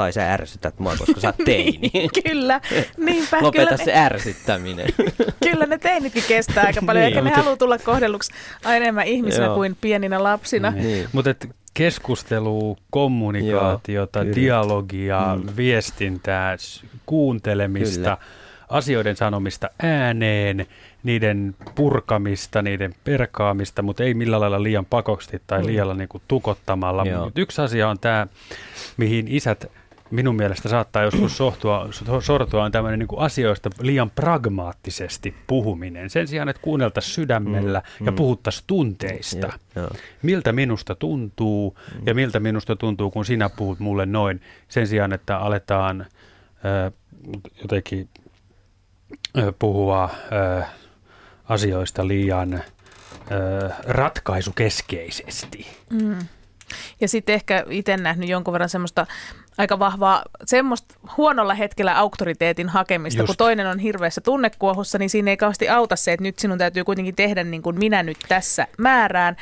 tai 0.02 0.12
sä 0.12 0.32
ärsytät 0.32 0.78
mua, 0.78 0.96
koska 0.96 1.20
sä 1.20 1.28
oot 1.28 1.36
teini. 1.44 1.90
niin, 1.94 2.10
kyllä, 2.24 2.60
niinpä. 2.96 3.42
Lopeta 3.42 3.64
kyllä 3.64 3.76
se 3.76 3.92
ne, 3.92 4.04
ärsyttäminen. 4.04 4.86
kyllä 5.44 5.66
ne 5.66 5.78
teinitkin 5.78 6.24
kestää 6.28 6.64
aika 6.66 6.80
paljon, 6.86 7.02
niin, 7.02 7.08
eikä 7.08 7.22
mutta... 7.22 7.36
ne 7.38 7.42
halua 7.42 7.56
tulla 7.56 7.78
kohdelluksi 7.78 8.32
enemmän 8.64 9.06
ihmisinä 9.06 9.44
Joo. 9.44 9.54
kuin 9.54 9.76
pieninä 9.80 10.22
lapsina. 10.22 10.70
Niin. 10.70 10.86
niin. 10.86 11.08
Mutta 11.12 11.34
keskustelua, 11.74 12.76
kommunikaatiota, 12.90 14.22
Joo, 14.22 14.34
dialogia, 14.34 15.38
mm. 15.42 15.56
viestintää, 15.56 16.56
kuuntelemista, 17.06 18.16
kyllä 18.16 18.16
asioiden 18.72 19.16
sanomista 19.16 19.70
ääneen, 19.82 20.66
niiden 21.02 21.54
purkamista, 21.74 22.62
niiden 22.62 22.94
perkaamista, 23.04 23.82
mutta 23.82 24.04
ei 24.04 24.14
millään 24.14 24.40
lailla 24.40 24.62
liian 24.62 24.86
pakosti 24.86 25.42
tai 25.46 25.60
mm. 25.60 25.66
liian 25.66 25.98
niin 25.98 26.08
kuin 26.08 26.22
tukottamalla. 26.28 27.04
Mutta 27.24 27.40
yksi 27.40 27.62
asia 27.62 27.88
on 27.88 27.98
tämä, 27.98 28.26
mihin 28.96 29.28
isät 29.28 29.70
minun 30.12 30.36
mielestä 30.36 30.68
saattaa 30.68 31.02
joskus 31.02 31.36
sohtua, 31.36 31.88
sortua 32.20 32.64
on 32.64 32.72
tämmöinen 32.72 32.98
niin 32.98 33.08
kuin 33.08 33.20
asioista 33.20 33.70
liian 33.80 34.10
pragmaattisesti 34.10 35.34
puhuminen. 35.46 36.10
Sen 36.10 36.28
sijaan, 36.28 36.48
että 36.48 36.62
kuunneltaisiin 36.62 37.14
sydämellä 37.14 37.82
mm, 38.00 38.06
ja 38.06 38.12
mm. 38.12 38.16
puhuttaisiin 38.16 38.64
tunteista. 38.66 39.46
Ja, 39.46 39.82
ja. 39.82 39.88
Miltä 40.22 40.52
minusta 40.52 40.94
tuntuu 40.94 41.78
mm. 41.94 42.02
ja 42.06 42.14
miltä 42.14 42.40
minusta 42.40 42.76
tuntuu, 42.76 43.10
kun 43.10 43.24
sinä 43.24 43.48
puhut 43.48 43.78
mulle 43.78 44.06
noin. 44.06 44.40
Sen 44.68 44.86
sijaan, 44.86 45.12
että 45.12 45.38
aletaan 45.38 46.00
äh, 46.00 46.92
jotenkin 47.62 48.08
äh, 49.38 49.44
puhua 49.58 50.04
äh, 50.04 50.68
asioista 51.48 52.08
liian 52.08 52.54
äh, 52.54 52.62
ratkaisukeskeisesti. 53.86 55.66
Mm. 55.90 56.18
Ja 57.00 57.08
sitten 57.08 57.34
ehkä 57.34 57.64
itse 57.70 57.96
nähnyt 57.96 58.28
jonkun 58.28 58.52
verran 58.52 58.68
semmoista 58.68 59.06
aika 59.58 59.78
vahvaa 59.78 60.22
semmoista 60.44 60.94
huonolla 61.16 61.54
hetkellä 61.54 61.98
auktoriteetin 61.98 62.68
hakemista, 62.68 63.22
Just. 63.22 63.26
kun 63.26 63.36
toinen 63.36 63.66
on 63.66 63.78
hirveässä 63.78 64.20
tunnekuohussa, 64.20 64.98
niin 64.98 65.10
siinä 65.10 65.30
ei 65.30 65.36
kauheasti 65.36 65.68
auta 65.68 65.96
se, 65.96 66.12
että 66.12 66.22
nyt 66.22 66.38
sinun 66.38 66.58
täytyy 66.58 66.84
kuitenkin 66.84 67.14
tehdä 67.14 67.44
niin 67.44 67.62
kuin 67.62 67.78
minä 67.78 68.02
nyt 68.02 68.18
tässä 68.28 68.66
määrään. 68.78 69.36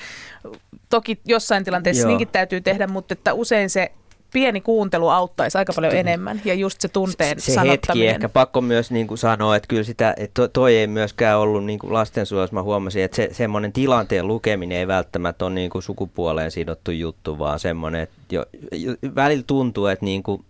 Toki 0.88 1.20
jossain 1.24 1.64
tilanteessa 1.64 2.08
niinkin 2.08 2.28
täytyy 2.28 2.60
tehdä, 2.60 2.86
mutta 2.86 3.12
että 3.12 3.34
usein 3.34 3.70
se 3.70 3.92
pieni 4.32 4.60
kuuntelu 4.60 5.08
auttaisi 5.08 5.58
aika 5.58 5.72
paljon 5.72 5.94
enemmän. 5.94 6.40
Ja 6.44 6.54
just 6.54 6.80
se 6.80 6.88
tunteen 6.88 7.40
se 7.40 7.52
sanottaminen. 7.52 7.80
hetki 7.80 8.06
ehkä. 8.06 8.28
Pakko 8.28 8.60
myös 8.60 8.90
niin 8.90 9.06
kuin 9.06 9.18
sanoa, 9.18 9.56
että 9.56 9.66
kyllä 9.66 9.82
sitä, 9.82 10.14
että 10.16 10.48
toi 10.48 10.76
ei 10.76 10.86
myöskään 10.86 11.38
ollut 11.38 11.64
niin 11.64 11.78
kuin 11.78 11.92
lastensuojelussa, 11.92 12.54
mä 12.54 12.62
huomasin, 12.62 13.02
että 13.02 13.16
se, 13.16 13.28
semmoinen 13.32 13.72
tilanteen 13.72 14.26
lukeminen 14.26 14.78
ei 14.78 14.86
välttämättä 14.86 15.44
ole 15.44 15.54
niin 15.54 15.70
kuin 15.70 15.82
sukupuoleen 15.82 16.50
sidottu 16.50 16.90
juttu, 16.90 17.38
vaan 17.38 17.58
semmoinen, 17.58 18.00
että 18.00 18.16
jo, 18.30 18.44
jo, 18.72 18.94
välillä 19.14 19.44
tuntuu, 19.46 19.86
että 19.86 20.04
niin 20.04 20.22
kuin 20.22 20.44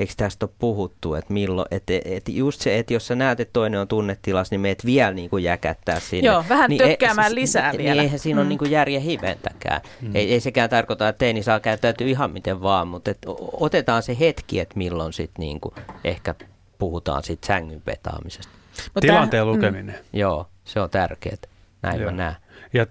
eikö 0.00 0.12
tästä 0.16 0.46
ole 0.46 0.52
puhuttu, 0.58 1.14
että 1.14 1.32
milloin, 1.32 1.68
että, 1.70 1.92
että 2.04 2.30
just 2.30 2.60
se, 2.60 2.78
että 2.78 2.92
jos 2.92 3.06
sä 3.06 3.14
näet, 3.14 3.40
että 3.40 3.52
toinen 3.52 3.80
on 3.80 3.88
tunnetilassa, 3.88 4.52
niin 4.52 4.60
meet 4.60 4.86
vielä 4.86 5.10
niin 5.10 5.30
kuin 5.30 5.44
jäkättää 5.44 6.00
sinne. 6.00 6.26
Joo, 6.26 6.44
vähän 6.48 6.70
niin 6.70 6.78
tökkäämään 6.78 7.32
e, 7.32 7.34
lisää 7.34 7.72
niin, 7.72 7.78
vielä. 7.78 7.94
Niin 7.94 8.02
eihän 8.02 8.18
siinä 8.18 8.36
mm. 8.36 8.40
ole 8.40 8.48
niin 8.48 8.58
kuin 8.58 8.70
järjen 8.70 9.02
hiventäkään. 9.02 9.80
Mm. 10.00 10.16
Ei, 10.16 10.32
ei 10.32 10.40
sekään 10.40 10.70
tarkoita, 10.70 11.08
että 11.08 11.18
teini 11.18 11.42
saa 11.42 11.60
käyttäytyä 11.60 12.06
ihan 12.06 12.30
miten 12.30 12.62
vaan, 12.62 12.88
mutta 12.88 13.10
että 13.10 13.28
otetaan 13.52 14.02
se 14.02 14.16
hetki, 14.20 14.60
että 14.60 14.78
milloin 14.78 15.12
sitten 15.12 15.40
niin 15.40 15.60
kuin 15.60 15.74
ehkä 16.04 16.34
puhutaan 16.78 17.22
siitä 17.22 17.46
sängyn 17.46 17.80
petaamisesta. 17.80 18.52
Mutta 18.84 19.00
Tilanteen 19.00 19.42
tämä, 19.42 19.52
lukeminen. 19.52 19.94
Mm. 19.94 20.18
Joo, 20.18 20.46
se 20.64 20.80
on 20.80 20.90
tärkeää. 20.90 21.36
Näin 21.82 22.00
Joo. 22.00 22.10
mä 22.10 22.16
näen. 22.16 22.36
Ja 22.72 22.86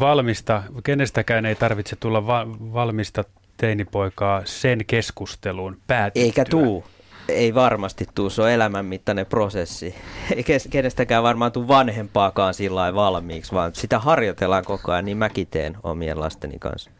valmista, 0.00 0.62
kenestäkään 0.84 1.46
ei 1.46 1.54
tarvitse 1.54 1.96
tulla 1.96 2.26
va- 2.26 2.46
valmista 2.48 3.24
teinipoikaa 3.58 4.42
sen 4.44 4.84
keskusteluun 4.86 5.78
päätettyä. 5.86 6.22
Eikä 6.22 6.44
tuu. 6.44 6.84
Ei 7.28 7.54
varmasti 7.54 8.06
tuu, 8.14 8.30
se 8.30 8.42
on 8.42 8.50
elämänmittainen 8.50 9.26
prosessi. 9.26 9.94
Ei 10.36 10.44
kenestäkään 10.70 11.22
varmaan 11.22 11.52
tuu 11.52 11.68
vanhempaakaan 11.68 12.54
sillä 12.54 12.94
valmiiksi, 12.94 13.52
vaan 13.52 13.74
sitä 13.74 13.98
harjoitellaan 13.98 14.64
koko 14.64 14.92
ajan, 14.92 15.04
niin 15.04 15.16
mäkin 15.16 15.46
teen 15.46 15.76
omien 15.82 16.20
lasteni 16.20 16.58
kanssa. 16.58 16.90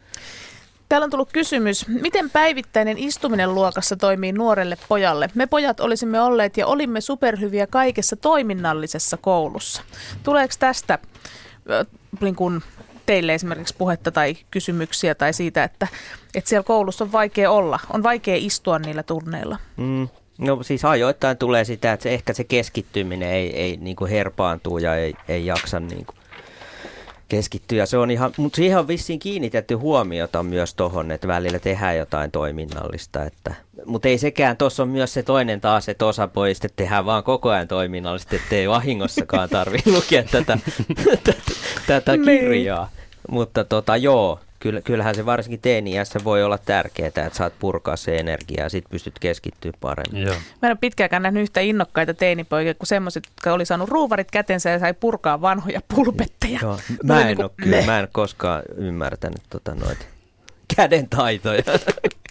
Täällä 0.89 1.05
on 1.05 1.11
tullut 1.11 1.33
kysymys, 1.33 1.87
miten 1.87 2.29
päivittäinen 2.29 2.97
istuminen 2.97 3.55
luokassa 3.55 3.95
toimii 3.95 4.31
nuorelle 4.31 4.77
pojalle? 4.89 5.29
Me 5.35 5.47
pojat 5.47 5.79
olisimme 5.79 6.21
olleet 6.21 6.57
ja 6.57 6.67
olimme 6.67 7.01
superhyviä 7.01 7.67
kaikessa 7.67 8.15
toiminnallisessa 8.15 9.17
koulussa. 9.17 9.81
Tuleeko 10.23 10.53
tästä 10.59 10.99
niin 12.21 12.35
kun, 12.35 12.61
teille 13.09 13.33
esimerkiksi 13.33 13.75
puhetta 13.77 14.11
tai 14.11 14.35
kysymyksiä 14.51 15.15
tai 15.15 15.33
siitä, 15.33 15.63
että, 15.63 15.87
että 16.35 16.49
siellä 16.49 16.63
koulussa 16.63 17.03
on 17.03 17.11
vaikea 17.11 17.51
olla, 17.51 17.79
on 17.93 18.03
vaikea 18.03 18.35
istua 18.37 18.79
niillä 18.79 19.03
tunneilla? 19.03 19.57
Mm. 19.77 20.07
No 20.37 20.63
siis 20.63 20.85
ajoittain 20.85 21.37
tulee 21.37 21.63
sitä, 21.63 21.93
että 21.93 22.03
se, 22.03 22.13
ehkä 22.13 22.33
se 22.33 22.43
keskittyminen 22.43 23.29
ei, 23.29 23.55
ei 23.55 23.77
niin 23.77 23.95
kuin 23.95 24.11
herpaantuu 24.11 24.77
ja 24.77 24.95
ei, 24.95 25.13
ei 25.27 25.45
jaksa 25.45 25.79
niin 25.79 26.05
kuin 26.05 26.15
keskittyä. 27.29 27.85
Se 27.85 27.97
on 27.97 28.11
ihan, 28.11 28.31
mutta 28.37 28.55
siihen 28.55 28.79
on 28.79 28.87
vissiin 28.87 29.19
kiinnitetty 29.19 29.73
huomiota 29.73 30.43
myös 30.43 30.73
tuohon, 30.73 31.11
että 31.11 31.27
välillä 31.27 31.59
tehdään 31.59 31.97
jotain 31.97 32.31
toiminnallista. 32.31 33.23
Että, 33.23 33.55
mutta 33.85 34.07
ei 34.07 34.17
sekään, 34.17 34.57
tuossa 34.57 34.83
on 34.83 34.89
myös 34.89 35.13
se 35.13 35.23
toinen 35.23 35.61
taas, 35.61 35.89
että 35.89 36.05
osa 36.05 36.27
pojista 36.27 36.67
tehdään 36.75 37.05
vaan 37.05 37.23
koko 37.23 37.49
ajan 37.49 37.67
toiminnallista, 37.67 38.35
ettei 38.35 38.69
vahingossakaan 38.69 39.49
tarvitse 39.49 39.91
lukea 39.97 40.23
tätä, 40.23 40.57
tätä, 41.05 41.33
tätä 41.87 42.17
niin. 42.17 42.25
kirjaa. 42.25 42.89
Mutta 43.29 43.63
tota, 43.63 43.97
joo, 43.97 44.39
kyllähän 44.83 45.15
se 45.15 45.25
varsinkin 45.25 45.59
teini-iässä 45.61 46.19
voi 46.23 46.43
olla 46.43 46.57
tärkeää, 46.57 47.07
että 47.07 47.29
saat 47.33 47.53
purkaa 47.59 47.95
se 47.95 48.17
energiaa 48.17 48.65
ja 48.65 48.69
sitten 48.69 48.91
pystyt 48.91 49.19
keskittyä 49.19 49.71
paremmin. 49.79 50.21
Joo. 50.21 50.35
Mä 50.35 50.67
en 50.67 50.71
ole 50.71 50.77
pitkäänkään 50.81 51.21
nähnyt 51.21 51.43
yhtä 51.43 51.59
innokkaita 51.59 52.13
teinipoikia 52.13 52.73
kuin 52.73 52.87
semmoiset, 52.87 53.23
jotka 53.25 53.53
oli 53.53 53.65
saanut 53.65 53.89
ruuvarit 53.89 54.31
kätensä 54.31 54.69
ja 54.69 54.79
sai 54.79 54.93
purkaa 54.93 55.41
vanhoja 55.41 55.81
pulpetteja. 55.95 56.59
Joo, 56.61 56.79
mä, 57.03 57.21
en 57.21 57.27
niin 57.27 57.43
ole, 57.43 57.51
kyllä, 57.61 57.81
mä 57.81 57.99
en 57.99 58.07
koskaan 58.11 58.63
ymmärtänyt 58.77 59.41
tota 59.49 59.75
noita 59.75 60.05
käden 60.75 61.09
taitoja. 61.09 61.63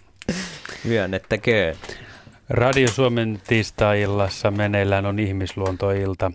Myönnettäköön. 0.85 1.77
Radio 2.51 2.89
Suomen 2.89 3.41
tiistai-illassa 3.47 4.51
meneillään 4.51 5.07
on 5.07 5.19
ihmisluontoilta. 5.19 6.33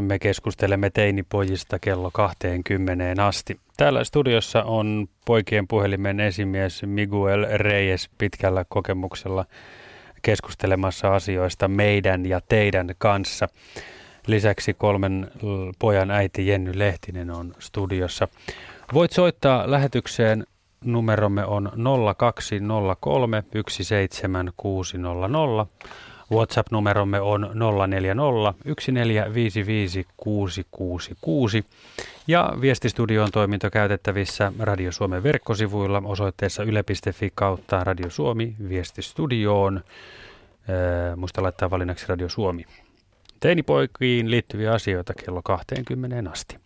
Me 0.00 0.18
keskustelemme 0.18 0.90
teinipojista 0.90 1.78
kello 1.78 2.10
20 2.10 3.26
asti. 3.26 3.60
Täällä 3.76 4.04
studiossa 4.04 4.62
on 4.62 5.08
poikien 5.26 5.68
puhelimen 5.68 6.20
esimies 6.20 6.82
Miguel 6.86 7.46
Reyes 7.54 8.10
pitkällä 8.18 8.64
kokemuksella 8.68 9.44
keskustelemassa 10.22 11.14
asioista 11.14 11.68
meidän 11.68 12.26
ja 12.26 12.40
teidän 12.48 12.94
kanssa. 12.98 13.48
Lisäksi 14.26 14.74
kolmen 14.74 15.30
pojan 15.78 16.10
äiti 16.10 16.46
Jenny 16.46 16.78
Lehtinen 16.78 17.30
on 17.30 17.54
studiossa. 17.58 18.28
Voit 18.94 19.12
soittaa 19.12 19.70
lähetykseen. 19.70 20.46
Numeromme 20.84 21.44
on 21.44 21.72
0203 22.16 23.44
17600. 23.68 25.66
WhatsApp-numeromme 26.32 27.20
on 27.20 27.50
040 27.86 28.22
1455 28.64 30.06
666 30.16 31.64
ja 32.26 32.52
viestistudioon 32.60 33.30
toiminto 33.30 33.70
käytettävissä 33.70 34.52
Radio 34.58 34.92
Suomen 34.92 35.22
verkkosivuilla 35.22 36.02
osoitteessa 36.04 36.62
yle.fi 36.62 37.32
kautta 37.34 37.84
Radio 37.84 38.10
Suomi 38.10 38.56
viestistudioon. 38.68 39.80
Ee, 40.68 41.16
muista 41.16 41.42
laittaa 41.42 41.70
valinnaksi 41.70 42.06
Radio 42.08 42.28
Suomi. 42.28 42.64
Teinipoikiin 43.40 44.30
liittyviä 44.30 44.72
asioita 44.72 45.14
kello 45.14 45.42
20 45.42 46.30
asti. 46.30 46.65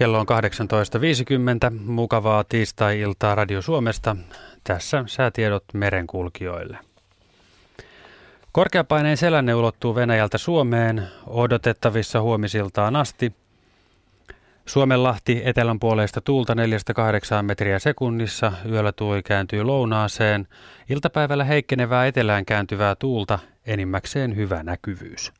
Kello 0.00 0.18
on 0.18 0.26
18.50. 1.70 1.78
Mukavaa 1.84 2.44
tiistai-iltaa 2.44 3.34
Radio 3.34 3.62
Suomesta. 3.62 4.16
Tässä 4.64 5.04
säätiedot 5.06 5.64
merenkulkijoille. 5.74 6.78
Korkeapaineen 8.52 9.16
selänne 9.16 9.54
ulottuu 9.54 9.94
Venäjältä 9.94 10.38
Suomeen 10.38 11.08
odotettavissa 11.26 12.20
huomisiltaan 12.20 12.96
asti. 12.96 13.32
Suomenlahti 14.66 15.42
etelän 15.44 15.80
puoleista 15.80 16.20
tuulta 16.20 16.54
4-8 16.54 16.56
metriä 17.42 17.78
sekunnissa. 17.78 18.52
Yöllä 18.70 18.92
tuuli 18.92 19.22
kääntyy 19.22 19.62
lounaaseen. 19.62 20.48
Iltapäivällä 20.88 21.44
heikkenevää 21.44 22.06
etelään 22.06 22.44
kääntyvää 22.44 22.94
tuulta, 22.94 23.38
enimmäkseen 23.66 24.36
hyvä 24.36 24.62
näkyvyys. 24.62 25.39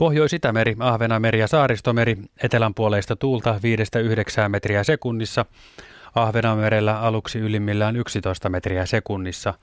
Pohjois-Itämeri, 0.00 0.76
Ahvenameri 0.78 1.38
ja 1.38 1.46
Saaristomeri, 1.46 2.16
etelänpuoleista 2.42 3.16
tuulta 3.16 3.60
5-9 4.46 4.48
metriä 4.48 4.84
sekunnissa. 4.84 5.44
Ahvenamerellä 6.14 7.00
aluksi 7.00 7.38
ylimmillään 7.38 7.96
11 7.96 8.48
metriä 8.48 8.86
sekunnissa. 8.86 9.54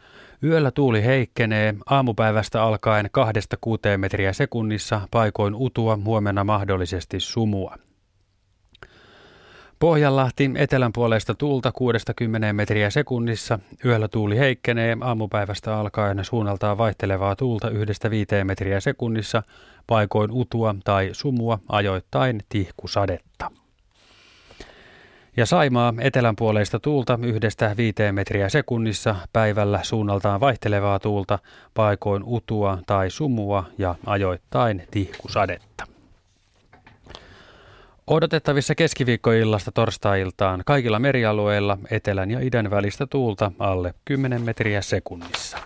Yöllä 0.43 0.71
tuuli 0.71 1.03
heikkenee, 1.03 1.75
aamupäivästä 1.85 2.63
alkaen 2.63 3.05
2-6 3.95 3.97
metriä 3.97 4.33
sekunnissa, 4.33 5.01
paikoin 5.11 5.55
utua, 5.55 5.99
huomenna 6.05 6.43
mahdollisesti 6.43 7.19
sumua. 7.19 7.75
Pohjanlahti 9.80 10.51
etelän 10.55 10.93
puolesta 10.93 11.36
tuulta 11.36 11.71
60 11.71 12.53
metriä 12.53 12.89
sekunnissa. 12.89 13.59
Yöllä 13.86 14.07
tuuli 14.07 14.39
heikkenee 14.39 14.97
aamupäivästä 15.01 15.78
alkaen 15.78 16.25
suunnaltaan 16.25 16.78
vaihtelevaa 16.78 17.36
tuulta 17.36 17.69
yhdestä 17.69 18.09
viiteen 18.09 18.47
metriä 18.47 18.80
sekunnissa, 18.80 19.43
paikoin 19.88 20.32
utua 20.32 20.75
tai 20.84 21.09
sumua, 21.11 21.59
ajoittain 21.69 22.39
tihkusadetta. 22.49 23.51
Ja 25.38 25.45
Saimaa 25.45 25.93
etelän 25.99 26.36
puoleista 26.36 26.80
tuulta 26.80 27.19
yhdestä 27.23 27.73
viiteen 27.78 28.15
metriä 28.15 28.49
sekunnissa, 28.49 29.15
päivällä 29.34 29.80
suunnaltaan 29.84 30.39
vaihtelevaa 30.39 30.99
tuulta, 30.99 31.39
paikoin 31.73 32.23
utua 32.25 32.78
tai 32.88 33.09
sumua 33.09 33.63
ja 33.78 33.95
ajoittain 34.05 34.84
tihkusadetta. 34.91 35.96
Odotettavissa 38.08 38.76
keskiviikkoillasta 38.76 39.72
torstai-iltaan 39.72 40.64
kaikilla 40.66 40.99
merialueilla 40.99 41.78
etelän 41.91 42.32
ja 42.32 42.39
idän 42.39 42.72
välistä 42.72 43.08
tuulta 43.08 43.51
alle 43.60 43.93
10 44.05 44.41
metriä 44.41 44.82
sekunnissa. 44.82 45.58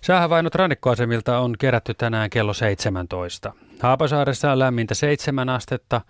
Säähavainot 0.00 0.54
rannikkoasemilta 0.54 1.38
on 1.38 1.54
kerätty 1.58 1.94
tänään 1.94 2.30
kello 2.30 2.54
17. 2.54 3.52
Haapasaaressa 3.80 4.52
on 4.52 4.58
lämmintä 4.58 4.94
7 4.94 5.48
astetta, 5.48 6.00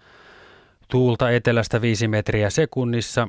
tuulta 0.91 1.31
etelästä 1.31 1.81
5 1.81 2.09
metriä 2.09 2.51
sekunnissa, 2.51 3.29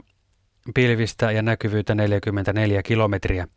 pilvistä 0.73 1.31
ja 1.31 1.41
näkyvyyttä 1.41 1.95
44 1.95 2.83
kilometriä. 2.83 3.47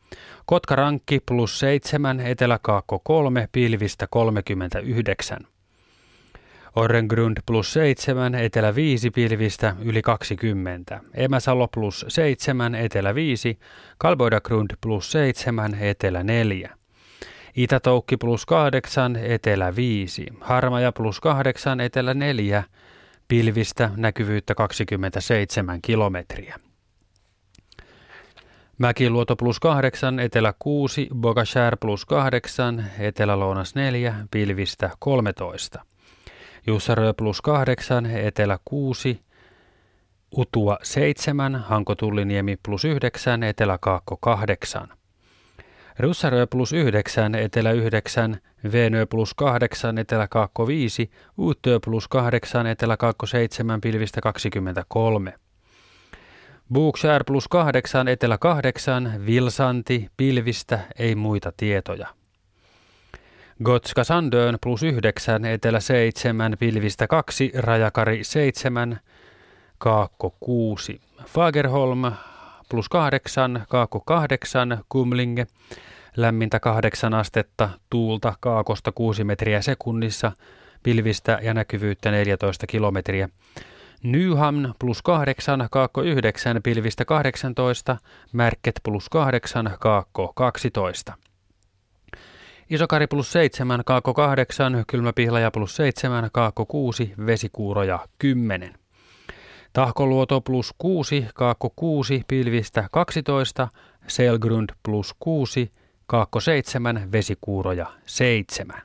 Kotkarankki 0.46 1.20
plus 1.20 1.58
7, 1.58 2.20
Etelä-Kaakko 2.20 3.00
3, 3.04 3.48
pilvistä 3.52 4.06
39. 4.10 5.38
Orrengrund 6.76 7.36
plus 7.46 7.72
7, 7.72 8.34
etelä 8.34 8.74
5 8.74 9.10
pilvistä 9.10 9.76
yli 9.82 10.02
20. 10.02 11.00
Emäsalo 11.14 11.68
plus 11.68 12.04
7, 12.08 12.74
etelä 12.74 13.14
5. 13.14 13.58
Kalboidagrund 13.98 14.70
plus 14.80 15.12
7, 15.12 15.74
etelä 15.74 16.22
4. 16.22 16.70
Itätoukki 17.56 18.16
plus 18.16 18.46
8, 18.46 19.16
etelä 19.16 19.76
5. 19.76 20.26
Harmaja 20.40 20.92
plus 20.92 21.20
8, 21.20 21.80
etelä 21.80 22.14
4. 22.14 22.64
Pilvistä 23.28 23.90
näkyvyyttä 23.96 24.54
27 24.54 25.82
kilometriä. 25.82 26.56
Mäkiluoto 28.78 29.36
plus 29.36 29.60
8, 29.60 30.18
etelä 30.18 30.54
6, 30.58 31.08
Bogashär 31.14 31.76
plus 31.80 32.04
8, 32.04 32.90
etelä-lounas 32.98 33.74
4, 33.74 34.14
pilvistä 34.30 34.90
13. 34.98 35.84
Jussarö 36.66 37.12
plus 37.14 37.40
8, 37.40 38.06
Etelä 38.06 38.58
6, 38.64 39.20
Utua 40.36 40.78
7, 40.82 41.54
Hanko 41.54 41.94
Tulliniemi 41.94 42.56
plus 42.62 42.84
9, 42.84 43.42
Etelä 43.42 43.78
Kaakko 43.80 44.16
8. 44.16 44.88
Russarö 45.98 46.46
plus 46.46 46.72
9, 46.72 47.34
Etelä 47.34 47.72
9, 47.72 48.40
Venö 48.72 49.06
plus 49.06 49.34
8, 49.34 49.98
Etelä 49.98 50.28
Kaakko 50.28 50.66
5, 50.66 51.10
Uutö 51.38 51.80
plus 51.84 52.08
8, 52.08 52.66
Etelä 52.66 52.96
Kaakko 52.96 53.26
7, 53.26 53.80
pilvistä 53.80 54.20
23. 54.20 55.34
Bookshare 56.72 57.24
plus 57.24 57.48
8, 57.48 58.08
Etelä 58.08 58.38
8, 58.38 59.26
Vilsanti, 59.26 60.08
pilvistä, 60.16 60.80
ei 60.98 61.14
muita 61.14 61.52
tietoja. 61.56 62.19
Gotska 63.64 64.04
Sandön 64.04 64.58
plus 64.62 64.82
9, 64.82 65.44
Etelä 65.44 65.80
7, 65.80 66.56
Pilvistä 66.58 67.06
2, 67.06 67.52
Rajakari 67.56 68.24
7, 68.24 69.00
Kaakko 69.78 70.34
6. 70.40 71.00
Fagerholm 71.26 72.12
plus 72.68 72.88
8, 72.88 73.64
Kaakko 73.68 74.00
8, 74.00 74.78
Kumlinge, 74.88 75.46
lämmintä 76.16 76.60
8 76.60 77.14
astetta, 77.14 77.68
tuulta 77.90 78.34
Kaakosta 78.40 78.92
6 78.92 79.24
metriä 79.24 79.62
sekunnissa, 79.62 80.32
pilvistä 80.82 81.38
ja 81.42 81.54
näkyvyyttä 81.54 82.10
14 82.10 82.66
kilometriä. 82.66 83.28
Nyhamn 84.02 84.74
plus 84.78 85.02
8, 85.02 85.68
Kaakko 85.70 86.02
9, 86.02 86.62
pilvistä 86.62 87.04
18, 87.04 87.96
Märket 88.32 88.80
plus 88.82 89.08
8, 89.08 89.70
Kaakko 89.80 90.32
12. 90.36 91.29
Isokari 92.70 93.06
plus 93.06 93.32
7, 93.32 93.82
kaakko 93.86 94.14
8, 94.14 94.84
kylmäpihlaja 94.86 95.50
plus 95.50 95.76
7, 95.76 96.28
kaakko 96.32 96.66
6, 96.66 97.14
vesikuuroja 97.26 97.98
10. 98.18 98.74
Tahkoluoto 99.72 100.40
plus 100.40 100.74
6, 100.78 101.26
kaakko 101.34 101.72
6, 101.76 102.22
pilvistä 102.28 102.88
12, 102.90 103.68
Selgrund 104.06 104.70
plus 104.82 105.14
6, 105.18 105.72
kaakko 106.06 106.40
7, 106.40 107.08
vesikuuroja 107.12 107.86
7. 108.06 108.82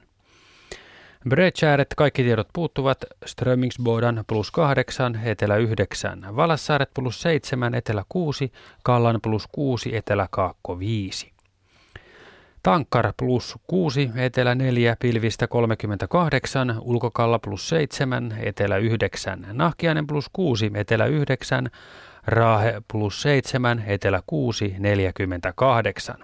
Bredshäret 1.29 1.93
kaikki 1.97 2.23
tiedot 2.23 2.47
puuttuvat, 2.53 3.05
Strömingsbodan 3.25 4.23
plus 4.27 4.51
8, 4.51 5.19
etelä 5.23 5.55
9, 5.55 6.35
Valassaaret 6.35 6.93
plus 6.93 7.21
7, 7.21 7.75
etelä 7.75 8.03
6, 8.09 8.51
Kallan 8.83 9.19
plus 9.23 9.47
6, 9.51 9.95
etelä 9.95 10.27
kaakko 10.31 10.79
5. 10.79 11.34
Tankkar 12.65 13.13
plus 13.17 13.55
6, 13.67 14.11
etelä 14.15 14.55
4, 14.55 14.95
pilvistä 14.99 15.47
38, 15.47 16.75
ulkokalla 16.81 17.39
plus 17.39 17.69
7, 17.69 18.37
etelä 18.39 18.77
9, 18.77 19.47
Nahkiainen 19.51 20.07
plus 20.07 20.29
6, 20.33 20.71
etelä 20.73 21.05
9, 21.05 21.69
Raahe 22.27 22.81
plus 22.91 23.21
7, 23.21 23.83
etelä 23.87 24.21
6, 24.27 24.75
48. 24.79 26.15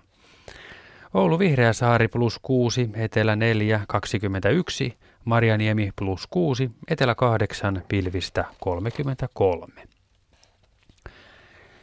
Oulu 1.13 1.39
Vihreä 1.39 1.73
saari 1.73 2.07
plus 2.07 2.39
6, 2.41 2.89
etelä 2.93 3.35
4, 3.35 3.81
21, 3.87 4.97
Marjaniemi 5.25 5.91
plus 5.95 6.27
6, 6.29 6.71
etelä 6.87 7.15
8, 7.15 7.83
pilvistä 7.87 8.45
33. 8.59 9.73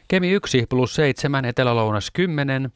Kemi 0.09 0.31
1 0.31 0.67
plus 0.69 0.95
7, 0.95 1.45
etelä-lounas 1.45 2.11
10, 2.11 2.73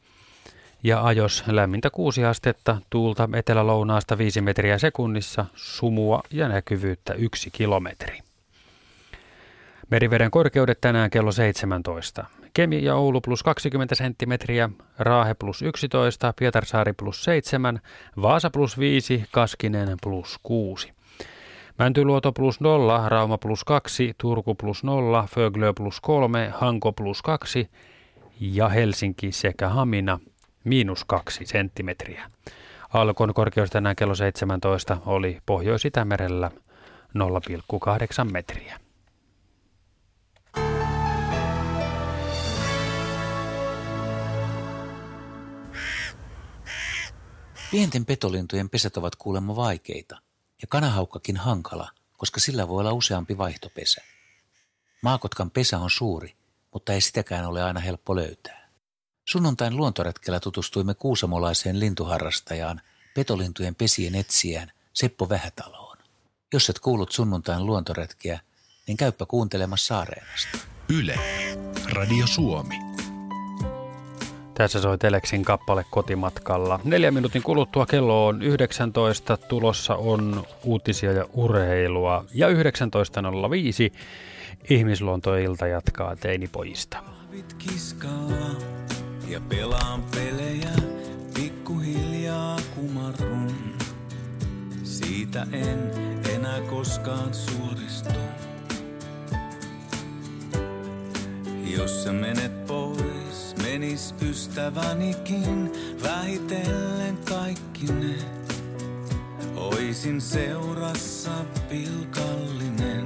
ja 0.83 1.05
ajos 1.05 1.43
lämmintä 1.47 1.89
6 1.89 2.25
astetta, 2.25 2.77
tuulta 2.89 3.29
etelä-lounaasta 3.33 4.17
5 4.17 4.41
metriä 4.41 4.77
sekunnissa, 4.77 5.45
sumua 5.55 6.23
ja 6.31 6.47
näkyvyyttä 6.47 7.13
1 7.13 7.51
kilometri. 7.51 8.19
Meriveden 9.91 10.31
korkeudet 10.31 10.81
tänään 10.81 11.09
kello 11.09 11.31
17. 11.31 12.25
Kemi 12.53 12.83
ja 12.83 12.95
Oulu 12.95 13.21
plus 13.21 13.43
20 13.43 13.95
senttimetriä, 13.95 14.69
Raahe 14.99 15.33
plus 15.33 15.61
11, 15.61 16.33
Pietarsaari 16.39 16.93
plus 16.93 17.23
7, 17.23 17.79
Vaasa 18.21 18.49
plus 18.49 18.79
5, 18.79 19.25
Kaskinen 19.31 19.97
plus 20.03 20.39
6. 20.43 20.93
Mäntyluoto 21.79 22.31
plus 22.31 22.59
0, 22.59 23.09
Rauma 23.09 23.37
plus 23.37 23.63
2, 23.63 24.13
Turku 24.17 24.55
plus 24.55 24.83
0, 24.83 25.27
Föglö 25.35 25.73
plus 25.73 26.01
3, 26.01 26.51
Hanko 26.53 26.91
plus 26.91 27.21
2 27.21 27.69
ja 28.39 28.69
Helsinki 28.69 29.31
sekä 29.31 29.69
Hamina 29.69 30.19
miinus 30.63 31.03
kaksi 31.03 31.45
senttimetriä. 31.45 32.31
Alkon 32.93 33.33
korkeus 33.33 33.69
tänään 33.69 33.95
kello 33.95 34.15
17 34.15 34.97
oli 35.05 35.39
Pohjois-Itämerellä 35.45 36.51
0,8 37.17 38.31
metriä. 38.31 38.79
Pienten 47.71 48.05
petolintujen 48.05 48.69
pesät 48.69 48.97
ovat 48.97 49.15
kuulemma 49.15 49.55
vaikeita 49.55 50.21
ja 50.61 50.67
kanahaukkakin 50.69 51.37
hankala, 51.37 51.89
koska 52.17 52.39
sillä 52.39 52.67
voi 52.67 52.79
olla 52.79 52.93
useampi 52.93 53.37
vaihtopesä. 53.37 54.01
Maakotkan 55.01 55.51
pesä 55.51 55.79
on 55.79 55.89
suuri, 55.89 56.33
mutta 56.73 56.93
ei 56.93 57.01
sitäkään 57.01 57.45
ole 57.45 57.63
aina 57.63 57.79
helppo 57.79 58.15
löytää. 58.15 58.62
Sunnuntain 59.25 59.77
luontoretkellä 59.77 60.39
tutustuimme 60.39 60.93
kuusamolaiseen 60.93 61.79
lintuharrastajaan, 61.79 62.81
petolintujen 63.13 63.75
pesien 63.75 64.15
etsijään 64.15 64.71
Seppo 64.93 65.29
Vähätaloon. 65.29 65.97
Jos 66.53 66.69
et 66.69 66.79
kuullut 66.79 67.11
sunnuntain 67.11 67.65
luontoretkiä, 67.65 68.39
niin 68.87 68.97
käyppä 68.97 69.25
kuuntelemassa 69.25 69.99
Areenasta. 69.99 70.57
Yle, 70.89 71.19
Radio 71.93 72.27
Suomi. 72.27 72.75
Tässä 74.53 74.81
soi 74.81 74.97
Teleksin 74.97 75.45
kappale 75.45 75.85
kotimatkalla. 75.89 76.79
Neljä 76.83 77.11
minuutin 77.11 77.43
kuluttua 77.43 77.85
kello 77.85 78.27
on 78.27 78.41
19. 78.41 79.37
Tulossa 79.37 79.95
on 79.95 80.47
uutisia 80.63 81.11
ja 81.11 81.25
urheilua. 81.33 82.25
Ja 82.33 82.47
19.05 82.49 82.53
ihmisluontoilta 84.69 85.67
jatkaa 85.67 86.15
teinipojista. 86.15 87.03
kiskalla 87.57 88.72
ja 89.33 89.41
pelaan 89.49 90.03
pelejä, 90.03 90.71
pikkuhiljaa 91.33 92.59
kumarrun. 92.75 93.77
Siitä 94.83 95.47
en 95.51 95.91
enää 96.35 96.61
koskaan 96.61 97.33
suoristu. 97.33 98.19
Jos 101.77 102.03
sä 102.03 102.13
menet 102.13 102.65
pois, 102.65 103.55
menis 103.63 104.15
ystävänikin 104.21 105.71
vähitellen 106.03 107.17
kaikki 107.29 107.85
ne. 107.85 108.15
Oisin 109.55 110.21
seurassa 110.21 111.31
pilkallinen, 111.69 113.05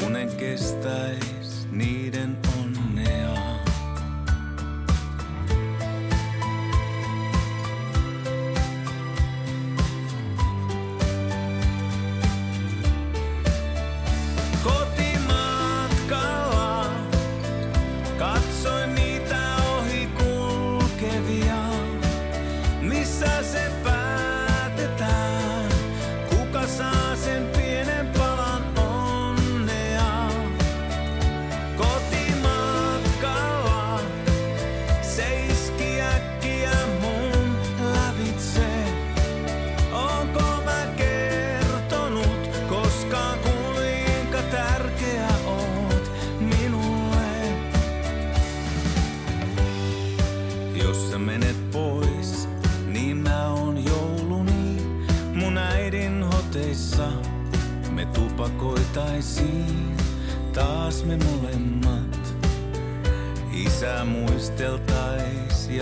kun 0.00 0.16
en 0.16 0.36
kestäis 0.36 1.66
niiden 1.70 2.49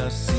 assim. 0.09 0.38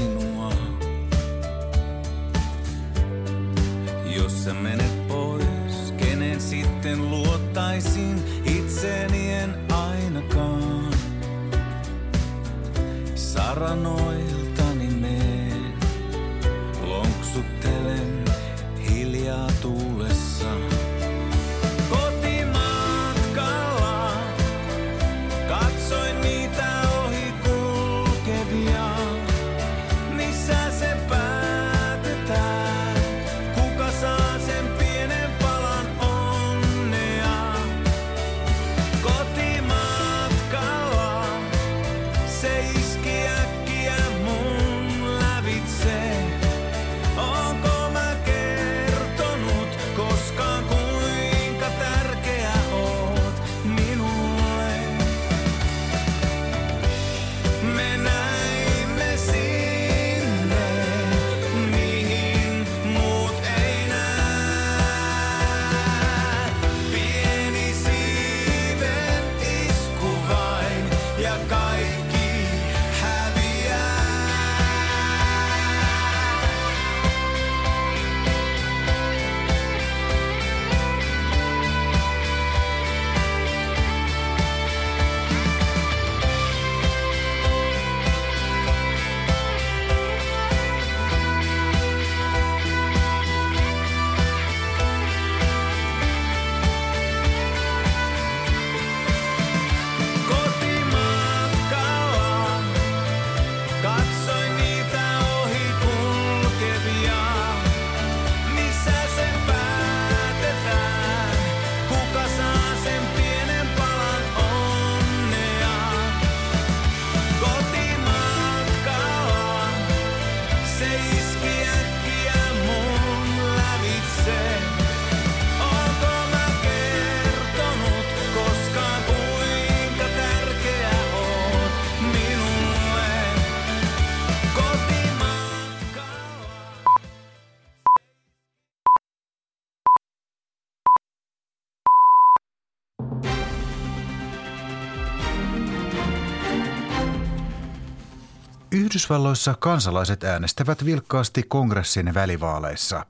Yhdysvalloissa 148.90 149.56
kansalaiset 149.60 150.24
äänestävät 150.24 150.86
vilkkaasti 150.86 151.44
kongressin 151.44 152.14
välivaaleissa. 152.14 153.06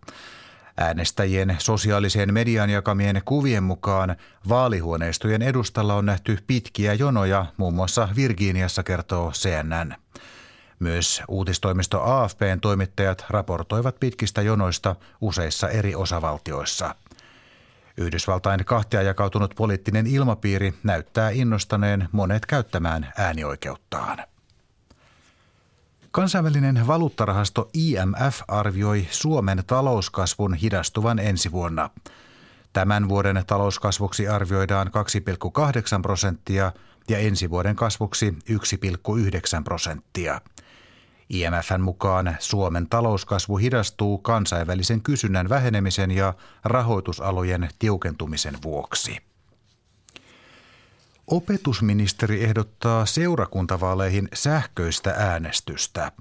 Äänestäjien 0.78 1.56
sosiaaliseen 1.60 2.34
mediaan 2.34 2.70
jakamien 2.70 3.22
kuvien 3.26 3.64
mukaan 3.64 4.16
vaalihuoneistojen 4.50 5.42
edustalla 5.42 5.96
on 5.96 6.06
nähty 6.06 6.38
pitkiä 6.48 6.94
jonoja, 6.94 7.46
muun 7.58 7.74
muassa 7.74 8.10
Virginiassa 8.16 8.84
kertoo 8.84 9.32
CNN. 9.32 9.96
Myös 10.80 11.24
uutistoimisto 11.28 12.02
AFPn 12.04 12.60
toimittajat 12.62 13.26
raportoivat 13.30 14.00
pitkistä 14.00 14.42
jonoista 14.42 14.96
useissa 15.22 15.70
eri 15.70 15.96
osavaltioissa. 15.96 16.96
Yhdysvaltain 17.98 18.66
kahtia 18.66 19.02
jakautunut 19.02 19.54
poliittinen 19.56 20.08
ilmapiiri 20.08 20.74
näyttää 20.84 21.30
innostaneen 21.30 22.10
monet 22.12 22.46
käyttämään 22.46 23.14
äänioikeuttaan. 23.18 24.24
Kansainvälinen 26.12 26.88
valuuttarahasto 26.88 27.70
IMF 27.74 28.42
arvioi 28.48 29.08
Suomen 29.12 29.64
talouskasvun 29.68 30.54
hidastuvan 30.54 31.20
ensi 31.20 31.52
vuonna. 31.52 31.90
Tämän 32.74 33.10
vuoden 33.10 33.44
talouskasvuksi 33.48 34.28
arvioidaan 34.28 34.88
2,8 34.88 36.02
prosenttia 36.02 36.72
ja 37.10 37.18
ensi 37.18 37.50
vuoden 37.50 37.76
kasvuksi 37.76 38.38
1,9 38.50 39.64
prosenttia. 39.64 40.42
IMFn 41.30 41.82
mukaan 41.82 42.36
Suomen 42.40 42.90
talouskasvu 42.90 43.58
hidastuu 43.58 44.18
kansainvälisen 44.18 45.02
kysynnän 45.02 45.50
vähenemisen 45.50 46.12
ja 46.12 46.34
rahoitusalojen 46.64 47.70
tiukentumisen 47.80 48.58
vuoksi. 48.64 49.29
Opetusministeri 51.32 52.44
ehdottaa 52.44 53.06
seurakuntavaaleihin 53.06 54.30
sähköistä 54.34 55.14
äänestystä. 55.18 56.12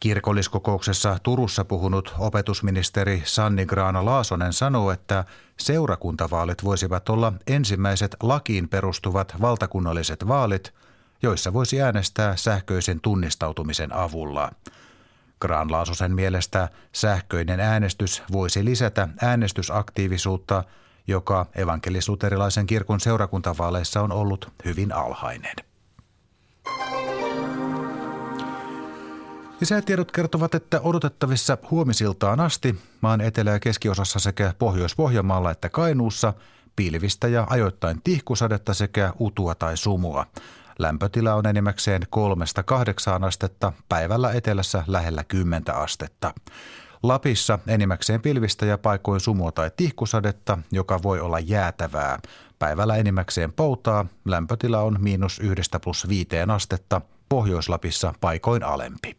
Kirkolliskokouksessa 0.00 1.18
Turussa 1.22 1.64
puhunut 1.64 2.14
opetusministeri 2.18 3.22
Sanni 3.24 3.66
Graana 3.66 4.04
Laasonen 4.04 4.52
sanoo, 4.52 4.90
että 4.90 5.24
seurakuntavaalit 5.56 6.64
voisivat 6.64 7.08
olla 7.08 7.32
ensimmäiset 7.46 8.16
lakiin 8.22 8.68
perustuvat 8.68 9.34
valtakunnalliset 9.40 10.28
vaalit, 10.28 10.74
joissa 11.22 11.52
voisi 11.52 11.82
äänestää 11.82 12.36
sähköisen 12.36 13.00
tunnistautumisen 13.00 13.92
avulla. 13.92 14.52
Graan-Laasosen 15.40 16.14
mielestä 16.14 16.68
sähköinen 16.92 17.60
äänestys 17.60 18.22
voisi 18.32 18.64
lisätä 18.64 19.08
äänestysaktiivisuutta, 19.22 20.64
joka 21.06 21.46
evankelis-luterilaisen 21.54 22.66
kirkon 22.66 23.00
seurakuntavaaleissa 23.00 24.00
on 24.02 24.12
ollut 24.12 24.52
hyvin 24.64 24.92
alhainen. 24.92 25.56
Lisätiedot 29.60 30.12
kertovat, 30.12 30.54
että 30.54 30.80
odotettavissa 30.80 31.58
huomisiltaan 31.70 32.40
asti 32.40 32.80
maan 33.00 33.20
etelä- 33.20 33.50
ja 33.50 33.60
keskiosassa 33.60 34.18
sekä 34.18 34.54
Pohjois-Pohjanmaalla 34.58 35.50
että 35.50 35.68
Kainuussa 35.68 36.32
pilvistä 36.76 37.28
ja 37.28 37.46
ajoittain 37.50 38.00
tihkusadetta 38.04 38.74
sekä 38.74 39.12
utua 39.20 39.54
tai 39.54 39.76
sumua. 39.76 40.26
Lämpötila 40.78 41.34
on 41.34 41.46
enimmäkseen 41.46 42.02
kolmesta 42.10 42.62
kahdeksaan 42.62 43.24
astetta, 43.24 43.72
päivällä 43.88 44.32
etelässä 44.32 44.84
lähellä 44.86 45.24
10 45.24 45.74
astetta. 45.74 46.34
Lapissa 47.02 47.58
enimmäkseen 47.66 48.22
pilvistä 48.22 48.66
ja 48.66 48.78
paikoin 48.78 49.20
sumua 49.20 49.52
tai 49.52 49.70
tihkusadetta, 49.76 50.58
joka 50.72 51.02
voi 51.02 51.20
olla 51.20 51.40
jäätävää. 51.40 52.18
Päivällä 52.58 52.96
enimmäkseen 52.96 53.52
poutaa, 53.52 54.06
lämpötila 54.24 54.80
on 54.80 54.96
miinus 55.00 55.38
yhdestä 55.38 55.80
plus 55.80 56.08
viiteen 56.08 56.50
astetta, 56.50 57.00
Pohjois-Lapissa 57.28 58.14
paikoin 58.20 58.62
alempi. 58.62 59.16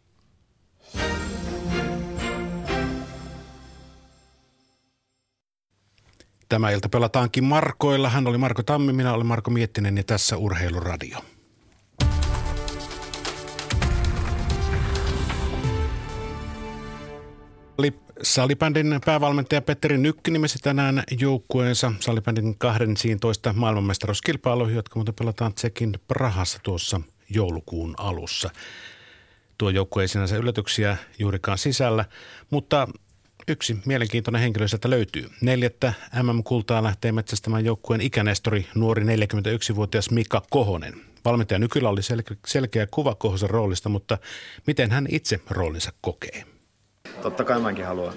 Tämä 6.48 6.70
ilta 6.70 6.88
pelataankin 6.88 7.44
Markoilla. 7.44 8.08
Hän 8.08 8.26
oli 8.26 8.38
Marko 8.38 8.62
Tammi, 8.62 8.92
minä 8.92 9.12
olen 9.12 9.26
Marko 9.26 9.50
Miettinen 9.50 9.96
ja 9.96 10.04
tässä 10.04 10.36
Urheiluradio. 10.36 11.18
Salibändin 18.22 19.00
päävalmentaja 19.04 19.62
Petteri 19.62 19.98
Nykki 19.98 20.30
nimesi 20.30 20.58
tänään 20.58 21.02
joukkueensa 21.20 21.92
salibändin 22.00 22.58
12 22.58 23.52
maailmanmestaruuskilpailu, 23.52 24.68
jotka 24.68 24.96
muuten 24.96 25.14
pelataan 25.14 25.54
Tsekin 25.54 25.92
Prahassa 26.08 26.58
tuossa 26.62 27.00
joulukuun 27.30 27.94
alussa. 27.98 28.50
Tuo 29.58 29.70
joukkue 29.70 30.02
ei 30.02 30.08
sinänsä 30.08 30.36
yllätyksiä 30.36 30.96
juurikaan 31.18 31.58
sisällä, 31.58 32.04
mutta 32.50 32.88
yksi 33.48 33.76
mielenkiintoinen 33.86 34.42
henkilö 34.42 34.68
sieltä 34.68 34.90
löytyy. 34.90 35.30
Neljättä 35.40 35.92
MM-kultaa 36.22 36.82
lähtee 36.82 37.12
metsästämään 37.12 37.64
joukkueen 37.64 38.00
ikänestori, 38.00 38.66
nuori 38.74 39.04
41-vuotias 39.04 40.10
Mika 40.10 40.42
Kohonen. 40.50 40.94
Valmentaja 41.24 41.58
Nykylä 41.58 41.88
oli 41.88 42.00
sel- 42.00 42.36
selkeä 42.46 42.86
kuva 42.90 43.14
Kohosen 43.14 43.50
roolista, 43.50 43.88
mutta 43.88 44.18
miten 44.66 44.90
hän 44.90 45.06
itse 45.10 45.40
roolinsa 45.50 45.92
kokee? 46.00 46.53
Totta 47.24 47.44
kai 47.44 47.60
mäkin 47.60 47.86
haluan 47.86 48.12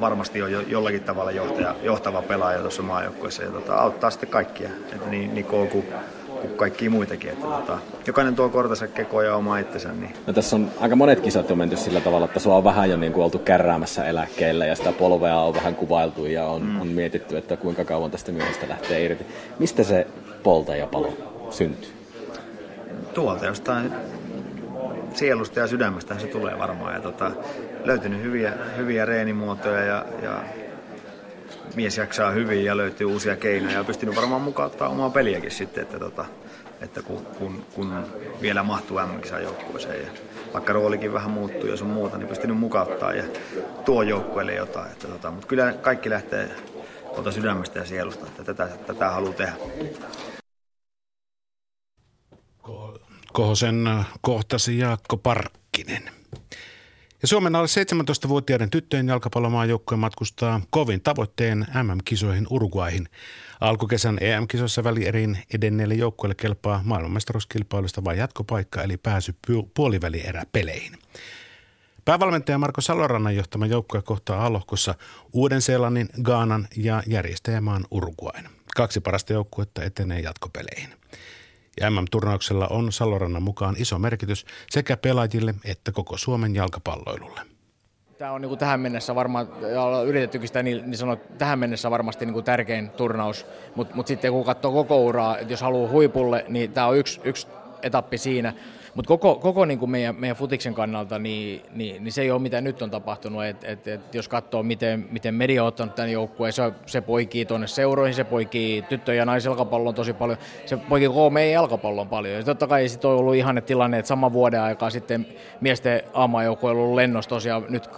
varmasti 0.00 0.42
on 0.42 0.52
jo, 0.52 0.60
jollakin 0.60 1.02
tavalla 1.02 1.30
johtaja, 1.30 1.74
johtava 1.82 2.22
pelaaja 2.22 2.60
tuossa 2.60 2.82
maajoukkueessa 2.82 3.42
ja 3.42 3.50
tota, 3.50 3.74
auttaa 3.74 4.10
sitten 4.10 4.28
kaikkia, 4.28 4.68
että 4.92 5.10
niin 5.10 5.34
Niko 5.34 5.66
kuin, 5.66 5.84
kuin 6.40 6.52
kaikkia 6.56 6.90
muitakin. 6.90 7.30
Että 7.30 7.46
tota, 7.46 7.78
jokainen 8.06 8.36
tuo 8.36 8.48
kortensa 8.48 8.88
kekoon 8.88 9.24
ja 9.24 9.36
oma 9.36 9.58
itsensä. 9.58 9.92
Niin. 9.92 10.14
No, 10.26 10.32
tässä 10.32 10.56
on 10.56 10.70
aika 10.80 10.96
monet 10.96 11.20
kisat 11.20 11.50
jo 11.50 11.56
menty 11.56 11.76
sillä 11.76 12.00
tavalla, 12.00 12.24
että 12.24 12.40
sulla 12.40 12.56
on 12.56 12.64
vähän 12.64 12.90
jo 12.90 12.96
niin 12.96 13.12
kuin 13.12 13.24
oltu 13.24 13.38
kärräämässä 13.38 14.04
eläkkeellä 14.04 14.66
ja 14.66 14.74
sitä 14.74 14.92
polvea 14.92 15.40
on 15.40 15.54
vähän 15.54 15.74
kuvailtu 15.74 16.26
ja 16.26 16.46
on, 16.46 16.62
mm. 16.62 16.80
on 16.80 16.88
mietitty, 16.88 17.36
että 17.36 17.56
kuinka 17.56 17.84
kauan 17.84 18.10
tästä 18.10 18.32
miehestä 18.32 18.68
lähtee 18.68 19.04
irti. 19.04 19.26
Mistä 19.58 19.84
se 19.84 20.06
polta 20.42 20.76
ja 20.76 20.86
palo 20.86 21.12
syntyy? 21.50 21.90
Tuolta 23.14 23.46
jostain 23.46 23.92
sielusta 25.14 25.60
ja 25.60 25.66
sydämestä 25.66 26.18
se 26.18 26.26
tulee 26.26 26.58
varmaan. 26.58 26.94
Ja 26.94 27.00
tota, 27.00 27.30
löytynyt 27.84 28.22
hyviä, 28.22 28.52
hyviä 28.76 29.04
reenimuotoja 29.04 29.84
ja, 29.84 30.04
ja 30.22 30.44
mies 31.74 31.96
jaksaa 31.96 32.30
hyvin 32.30 32.64
ja 32.64 32.76
löytyy 32.76 33.06
uusia 33.06 33.36
keinoja 33.36 33.76
ja 33.76 33.84
pystynyt 33.84 34.16
varmaan 34.16 34.42
mukauttaa 34.42 34.88
omaa 34.88 35.10
peliäkin 35.10 35.50
sitten, 35.50 35.82
että, 35.82 35.98
tota, 35.98 36.24
että 36.80 37.02
kun, 37.02 37.26
kun, 37.38 37.66
kun, 37.74 38.04
vielä 38.40 38.62
mahtuu 38.62 38.98
mm 38.98 39.42
joukkueeseen 39.42 40.02
ja 40.02 40.10
vaikka 40.52 40.72
roolikin 40.72 41.12
vähän 41.12 41.30
muuttuu 41.30 41.66
ja 41.66 41.76
sun 41.76 41.88
muuta, 41.88 42.18
niin 42.18 42.28
pystynyt 42.28 42.58
mukauttaa 42.58 43.14
ja 43.14 43.24
tuo 43.84 44.02
joukkueelle 44.02 44.54
jotain. 44.54 44.92
Että 44.92 45.08
tota, 45.08 45.30
mutta 45.30 45.46
kyllä 45.46 45.72
kaikki 45.72 46.10
lähtee 46.10 46.50
tuolta 47.14 47.32
sydämestä 47.32 47.78
ja 47.78 47.84
sielusta, 47.84 48.26
että 48.26 48.44
tätä, 48.44 48.68
tätä 48.86 49.10
haluaa 49.10 49.32
tehdä. 49.32 49.52
Kohosen 53.32 53.88
kohtasi 54.20 54.78
Jaakko 54.78 55.16
Parkkinen. 55.16 56.10
Ja 57.22 57.28
Suomen 57.28 57.54
alle 57.54 57.68
17-vuotiaiden 58.24 58.70
tyttöjen 58.70 59.08
jalkapallomaajoukkue 59.08 59.96
matkustaa 59.96 60.60
kovin 60.70 61.00
tavoitteen 61.00 61.66
MM-kisoihin 61.82 62.46
Uruguaihin. 62.50 63.08
Alkukesän 63.60 64.18
EM-kisoissa 64.20 64.84
välieriin 64.84 65.38
edenneille 65.54 65.94
joukkueille 65.94 66.34
kelpaa 66.34 66.80
maailmanmestaruuskilpailusta 66.84 68.04
vain 68.04 68.18
jatkopaikka 68.18 68.82
eli 68.82 68.96
pääsy 68.96 69.34
puolivälieräpeleihin. 69.74 70.92
Päävalmentaja 72.04 72.58
Marko 72.58 72.80
Salorannan 72.80 73.36
johtama 73.36 73.66
joukkue 73.66 74.02
kohtaa 74.02 74.46
alohkossa 74.46 74.94
Uuden-Seelannin, 75.32 76.08
Gaanan 76.22 76.68
ja 76.76 77.02
järjestäjämaan 77.06 77.84
Uruguain. 77.90 78.48
Kaksi 78.76 79.00
parasta 79.00 79.32
joukkuetta 79.32 79.82
etenee 79.82 80.20
jatkopeleihin. 80.20 80.99
Ja 81.80 81.90
MM-turnauksella 81.90 82.66
on 82.70 82.92
Salorannan 82.92 83.42
mukaan 83.42 83.74
iso 83.78 83.98
merkitys 83.98 84.46
sekä 84.70 84.96
pelaajille 84.96 85.54
että 85.64 85.92
koko 85.92 86.16
Suomen 86.16 86.54
jalkapalloilulle. 86.54 87.40
Tämä 88.18 88.32
on 88.32 88.40
niin 88.40 88.48
kuin 88.48 88.58
tähän 88.58 88.80
mennessä 88.80 89.14
varmaan, 89.14 89.48
ja 89.72 89.82
ollaan 89.82 90.06
yritettykin 90.06 90.48
sitä 90.48 90.62
niin, 90.62 90.90
niin 90.90 90.98
sanoa, 90.98 91.16
tähän 91.16 91.58
mennessä 91.58 91.90
varmasti 91.90 92.24
niin 92.26 92.32
kuin 92.32 92.44
tärkein 92.44 92.90
turnaus, 92.90 93.46
mutta 93.74 93.94
mut 93.94 94.06
sitten 94.06 94.32
kun 94.32 94.44
katsoo 94.44 94.72
koko 94.72 95.04
uraa, 95.04 95.38
että 95.38 95.52
jos 95.52 95.60
haluaa 95.60 95.90
huipulle, 95.90 96.44
niin 96.48 96.72
tämä 96.72 96.86
on 96.86 96.96
yksi, 96.96 97.20
yksi 97.24 97.46
etappi 97.82 98.18
siinä. 98.18 98.52
Mutta 98.94 99.08
koko, 99.08 99.34
koko 99.34 99.64
niin 99.64 99.78
kuin 99.78 99.90
meidän, 99.90 100.16
meidän 100.16 100.36
futiksen 100.36 100.74
kannalta, 100.74 101.18
niin, 101.18 101.62
niin, 101.72 102.04
niin, 102.04 102.12
se 102.12 102.22
ei 102.22 102.30
ole 102.30 102.42
mitä 102.42 102.60
nyt 102.60 102.82
on 102.82 102.90
tapahtunut. 102.90 103.44
Et, 103.44 103.64
et, 103.64 103.88
et 103.88 104.14
jos 104.14 104.28
katsoo, 104.28 104.62
miten, 104.62 105.08
miten 105.10 105.34
media 105.34 105.62
on 105.62 105.68
ottanut 105.68 105.94
tämän 105.94 106.12
joukkueen, 106.12 106.52
se, 106.52 106.72
se 106.86 107.00
poikii 107.00 107.44
tuonne 107.44 107.66
seuroihin, 107.66 108.14
se 108.14 108.24
poikii 108.24 108.82
tyttö- 108.82 109.14
ja 109.14 109.24
naisjalkapallon 109.24 109.94
tosi 109.94 110.12
paljon, 110.12 110.38
se 110.66 110.76
poikii 110.76 111.08
koko 111.08 111.30
meidän 111.30 111.52
jalkapallon 111.52 112.08
paljon. 112.08 112.34
Ja 112.34 112.44
totta 112.44 112.66
kai 112.66 112.88
sitten 112.88 113.10
on 113.10 113.16
ollut 113.16 113.34
ihanne 113.34 113.60
tilanne, 113.60 113.98
että 113.98 114.08
sama 114.08 114.32
vuoden 114.32 114.60
aikaa 114.60 114.90
sitten 114.90 115.26
miesten 115.60 116.02
aamajoukkue 116.14 116.70
on 116.70 116.76
ollut 116.76 116.94
lennostossa 116.94 117.48
ja 117.48 117.62
nyt 117.68 117.88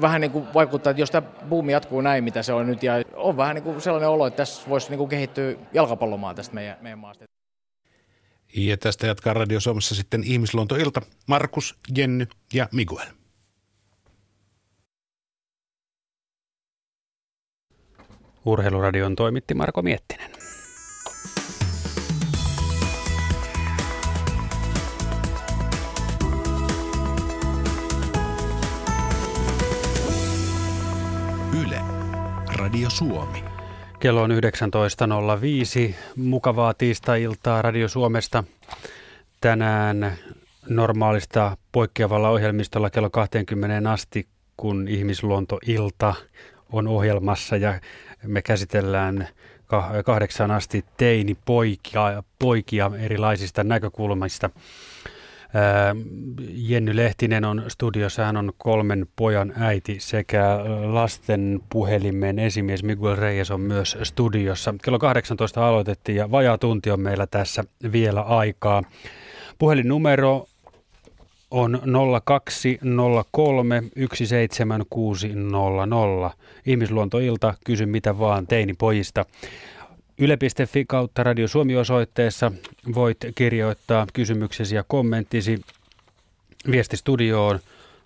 vähän 0.00 0.20
niin 0.20 0.30
kuin 0.30 0.46
vaikuttaa, 0.54 0.90
että 0.90 1.02
jos 1.02 1.10
tämä 1.10 1.28
buumi 1.48 1.72
jatkuu 1.72 2.00
näin, 2.00 2.24
mitä 2.24 2.42
se 2.42 2.52
on 2.52 2.66
nyt, 2.66 2.82
ja 2.82 2.94
on 3.14 3.36
vähän 3.36 3.54
niin 3.54 3.62
kuin 3.62 3.80
sellainen 3.80 4.08
olo, 4.08 4.26
että 4.26 4.36
tässä 4.36 4.70
voisi 4.70 4.90
niin 4.90 4.98
kuin 4.98 5.08
kehittyä 5.08 5.54
jalkapallomaa 5.72 6.34
tästä 6.34 6.54
meidän, 6.54 6.76
meidän 6.80 6.98
maasta. 6.98 7.24
Ja 8.56 8.76
tästä 8.76 9.06
jatkaa 9.06 9.32
Radio 9.32 9.60
Suomessa 9.60 9.94
sitten 9.94 10.24
ihmisluontoilta 10.24 11.02
Markus, 11.26 11.78
Jenny 11.96 12.26
ja 12.52 12.68
Miguel. 12.72 13.06
Urheiluradion 18.44 19.16
toimitti 19.16 19.54
Marko 19.54 19.82
Miettinen. 19.82 20.30
Yle, 31.62 31.80
Radio 32.56 32.90
Suomi. 32.90 33.53
Kello 34.04 34.22
on 34.22 34.30
19.05. 34.30 35.94
Mukavaa 36.16 36.74
tiistai-iltaa 36.74 37.62
Radio 37.62 37.88
Suomesta. 37.88 38.44
Tänään 39.40 40.12
normaalista 40.68 41.56
poikkeavalla 41.72 42.30
ohjelmistolla 42.30 42.90
kello 42.90 43.10
20 43.10 43.92
asti, 43.92 44.26
kun 44.56 44.88
ihmisluontoilta 44.88 46.14
on 46.72 46.88
ohjelmassa 46.88 47.56
ja 47.56 47.80
me 48.26 48.42
käsitellään 48.42 49.28
kahdeksan 50.04 50.50
asti 50.50 50.84
teini-poikia 50.96 52.22
poikia 52.38 52.90
erilaisista 52.98 53.64
näkökulmista. 53.64 54.50
Jenny 56.54 56.96
Lehtinen 56.96 57.44
on 57.44 57.64
studiossa, 57.68 58.24
hän 58.24 58.36
on 58.36 58.52
kolmen 58.58 59.06
pojan 59.16 59.52
äiti 59.56 60.00
sekä 60.00 60.60
lasten 60.84 61.60
puhelimen 61.68 62.38
esimies 62.38 62.82
Miguel 62.82 63.16
Reyes 63.16 63.50
on 63.50 63.60
myös 63.60 63.98
studiossa. 64.02 64.74
Kello 64.84 64.98
18 64.98 65.68
aloitettiin 65.68 66.16
ja 66.16 66.30
vajaa 66.30 66.58
tunti 66.58 66.90
on 66.90 67.00
meillä 67.00 67.26
tässä 67.26 67.64
vielä 67.92 68.20
aikaa. 68.20 68.82
Puhelinnumero 69.58 70.46
on 71.50 71.80
0203 72.24 73.82
17600. 74.14 76.30
Ihmisluontoilta, 76.66 77.54
kysy 77.64 77.86
mitä 77.86 78.18
vaan 78.18 78.46
teinipojista. 78.46 79.24
Yle.fi 80.18 80.84
kautta 80.88 81.22
Radio 81.22 81.48
Suomi-osoitteessa 81.48 82.52
voit 82.94 83.18
kirjoittaa 83.34 84.06
kysymyksesi 84.12 84.74
ja 84.74 84.84
kommenttisi 84.88 85.60
viestistudioon. 86.70 87.60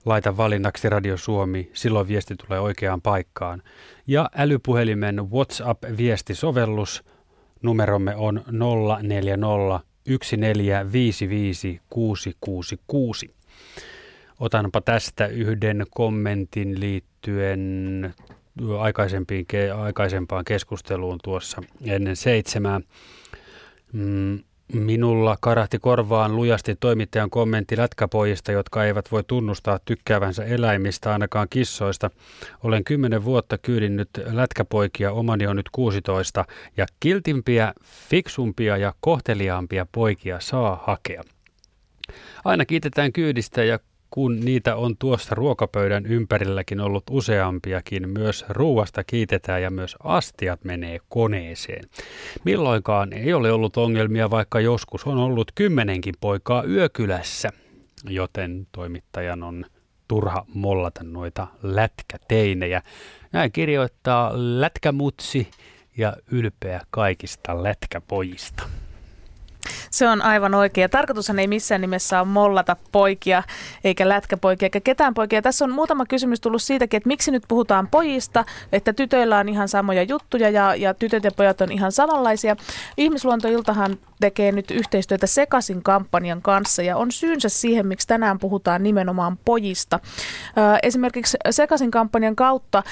Laita 0.04 0.36
valinnaksi 0.36 0.88
Radio 0.88 1.16
Suomi, 1.16 1.70
silloin 1.74 2.08
viesti 2.08 2.34
tulee 2.46 2.60
oikeaan 2.60 3.00
paikkaan. 3.00 3.62
Ja 4.06 4.30
älypuhelimen 4.36 5.30
WhatsApp-viestisovellus, 5.30 7.04
numeromme 7.62 8.16
on 8.16 8.44
040 9.02 9.80
1455666. 10.08 10.10
Otanpa 14.40 14.80
tästä 14.80 15.26
yhden 15.26 15.86
kommentin 15.90 16.80
liittyen 16.80 18.14
aikaisempiin, 18.78 19.46
aikaisempaan 19.76 20.44
keskusteluun 20.44 21.18
tuossa 21.24 21.62
ennen 21.84 22.16
seitsemää. 22.16 22.80
Mm, 23.92 24.38
Minulla 24.72 25.36
karahti 25.40 25.78
korvaan 25.78 26.36
lujasti 26.36 26.76
toimittajan 26.80 27.30
kommentti 27.30 27.76
lätkäpojista, 27.76 28.52
jotka 28.52 28.84
eivät 28.84 29.12
voi 29.12 29.24
tunnustaa 29.24 29.78
tykkäävänsä 29.84 30.44
eläimistä, 30.44 31.12
ainakaan 31.12 31.46
kissoista. 31.50 32.10
Olen 32.62 32.84
kymmenen 32.84 33.24
vuotta 33.24 33.58
kyydinnyt 33.58 34.08
lätkäpoikia, 34.32 35.12
omani 35.12 35.46
on 35.46 35.56
nyt 35.56 35.68
16, 35.72 36.44
ja 36.76 36.86
kiltimpiä, 37.00 37.72
fiksumpia 38.08 38.76
ja 38.76 38.94
kohteliaampia 39.00 39.86
poikia 39.92 40.40
saa 40.40 40.82
hakea. 40.86 41.22
Aina 42.44 42.64
kiitetään 42.64 43.12
kyydistä 43.12 43.64
ja 43.64 43.78
kun 44.10 44.40
niitä 44.40 44.76
on 44.76 44.96
tuossa 44.96 45.34
ruokapöydän 45.34 46.06
ympärilläkin 46.06 46.80
ollut 46.80 47.04
useampiakin, 47.10 48.08
myös 48.08 48.44
ruuasta 48.48 49.04
kiitetään 49.04 49.62
ja 49.62 49.70
myös 49.70 49.96
astiat 50.04 50.64
menee 50.64 50.98
koneeseen. 51.08 51.84
Milloinkaan 52.44 53.12
ei 53.12 53.32
ole 53.32 53.52
ollut 53.52 53.76
ongelmia, 53.76 54.30
vaikka 54.30 54.60
joskus 54.60 55.06
on 55.06 55.18
ollut 55.18 55.52
kymmenenkin 55.54 56.14
poikaa 56.20 56.64
yökylässä, 56.64 57.48
joten 58.08 58.66
toimittajan 58.72 59.42
on 59.42 59.64
turha 60.08 60.46
mollata 60.54 61.04
noita 61.04 61.46
lätkäteinejä. 61.62 62.82
Näin 63.32 63.52
kirjoittaa 63.52 64.32
lätkämutsi 64.34 65.50
ja 65.96 66.16
ylpeä 66.30 66.80
kaikista 66.90 67.62
lätkäpojista. 67.62 68.62
Se 69.90 70.08
on 70.08 70.22
aivan 70.22 70.54
oikein. 70.54 70.90
Tarkoitushan 70.90 71.38
ei 71.38 71.46
missään 71.46 71.80
nimessä 71.80 72.20
ole 72.20 72.28
mollata 72.28 72.76
poikia, 72.92 73.42
eikä 73.84 74.08
lätkäpoikia, 74.08 74.66
eikä 74.66 74.80
ketään 74.80 75.14
poikia. 75.14 75.42
Tässä 75.42 75.64
on 75.64 75.70
muutama 75.72 76.06
kysymys 76.06 76.40
tullut 76.40 76.62
siitäkin, 76.62 76.96
että 76.96 77.08
miksi 77.08 77.30
nyt 77.30 77.42
puhutaan 77.48 77.88
pojista, 77.88 78.44
että 78.72 78.92
tytöillä 78.92 79.38
on 79.38 79.48
ihan 79.48 79.68
samoja 79.68 80.02
juttuja 80.02 80.50
ja, 80.50 80.74
ja 80.74 80.94
tytöt 80.94 81.24
ja 81.24 81.30
pojat 81.36 81.60
on 81.60 81.72
ihan 81.72 81.92
samanlaisia. 81.92 82.56
Ihmisluontoiltahan 82.96 83.98
tekee 84.20 84.52
nyt 84.52 84.70
yhteistyötä 84.70 85.26
Sekasin 85.26 85.82
kampanjan 85.82 86.42
kanssa 86.42 86.82
ja 86.82 86.96
on 86.96 87.12
syynsä 87.12 87.48
siihen, 87.48 87.86
miksi 87.86 88.06
tänään 88.06 88.38
puhutaan 88.38 88.82
nimenomaan 88.82 89.38
pojista. 89.44 90.00
Esimerkiksi 90.82 91.36
Sekasin 91.50 91.90
kampanjan 91.90 92.36
kautta 92.36 92.82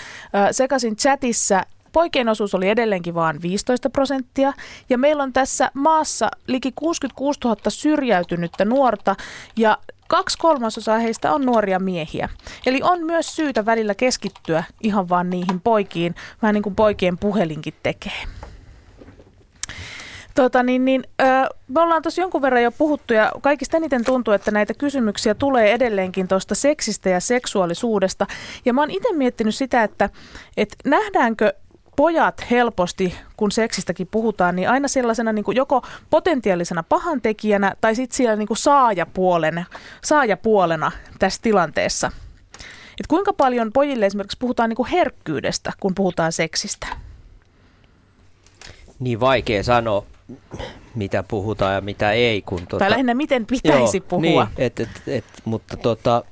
Sekasin 0.51 0.97
chatissa 0.97 1.62
Poikien 1.97 2.29
osuus 2.29 2.55
oli 2.55 2.69
edelleenkin 2.69 3.15
vain 3.15 3.43
15 3.43 3.91
prosenttia 3.91 4.53
ja 4.89 4.99
meillä 4.99 5.23
on 5.23 5.33
tässä 5.33 5.71
maassa 5.75 6.29
liki 6.47 6.73
66 6.73 7.41
000 7.45 7.57
syrjäytynyttä 7.69 8.65
nuorta 8.65 9.17
ja 9.57 9.79
kaksi 10.09 10.39
kolmasosaa 10.39 10.99
heistä 10.99 11.33
on 11.33 11.47
nuoria 11.47 11.79
miehiä. 11.79 12.29
Eli 12.67 12.81
on 12.83 13.05
myös 13.07 13.37
syytä 13.37 13.67
välillä 13.67 13.95
keskittyä 13.95 14.65
ihan 14.83 15.09
vaan 15.09 15.31
niihin 15.31 15.61
poikiin, 15.61 16.15
vähän 16.43 16.55
niin 16.55 16.63
kuin 16.63 16.75
poikien 16.75 17.19
puhelinkin 17.19 17.75
tekee. 17.83 18.23
Tota, 20.35 20.63
niin, 20.63 20.85
niin, 20.85 21.05
ö, 21.21 21.25
me 21.69 21.81
ollaan 21.81 22.03
tuossa 22.03 22.21
jonkun 22.21 22.43
verran 22.43 22.63
jo 22.63 22.73
puhuttu 22.73 23.15
ja 23.15 23.33
kaikista 23.41 23.77
eniten 23.77 24.05
tuntuu, 24.05 24.35
että 24.35 24.51
näitä 24.51 24.75
kysymyksiä 24.75 25.35
tulee 25.35 25.73
edelleenkin 25.73 26.29
tuosta 26.29 26.55
seksistä 26.55 27.11
ja 27.11 27.21
seksuaalisuudesta. 27.21 28.27
Ja 28.65 28.73
mä 28.73 28.81
oon 28.81 28.91
itse 28.91 29.13
miettinyt 29.13 29.55
sitä, 29.55 29.83
että, 29.83 30.11
että 30.57 30.77
nähdäänkö 30.85 31.53
pojat 31.97 32.51
helposti, 32.51 33.15
kun 33.37 33.51
seksistäkin 33.51 34.09
puhutaan, 34.11 34.57
niin 34.57 34.71
aina 34.71 34.89
sellaisena 34.89 35.33
niin 35.33 35.45
kuin 35.45 35.57
joko 35.57 35.83
potentiaalisena 36.11 36.83
pahantekijänä 36.83 37.75
tai 37.81 37.95
sitten 37.95 38.17
siellä 38.17 38.37
niin 38.37 38.49
kuin 38.49 38.57
saajapuolena, 38.57 39.65
saajapuolena 40.05 40.93
tässä 41.19 41.43
tilanteessa. 41.43 42.13
Et 43.01 43.07
kuinka 43.07 43.33
paljon 43.33 43.73
pojille 43.73 44.07
esimerkiksi 44.07 44.39
puhutaan 44.41 44.69
niin 44.69 44.77
kuin 44.77 44.89
herkkyydestä, 44.89 45.73
kun 45.81 45.95
puhutaan 45.95 46.33
seksistä? 46.33 46.87
Niin 48.99 49.21
vaikea 49.21 49.63
sanoa, 49.63 50.05
mitä 50.95 51.23
puhutaan 51.23 51.75
ja 51.75 51.81
mitä 51.81 52.13
ei. 52.13 52.43
Kun 52.43 52.59
tuota, 52.59 52.79
tai 52.79 52.91
lähinnä 52.91 53.15
miten 53.15 53.47
pitäisi 53.47 53.97
joo, 53.97 54.07
puhua. 54.09 54.45
Niin, 54.45 54.49
et, 54.57 54.81
et, 54.81 54.89
et, 55.07 55.25
mutta 55.45 55.77
tota, 55.77 56.25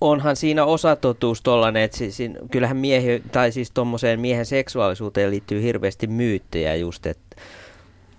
onhan 0.00 0.36
siinä 0.36 0.64
osatotuus 0.64 1.42
tollainen, 1.42 1.82
että 1.82 1.96
siis, 1.96 2.18
kyllähän 2.50 2.76
miehi, 2.76 3.22
tai 3.32 3.52
siis 3.52 3.70
tuommoiseen 3.70 4.20
miehen 4.20 4.46
seksuaalisuuteen 4.46 5.30
liittyy 5.30 5.62
hirveästi 5.62 6.06
myyttejä 6.06 6.74
just, 6.74 7.06
että 7.06 7.36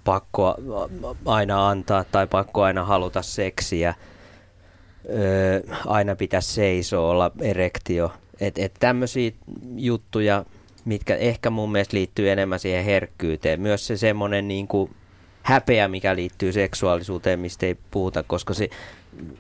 pakko 0.04 0.56
aina 1.26 1.70
antaa 1.70 2.04
tai 2.04 2.28
pakko 2.28 2.64
aina 2.64 2.86
haluta 2.86 3.22
seksiä, 3.22 3.94
öö, 5.10 5.62
aina 5.86 6.16
pitää 6.16 6.42
seisoa, 6.42 7.10
olla 7.10 7.32
erektio. 7.42 8.12
Että 8.40 8.62
et 8.62 8.74
tämmöisiä 8.80 9.32
juttuja, 9.76 10.46
mitkä 10.86 11.16
ehkä 11.16 11.50
mun 11.50 11.72
mielestä 11.72 11.98
liittyy 11.98 12.30
enemmän 12.30 12.60
siihen 12.60 12.86
herkkyyteen. 12.86 13.62
Myös 13.62 13.88
se 13.88 13.98
semmoinen 13.98 14.48
niin 14.48 14.68
häpeä, 15.44 15.88
mikä 15.88 16.16
liittyy 16.16 16.52
seksuaalisuuteen, 16.52 17.40
mistä 17.40 17.66
ei 17.66 17.78
puhuta, 17.92 18.24
koska 18.24 18.54
se, 18.54 18.70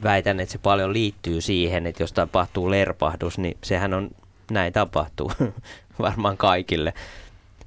väitän, 0.04 0.40
että 0.40 0.52
se 0.52 0.58
paljon 0.58 0.94
liittyy 0.94 1.42
siihen, 1.42 1.88
että 1.88 2.04
jos 2.04 2.14
tapahtuu 2.14 2.72
lerpahdus, 2.72 3.38
niin 3.38 3.58
sehän 3.64 3.94
on, 3.94 4.10
näin 4.52 4.74
tapahtuu 4.74 5.32
varmaan 6.00 6.38
kaikille. 6.38 6.94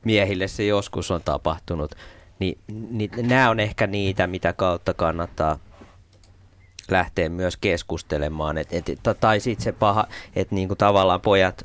Miehille 0.04 0.48
se 0.48 0.64
joskus 0.64 1.10
on 1.10 1.22
tapahtunut. 1.24 1.94
Niin, 2.38 2.58
niin 2.90 3.10
nämä 3.22 3.50
on 3.50 3.60
ehkä 3.60 3.86
niitä, 3.86 4.26
mitä 4.26 4.52
kautta 4.52 4.94
kannattaa 4.94 5.58
lähteä 6.90 7.28
myös 7.28 7.56
keskustelemaan. 7.56 8.58
Et, 8.58 8.72
et, 8.72 8.86
tai 9.20 9.40
sitten 9.40 9.64
se 9.64 9.72
paha, 9.72 10.06
että 10.36 10.54
niinku 10.54 10.76
tavallaan 10.76 11.20
pojat 11.20 11.64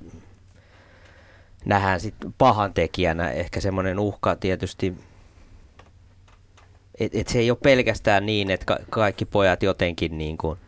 nähdään 1.65 1.99
sit 1.99 2.15
pahan 2.37 2.73
tekijänä. 2.73 3.31
Ehkä 3.31 3.61
semmoinen 3.61 3.99
uhka 3.99 4.35
tietysti 4.35 4.97
et, 6.99 7.15
et 7.15 7.27
se 7.27 7.39
ei 7.39 7.51
ole 7.51 7.57
pelkästään 7.63 8.25
niin, 8.25 8.51
että 8.51 8.65
ka- 8.65 8.79
kaikki 8.89 9.25
pojat 9.25 9.63
jotenkin 9.63 10.17
niin 10.17 10.37
kuin 10.37 10.59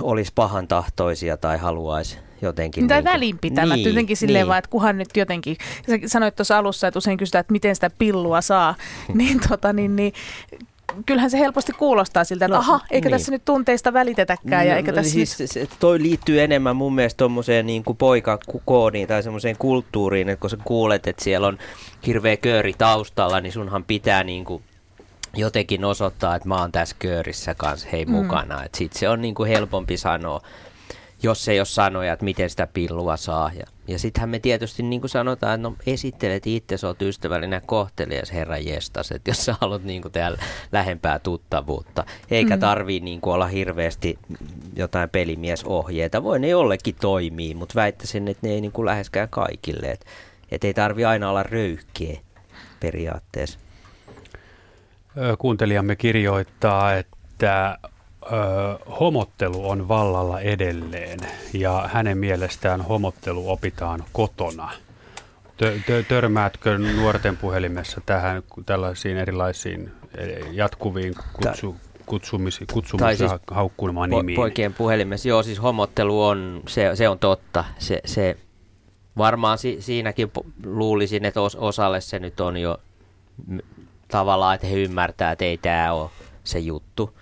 olisi 0.00 0.32
pahan 0.34 0.68
tahtoisia 0.68 1.36
tai 1.36 1.58
haluaisi 1.58 2.18
jotenkin. 2.42 2.88
Tai 2.88 2.98
niin 2.98 3.12
välinpitämättä 3.12 3.76
niin, 3.76 3.88
jotenkin 3.88 4.16
silleen 4.16 4.42
niin. 4.42 4.48
vaan, 4.48 4.58
että 4.58 4.70
kuhan 4.70 4.98
nyt 4.98 5.16
jotenkin, 5.16 5.56
sä 5.86 5.98
sanoit 6.06 6.36
tuossa 6.36 6.58
alussa, 6.58 6.88
että 6.88 6.98
usein 6.98 7.18
kysytään, 7.18 7.40
että 7.40 7.52
miten 7.52 7.74
sitä 7.74 7.90
pillua 7.98 8.40
saa, 8.40 8.74
niin, 9.14 9.40
tota, 9.48 9.72
niin, 9.72 9.96
niin 9.96 10.12
kyllähän 11.06 11.30
se 11.30 11.38
helposti 11.38 11.72
kuulostaa 11.72 12.24
siltä, 12.24 12.44
että 12.44 12.56
no, 12.56 12.60
aha, 12.60 12.80
eikä 12.90 13.08
niin. 13.08 13.18
tässä 13.18 13.32
nyt 13.32 13.44
tunteista 13.44 13.92
välitetäkään. 13.92 14.64
No, 14.64 14.70
ja 14.70 14.76
eikä 14.76 14.92
tässä 14.92 15.12
siis, 15.12 15.38
nyt... 15.38 15.50
se, 15.50 15.68
toi 15.80 16.02
liittyy 16.02 16.40
enemmän 16.40 16.76
mun 16.76 16.94
mielestä 16.94 17.18
tuommoiseen 17.18 17.66
niin 17.66 17.84
kuin 17.84 17.96
poikakoodiin 17.96 19.08
tai 19.08 19.22
semmoiseen 19.22 19.56
kulttuuriin, 19.58 20.28
että 20.28 20.40
kun 20.40 20.50
sä 20.50 20.56
kuulet, 20.64 21.06
että 21.06 21.24
siellä 21.24 21.46
on 21.46 21.58
hirveä 22.06 22.36
kööri 22.36 22.74
taustalla, 22.78 23.40
niin 23.40 23.52
sunhan 23.52 23.84
pitää 23.84 24.24
niin 24.24 24.44
kuin 24.44 24.62
jotenkin 25.36 25.84
osoittaa, 25.84 26.36
että 26.36 26.48
mä 26.48 26.60
oon 26.60 26.72
tässä 26.72 26.96
köörissä 26.98 27.54
kanssa 27.54 27.88
hei 27.92 28.04
mm. 28.04 28.12
mukana. 28.12 28.64
Sitten 28.74 29.00
se 29.00 29.08
on 29.08 29.20
niin 29.20 29.34
kuin 29.34 29.48
helpompi 29.48 29.96
sanoa 29.96 30.40
jos 31.22 31.48
ei 31.48 31.60
ole 31.60 31.66
sanoja, 31.66 32.12
että 32.12 32.24
miten 32.24 32.50
sitä 32.50 32.66
pillua 32.66 33.16
saa. 33.16 33.50
Ja, 33.58 33.66
ja 33.90 33.98
sittenhän 33.98 34.28
me 34.28 34.38
tietysti 34.38 34.82
niin 34.82 35.00
kuin 35.00 35.10
sanotaan, 35.10 35.54
että 35.54 35.68
no 35.68 35.76
esittelet 35.86 36.46
itse, 36.46 36.76
sä 36.76 36.86
oot 36.86 37.02
ystävällinen 37.02 37.62
kohtelias 37.66 38.32
herra 38.32 38.58
jestas, 38.58 39.12
että 39.12 39.30
jos 39.30 39.44
sä 39.44 39.54
haluat 39.60 39.84
niin 39.84 40.02
kuin 40.02 40.12
tehdä 40.12 40.32
lähempää 40.72 41.18
tuttavuutta. 41.18 42.04
Eikä 42.30 42.56
mm. 42.56 42.60
tarvii 42.60 43.00
niin 43.00 43.20
kuin 43.20 43.34
olla 43.34 43.46
hirveästi 43.46 44.18
jotain 44.76 45.10
pelimiesohjeita. 45.10 46.22
Voi 46.22 46.38
ne 46.38 46.48
jollekin 46.48 46.94
toimii, 47.00 47.54
mutta 47.54 47.74
väittäisin, 47.74 48.28
että 48.28 48.46
ne 48.46 48.52
ei 48.52 48.60
niin 48.60 48.72
kuin 48.72 48.86
läheskään 48.86 49.28
kaikille. 49.28 49.90
Että 49.90 50.06
et 50.50 50.64
ei 50.64 50.74
tarvi 50.74 51.04
aina 51.04 51.30
olla 51.30 51.42
röyhkeä 51.42 52.20
periaatteessa. 52.80 53.58
Kuuntelijamme 55.38 55.96
kirjoittaa, 55.96 56.94
että 56.94 57.78
homottelu 59.00 59.70
on 59.70 59.88
vallalla 59.88 60.40
edelleen 60.40 61.18
ja 61.52 61.88
hänen 61.92 62.18
mielestään 62.18 62.80
homottelu 62.80 63.50
opitaan 63.50 64.04
kotona. 64.12 64.70
Tö, 65.56 66.02
törmäätkö 66.08 66.78
nuorten 66.78 67.36
puhelimessa 67.36 68.00
tähän 68.06 68.42
tällaisiin 68.66 69.16
erilaisiin 69.16 69.92
e, 70.14 70.24
jatkuviin 70.52 71.14
kutsu, 71.32 71.76
kutsumisi, 72.06 72.66
kutsumus 72.72 73.18
siis 73.18 73.32
po- 73.32 74.06
nimiin. 74.06 74.36
Poikien 74.36 74.74
puhelimessa, 74.74 75.28
joo 75.28 75.42
siis 75.42 75.62
homottelu 75.62 76.24
on, 76.24 76.62
se, 76.68 76.90
se 76.94 77.08
on 77.08 77.18
totta. 77.18 77.64
Se, 77.78 78.00
se 78.04 78.36
varmaan 79.18 79.58
si, 79.58 79.76
siinäkin 79.80 80.30
po- 80.38 80.50
luulisin, 80.64 81.24
että 81.24 81.40
os, 81.40 81.56
osalle 81.56 82.00
se 82.00 82.18
nyt 82.18 82.40
on 82.40 82.56
jo 82.56 82.78
m- 83.46 83.58
tavallaan, 84.08 84.54
että 84.54 84.66
he 84.66 84.76
ymmärtää, 84.76 85.32
että 85.32 85.44
ei 85.44 85.58
tämä 85.58 85.92
ole 85.92 86.10
se 86.44 86.58
juttu. 86.58 87.14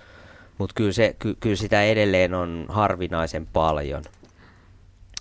Mutta 0.58 0.74
kyllä, 0.74 0.92
se, 0.92 1.16
ky, 1.18 1.36
kyllä 1.40 1.56
sitä 1.56 1.82
edelleen 1.82 2.34
on 2.34 2.66
harvinaisen 2.68 3.46
paljon. 3.46 4.02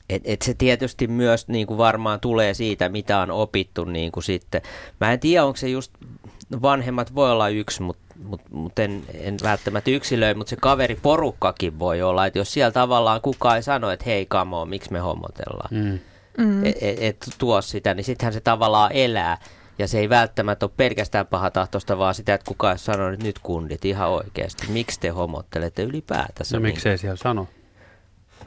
Et, 0.09 0.21
et 0.25 0.41
se 0.41 0.53
tietysti 0.53 1.07
myös 1.07 1.47
niin 1.47 1.67
kuin 1.67 1.77
varmaan 1.77 2.19
tulee 2.19 2.53
siitä, 2.53 2.89
mitä 2.89 3.19
on 3.19 3.31
opittu 3.31 3.83
niin 3.83 4.11
kuin 4.11 4.23
sitten. 4.23 4.61
Mä 5.01 5.13
en 5.13 5.19
tiedä, 5.19 5.45
onko 5.45 5.57
se 5.57 5.69
just, 5.69 5.91
vanhemmat 6.61 7.15
voi 7.15 7.31
olla 7.31 7.49
yksi, 7.49 7.81
mutta 7.81 8.15
mut, 8.23 8.41
mut 8.51 8.79
en, 8.79 9.03
en 9.13 9.37
välttämättä 9.43 9.91
yksilöi, 9.91 10.33
mutta 10.33 10.49
se 10.49 10.55
kaveriporukkakin 10.55 11.79
voi 11.79 12.01
olla, 12.01 12.25
että 12.25 12.39
jos 12.39 12.53
siellä 12.53 12.71
tavallaan 12.71 13.21
kukaan 13.21 13.55
ei 13.55 13.63
sano, 13.63 13.91
että 13.91 14.05
hei 14.05 14.25
kamo, 14.25 14.65
miksi 14.65 14.91
me 14.91 14.99
hommotellaan, 14.99 15.69
Mm. 15.71 15.99
Mm. 16.37 16.65
et, 16.65 16.75
et, 16.81 16.97
et 17.01 17.17
tuo 17.37 17.61
sitä, 17.61 17.93
niin 17.93 18.03
sittenhän 18.03 18.33
se 18.33 18.39
tavallaan 18.39 18.91
elää. 18.91 19.37
Ja 19.79 19.87
se 19.87 19.99
ei 19.99 20.09
välttämättä 20.09 20.65
ole 20.65 20.71
pelkästään 20.77 21.27
pahatahtoista, 21.27 21.97
vaan 21.97 22.15
sitä, 22.15 22.33
että 22.33 22.47
kukaan 22.47 22.71
ei 22.73 22.77
sano, 22.79 23.09
että 23.13 23.25
nyt 23.25 23.39
kundit 23.39 23.85
ihan 23.85 24.09
oikeasti. 24.09 24.67
Miksi 24.71 24.99
te 24.99 25.09
homottelette 25.09 25.83
ylipäätänsä? 25.83 26.57
No 26.57 26.63
niin? 26.63 26.73
miksei 26.73 26.97
siellä 26.97 27.15
sano? 27.17 27.47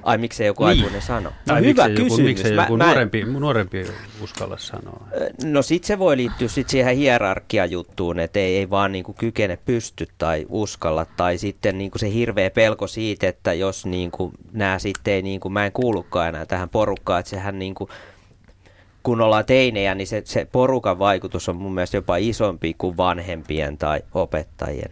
Ai 0.02 0.18
miksei 0.18 0.46
joku 0.46 0.64
Niin. 0.64 0.78
aikuinen 0.78 1.02
sano? 1.02 1.30
No 1.30 1.36
Tai 1.46 1.60
hyvä 1.60 1.68
miksei 1.88 1.90
joku, 1.92 2.02
kysymys. 2.02 2.24
miksei 2.28 2.52
Mä- 2.56 2.62
joku 2.62 2.76
mä 2.76 2.84
en- 2.84 2.88
nuorempi, 2.88 3.24
nuorempi 3.24 3.86
uskalla 4.22 4.58
sanoa? 4.58 5.06
No 5.44 5.62
sit 5.62 5.84
se 5.84 5.98
voi 5.98 6.16
liittyä 6.16 6.48
sit 6.48 6.68
siihen 6.68 6.96
hierarkiajuttuun, 6.96 8.18
että 8.20 8.38
ei, 8.38 8.56
ei 8.56 8.70
vaan 8.70 8.92
niinku 8.92 9.12
kykene 9.12 9.56
pysty 9.64 10.06
tai 10.18 10.46
uskalla. 10.48 11.04
Tai 11.16 11.38
sitten 11.38 11.78
niinku 11.78 11.98
se 11.98 12.12
hirveä 12.12 12.50
pelko 12.50 12.86
siitä, 12.86 13.28
että 13.28 13.52
jos 13.52 13.86
niinku 13.86 14.32
nämä 14.52 14.78
sitten 14.78 15.14
ei, 15.14 15.22
niinku, 15.22 15.50
mä 15.50 15.66
en 15.66 15.72
kuulukaan 15.72 16.28
enää 16.28 16.46
tähän 16.46 16.68
porukkaan, 16.68 17.20
että 17.20 17.30
sehän 17.30 17.58
niinku, 17.58 17.88
kun 19.02 19.20
ollaan 19.20 19.44
teinejä, 19.44 19.94
niin 19.94 20.06
se, 20.06 20.22
se 20.24 20.44
porukan 20.52 20.98
vaikutus 20.98 21.48
on 21.48 21.56
mun 21.56 21.74
mielestä 21.74 21.96
jopa 21.96 22.16
isompi 22.16 22.74
kuin 22.78 22.96
vanhempien 22.96 23.78
tai 23.78 24.00
opettajien. 24.14 24.90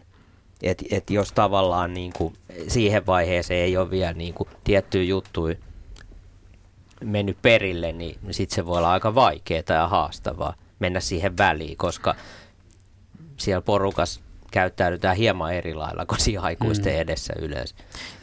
Et, 0.62 0.84
et 0.90 1.10
jos 1.10 1.32
tavallaan 1.32 1.94
niinku, 1.94 2.32
siihen 2.68 3.06
vaiheeseen 3.06 3.60
ei 3.64 3.76
ole 3.76 3.90
vielä 3.90 4.12
niinku, 4.12 4.48
tiettyjä 4.64 5.04
juttuja 5.04 5.56
mennyt 7.04 7.36
perille, 7.42 7.92
niin 7.92 8.18
sitten 8.30 8.54
se 8.54 8.66
voi 8.66 8.78
olla 8.78 8.92
aika 8.92 9.14
vaikeaa 9.14 9.62
ja 9.68 9.88
haastavaa 9.88 10.54
mennä 10.78 11.00
siihen 11.00 11.36
väliin, 11.38 11.76
koska 11.76 12.14
siellä 13.36 13.60
porukas 13.60 14.20
käyttäydytään 14.50 15.16
hieman 15.16 15.54
eri 15.54 15.74
lailla 15.74 16.06
kuin 16.06 16.20
siinä 16.20 16.40
aikuisten 16.42 16.94
Mm. 16.94 17.00
edessä 17.00 17.34
yleensä. 17.38 17.74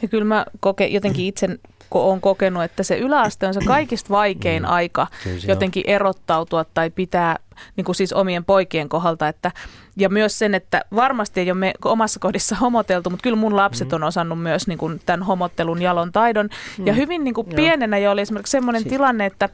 Ja 0.02 0.08
kyllä 0.08 0.24
mä 0.24 0.46
koke, 0.60 0.86
jotenkin 0.86 1.26
itse 1.26 1.48
ko- 1.94 1.98
olen 1.98 2.20
kokenut, 2.20 2.62
että 2.62 2.82
se 2.82 2.98
yläaste 2.98 3.46
on 3.46 3.54
se 3.54 3.60
kaikista 3.66 4.10
vaikein 4.10 4.62
Mm. 4.62 4.68
aika 4.70 5.06
Kyllä 5.24 5.40
se 5.40 5.46
on. 5.46 5.48
jotenkin 5.50 5.84
erottautua 5.86 6.64
tai 6.74 6.90
pitää 6.90 7.36
niin 7.76 7.84
kuin 7.84 7.96
siis 7.96 8.12
omien 8.12 8.44
poikien 8.44 8.88
kohdalta. 8.88 9.28
Että, 9.28 9.52
ja 9.96 10.08
myös 10.08 10.38
sen, 10.38 10.54
että 10.54 10.84
varmasti 10.94 11.40
ei 11.40 11.50
ole 11.50 11.58
me 11.58 11.72
omassa 11.84 12.20
kodissa 12.20 12.56
homoteltu, 12.56 13.10
mutta 13.10 13.22
kyllä 13.22 13.36
mun 13.36 13.56
lapset 13.56 13.92
on 13.92 14.02
osannut 14.04 14.42
myös 14.42 14.66
niin 14.66 14.78
kuin 14.78 15.00
tämän 15.06 15.22
homottelun 15.22 15.82
jalon 15.82 16.12
taidon. 16.12 16.48
Ja 16.84 16.92
Mm. 16.92 16.96
hyvin 16.96 17.24
niin 17.24 17.34
kuin 17.34 17.46
pienenä 17.46 17.98
jo 17.98 18.10
oli 18.10 18.20
esimerkiksi 18.20 18.50
semmoinen 18.50 18.82
Si- 18.82 18.88
tilanne, 18.88 19.26
että, 19.26 19.48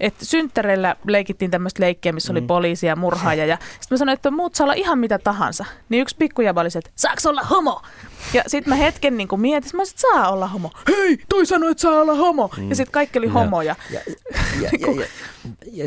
että 0.00 0.24
synttäreillä 0.24 0.96
leikittiin 1.06 1.50
tämmöistä 1.50 1.82
leikkiä, 1.82 2.12
missä 2.12 2.32
oli 2.32 2.40
Mm. 2.40 2.46
poliisi 2.46 2.86
ja 2.86 2.96
murhaaja. 2.96 3.46
Ja 3.46 3.56
sitten 3.60 3.86
mä 3.90 3.96
sanoin, 3.96 4.14
että 4.14 4.30
muut 4.30 4.54
saa 4.54 4.64
olla 4.64 4.74
ihan 4.74 4.98
mitä 4.98 5.18
tahansa. 5.18 5.64
Niin 5.88 6.02
yksi 6.02 6.16
pikkujava 6.18 6.60
oli 6.60 6.70
se, 6.70 6.78
että 6.78 6.90
saaks 6.96 7.26
olla 7.26 7.42
homo? 7.42 7.82
Ja 8.34 8.42
sitten 8.46 8.70
mä 8.70 8.74
hetken 8.76 9.16
niin 9.16 9.28
kuin 9.28 9.40
mietin, 9.40 9.70
mä 9.74 9.82
saa 9.84 10.30
olla 10.30 10.46
homo. 10.46 10.70
Hei, 10.88 11.18
toi 11.28 11.46
sanoi, 11.46 11.70
että 11.70 11.80
saa 11.80 12.00
olla 12.00 12.14
homo. 12.14 12.50
Mm. 12.56 12.68
Ja 12.68 12.76
sitten 12.76 12.92
kaikki 12.92 13.18
oli 13.18 13.28
homoja. 13.28 13.76
Ja, 13.90 14.00
ja, 14.06 14.14
ja, 14.60 14.70
ja 15.00 15.06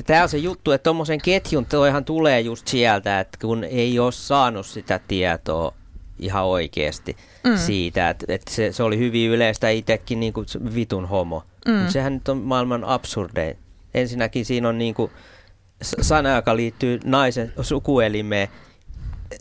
tämä 0.05 0.23
on 0.23 0.29
se 0.29 0.37
juttu, 0.37 0.71
että 0.71 0.83
tuommoisen 0.83 1.21
ketjun 1.21 1.65
toihan 1.65 2.05
tulee 2.05 2.41
just 2.41 2.67
sieltä, 2.67 3.19
että 3.19 3.37
kun 3.41 3.63
ei 3.63 3.99
ole 3.99 4.11
saanut 4.11 4.65
sitä 4.65 4.99
tietoa 5.07 5.73
ihan 6.19 6.45
oikeasti 6.45 7.17
Mm. 7.43 7.57
siitä, 7.57 8.09
että, 8.09 8.25
että 8.29 8.53
se, 8.53 8.71
se 8.71 8.83
oli 8.83 8.97
hyvin 8.97 9.29
yleistä 9.29 9.69
itsekin 9.69 10.19
niin 10.19 10.33
kuin 10.33 10.45
vitun 10.75 11.07
homo. 11.07 11.43
Mm. 11.67 11.73
Mutta 11.73 11.91
sehän 11.91 12.13
nyt 12.13 12.29
on 12.29 12.37
maailman 12.37 12.83
absurdein. 12.83 13.57
Ensinnäkin 13.93 14.45
siinä 14.45 14.69
on 14.69 14.77
niin 14.77 14.93
kuin 14.93 15.11
sana, 16.01 16.35
joka 16.35 16.55
liittyy 16.55 16.99
naisen 17.03 17.53
sukuelimeen, 17.61 18.47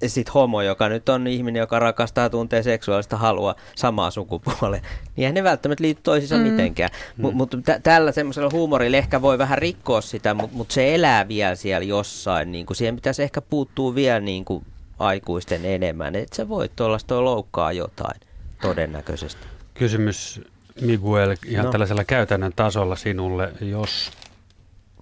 sitten 0.06 0.32
homo, 0.34 0.62
joka 0.62 0.88
nyt 0.88 1.08
on 1.08 1.26
ihminen, 1.26 1.60
joka 1.60 1.78
rakastaa 1.78 2.30
tuntee 2.30 2.62
seksuaalista 2.62 3.16
halua 3.16 3.54
samaa 3.74 4.10
sukupuoleen, 4.10 4.82
niin 4.82 4.92
eihän 5.24 5.34
ne 5.34 5.44
välttämättä 5.44 5.82
liity 5.84 6.00
toisiinsa 6.02 6.36
Mm. 6.36 6.42
mitenkään. 6.42 6.90
Mm. 7.16 7.28
Mutta 7.32 7.56
tä- 7.64 7.80
tällä 7.82 8.12
semmoisella 8.12 8.50
huumorilla 8.52 8.96
ehkä 8.96 9.22
voi 9.22 9.38
vähän 9.38 9.58
rikkoa 9.58 10.00
sitä, 10.00 10.34
mutta 10.34 10.56
mut 10.56 10.70
se 10.70 10.94
elää 10.94 11.28
vielä 11.28 11.54
siellä 11.54 11.84
jossain. 11.86 12.52
Niin 12.52 12.66
kuin 12.66 12.76
siihen 12.76 12.94
pitäisi 12.96 13.22
ehkä 13.22 13.40
puuttuu 13.40 13.94
vielä 13.94 14.20
niin 14.20 14.44
kuin 14.44 14.64
aikuisten 14.98 15.64
enemmän. 15.64 16.14
Että 16.16 16.36
se 16.36 16.48
voi 16.48 16.70
tuollaista 16.76 17.24
loukkaa 17.24 17.72
jotain 17.72 18.20
todennäköisesti. 18.62 19.46
Kysymys 19.74 20.40
Miguel 20.80 21.36
ihan 21.46 21.64
No. 21.66 21.72
tällaisella 21.72 22.04
käytännön 22.04 22.52
tasolla 22.56 22.96
sinulle. 22.96 23.52
Jos 23.60 24.10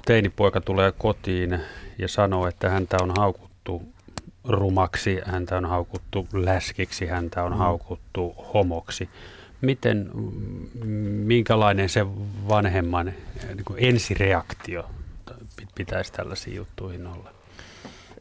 teinipoika 0.04 0.60
tulee 0.60 0.92
kotiin 0.92 1.60
ja 1.98 2.08
sanoo, 2.08 2.46
että 2.46 2.70
häntä 2.70 2.96
on 3.02 3.12
haukuttu 3.18 3.47
rumaksi, 4.44 5.18
häntä 5.24 5.56
on 5.56 5.64
haukuttu 5.64 6.28
läskiksi, 6.32 7.06
häntä 7.06 7.42
on 7.44 7.52
Mm. 7.52 7.58
haukuttu 7.58 8.34
homoksi. 8.54 9.08
Miten, 9.60 10.10
mm, 10.14 10.90
minkälainen 11.04 11.88
se 11.88 12.06
vanhemman 12.48 13.08
eh, 13.08 13.14
niin 13.54 13.64
kuin 13.64 13.78
ensireaktio 13.84 14.84
pi- 15.56 15.66
pitäisi 15.74 16.12
tällaisiin 16.12 16.56
juttuihin 16.56 17.06
olla? 17.06 17.30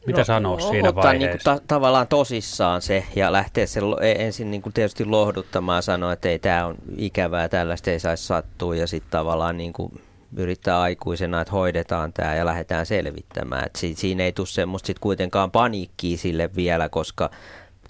Mitä 0.06 0.18
no, 0.20 0.24
sanoo 0.24 0.60
siinä 0.60 0.88
ottaa 0.88 1.12
niin 1.12 1.20
kuin 1.20 1.26
vaiheessa? 1.28 1.54
ta- 1.56 1.62
tavallaan 1.66 2.08
tosissaan 2.08 2.82
se 2.82 3.04
ja 3.16 3.32
lähteä 3.32 3.66
sen 3.66 3.90
lo- 3.90 4.00
e- 4.00 4.24
ensin 4.26 4.50
niin 4.50 4.62
kuin 4.62 4.72
tietysti 4.72 5.04
lohduttamaan 5.04 5.76
ja 5.78 5.82
sanoa, 5.82 6.12
että 6.12 6.28
ei 6.28 6.38
tämä 6.38 6.66
on 6.66 6.74
ikävää, 6.96 7.48
tällaista 7.48 7.90
ei 7.90 8.00
saisi 8.00 8.24
sattua 8.26 8.76
ja 8.76 8.86
sitten 8.86 9.10
tavallaan 9.10 9.56
niin 9.56 9.72
kuin 9.72 10.00
yrittää 10.36 10.80
aikuisena, 10.80 11.40
että 11.40 11.52
hoidetaan 11.52 12.12
tämä 12.12 12.34
ja 12.34 12.46
lähdetään 12.46 12.86
selvittämään. 12.86 13.66
Et 13.66 13.76
si- 13.76 13.94
siinä 13.94 14.24
ei 14.24 14.32
tule 14.32 14.46
semmoista 14.46 14.86
sit 14.86 14.98
kuitenkaan 14.98 15.50
paniikkiä 15.50 16.16
sille 16.16 16.50
vielä, 16.56 16.88
koska 16.88 17.30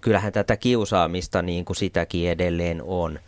kyllähän 0.01 0.33
tätä 0.33 0.57
kiusaamista 0.57 1.43
niin 1.43 1.65
kuin 1.65 1.77
sitäkin 1.77 2.31
edelleen 2.31 2.83
on 2.87 3.19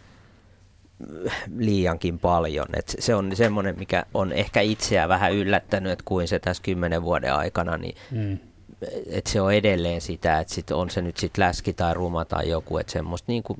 liiankin 1.56 2.18
paljon. 2.18 2.66
Et 2.76 2.94
se 2.98 3.14
on 3.14 3.36
semmoinen, 3.36 3.78
mikä 3.78 4.06
on 4.14 4.32
ehkä 4.32 4.60
itseä 4.60 5.08
vähän 5.08 5.32
yllättänyt, 5.32 5.92
että 5.92 6.02
kuin 6.04 6.28
se 6.28 6.38
tässä 6.38 6.62
kymmenen 6.62 7.02
vuoden 7.02 7.34
aikana, 7.34 7.76
niin 7.76 7.94
Mm. 8.10 8.38
et 9.06 9.26
se 9.26 9.40
on 9.40 9.54
edelleen 9.54 10.00
sitä, 10.00 10.38
että 10.38 10.54
sit 10.54 10.70
on 10.70 10.90
se 10.90 11.02
nyt 11.02 11.16
sit 11.16 11.38
läski 11.38 11.72
tai 11.72 11.94
ruma 11.94 12.24
tai 12.24 12.48
joku, 12.48 12.78
että 12.78 12.92
semmoista 12.92 13.32
niinku, 13.32 13.56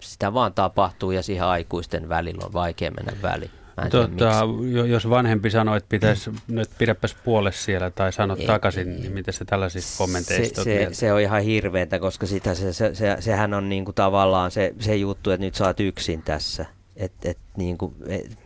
sitä 0.00 0.34
vaan 0.34 0.52
tapahtuu 0.54 1.10
ja 1.10 1.22
siihen 1.22 1.44
aikuisten 1.44 2.08
välillä 2.08 2.44
on 2.46 2.52
vaikea 2.52 2.90
mennä 2.90 3.12
väliin. 3.22 3.50
Tota, 3.90 4.40
jos 4.88 5.10
vanhempi 5.10 5.50
sanoo, 5.50 5.76
että 5.76 5.88
pitäisi 5.88 6.30
nyt 6.48 6.70
pidäpäs 6.78 7.16
puole 7.24 7.52
siellä 7.52 7.90
tai 7.90 8.12
sano 8.12 8.36
Ei, 8.38 8.46
takaisin, 8.46 9.00
niin 9.00 9.12
miten 9.12 9.34
se 9.34 9.44
tällaisista 9.44 9.98
kommenteista 9.98 10.64
se, 10.64 10.86
se, 10.88 10.94
se 10.94 11.12
on 11.12 11.20
ihan 11.20 11.42
hirveetä, 11.42 11.98
koska 11.98 12.26
sitä, 12.26 12.54
se, 12.54 12.72
se, 12.72 12.94
se, 12.94 13.16
sehän 13.20 13.54
on 13.54 13.68
niinku 13.68 13.92
tavallaan 13.92 14.50
se, 14.50 14.74
se 14.78 14.96
juttu, 14.96 15.30
että 15.30 15.44
nyt 15.46 15.60
oot 15.60 15.80
yksin 15.80 16.22
tässä. 16.22 16.66
Et, 16.96 17.12
et, 17.24 17.38
niinku, 17.56 17.94
et, 18.08 18.38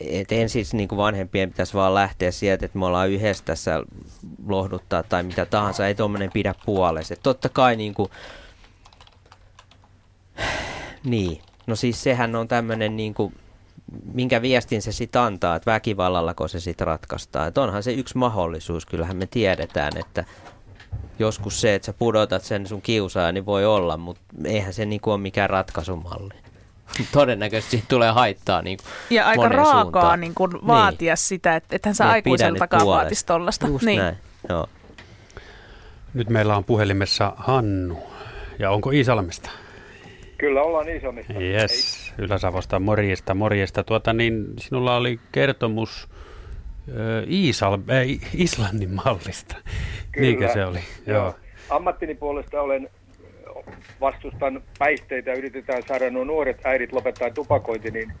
et 0.00 0.32
ensin 0.32 0.64
niinku 0.72 0.96
vanhempien 0.96 1.50
pitäisi 1.50 1.74
vaan 1.74 1.94
lähteä 1.94 2.30
sieltä, 2.30 2.66
että 2.66 2.78
me 2.78 2.86
ollaan 2.86 3.10
yhdessä 3.10 3.44
tässä 3.44 3.82
lohduttaa 4.46 5.02
tai 5.02 5.22
mitä 5.22 5.46
tahansa, 5.46 5.86
ei 5.86 5.94
tuommoinen 5.94 6.30
pidä 6.32 6.54
puolesta. 6.64 7.14
Et 7.14 7.22
totta 7.22 7.48
kai 7.48 7.76
niinku, 7.76 8.10
niin, 11.04 11.40
no 11.66 11.76
siis 11.76 12.02
sehän 12.02 12.36
on 12.36 12.48
tämmöinen 12.48 12.96
niinku, 12.96 13.32
minkä 14.14 14.42
viestin 14.42 14.82
se 14.82 14.92
sitten 14.92 15.22
antaa, 15.22 15.56
että 15.56 15.70
väkivallallako 15.70 16.48
se 16.48 16.60
sitten 16.60 16.86
ratkaistaan. 16.86 17.48
Et 17.48 17.58
onhan 17.58 17.82
se 17.82 17.92
yksi 17.92 18.18
mahdollisuus, 18.18 18.86
kyllähän 18.86 19.16
me 19.16 19.26
tiedetään, 19.26 19.92
että 19.96 20.24
joskus 21.18 21.60
se, 21.60 21.74
että 21.74 21.86
sä 21.86 21.92
pudotat 21.92 22.42
sen 22.42 22.66
sun 22.66 22.82
kiusaajan, 22.82 23.34
niin 23.34 23.46
voi 23.46 23.66
olla, 23.66 23.96
mutta 23.96 24.22
eihän 24.44 24.72
se 24.72 24.84
niinku 24.84 25.10
ole 25.10 25.20
mikään 25.20 25.50
ratkaisumalli. 25.50 26.34
Todennäköisesti 27.12 27.70
siitä 27.70 27.88
tulee 27.88 28.10
haittaa 28.10 28.62
niin 28.62 28.78
Ja 29.10 29.26
aika 29.26 29.48
raakaa 29.48 29.82
suuntaan. 29.82 30.20
niin 30.20 30.34
kuin 30.34 30.52
vaatia 30.66 31.16
sitä, 31.16 31.56
että 31.56 31.76
ethän 31.76 31.94
sä 31.94 32.04
Niin, 32.04 32.12
aikuiseltakaan 32.12 32.86
vaatisi 32.86 33.26
tollasta. 33.26 33.66
Just 33.66 33.84
niin. 33.84 33.98
näin, 33.98 34.16
joo. 34.48 34.66
Nyt 36.14 36.28
meillä 36.28 36.56
on 36.56 36.64
puhelimessa 36.64 37.32
Hannu. 37.36 37.98
Ja 38.58 38.70
onko 38.70 38.90
Iisalmesta? 38.90 39.50
Kyllä 40.38 40.62
ollaan 40.62 40.88
Iisalmista. 40.88 41.32
Yes, 41.32 42.12
Ylä-Savosta, 42.18 42.78
morjesta, 42.78 43.34
morjesta. 43.34 43.84
Tuota 43.84 44.12
niin, 44.12 44.44
sinulla 44.58 44.96
oli 44.96 45.20
kertomus 45.32 46.08
ö, 46.88 47.24
Iisal, 47.30 47.74
äh, 47.74 48.30
Islannin 48.34 48.90
mallista. 48.90 49.56
Kyllä. 50.12 50.26
Niinkö 50.26 50.52
se 50.52 50.64
oli? 50.64 50.78
Joo. 51.06 51.34
Ammattini 51.70 52.14
puolesta 52.14 52.62
olen 52.62 52.88
vastustan 54.00 54.62
päihteitä 54.78 55.32
yritetään 55.32 55.82
saada 55.82 56.10
nuo 56.10 56.24
nuoret 56.24 56.66
äidit 56.66 56.92
lopettaa 56.92 57.30
tupakointi, 57.30 57.90
niin 57.90 58.12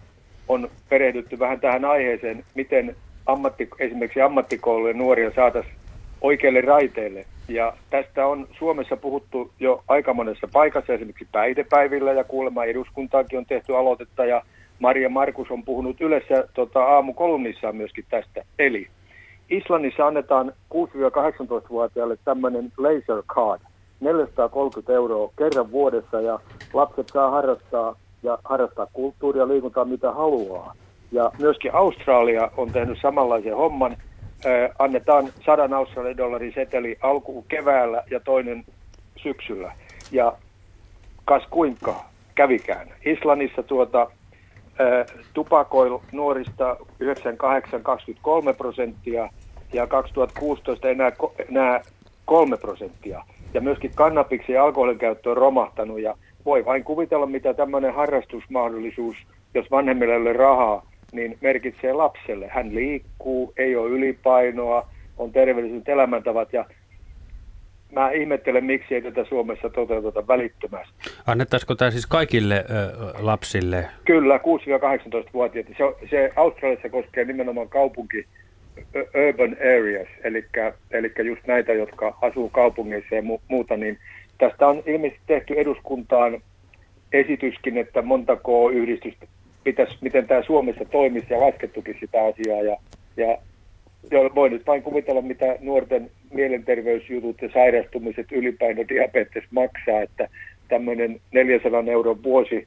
on 0.48 0.70
perehdytty 0.88 1.38
vähän 1.38 1.60
tähän 1.60 1.84
aiheeseen, 1.84 2.44
miten 2.54 2.96
ammatti, 3.26 3.68
esimerkiksi 3.78 4.20
ammattikoulujen 4.20 4.98
nuoria 4.98 5.30
saataisiin 5.34 5.74
oikeille 6.20 6.60
raiteille. 6.60 7.26
Ja 7.48 7.72
tästä 7.90 8.26
on 8.26 8.48
Suomessa 8.58 8.96
puhuttu 8.96 9.50
jo 9.60 9.82
aika 9.88 10.14
monessa 10.14 10.48
paikassa, 10.52 10.92
esimerkiksi 10.92 11.28
päihdepäivillä 11.32 12.12
ja 12.12 12.24
kuulemma 12.24 12.64
eduskuntaakin 12.64 13.38
on 13.38 13.46
tehty 13.46 13.76
aloitetta 13.76 14.24
ja 14.24 14.42
Maria 14.78 15.08
Markus 15.08 15.50
on 15.50 15.62
puhunut 15.64 16.00
yleensä 16.00 16.48
tota, 16.54 16.84
aamukolumnissaan 16.84 17.76
myöskin 17.76 18.04
tästä. 18.10 18.44
Eli 18.58 18.88
Islannissa 19.50 20.06
annetaan 20.06 20.52
6-18-vuotiaille 20.74 22.18
tämmöinen 22.24 22.72
laser 22.78 23.22
card, 23.34 23.60
430 24.00 24.92
euroa 24.92 25.32
kerran 25.38 25.70
vuodessa 25.70 26.20
ja 26.20 26.38
lapset 26.72 27.08
saa 27.12 27.30
harrastaa 27.30 27.96
ja 28.22 28.38
harrastaa 28.44 28.86
kulttuuria, 28.92 29.48
liikuntaa, 29.48 29.84
mitä 29.84 30.12
haluaa. 30.12 30.74
Ja 31.12 31.32
myöskin 31.38 31.74
Australia 31.74 32.50
on 32.56 32.72
tehnyt 32.72 32.98
samanlaisen 33.02 33.56
homman. 33.56 33.96
Annetaan 34.78 35.32
100 35.44 35.76
Australian 35.76 36.16
dollarin 36.16 36.52
seteli 36.54 36.98
alku 37.02 37.44
keväällä 37.48 38.02
ja 38.10 38.20
toinen 38.20 38.64
syksyllä. 39.16 39.72
Ja 40.12 40.32
kas 41.24 41.42
kuinka 41.50 42.04
kävikään. 42.34 42.88
Islannissa 43.04 43.62
tuota, 43.62 44.10
tupakoil 45.34 45.98
nuorista 46.12 46.76
98 47.00 47.82
23 47.82 48.52
prosenttia 48.52 49.28
ja 49.72 49.86
2016 49.86 50.88
enää, 50.88 51.12
enää 51.48 51.80
3 52.24 52.56
prosenttia. 52.56 53.24
Ja 53.54 53.60
myöskin 53.60 53.90
kannabiksen 53.94 54.54
ja 54.54 54.64
alkoholin 54.64 54.98
käyttö 54.98 55.30
on 55.30 55.36
romahtanut 55.36 56.00
ja 56.00 56.14
voi 56.44 56.64
vain 56.64 56.84
kuvitella, 56.84 57.26
mitä 57.26 57.54
tämmöinen 57.54 57.94
harrastusmahdollisuus, 57.94 59.16
jos 59.54 59.70
vanhemmille 59.70 60.14
ei 60.14 60.20
ole 60.20 60.32
rahaa, 60.32 60.82
niin 61.12 61.38
merkitsee 61.40 61.92
lapselle. 61.92 62.48
Hän 62.48 62.74
liikkuu, 62.74 63.52
ei 63.56 63.76
ole 63.76 63.90
ylipainoa, 63.90 64.88
on 65.18 65.32
terveelliset 65.32 65.88
elämäntavat 65.88 66.52
ja 66.52 66.64
mä 67.92 68.10
ihmettelen, 68.10 68.64
miksi 68.64 68.94
ei 68.94 69.02
tätä 69.02 69.24
Suomessa 69.24 69.70
toteuteta 69.70 70.26
välittömästi. 70.26 70.94
Annettaisiko 71.26 71.74
tämä 71.74 71.90
siis 71.90 72.06
kaikille 72.06 72.54
ö, 72.54 72.64
lapsille? 73.18 73.86
Kyllä, 74.04 74.36
6-18-vuotiaat. 74.38 75.66
Se, 75.66 76.08
se 76.10 76.32
Australiassa 76.36 76.88
koskee 76.88 77.24
nimenomaan 77.24 77.68
kaupunki 77.68 78.26
urban 79.28 79.56
areas, 79.60 80.08
eli, 80.24 80.44
eli 80.90 81.12
just 81.26 81.46
näitä, 81.46 81.72
jotka 81.72 82.18
asuu 82.22 82.48
kaupungeissa 82.48 83.14
ja 83.14 83.22
mu- 83.22 83.40
muuta, 83.48 83.76
niin 83.76 83.98
tästä 84.38 84.66
on 84.68 84.82
ilmeisesti 84.86 85.22
tehty 85.26 85.54
eduskuntaan 85.54 86.42
esityskin, 87.12 87.76
että 87.76 88.02
montako 88.02 88.70
yhdistystä 88.70 89.26
pitäisi, 89.68 89.96
miten 90.00 90.26
tämä 90.26 90.42
Suomessa 90.42 90.84
toimisi 90.84 91.26
ja 91.30 91.40
laskettukin 91.40 91.96
sitä 92.00 92.18
asiaa. 92.24 92.62
Ja, 92.62 92.76
ja 93.16 93.38
jo, 94.10 94.30
voi 94.34 94.50
nyt 94.50 94.66
vain 94.66 94.82
kuvitella, 94.82 95.22
mitä 95.22 95.56
nuorten 95.60 96.10
mielenterveysjutut 96.30 97.42
ja 97.42 97.48
sairastumiset, 97.52 98.32
ylipaino, 98.32 98.84
diabetes 98.88 99.44
maksaa, 99.50 100.00
että 100.02 100.28
tämmöinen 100.68 101.20
400 101.32 101.84
euron 101.86 102.22
vuosi 102.22 102.66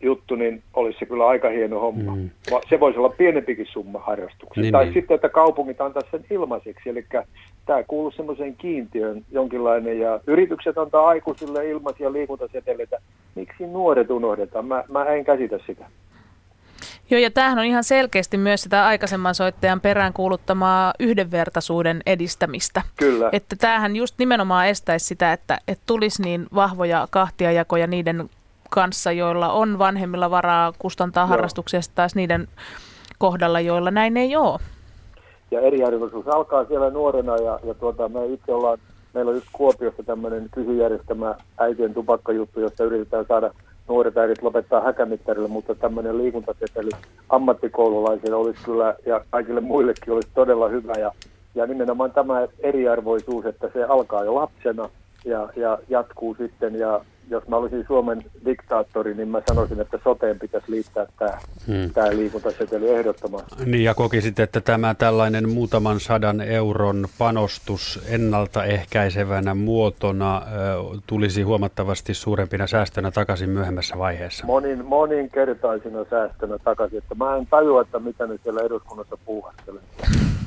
juttu, 0.00 0.34
niin 0.34 0.62
olisi 0.74 0.98
se 0.98 1.06
kyllä 1.06 1.26
aika 1.26 1.48
hieno 1.48 1.80
homma. 1.80 2.16
Mm. 2.16 2.30
Se 2.68 2.80
voisi 2.80 2.98
olla 2.98 3.08
pienempikin 3.08 3.66
summa 3.66 3.98
harrastukseen. 3.98 4.62
Niin, 4.62 4.72
tai 4.72 4.84
niin. 4.84 4.94
sitten, 4.94 5.14
että 5.14 5.28
kaupungit 5.28 5.80
antaa 5.80 6.02
sen 6.10 6.24
ilmaiseksi. 6.30 6.88
Eli 6.90 7.04
tämä 7.66 7.82
kuuluu 7.82 8.10
semmoiseen 8.10 8.56
kiintiön 8.56 9.24
jonkinlainen. 9.32 10.00
Ja 10.00 10.20
yritykset 10.26 10.78
antaa 10.78 11.08
aikuisille 11.08 11.70
ilmaisia 11.70 12.12
liikuntaseteleitä. 12.12 12.98
Miksi 13.34 13.66
nuoret 13.66 14.10
unohdetaan? 14.10 14.66
Mä, 14.66 14.84
mä 14.88 15.04
en 15.04 15.24
käsitä 15.24 15.58
sitä. 15.66 15.86
Joo, 17.10 17.20
ja 17.20 17.30
tämähän 17.30 17.58
on 17.58 17.64
ihan 17.64 17.84
selkeästi 17.84 18.36
myös 18.36 18.62
sitä 18.62 18.86
aikaisemman 18.86 19.34
soittajan 19.34 19.80
perään 19.80 20.12
kuuluttamaa 20.12 20.92
yhdenvertaisuuden 21.00 22.02
edistämistä. 22.06 22.82
Kyllä. 22.96 23.28
Että 23.32 23.56
tämähän 23.56 23.96
just 23.96 24.14
nimenomaan 24.18 24.68
estäisi 24.68 25.06
sitä, 25.06 25.32
että, 25.32 25.58
että 25.68 25.82
tulisi 25.86 26.22
niin 26.22 26.46
vahvoja 26.54 27.08
kahtiajakoja 27.10 27.86
niiden 27.86 28.30
kanssa, 28.70 29.12
joilla 29.12 29.52
on 29.52 29.78
vanhemmilla 29.78 30.30
varaa 30.30 30.72
kustantaa 30.78 31.22
Joo. 31.22 31.28
harrastuksia, 31.28 31.80
taas 31.94 32.14
niiden 32.14 32.48
kohdalla, 33.18 33.60
joilla 33.60 33.90
näin 33.90 34.16
ei 34.16 34.36
ole. 34.36 34.60
Ja 35.50 35.60
eriarvoisuus 35.60 36.28
alkaa 36.28 36.64
siellä 36.64 36.90
nuorena 36.90 37.36
ja, 37.36 37.60
ja 37.64 37.74
tuota, 37.74 38.08
me 38.08 38.26
itse 38.26 38.52
ollaan, 38.52 38.78
meillä 39.14 39.28
on 39.28 39.34
just 39.34 39.46
Kuopiossa 39.52 40.02
tämmöinen 40.02 40.48
kysyjärjestämä 40.54 41.34
äitien 41.58 41.94
tupakkajuttu, 41.94 42.60
jossa 42.60 42.84
yritetään 42.84 43.24
saada 43.28 43.50
nuoret 43.88 44.16
äidit 44.16 44.42
lopettaa 44.42 44.80
häkämittarille, 44.80 45.48
mutta 45.48 45.74
tämmöinen 45.74 46.18
liikuntaseteli 46.18 46.90
ammattikoululaisille 47.28 48.36
olisi 48.36 48.64
kyllä 48.64 48.94
ja 49.06 49.24
kaikille 49.30 49.60
muillekin 49.60 50.12
olisi 50.12 50.28
todella 50.34 50.68
hyvä. 50.68 50.92
Ja, 50.92 51.12
ja 51.54 51.66
nimenomaan 51.66 52.12
tämä 52.12 52.48
eriarvoisuus, 52.60 53.46
että 53.46 53.70
se 53.72 53.84
alkaa 53.84 54.24
jo 54.24 54.34
lapsena 54.34 54.88
ja, 55.24 55.48
ja 55.56 55.78
jatkuu 55.88 56.34
sitten 56.34 56.74
ja 56.74 57.00
jos 57.30 57.48
mä 57.48 57.56
olisin 57.56 57.84
Suomen 57.86 58.24
diktaattori, 58.44 59.14
niin 59.14 59.28
mä 59.28 59.42
sanoisin, 59.48 59.80
että 59.80 59.98
soteen 60.04 60.38
pitäisi 60.38 60.70
liittää 60.70 61.06
tämä, 61.18 61.38
Hmm. 61.66 61.90
tämä 61.94 62.10
liikuntaseteli 62.10 62.88
ehdottomasti. 62.90 63.64
Niin 63.64 63.84
ja 63.84 63.94
kokisit, 63.94 64.38
että 64.40 64.60
tämä 64.60 64.94
tällainen 64.94 65.48
muutaman 65.48 66.00
sadan 66.00 66.40
euron 66.40 67.06
panostus 67.18 68.00
ennaltaehkäisevänä 68.08 69.54
muotona 69.54 70.42
tulisi 71.06 71.42
huomattavasti 71.42 72.14
suurempina 72.14 72.66
säästönä 72.66 73.10
takaisin 73.10 73.50
myöhemmässä 73.50 73.98
vaiheessa. 73.98 74.46
monin, 74.46 74.84
moninkertaisina 74.84 76.04
säästönä 76.10 76.58
takaisin. 76.58 76.98
Että 76.98 77.14
mä 77.14 77.36
en 77.36 77.46
tajua, 77.46 77.80
että 77.82 77.98
mitä 77.98 78.26
ne 78.26 78.38
siellä 78.42 78.60
eduskunnassa 78.60 79.18
puuhastelee, 79.24 79.82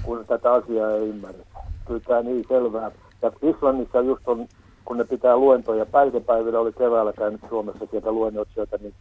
kun 0.04 0.26
tätä 0.28 0.52
asiaa 0.54 0.92
ei 0.92 1.10
ymmärretä. 1.10 1.60
Kyllä 1.88 2.00
tämä 2.08 2.22
niin 2.22 2.46
selvää. 2.48 2.92
Ja 3.22 3.32
Islannissa 3.42 4.02
just 4.02 4.28
on, 4.28 4.48
kun 4.90 4.98
ne 4.98 5.04
pitää 5.04 5.38
luentoja, 5.38 5.86
päiväpäivillä 5.86 6.60
oli 6.60 6.74
keväällä 6.74 7.14
käynyt 7.14 7.42
Suomessa 7.50 7.86
sieltä 7.92 8.12
luennoitsijoita, 8.12 8.78
niin 8.82 8.94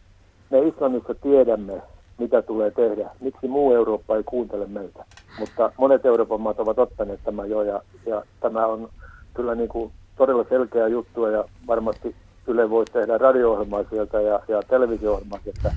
me 0.49 0.59
Islannissa 0.59 1.13
tiedämme, 1.13 1.81
mitä 2.17 2.41
tulee 2.41 2.71
tehdä. 2.71 3.09
Miksi 3.19 3.47
muu 3.47 3.73
Eurooppa 3.73 4.15
ei 4.15 4.23
kuuntele 4.23 4.65
meitä? 4.65 5.05
Mutta 5.39 5.71
monet 5.77 6.05
Euroopan 6.05 6.41
maat 6.41 6.59
ovat 6.59 6.79
ottaneet 6.79 7.19
tämän 7.23 7.49
jo 7.49 7.61
ja, 7.61 7.81
ja 8.05 8.23
tämä 8.39 8.65
on 8.65 8.89
kyllä 9.33 9.55
niin 9.55 9.69
kuin 9.69 9.91
todella 10.17 10.45
selkeä 10.49 10.87
juttu 10.87 11.25
ja 11.25 11.43
varmasti 11.67 12.15
Yle 12.47 12.69
voisi 12.69 12.93
tehdä 12.93 13.17
radio-ohjelmaa 13.17 13.83
sieltä 13.89 14.21
ja, 14.21 14.39
ja 14.47 14.61
televisio-ohjelmaa, 14.69 15.39
että 15.45 15.71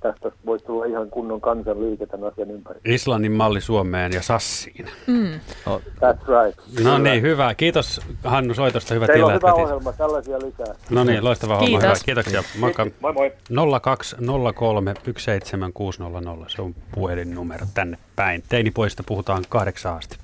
tästä 0.00 0.32
voisi 0.46 0.64
tulla 0.64 0.84
ihan 0.84 1.10
kunnon 1.10 1.40
kansanliike 1.40 2.06
tämän 2.06 2.32
asian 2.32 2.50
ympäri. 2.50 2.80
Islannin 2.84 3.32
malli 3.32 3.60
Suomeen 3.60 4.12
ja 4.12 4.22
Sassiin. 4.22 4.86
Mm. 5.06 5.40
That's 5.66 6.44
right. 6.44 6.84
No 6.84 6.98
niin, 6.98 7.22
hyvä. 7.22 7.54
Kiitos 7.54 8.00
Hannu 8.24 8.54
soitosta. 8.54 8.94
Hyvä 8.94 9.06
Teillä 9.06 9.26
on 9.26 9.34
hyvä 9.34 9.54
ohjelma, 9.54 9.92
tällaisia 9.92 10.38
lisää. 10.38 10.74
No 10.90 11.04
niin, 11.04 11.24
loistava 11.24 11.54
homma. 11.54 11.66
Kiitos. 11.66 11.82
Hyvä. 11.82 12.04
Kiitoksia. 12.04 12.42
Moikka. 12.58 12.86
Moi 13.00 13.12
moi. 13.12 13.32
0203 13.80 14.94
17600. 15.18 16.48
Se 16.48 16.62
on 16.62 16.74
puhelinnumero 16.94 17.66
tänne 17.74 17.98
päin. 18.16 18.42
Teinipoista 18.48 19.02
puhutaan 19.06 19.44
kahdeksan 19.48 19.96
asti. 19.96 20.16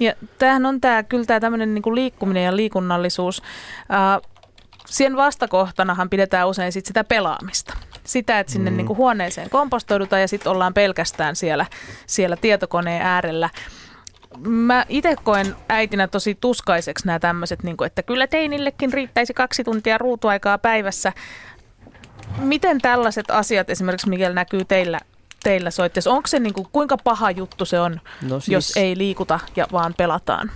Ja 0.00 0.12
tämähän 0.38 0.66
on 0.66 0.80
tämä, 0.80 1.02
kyllä 1.02 1.24
tämä 1.24 1.40
tämmöinen 1.40 1.74
niin 1.74 1.94
liikkuminen 1.94 2.44
ja 2.44 2.56
liikunnallisuus. 2.56 3.42
Äh, 3.92 4.30
siihen 4.86 5.16
vastakohtanahan 5.16 6.10
pidetään 6.10 6.48
usein 6.48 6.72
sit 6.72 6.86
sitä 6.86 7.04
pelaamista. 7.04 7.74
Sitä, 8.04 8.40
että 8.40 8.52
sinne 8.52 8.70
Mm. 8.70 8.76
niin 8.76 8.88
huoneeseen 8.88 9.50
kompostoidutaan 9.50 10.22
ja 10.22 10.28
sitten 10.28 10.52
ollaan 10.52 10.74
pelkästään 10.74 11.36
siellä, 11.36 11.66
siellä 12.06 12.36
tietokoneen 12.36 13.02
äärellä. 13.02 13.50
Mä 14.38 14.86
itse 14.88 15.16
koen 15.24 15.56
äitinä 15.68 16.08
tosi 16.08 16.34
tuskaiseksi 16.40 17.06
nämä 17.06 17.18
tämmöiset, 17.18 17.62
niin 17.62 17.76
että 17.86 18.02
kyllä 18.02 18.26
teinillekin 18.26 18.92
riittäisi 18.92 19.34
kaksi 19.34 19.64
tuntia 19.64 19.98
ruutuaikaa 19.98 20.58
päivässä. 20.58 21.12
Miten 22.38 22.80
tällaiset 22.80 23.30
asiat 23.30 23.70
esimerkiksi, 23.70 24.08
mikä 24.08 24.30
näkyy 24.30 24.64
teillä, 24.64 25.00
teillä 25.42 25.70
soitteessa, 25.70 26.10
onko 26.10 26.26
se 26.26 26.38
niin 26.38 26.54
kuin, 26.54 26.66
kuinka 26.72 26.96
paha 27.04 27.30
juttu 27.30 27.64
se 27.64 27.80
on, 27.80 28.00
No 28.22 28.40
siis... 28.40 28.48
jos 28.48 28.76
ei 28.76 28.98
liikuta 28.98 29.40
ja 29.56 29.66
vaan 29.72 29.94
pelataan? 29.96 30.50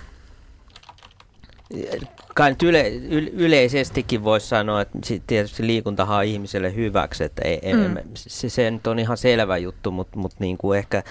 Kai 2.35 2.49
nyt 2.49 2.63
yle, 2.63 2.89
yle, 2.89 3.29
yleisestikin 3.29 4.23
voisi 4.23 4.47
sanoa, 4.47 4.81
että 4.81 4.99
tietysti 5.27 5.67
liikuntahan 5.67 6.17
on 6.17 6.23
ihmiselle 6.23 6.75
hyväksi, 6.75 7.23
että 7.23 7.41
ei, 7.45 7.73
Mm. 7.73 7.79
mm. 7.79 7.97
se, 8.15 8.49
se 8.49 8.71
nyt 8.71 8.87
on 8.87 8.99
ihan 8.99 9.17
selvä 9.17 9.57
juttu, 9.57 9.91
mutta 9.91 10.19
mut 10.19 10.33
niin 10.39 10.57
kuin 10.57 10.79
ehkä 10.79 11.03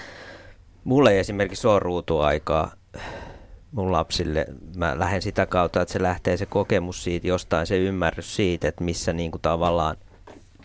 mulle 0.83 1.11
ei 1.11 1.19
esimerkiksi 1.19 1.67
ole 1.67 1.79
ruutuaikaa 1.79 2.71
mun 3.71 3.91
lapsille. 3.91 4.45
Mä 4.77 4.99
lähden 4.99 5.21
sitä 5.21 5.45
kautta, 5.45 5.81
että 5.81 5.93
se 5.93 6.01
lähtee 6.01 6.37
se 6.37 6.45
kokemus 6.45 7.03
siitä, 7.03 7.27
jostain 7.27 7.67
se 7.67 7.77
ymmärrys 7.77 8.35
siitä, 8.35 8.67
että 8.67 8.83
missä 8.83 9.13
niin 9.13 9.31
kuin 9.31 9.41
tavallaan 9.41 9.97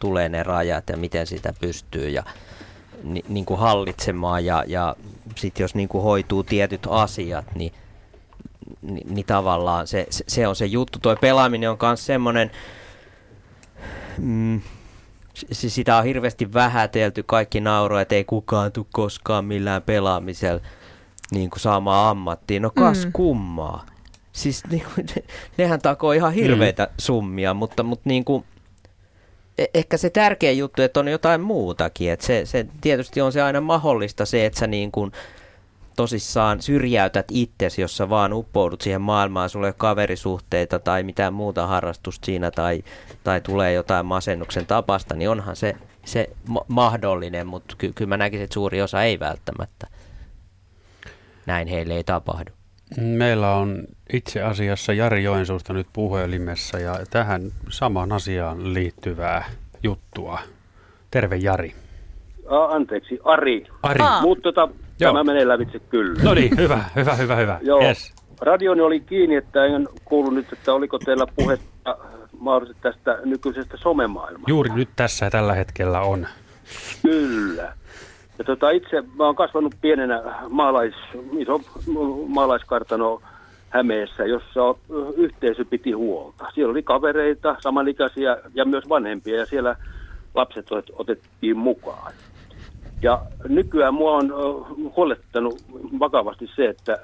tulee 0.01 0.29
ne 0.29 0.43
rajat 0.43 0.89
ja 0.89 0.97
miten 0.97 1.27
sitä 1.27 1.55
pystyy 1.61 2.09
ja 2.09 2.23
ni, 3.05 3.23
niin 3.29 3.45
kuin 3.45 3.61
hallitsemaan 3.61 4.45
ja, 4.45 4.65
ja 4.67 4.97
sitten 5.37 5.65
jos 5.65 5.75
niin 5.75 5.89
kuin 5.89 6.05
hoituu 6.05 6.43
tietyt 6.43 6.87
asiat, 6.91 7.45
niin 7.55 7.73
niin, 8.83 9.15
niin 9.15 9.27
tavallaan 9.27 9.87
se, 9.87 10.07
se, 10.11 10.25
se 10.29 10.47
on 10.49 10.57
se 10.57 10.67
juttu. 10.67 10.99
Toi 11.03 11.17
pelaaminen 11.21 11.71
on 11.71 11.77
myös 11.83 12.07
semmoinen, 12.07 12.51
mm, 14.19 14.61
s- 15.35 15.75
sitä 15.75 15.97
on 15.97 16.05
hirveästi 16.05 16.53
vähätelty, 16.53 17.23
kaikki 17.23 17.61
nauroi, 17.61 18.03
että 18.03 18.15
ei 18.15 18.25
kukaan 18.25 18.73
tule 18.73 18.87
koskaan 18.93 19.45
millään 19.45 19.83
pelaamisella 19.83 20.61
niin 21.33 21.51
kuin 21.51 21.61
saamaan 21.61 22.11
ammattiin. 22.11 22.63
No 22.63 22.71
kas 22.71 23.05
Mm. 23.05 23.13
kummaa. 23.13 23.87
Siis 24.33 24.63
niin 24.71 24.87
kuin, 24.95 25.07
ne, 25.17 25.23
nehän 25.59 25.81
takoo 25.81 26.13
ihan 26.13 26.33
hirveitä 26.33 26.85
mm. 26.85 26.93
summia, 26.99 27.55
mutta, 27.55 27.83
mutta 27.83 28.09
niin 28.09 28.25
kuin, 28.25 28.45
e- 29.59 29.65
ehkä 29.75 29.97
se 29.97 30.11
tärkeä 30.11 30.53
juttu, 30.53 30.83
että 30.83 31.01
on 31.01 31.09
jotain 31.09 31.41
muutakin. 31.41 32.11
Että 32.13 32.27
se, 32.27 32.47
se 32.47 32.67
tietysti 32.81 33.21
on 33.21 33.33
se 33.33 33.43
aina 33.43 33.61
mahdollista 33.61 34.27
se, 34.27 34.47
että 34.47 34.61
sä 34.61 34.67
niin 34.67 34.93
kuin 34.93 35.13
tosissaan 36.01 36.63
syrjäytät 36.63 37.27
itsesi, 37.31 37.83
jos 37.83 37.97
sä 37.97 38.09
vaan 38.09 38.33
uppoudut 38.33 38.81
siihen 38.81 39.01
maailmaan, 39.01 39.51
sulla 39.51 39.67
ei 39.67 39.69
ole 39.69 39.75
kaverisuhteita 39.79 40.79
tai 40.79 41.03
mitään 41.03 41.33
muuta 41.33 41.67
harrastusta 41.67 42.27
siinä 42.27 42.51
tai, 42.51 42.85
tai 43.25 43.41
tulee 43.41 43.73
jotain 43.73 44.07
masennuksen 44.07 44.67
tapasta, 44.67 45.15
niin 45.15 45.31
onhan 45.31 45.57
se, 45.57 45.77
se 46.05 46.31
ma- 46.49 46.65
mahdollinen, 46.69 47.47
mutta 47.47 47.75
ky- 47.79 47.93
kyllä 47.95 48.09
mä 48.09 48.17
näkisin, 48.17 48.45
että 48.45 48.55
suuri 48.55 48.83
osa 48.83 49.03
ei 49.03 49.21
välttämättä. 49.21 49.87
Näin 51.47 51.69
heille 51.69 51.95
ei 51.95 52.05
tapahdu. 52.05 52.51
Meillä 53.01 53.55
on 53.55 53.83
itse 54.13 54.43
asiassa 54.43 54.93
Jari 54.93 55.25
Joensuusta 55.25 55.73
nyt 55.73 55.87
puhelimessa 55.93 56.79
ja 56.79 56.95
tähän 57.11 57.43
samaan 57.69 58.13
asiaan 58.13 58.75
liittyvää 58.75 59.45
juttua. 59.83 60.39
Terve 61.11 61.37
Jari. 61.37 61.75
A, 62.49 62.65
anteeksi, 62.65 63.19
Ari. 63.25 63.67
Ari. 63.83 64.01
Aa. 64.03 64.21
Mutta 64.23 64.43
tota, 64.43 64.69
Joo. 65.01 65.13
tämä 65.13 65.25
menee 65.25 65.49
lävitse 65.49 65.79
kyllä. 65.79 66.23
No 66.23 66.35
niin, 66.35 66.57
hyvä, 66.57 66.85
hyvä, 66.97 67.15
hyvä, 67.15 67.37
hyvä. 67.37 67.59
Joo. 67.63 67.83
Yes. 67.83 68.15
Radioni 68.41 68.81
oli 68.81 69.01
kiinni, 69.01 69.37
että 69.37 69.65
en 69.65 69.89
kuullut 70.05 70.35
nyt, 70.35 70.53
että 70.53 70.75
oliko 70.75 70.99
teillä 70.99 71.27
puhetta 71.37 71.97
mahdollisesti 72.39 72.83
tästä 72.83 73.19
nykyisestä 73.25 73.77
somemaailmasta. 73.77 74.51
Juuri 74.51 74.71
nyt 74.75 74.89
tässä 74.97 75.27
ja 75.27 75.31
tällä 75.31 75.55
hetkellä 75.55 76.01
on. 76.01 76.27
Kyllä. 77.03 77.73
Ja 78.39 78.45
tota, 78.45 78.71
itse 78.71 79.03
mä 79.17 79.25
oon 79.25 79.37
kasvanut 79.37 79.75
pienenä 79.81 80.23
maalais, 80.51 80.95
iso 81.39 81.61
maalaiskartano 82.27 83.23
Hämeessä, 83.71 84.25
jossa 84.25 84.61
yhteisö 85.17 85.65
piti 85.65 85.93
huolta. 85.93 86.47
Siellä 86.55 86.71
oli 86.71 86.83
kavereita, 86.83 87.57
samanikäisiä 87.61 88.37
ja 88.55 88.65
myös 88.65 88.89
vanhempia 88.89 89.39
ja 89.39 89.47
siellä 89.47 89.77
lapset 90.35 90.67
otet- 90.71 90.93
otettiin 90.93 91.59
mukaan. 91.59 92.13
Ja 93.03 93.23
nykyään 93.49 93.95
mua 93.95 94.13
on 94.13 94.33
huolettanut 94.97 95.55
vakavasti 95.99 96.51
se, 96.57 96.69
että 96.69 96.99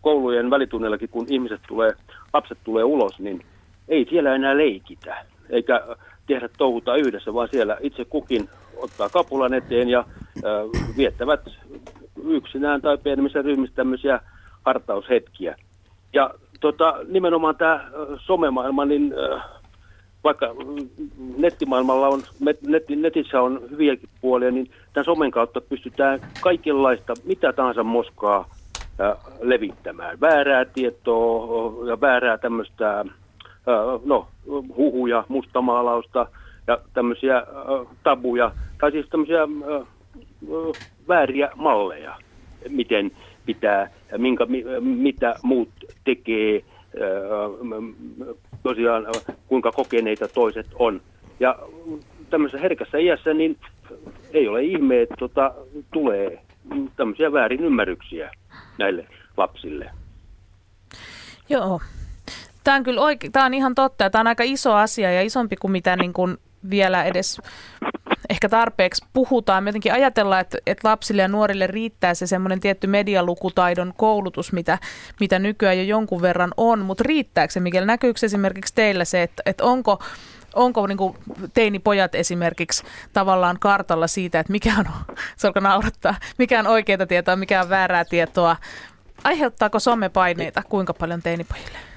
koulujen 0.00 0.50
välitunnellakin, 0.50 1.08
kun 1.08 1.26
ihmiset 1.30 1.60
tulee, 1.68 1.92
lapset 2.32 2.58
tulee 2.64 2.84
ulos, 2.84 3.18
niin 3.18 3.42
ei 3.88 4.06
siellä 4.10 4.34
enää 4.34 4.56
leikitä, 4.56 5.24
eikä 5.50 5.86
tehdä 6.26 6.48
touhuta 6.58 6.96
yhdessä, 6.96 7.34
vaan 7.34 7.48
siellä 7.48 7.76
itse 7.80 8.04
kukin 8.04 8.48
ottaa 8.76 9.08
kapulan 9.08 9.54
eteen 9.54 9.88
ja 9.88 10.04
viettävät 10.96 11.40
yksinään 12.24 12.82
tai 12.82 12.98
pienemmissä 12.98 13.42
ryhmissä 13.42 13.76
tämmöisiä 13.76 14.20
hartaushetkiä. 14.64 15.56
Ja 16.12 16.34
tota, 16.60 16.94
nimenomaan 17.08 17.56
tämä 17.56 17.90
somemaailma, 18.18 18.84
niin 18.84 19.14
vaikka 20.24 20.54
nettimaailmalla 21.38 22.08
on, 22.08 22.22
netti, 22.66 22.96
netissä 22.96 23.42
on 23.42 23.62
hyviäkin 23.70 24.08
puolia, 24.20 24.50
niin 24.50 24.70
tämän 24.92 25.04
somen 25.04 25.30
kautta 25.30 25.60
pystytään 25.60 26.20
kaikenlaista, 26.40 27.14
mitä 27.24 27.52
tahansa 27.52 27.84
moskaa 27.84 28.48
ää, 28.98 29.16
levittämään. 29.40 30.20
Väärää 30.20 30.64
tietoa 30.64 31.88
ja 31.88 32.00
väärää 32.00 32.38
tämmöistä, 32.38 32.88
ää, 32.96 33.04
no, 34.04 34.28
huhuja, 34.76 35.24
mustamaalausta 35.28 36.26
ja 36.66 36.78
tämmöisiä 36.94 37.36
ää, 37.36 37.44
tabuja, 38.02 38.52
tai 38.80 38.90
siis 38.90 39.06
tämmöisiä 39.08 39.40
ää, 39.40 39.46
ää, 39.74 39.84
vääriä 41.08 41.50
malleja, 41.54 42.16
miten 42.68 43.10
pitää, 43.46 43.90
minkä, 44.18 44.46
mi- 44.46 44.64
mitä 44.80 45.34
muut 45.42 45.68
tekee, 46.04 46.64
tosiaan 48.62 49.06
kuinka 49.46 49.72
kokeneita 49.72 50.28
toiset 50.28 50.66
on. 50.74 51.00
Ja 51.40 51.58
tämmöisessä 52.30 52.62
herkässä 52.62 52.98
iässä 52.98 53.34
niin 53.34 53.58
ei 54.32 54.48
ole 54.48 54.62
ihme, 54.62 55.02
että 55.02 55.14
tota, 55.18 55.54
tulee 55.92 56.42
tämmöisiä 56.96 57.32
väärin 57.32 57.60
ymmärryksiä 57.60 58.30
näille 58.78 59.06
lapsille. 59.36 59.90
Joo. 61.48 61.80
Tämä 62.64 62.76
on 62.76 62.82
kyllä 62.82 63.00
oike- 63.00 63.30
tämä 63.32 63.46
on 63.46 63.54
ihan 63.54 63.74
totta 63.74 64.04
ja 64.04 64.10
tämä 64.10 64.20
on 64.20 64.26
aika 64.26 64.44
iso 64.46 64.74
asia 64.74 65.12
ja 65.12 65.22
isompi 65.22 65.56
kuin 65.56 65.72
mitä 65.72 65.96
niin 65.96 66.12
kuin 66.12 66.36
vielä 66.70 67.04
edes 67.04 67.40
ehkä 68.30 68.48
tarpeeksi 68.48 69.04
puhutaan. 69.12 69.64
Me 69.64 69.68
jotenkin 69.68 69.92
ajatellaan, 69.92 70.40
että, 70.40 70.58
että 70.66 70.88
lapsille 70.88 71.22
ja 71.22 71.28
nuorille 71.28 71.66
riittää 71.66 72.14
se 72.14 72.26
semmoinen 72.26 72.60
tietty 72.60 72.86
medialukutaidon 72.86 73.94
koulutus, 73.96 74.52
mitä, 74.52 74.78
mitä 75.20 75.38
nykyään 75.38 75.78
jo 75.78 75.84
jonkun 75.84 76.22
verran 76.22 76.54
on, 76.56 76.78
mutta 76.78 77.04
riittääkö 77.06 77.52
se, 77.52 77.60
Mikkel? 77.60 77.84
Näkyykö 77.84 78.26
esimerkiksi 78.26 78.74
teillä 78.74 79.04
se, 79.04 79.22
että, 79.22 79.42
että 79.46 79.64
onko 79.64 80.02
Onko 80.54 80.86
niin 80.86 80.98
kuin 80.98 81.16
teinipojat 81.54 82.14
esimerkiksi 82.14 82.82
tavallaan 83.12 83.58
kartalla 83.58 84.06
siitä, 84.06 84.40
että 84.40 84.52
mikä 84.52 84.74
on, 84.78 84.84
se 85.36 85.48
naurattaa, 85.60 86.14
mikä 86.38 86.60
on 86.60 86.66
oikeaa 86.66 87.06
tietoa, 87.06 87.36
mikä 87.36 87.60
on 87.62 87.68
väärää 87.68 88.04
tietoa? 88.04 88.56
Aiheuttaako 89.24 89.78
somepaineita 89.78 90.62
kuinka 90.68 90.94
paljon 90.94 91.22
teinipojille? 91.22 91.89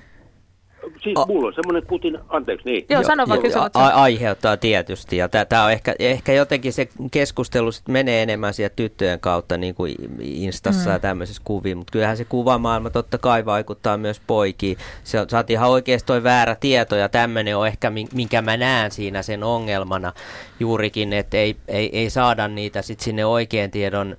Siis 1.03 1.15
mulla 1.27 1.47
on 1.47 1.53
semmoinen 1.53 1.87
kutin, 1.87 2.19
anteeksi 2.29 2.69
niin. 2.69 2.85
Joo, 2.89 3.03
sano 3.03 3.27
vaan, 3.27 3.41
kysy, 3.41 3.59
a- 3.59 3.69
a- 3.73 3.87
aiheuttaa 3.87 4.57
tietysti. 4.57 5.17
Ja 5.17 5.29
tämä 5.29 5.63
on 5.65 5.71
ehkä, 5.71 5.95
ehkä 5.99 6.33
jotenkin 6.33 6.73
se 6.73 6.87
keskustelu 7.11 7.71
sit 7.71 7.87
menee 7.87 8.23
enemmän 8.23 8.53
sieltä 8.53 8.75
tyttöjen 8.75 9.19
kautta 9.19 9.57
niin 9.57 9.75
kuin 9.75 9.95
Instassa 10.21 10.89
Mm. 10.89 10.93
ja 10.93 10.99
tämmöisessä 10.99 11.41
kuviin. 11.45 11.77
Mutta 11.77 11.91
kyllähän 11.91 12.17
se 12.17 12.25
kuvamaailma 12.25 12.89
totta 12.89 13.17
kai 13.17 13.45
vaikuttaa 13.45 13.97
myös 13.97 14.21
poikiin. 14.27 14.77
Se 15.03 15.19
on, 15.19 15.27
oot 15.35 15.49
ihan 15.49 15.69
oikeasti 15.69 16.07
toi 16.07 16.23
väärä 16.23 16.55
tieto 16.55 16.95
ja 16.95 17.09
tämmöinen 17.09 17.57
on 17.57 17.67
ehkä, 17.67 17.89
min- 17.89 18.09
minkä 18.13 18.41
mä 18.41 18.57
näen 18.57 18.91
siinä 18.91 19.21
sen 19.21 19.43
ongelmana 19.43 20.13
juurikin, 20.59 21.13
että 21.13 21.37
ei, 21.37 21.55
ei, 21.67 21.97
ei 21.97 22.09
saada 22.09 22.47
niitä 22.47 22.81
sit 22.81 22.99
sinne 22.99 23.25
oikean 23.25 23.71
tiedon 23.71 24.17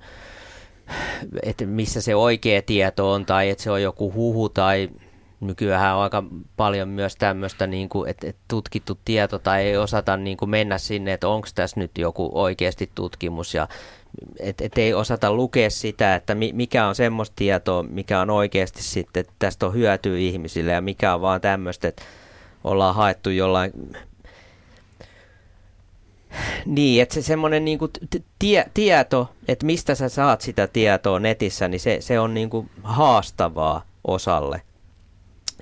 että 1.42 1.66
missä 1.66 2.00
se 2.00 2.14
oikea 2.14 2.62
tieto 2.62 3.12
on 3.12 3.26
tai 3.26 3.50
että 3.50 3.64
se 3.64 3.70
on 3.70 3.82
joku 3.82 4.12
huhu 4.12 4.48
tai 4.48 4.88
nykyään 5.46 5.96
on 5.96 6.02
aika 6.02 6.24
paljon 6.56 6.88
myös 6.88 7.16
tämmöistä, 7.16 7.66
niin 7.66 7.88
kuin, 7.88 8.10
että, 8.10 8.26
että 8.26 8.42
tutkittu 8.48 8.98
tieto 9.04 9.38
tai 9.38 9.62
ei 9.62 9.76
osata 9.76 10.16
niin 10.16 10.36
kuin 10.36 10.50
mennä 10.50 10.78
sinne, 10.78 11.12
että 11.12 11.28
onko 11.28 11.48
tässä 11.54 11.80
nyt 11.80 11.98
joku 11.98 12.30
oikeasti 12.32 12.90
tutkimus 12.94 13.54
ja 13.54 13.68
että 14.40 14.64
et 14.64 14.78
ei 14.78 14.94
osata 14.94 15.32
lukea 15.32 15.70
sitä, 15.70 16.14
että 16.14 16.34
mi, 16.34 16.52
mikä 16.52 16.86
on 16.86 16.94
semmoista 16.94 17.36
tietoa, 17.36 17.82
mikä 17.82 18.20
on 18.20 18.30
oikeasti 18.30 18.82
sitten, 18.82 19.20
että 19.20 19.32
tästä 19.38 19.66
on 19.66 19.74
hyötyä 19.74 20.18
ihmisille 20.18 20.72
ja 20.72 20.80
mikä 20.80 21.14
on 21.14 21.20
vaan 21.20 21.40
tämmöistä, 21.40 21.88
että 21.88 22.02
ollaan 22.64 22.94
haettu 22.94 23.30
jollain 23.30 23.72
niin, 26.66 27.02
että 27.02 27.14
se 27.14 27.22
semmoinen 27.22 27.64
niinku 27.64 27.90
tie, 28.38 28.64
tieto, 28.74 29.30
että 29.48 29.66
mistä 29.66 29.94
sä 29.94 30.08
saat 30.08 30.40
sitä 30.40 30.66
tietoa 30.66 31.20
netissä, 31.20 31.68
niin 31.68 31.80
se, 31.80 31.96
se 32.00 32.20
on 32.20 32.34
niinku 32.34 32.66
haastavaa 32.82 33.82
osalle. 34.06 34.62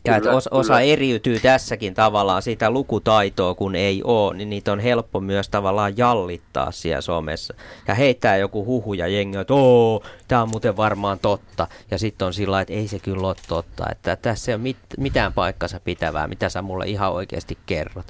Ja 0.05 0.17
että 0.17 0.29
Kyllä, 0.29 0.37
os, 0.37 0.49
osa 0.49 0.73
kyllä. 0.73 0.81
eriytyy 0.81 1.41
tässäkin 1.41 1.95
tavallaan 1.95 2.43
sitä 2.43 2.71
lukutaitoa, 2.71 3.55
kun 3.55 3.75
ei 3.75 4.03
ole, 4.05 4.37
niin 4.37 4.51
niitä 4.51 4.73
on 4.73 4.81
helppo 4.81 5.21
myös 5.21 5.49
tavallaan 5.49 5.97
jallittaa 5.97 6.71
siellä 6.71 7.01
somessa. 7.01 7.55
Ja 7.89 7.95
heittää 7.95 8.37
joku 8.37 8.65
huhu 8.65 8.95
ja 8.95 9.09
jengi, 9.09 9.39
että 9.39 9.55
oo, 9.55 10.03
tämä 10.29 10.43
on 10.43 10.49
muuten 10.49 10.77
varmaan 10.77 11.19
totta. 11.19 11.67
Ja 11.91 11.99
sitten 11.99 12.27
on 12.27 12.35
sillä 12.35 12.61
että 12.61 12.75
ei 12.75 12.89
se 12.89 12.99
kyllä 12.99 13.27
ole 13.27 13.37
totta. 13.49 13.85
Että 13.93 14.17
tässä 14.17 14.53
ei 14.53 14.55
ole 14.55 14.63
mit, 14.63 14.77
mitään 14.99 15.33
paikkansa 15.33 15.81
pitävää, 15.81 16.27
mitä 16.27 16.49
sä 16.49 16.63
mulle 16.63 16.87
ihan 16.87 17.13
oikeasti 17.13 17.59
kerrot. 17.67 18.07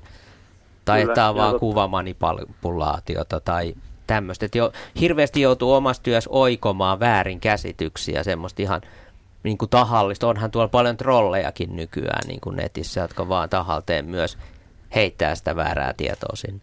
Tai 0.85 1.01
Kyllä, 1.01 1.13
että 1.13 1.15
tämä 1.15 1.29
on 1.29 1.37
vaan 1.37 1.55
tot- 1.55 1.59
kuvamanipulaatiota 1.59 3.41
tai 3.41 3.75
tämmöistä. 4.07 4.47
Että 4.47 4.59
jo, 4.59 4.73
hirveästi 5.01 5.41
joutuu 5.41 5.73
omassa 5.73 6.03
työssä 6.03 6.31
oikomaan 6.31 7.01
väärinkäsityksiä, 7.01 8.23
semmoista 8.23 8.63
ihan 8.63 8.81
niin 9.43 9.59
kuin 9.59 9.69
tahallista. 9.71 10.29
Onhan 10.29 10.51
tuolla 10.51 10.69
paljon 10.69 10.97
trollejakin 10.97 11.77
nykyään 11.77 12.23
niin 12.29 12.41
kuin 12.41 12.57
netissä, 12.57 13.01
jotka 13.01 13.29
vaan 13.29 13.49
tahalteen 13.49 14.07
myös 14.07 14.39
heittää 14.95 15.35
sitä 15.35 15.57
väärää 15.57 15.95
tietoa 15.97 16.35
sinne. 16.37 16.61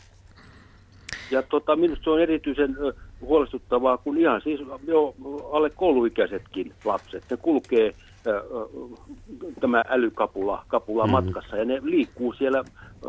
Ja 1.32 1.44
tota, 1.44 1.76
minusta 1.76 2.04
se 2.04 2.10
on 2.10 2.22
erityisen 2.22 2.78
huolestuttavaa, 3.22 3.98
kun 3.98 4.18
ihan 4.18 4.42
siis 4.42 4.60
jo 4.88 5.16
alle 5.52 5.70
kouluikäisetkin 5.70 6.74
lapset, 6.86 7.24
ne 7.30 7.38
kulkee 7.38 7.94
ö, 8.28 8.44
tämä 9.60 9.84
älykapula 9.90 10.66
kapula 10.68 11.04
Mhm. 11.04 11.12
matkassa 11.12 11.58
ja 11.58 11.66
ne 11.66 11.80
liikkuu 11.84 12.34
siellä 12.34 12.64
ö, 13.06 13.08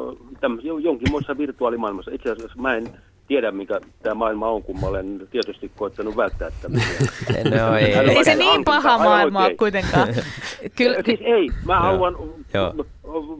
jonkinmoisessa 0.82 1.38
virtuaalimaailmassa. 1.38 2.10
Itse 2.14 2.30
asiassa 2.32 2.62
mä 2.62 2.74
en 2.74 2.90
tiedän, 3.30 3.56
mikä 3.56 3.80
tämä 4.02 4.14
maailma 4.14 4.48
on, 4.48 4.62
kun 4.62 4.80
mä 4.80 4.86
olen 4.86 5.28
tietysti 5.30 5.70
koettanut 5.76 6.16
välttää 6.16 6.50
tämmöisiä. 6.62 6.96
No 7.68 7.76
ei. 7.76 7.84
Ei 7.94 8.24
se 8.24 8.34
niin 8.34 8.46
hankintaa. 8.48 8.74
paha 8.82 8.98
maailma 8.98 9.44
ole 9.44 9.54
kuitenkaan. 9.54 10.08
Kyllä, 10.76 10.96
Siis 11.04 11.20
ei, 11.22 11.48
mä 11.64 11.72
Joo. 11.72 11.82
haluan, 11.82 12.16
Joo. 12.54 12.74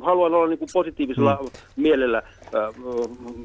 haluan 0.02 0.34
olla 0.34 0.48
niin 0.48 0.58
kuin 0.58 0.68
positiivisella 0.72 1.38
mielellä 1.76 2.18
äh, 2.18 2.74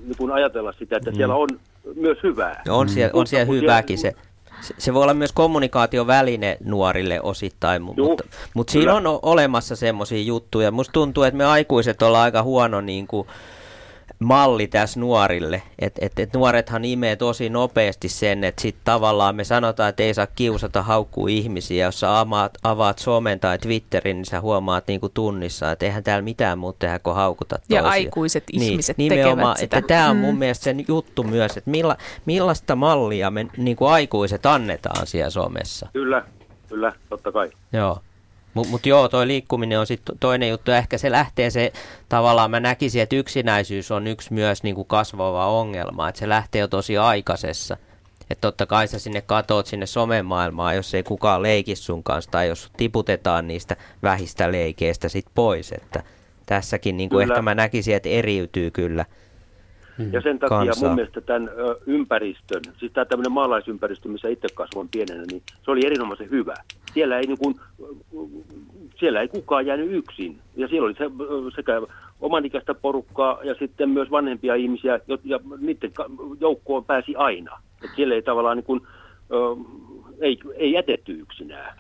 niin 0.06 0.18
kuin 0.18 0.32
ajatella 0.32 0.74
sitä, 0.80 0.98
että 0.98 1.12
siellä 1.12 1.36
on 1.36 1.50
myös 1.96 2.18
hyvää. 2.24 2.62
No 2.68 2.78
on 2.78 2.90
siellä, 2.90 3.12
on 3.14 3.28
siellä 3.28 3.46
hyvääkin 3.46 3.98
se. 3.98 4.14
Se- 4.62 4.74
Se 4.78 4.94
voi 4.94 5.04
olla 5.04 5.14
myös 5.14 5.32
kommunikaatioväline 5.32 6.58
nuorille 6.64 7.22
osittain, 7.22 7.82
Juu, 7.98 8.08
mutta, 8.10 8.24
mutta 8.54 8.72
siinä 8.72 8.94
on 8.94 9.04
olemassa 9.22 9.76
semmoisia 9.76 10.22
juttuja. 10.22 10.72
Musta 10.72 10.92
tuntuu, 10.92 11.24
että 11.24 11.38
me 11.38 11.46
aikuiset 11.46 12.02
ollaan 12.02 12.24
aika 12.24 12.44
huono 12.44 12.82
niin 12.82 13.08
kuin, 13.08 13.28
malli 14.20 14.68
tässä 14.68 15.00
nuorille. 15.00 15.62
Että 15.80 16.06
et, 16.06 16.20
et 16.20 16.34
nuorethan 16.34 16.86
imee 16.86 17.16
tosi 17.16 17.50
nopeasti 17.50 18.10
sen, 18.10 18.44
että 18.44 18.62
sitten 18.62 18.82
tavallaan 18.86 19.36
me 19.36 19.44
sanotaan, 19.44 19.90
että 19.90 20.04
ei 20.04 20.14
saa 20.14 20.28
kiusata 20.28 20.82
haukkua 20.84 21.30
ihmisiä. 21.30 21.86
Jos 21.86 22.00
sä 22.00 22.20
avaat, 22.20 22.58
avaat 22.64 23.00
somen 23.00 23.40
tai 23.40 23.58
Twitterin, 23.60 24.16
niin 24.18 24.26
sä 24.26 24.42
huomaat 24.42 24.88
niin 24.88 25.00
kuin 25.00 25.12
tunnissa, 25.14 25.72
että 25.72 25.86
eihän 25.86 26.04
täällä 26.04 26.22
mitään 26.22 26.60
muuta 26.60 26.80
tehdä 26.80 27.00
kuin 27.00 27.16
haukuta 27.16 27.56
Ja 27.56 27.82
toisia. 27.82 27.90
aikuiset 27.92 28.44
ihmiset 28.54 28.98
niin, 28.98 29.10
nimenomaan, 29.10 29.38
tekevät 29.38 29.58
sitä. 29.58 29.78
Että 29.78 29.88
tämä 29.88 30.10
on 30.10 30.18
mun 30.18 30.34
Mm. 30.36 30.40
mielestä 30.40 30.64
sen 30.64 30.86
juttu 30.88 31.24
myös, 31.24 31.58
että 31.58 31.70
milla, 31.70 31.98
millaista 32.26 32.76
mallia 32.76 33.32
me 33.32 33.48
niin 33.58 33.78
kuin 33.78 33.92
aikuiset 33.92 34.46
annetaan 34.46 35.08
siellä 35.08 35.30
somessa. 35.30 35.88
Kyllä, 35.94 36.24
kyllä, 36.70 36.94
totta 37.10 37.32
kai. 37.32 37.50
Joo. 37.74 38.00
Mutta 38.56 38.72
mut 38.72 38.86
joo, 38.86 39.10
toi 39.10 39.28
liikkuminen 39.28 39.80
on 39.80 39.88
sitten 39.88 40.18
toinen 40.20 40.50
juttu. 40.50 40.72
Ehkä 40.72 40.98
se 40.98 41.12
lähtee 41.12 41.50
se, 41.50 41.74
tavallaan 42.10 42.52
mä 42.52 42.60
näkisin, 42.60 43.02
että 43.02 43.16
yksinäisyys 43.16 43.92
on 43.92 44.08
yksi 44.08 44.34
myös 44.34 44.64
niinku 44.64 44.84
kasvava 44.84 45.48
ongelma. 45.48 46.10
Että 46.10 46.20
se 46.20 46.30
lähtee 46.30 46.60
jo 46.60 46.68
tosi 46.68 46.98
aikaisessa. 46.98 47.78
Että 48.30 48.42
totta 48.42 48.66
kai 48.66 48.88
sä 48.88 49.00
sinne 49.00 49.22
katoot 49.22 49.68
sinne 49.68 49.86
somemaailmaan, 49.86 50.76
jos 50.76 50.94
ei 50.94 51.04
kukaan 51.04 51.44
leiki 51.44 51.76
sun 51.76 52.04
kanssa 52.04 52.32
tai 52.32 52.48
jos 52.48 52.72
tiputetaan 52.78 53.48
niistä 53.48 53.76
vähistä 54.04 54.52
leikeistä 54.52 55.10
sit 55.10 55.26
pois. 55.36 55.72
Että 55.72 56.04
tässäkin 56.46 56.98
niinku 56.98 57.18
Kyllä. 57.18 57.34
ehkä 57.34 57.42
mä 57.42 57.56
näkisin, 57.56 57.96
että 57.96 58.10
eriytyy 58.10 58.72
kyllä. 58.72 59.06
Ja 60.12 60.22
sen 60.22 60.40
takia 60.40 60.58
kansaa. 60.58 60.90
mun 60.90 60.96
mielestä 60.96 61.22
tämän 61.22 61.50
ö, 61.58 61.76
ympäristön, 61.86 62.62
siis 62.80 62.92
tämä 62.92 63.06
tämmöinen 63.06 63.32
maalaisympäristö, 63.32 64.10
missä 64.10 64.30
itse 64.30 64.48
kasvoin 64.54 64.90
pienenä, 64.90 65.24
niin 65.32 65.42
se 65.66 65.72
oli 65.72 65.86
erinomaisen 65.86 66.30
hyvä. 66.30 66.54
Siellä 66.94 67.20
ei, 67.20 67.28
niin 67.28 67.38
kuin, 67.38 67.56
siellä 69.00 69.22
ei 69.22 69.28
kukaan 69.28 69.66
jäänyt 69.66 69.92
yksin. 69.92 70.40
Ja 70.56 70.68
siellä 70.68 70.86
oli 70.86 70.94
se, 70.94 71.12
sekä 71.56 71.82
omanikäistä 72.22 72.74
porukkaa 72.74 73.40
ja 73.44 73.56
sitten 73.60 73.90
myös 73.90 74.12
vanhempia 74.12 74.56
ihmisiä, 74.56 75.00
ja 75.24 75.40
niiden 75.60 75.92
joukkoon 76.40 76.86
pääsi 76.86 77.16
aina. 77.16 77.60
Et 77.84 77.90
siellä 77.96 78.16
ei 78.16 78.22
tavallaan 78.22 78.58
niin 78.58 78.66
kuin, 78.66 78.82
ö, 79.32 79.36
ei, 80.22 80.40
ei 80.56 80.72
jätetty 80.72 81.12
yksinään. 81.12 81.78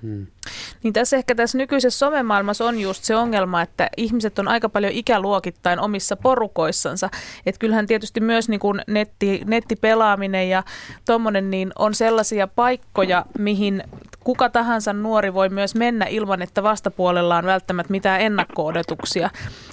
Niin 0.83 0.93
tässä 0.93 1.17
ehkä 1.17 1.35
tässä 1.35 1.57
nykyisessä 1.57 1.99
somemaailmassa 1.99 2.65
on 2.65 2.79
just 2.79 3.03
se 3.03 3.15
ongelma, 3.15 3.61
että 3.61 3.89
ihmiset 3.97 4.39
on 4.39 4.47
aika 4.47 4.69
paljon 4.69 4.93
ikäluokittain 4.93 5.79
omissa 5.79 6.15
porukoissansa. 6.15 7.09
Että 7.45 7.59
kyllähän 7.59 7.87
tietysti 7.87 8.19
myös 8.19 8.49
niin 8.49 8.59
kuin 8.59 8.81
netti, 8.87 9.41
nettipelaaminen 9.45 10.49
ja 10.49 10.63
tommonen 11.05 11.51
niin 11.51 11.71
on 11.79 11.95
sellaisia 11.95 12.47
paikkoja, 12.47 13.25
mihin 13.39 13.83
kuka 14.25 14.49
tahansa 14.49 14.93
nuori 14.93 15.33
voi 15.33 15.49
myös 15.49 15.75
mennä 15.75 16.05
ilman, 16.05 16.41
että 16.41 16.63
vastapuolella 16.63 17.37
on 17.37 17.45
välttämättä 17.45 17.91
mitään 17.91 18.21
ennakko-odotuksia. 18.21 19.29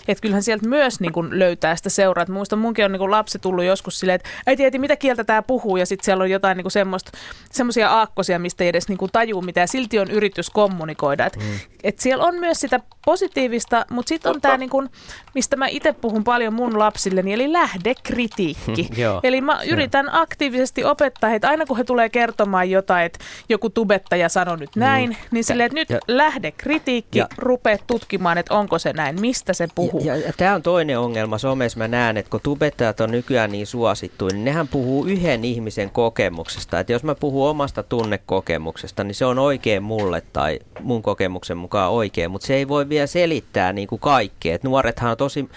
Että 0.09 0.23
kyllähän 0.23 0.43
sieltä 0.43 0.69
myös 0.69 1.01
niin 1.01 1.13
kuin 1.13 1.39
löytää 1.39 1.77
sitä 1.77 1.91
seuraa. 1.91 2.23
Et 2.23 2.29
Muistan, 2.29 2.59
munkin 2.59 2.85
on 2.85 2.93
niin 2.93 2.99
kuin 2.99 3.11
lapsi 3.11 3.39
tullut 3.39 3.65
joskus 3.65 4.01
silleen, 4.01 4.17
että 4.17 4.29
äiti, 4.47 4.65
äiti, 4.65 4.79
mitä 4.79 4.97
kieltä 4.97 5.25
tämä 5.25 5.43
puhuu? 5.43 5.77
Ja 5.77 5.87
sitten 5.87 6.05
siellä 6.05 6.23
on 6.23 6.31
jotain 6.31 6.57
niin 6.57 7.01
semmoisia 7.51 7.91
aakkosia, 7.91 8.39
mistä 8.39 8.65
ei 8.65 8.69
edes 8.69 8.89
niin 8.89 8.99
tajuu 9.13 9.43
mitä. 9.43 9.67
Silti 9.67 9.99
on 9.99 10.11
yritys 10.11 10.51
kommunikoida. 10.51 11.27
Et, 11.27 11.37
mm. 11.37 11.43
Et 11.85 11.99
siellä 11.99 12.25
on 12.25 12.35
myös 12.35 12.61
sitä 12.61 12.81
positiivista, 13.05 13.87
mutta 13.91 14.09
sitten 14.09 14.33
on 14.35 14.41
tämä, 14.41 14.57
niin 14.57 14.71
kuin, 14.71 14.89
mistä 15.35 15.57
mä 15.57 15.67
itse 15.67 15.93
puhun 15.93 16.25
paljon 16.25 16.55
mun 16.55 16.79
lapsilleni, 16.79 17.33
eli 17.33 17.53
lähdekritiikki. 17.53 18.91
Eli 19.23 19.41
mä 19.41 19.63
yritän 19.63 20.15
aktiivisesti 20.15 20.85
opettaa 20.85 21.31
heitä, 21.31 21.49
aina 21.49 21.67
kun 21.67 21.77
he 21.77 21.85
tulee 21.85 22.09
kertomaan 22.09 22.71
jotain, 22.71 23.05
että 23.07 23.19
joku 23.49 23.71
tubettaja 23.71 24.29
sanoi 24.29 24.57
nyt 24.57 24.77
näin, 24.77 25.11
Mm. 25.11 25.17
niin 25.31 25.45
silleen, 25.45 25.67
että 25.67 25.79
nyt 25.79 25.91
Ja- 25.91 25.99
lähdekritiikki, 26.09 27.19
Ja- 27.19 27.29
rupea 27.39 27.79
tutkimaan, 27.87 28.39
että 28.39 28.55
onko 28.55 28.79
se 28.79 28.93
näin, 28.93 29.21
mistä 29.21 29.53
se 29.53 29.69
puhuu. 29.75 30.01
Ja, 30.05 30.17
ja 30.17 30.33
tämä 30.37 30.55
on 30.55 30.63
toinen 30.63 30.99
ongelma 30.99 31.39
somessa. 31.39 31.79
Mä 31.79 31.89
näen, 31.89 32.17
että 32.17 32.31
kun 32.31 32.41
tubettajat 32.43 33.01
on 33.01 33.11
nykyään 33.11 33.53
niin 33.53 33.67
suosittuja, 33.67 34.35
niin 34.35 34.45
nehän 34.45 34.69
puhuu 34.69 35.05
yhden 35.05 35.45
ihmisen 35.45 35.91
kokemuksesta. 35.91 36.81
Että 36.81 36.93
jos 36.93 37.03
mä 37.05 37.15
puhun 37.15 37.49
omasta 37.49 37.83
tunnekokemuksesta, 37.83 39.05
niin 39.05 39.15
se 39.15 39.25
on 39.25 39.39
oikein 39.39 39.83
mulle 39.83 40.23
tai 40.33 40.59
mun 40.81 41.03
kokemuksen 41.03 41.57
mukaan 41.57 41.72
oikein, 41.79 42.31
mutta 42.31 42.47
se 42.47 42.55
ei 42.55 42.69
voi 42.69 42.89
vielä 42.89 43.07
selittää 43.07 43.73
niin 43.73 43.89
kuin 43.89 44.01
kaikkea. 44.01 44.55
Et 44.55 44.63
nuorethan 44.63 45.11
on 45.11 45.17
tosi 45.17 45.49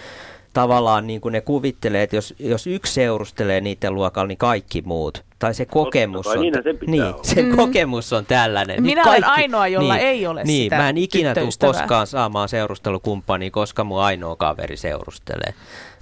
tavallaan 0.56 1.08
niin 1.08 1.22
kuin 1.22 1.32
ne 1.32 1.42
kuvittelee, 1.42 2.04
että 2.04 2.16
jos, 2.16 2.34
jos 2.40 2.68
yksi 2.68 2.94
seurustelee 2.94 3.62
niiden 3.62 3.96
luokalla, 3.96 4.28
niin 4.28 4.38
kaikki 4.38 4.82
muut. 4.86 5.24
Tai 5.40 5.54
se 5.54 5.66
kokemus 5.66 6.28
on, 6.28 6.40
sen 6.64 6.78
pitää 6.78 6.92
niin, 6.92 7.04
olla. 7.04 7.24
se 7.24 7.42
Mm. 7.42 7.56
kokemus 7.56 8.14
on 8.14 8.26
tällainen. 8.26 8.84
Minä 8.84 9.04
olen 9.04 9.24
ainoa, 9.24 9.68
jolla 9.68 9.94
niin, 9.94 10.08
ei 10.08 10.28
ole 10.28 10.44
niin, 10.44 10.64
sitä 10.64 10.78
Mä 10.78 10.90
en 10.90 10.98
ikinä 10.98 11.34
tule 11.34 11.50
koskaan 11.60 12.08
saamaan 12.08 12.50
seurustelukumppania, 12.50 13.52
koska 13.52 13.84
mun 13.84 14.02
ainoa 14.02 14.36
kaveri 14.36 14.78
seurustelee. 14.78 15.54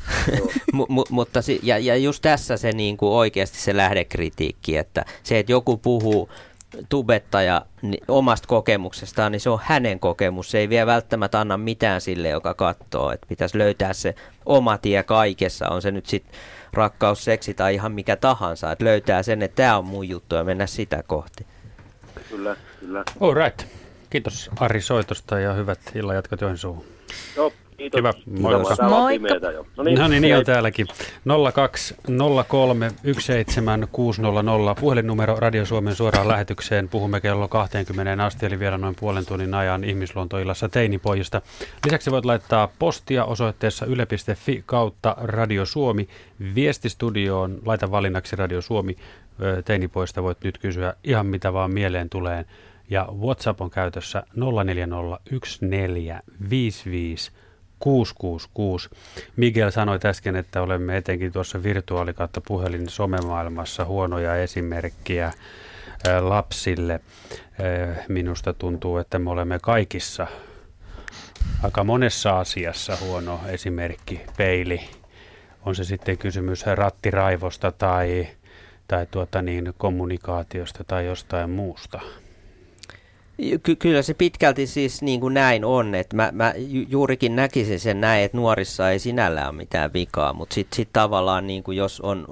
mu, 0.73 0.85
mu, 0.89 1.03
mutta 1.09 1.41
si, 1.41 1.59
ja, 1.63 1.77
ja 1.77 1.95
just 1.95 2.21
tässä 2.21 2.57
se 2.57 2.71
niin 2.71 2.97
kuin 2.97 3.11
oikeasti 3.11 3.57
se 3.57 3.77
lähdekritiikki, 3.77 4.77
että 4.77 5.05
se, 5.23 5.39
että 5.39 5.51
joku 5.51 5.77
puhuu 5.77 6.29
tubettaja 6.89 7.65
niin, 7.81 8.03
omasta 8.07 8.47
kokemuksestaan, 8.47 9.31
niin 9.31 9.39
se 9.39 9.49
on 9.49 9.59
hänen 9.63 9.99
kokemus. 9.99 10.51
Se 10.51 10.57
ei 10.57 10.69
vielä 10.69 10.85
välttämättä 10.85 11.39
anna 11.39 11.57
mitään 11.57 12.01
sille, 12.01 12.29
joka 12.29 12.53
katsoo. 12.53 13.11
Että 13.11 13.27
pitäisi 13.27 13.57
löytää 13.57 13.93
se 13.93 14.15
oma 14.45 14.77
tie 14.77 15.03
kaikessa, 15.03 15.69
on 15.69 15.81
se 15.81 15.91
nyt 15.91 16.05
sitten 16.05 16.33
rakkaus, 16.73 17.23
seksi 17.23 17.53
tai 17.53 17.73
ihan 17.73 17.91
mikä 17.91 18.15
tahansa. 18.15 18.71
Että 18.71 18.85
löytää 18.85 19.23
sen, 19.23 19.41
että 19.41 19.55
tämä 19.55 19.77
on 19.77 19.85
mun 19.85 20.09
juttu 20.09 20.35
ja 20.35 20.43
mennä 20.43 20.67
sitä 20.67 21.03
kohti. 21.07 21.45
Kyllä, 22.29 22.55
kyllä. 22.79 23.03
All 23.19 23.33
right. 23.33 23.65
Kiitos 24.09 24.49
Ari 24.59 24.81
soitosta 24.81 25.39
ja 25.39 25.53
hyvät 25.53 25.79
illan 25.95 26.15
jatkot 26.15 26.41
Joensuuhun. 26.41 26.85
Joo, 27.35 27.53
kiitos. 27.91 27.97
Hyvä, 27.97 28.13
moikka. 28.39 28.89
Moikka. 28.89 29.51
jo. 29.51 29.65
No 29.77 29.83
niin, 29.83 29.99
no 29.99 30.07
niin 30.07 30.23
hei. 30.23 30.33
on 30.33 30.45
täälläkin. 30.45 30.87
0203 31.53 32.91
17600 33.03 34.75
puhelinnumero 34.75 35.35
Radio 35.35 35.65
Suomen 35.65 35.95
suoraan 35.95 36.27
lähetykseen. 36.27 36.89
Puhumme 36.89 37.21
kello 37.21 37.47
20 37.47 38.25
asti, 38.25 38.45
eli 38.45 38.59
vielä 38.59 38.77
noin 38.77 38.95
puolen 38.99 39.25
tunnin 39.25 39.53
ajan 39.53 39.83
ihmisluontoillassa 39.83 40.69
teinipojista. 40.69 41.41
Lisäksi 41.85 42.11
voit 42.11 42.25
laittaa 42.25 42.69
postia 42.79 43.25
osoitteessa 43.25 43.85
yle.fi 43.85 44.63
kautta 44.65 45.15
Radio 45.19 45.65
Suomi. 45.65 46.07
Viestistudioon, 46.55 47.59
laita 47.65 47.91
valinnaksi 47.91 48.35
Radio 48.35 48.61
Suomi. 48.61 48.95
Teinipoista 49.65 50.23
voit 50.23 50.37
nyt 50.43 50.57
kysyä 50.57 50.93
ihan 51.03 51.25
mitä 51.25 51.53
vaan 51.53 51.71
mieleen 51.71 52.09
tulee. 52.09 52.45
Ja 52.89 53.07
WhatsApp 53.19 53.61
on 53.61 53.69
käytössä 53.69 54.23
04014555 54.35 57.31
666. 57.83 58.89
Miguel 59.35 59.71
sanoi 59.71 59.99
äsken, 60.05 60.35
että 60.35 60.61
olemme 60.61 60.97
etenkin 60.97 61.31
tuossa 61.31 61.63
virtuaalikautta 61.63 62.41
puhelin 62.41 62.89
somemaailmassa 62.89 63.85
huonoja 63.85 64.35
esimerkkiä 64.35 65.33
lapsille. 66.19 66.99
Minusta 68.07 68.53
tuntuu, 68.53 68.97
että 68.97 69.19
me 69.19 69.29
olemme 69.29 69.59
kaikissa 69.61 70.27
aika 71.63 71.83
monessa 71.83 72.39
asiassa 72.39 72.97
huono 73.01 73.39
esimerkky, 73.47 74.19
peili. 74.37 74.81
On 75.65 75.75
se 75.75 75.83
sitten 75.83 76.17
kysymys 76.17 76.65
rattiraivosta 76.65 77.71
tai, 77.71 78.27
tai 78.87 79.07
tuota 79.11 79.41
niin, 79.41 79.73
kommunikaatiosta 79.77 80.83
tai 80.83 81.05
jostain 81.05 81.49
muusta. 81.49 81.99
Ky- 83.63 83.75
kyllä 83.75 84.01
se 84.01 84.13
pitkälti 84.13 84.67
siis 84.67 85.01
niin 85.01 85.19
kuin 85.19 85.33
näin 85.33 85.65
on, 85.65 85.95
että 85.95 86.15
mä, 86.15 86.29
mä 86.31 86.53
ju- 86.57 86.85
juurikin 86.89 87.35
näkisin 87.35 87.79
sen 87.79 88.01
näin, 88.01 88.23
että 88.23 88.37
nuorissa 88.37 88.89
ei 88.89 88.99
sinällään 88.99 89.47
ole 89.47 89.55
mitään 89.55 89.93
vikaa, 89.93 90.33
mutta 90.33 90.53
sitten 90.53 90.75
sit 90.75 90.89
tavallaan 90.93 91.47
niin 91.47 91.63
kuin 91.63 91.77
jos 91.77 92.01
on, 92.01 92.25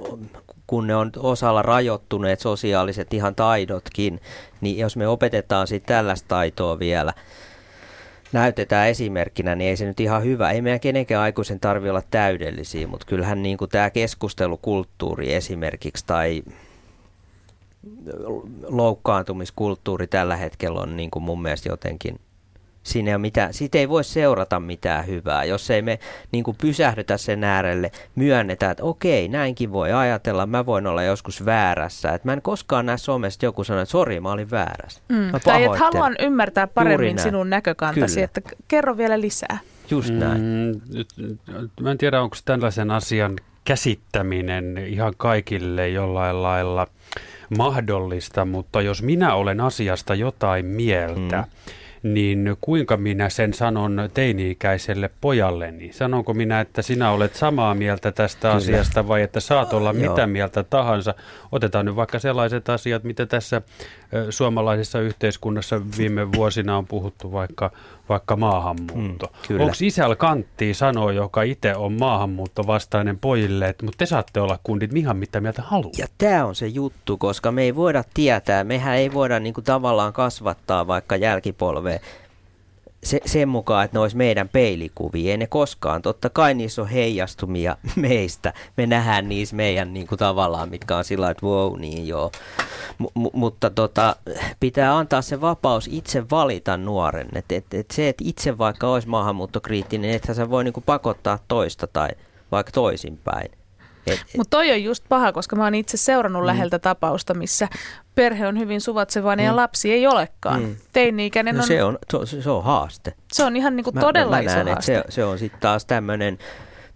kun 0.67 0.87
ne 0.87 0.95
on 0.95 1.11
osalla 1.17 1.61
rajoittuneet 1.61 2.39
sosiaaliset 2.39 3.13
ihan 3.13 3.35
taidotkin, 3.35 4.19
niin 4.61 4.77
jos 4.77 4.97
me 4.97 5.07
opetetaan 5.07 5.67
sitten 5.67 5.95
tällaista 5.95 6.27
taitoa 6.27 6.79
vielä, 6.79 7.13
näytetään 8.31 8.89
esimerkkinä, 8.89 9.55
niin 9.55 9.69
ei 9.69 9.77
se 9.77 9.85
nyt 9.85 9.99
ihan 9.99 10.23
hyvä. 10.23 10.51
Ei 10.51 10.61
meidän 10.61 10.79
kenenkään 10.79 11.23
aikuisen 11.23 11.59
tarvi 11.59 11.89
olla 11.89 12.03
täydellisiä, 12.11 12.87
mutta 12.87 13.05
kyllähän 13.05 13.43
niin 13.43 13.57
kuin 13.57 13.69
tämä 13.69 13.89
keskustelukulttuuri 13.89 15.33
esimerkiksi 15.33 16.05
tai 16.07 16.43
loukkaantumiskulttuuri 18.67 20.07
tällä 20.07 20.35
hetkellä 20.35 20.79
on 20.79 20.97
niin 20.97 21.11
kuin 21.11 21.23
mun 21.23 21.41
mielestä 21.41 21.69
jotenkin 21.69 22.19
Siinä 22.83 23.09
ei, 23.11 23.15
ole 23.15 23.21
mitään, 23.21 23.53
siitä 23.53 23.77
ei 23.77 23.89
voi 23.89 24.03
seurata 24.03 24.59
mitään 24.59 25.07
hyvää, 25.07 25.43
jos 25.43 25.71
ei 25.71 25.81
me 25.81 25.99
niin 26.31 26.43
kuin 26.43 26.57
pysähdytä 26.61 27.17
sen 27.17 27.43
äärelle, 27.43 27.91
myönnetä, 28.15 28.71
että 28.71 28.83
okei, 28.83 29.27
näinkin 29.27 29.71
voi 29.71 29.91
ajatella, 29.91 30.45
mä 30.45 30.65
voin 30.65 30.87
olla 30.87 31.03
joskus 31.03 31.45
väärässä. 31.45 32.13
Että 32.13 32.27
mä 32.27 32.33
en 32.33 32.41
koskaan 32.41 32.85
näe 32.85 32.97
somesta 32.97 33.45
joku 33.45 33.63
sanoo, 33.63 33.81
että 33.81 33.91
sori, 33.91 34.19
mä 34.19 34.31
olin 34.31 34.51
väärässä. 34.51 35.01
Mm. 35.09 35.15
Mä 35.15 35.39
Tai 35.39 35.63
että 35.63 35.77
haluan 35.77 36.15
ymmärtää 36.19 36.67
paremmin 36.67 37.19
sinun 37.19 37.49
näkökantasi, 37.49 38.13
Kyllä. 38.13 38.25
että 38.25 38.41
kerro 38.67 38.97
vielä 38.97 39.21
lisää. 39.21 39.59
Just 39.89 40.13
näin. 40.13 40.41
Mm, 40.41 40.81
nyt- 40.93 41.39
mä 41.81 41.91
en 41.91 41.97
tiedä, 41.97 42.21
onko 42.21 42.35
tällaisen 42.45 42.91
asian 42.91 43.35
käsittäminen 43.63 44.77
ihan 44.77 45.13
kaikille 45.17 45.89
jollain 45.89 46.43
lailla 46.43 46.87
mahdollista, 47.57 48.45
mutta 48.45 48.81
jos 48.81 49.03
minä 49.03 49.35
olen 49.35 49.61
asiasta 49.61 50.15
jotain 50.15 50.65
mieltä, 50.65 51.37
mm. 52.03 52.13
niin 52.13 52.57
kuinka 52.61 52.97
minä 52.97 53.29
sen 53.29 53.53
sanon 53.53 54.09
teini-ikäiselle 54.13 55.09
pojalleni? 55.21 55.93
Sanonko 55.93 56.33
minä, 56.33 56.61
että 56.61 56.81
sinä 56.81 57.11
olet 57.11 57.35
samaa 57.35 57.75
mieltä 57.75 58.11
tästä 58.11 58.41
Kyllä. 58.41 58.55
asiasta 58.55 59.07
vai 59.07 59.21
että 59.21 59.39
saat 59.39 59.73
olla 59.73 59.93
Joo. 59.97 60.11
mitä 60.11 60.27
mieltä 60.27 60.63
tahansa? 60.63 61.13
Otetaan 61.51 61.85
nyt 61.85 61.95
vaikka 61.95 62.19
sellaiset 62.19 62.69
asiat, 62.69 63.03
mitä 63.03 63.25
tässä 63.25 63.61
suomalaisessa 64.29 64.99
yhteiskunnassa 64.99 65.81
viime 65.97 66.31
vuosina 66.31 66.77
on 66.77 66.87
puhuttu, 66.87 67.31
vaikka, 67.31 67.71
vaikka 68.11 68.35
maahanmuutto. 68.35 69.31
Mm. 69.49 69.61
Onko 69.61 69.75
isällä 69.81 70.15
kanttia 70.15 70.73
sanoa, 70.73 71.11
joka 71.11 71.41
itse 71.41 71.75
on 71.75 71.93
maahanmuuttovastainen 71.93 73.19
pojille, 73.19 73.67
että 73.67 73.85
mutta 73.85 73.97
te 73.97 74.05
saatte 74.05 74.41
olla 74.41 74.59
kundit 74.63 74.95
ihan 74.95 75.17
mitä 75.17 75.41
mieltä 75.41 75.61
haluaa? 75.61 75.93
Ja 75.97 76.07
tämä 76.17 76.45
on 76.45 76.55
se 76.55 76.67
juttu, 76.67 77.17
koska 77.17 77.51
me 77.51 77.61
ei 77.61 77.75
voida 77.75 78.03
tietää, 78.13 78.63
mehän 78.63 78.97
ei 78.97 79.13
voida 79.13 79.39
niinku 79.39 79.61
tavallaan 79.61 80.13
kasvattaa 80.13 80.87
vaikka 80.87 81.15
jälkipolvea 81.15 81.99
se, 83.03 83.19
sen 83.25 83.49
mukaan, 83.49 83.85
että 83.85 83.95
ne 83.95 84.01
olisi 84.01 84.17
meidän 84.17 84.49
peilikuvia. 84.49 85.31
Ei 85.31 85.37
ne 85.37 85.47
koskaan. 85.47 86.01
Totta 86.01 86.29
kai 86.29 86.53
niissä 86.53 86.81
on 86.81 86.87
heijastumia 86.87 87.77
meistä. 87.95 88.53
Me 88.77 88.87
nähdään 88.87 89.29
niissä 89.29 89.55
meidän 89.55 89.93
niin 89.93 90.07
kuin 90.07 90.19
tavallaan, 90.19 90.69
mitkä 90.69 90.97
on 90.97 91.03
sillä 91.03 91.29
että 91.29 91.45
wow, 91.45 91.79
niin 91.79 92.07
joo. 92.07 92.31
M- 92.99 93.27
mutta 93.33 93.69
tota, 93.69 94.15
pitää 94.59 94.97
antaa 94.97 95.21
se 95.21 95.41
vapaus 95.41 95.89
itse 95.91 96.29
valita 96.31 96.77
nuoren. 96.77 97.29
Et, 97.35 97.51
et, 97.51 97.73
et 97.73 97.91
se, 97.91 98.09
että 98.09 98.23
itse 98.27 98.57
vaikka 98.57 98.89
olisi 98.89 99.07
maahanmuuttokriittinen, 99.07 100.11
että 100.11 100.33
sä 100.33 100.49
voi 100.49 100.63
niin 100.63 100.73
kuin 100.73 100.83
pakottaa 100.83 101.39
toista 101.47 101.87
tai 101.87 102.09
vaikka 102.51 102.71
toisinpäin. 102.71 103.60
Mutta 104.37 104.57
toi 104.57 104.71
on 104.71 104.83
just 104.83 105.03
paha, 105.09 105.31
koska 105.31 105.55
mä 105.55 105.63
oon 105.63 105.75
itse 105.75 105.97
seurannut 105.97 106.41
mm. 106.41 106.47
läheltä 106.47 106.79
tapausta, 106.79 107.33
missä 107.33 107.67
perhe 108.15 108.47
on 108.47 108.59
hyvin 108.59 108.81
suvatsevainen 108.81 109.43
mm. 109.43 109.47
ja 109.47 109.55
lapsi 109.55 109.93
ei 109.93 110.07
olekaan. 110.07 110.61
Mm. 110.61 110.75
Teini-ikäinen 110.93 111.55
no 111.55 111.61
on, 111.61 111.67
se 111.67 111.83
on, 111.83 111.97
se, 112.25 112.41
se 112.41 112.49
on 112.49 112.63
haaste. 112.63 113.13
se 113.33 113.43
on 113.43 113.55
ihan 113.55 113.75
niinku 113.75 113.91
todella 113.91 114.39
iso 114.39 114.55
näen, 114.55 114.67
haaste. 114.67 114.85
se, 114.93 115.03
se 115.09 115.23
on 115.25 115.39
sitten 115.39 115.59
taas 115.61 115.85
tämmöinen, 115.85 116.37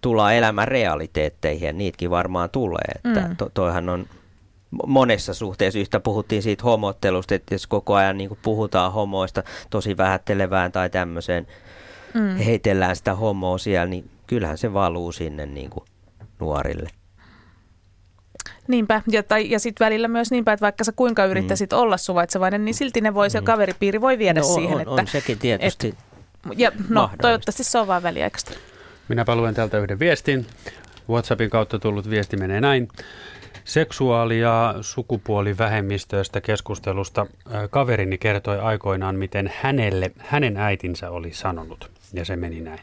tullaan 0.00 0.34
elämän 0.34 0.68
realiteetteihin 0.68 1.66
ja 1.66 1.72
niitäkin 1.72 2.10
varmaan 2.10 2.50
tulee. 2.50 2.92
Että 2.94 3.20
Mm. 3.20 3.36
to, 3.36 3.50
toihan 3.54 3.88
on 3.88 4.06
monessa 4.86 5.34
suhteessa 5.34 5.78
yhtä 5.78 6.00
puhuttiin 6.00 6.42
siitä 6.42 6.62
homottelusta, 6.64 7.34
että 7.34 7.54
jos 7.54 7.66
koko 7.66 7.94
ajan 7.94 8.18
niin 8.18 8.38
puhutaan 8.42 8.92
homoista 8.92 9.42
tosi 9.70 9.96
vähättelevään 9.96 10.72
tai 10.72 10.90
tämmöiseen, 10.90 11.46
Mm. 12.14 12.20
mm. 12.20 12.36
heitellään 12.36 12.96
sitä 12.96 13.14
homoa 13.14 13.58
siellä, 13.58 13.86
niin 13.86 14.10
kyllähän 14.26 14.58
se 14.58 14.72
valuu 14.72 15.12
sinne 15.12 15.46
niin 15.46 15.70
kuin 15.70 15.84
nuorille. 16.40 16.90
Niinpä, 18.68 19.02
ja, 19.10 19.22
tai, 19.22 19.50
ja 19.50 19.58
sitten 19.58 19.84
välillä 19.84 20.08
myös 20.08 20.30
niinpä, 20.30 20.52
että 20.52 20.64
vaikka 20.64 20.84
sä 20.84 20.92
kuinka 20.92 21.24
yrittäisit 21.24 21.70
mm. 21.70 21.78
olla 21.78 21.96
suvaitsevainen, 21.96 22.64
niin 22.64 22.74
silti 22.74 23.00
ne 23.00 23.14
voi, 23.14 23.30
se 23.30 23.40
kaveripiiri 23.40 24.00
voi 24.00 24.18
viedä 24.18 24.40
No 24.40 24.46
siihen, 24.46 24.74
on- 24.74 24.80
että... 24.80 24.92
on 24.92 25.06
sekin 25.06 25.38
tietysti 25.38 25.94
ja, 26.56 26.72
no, 26.88 27.10
toivottavasti 27.22 27.64
se 27.64 27.78
on 27.78 27.86
vaan 27.86 28.02
väliaikaista. 28.02 28.52
Minäpä 29.08 29.36
luen 29.36 29.54
täältä 29.54 29.78
yhden 29.78 29.98
viestin. 29.98 30.46
WhatsAppin 31.08 31.50
kautta 31.50 31.78
tullut 31.78 32.10
viesti 32.10 32.36
menee 32.36 32.60
näin. 32.60 32.88
Seksuaali- 33.64 34.40
ja 34.40 34.74
sukupuolivähemmistöistä 34.80 36.40
keskustelusta 36.40 37.26
kaverini 37.70 38.18
kertoi 38.18 38.60
aikoinaan, 38.60 39.16
miten 39.16 39.52
hänelle, 39.60 40.12
hänen 40.18 40.56
äitinsä 40.56 41.10
oli 41.10 41.32
sanonut. 41.32 41.90
Ja 42.12 42.24
se 42.24 42.36
meni 42.36 42.60
näin. 42.60 42.80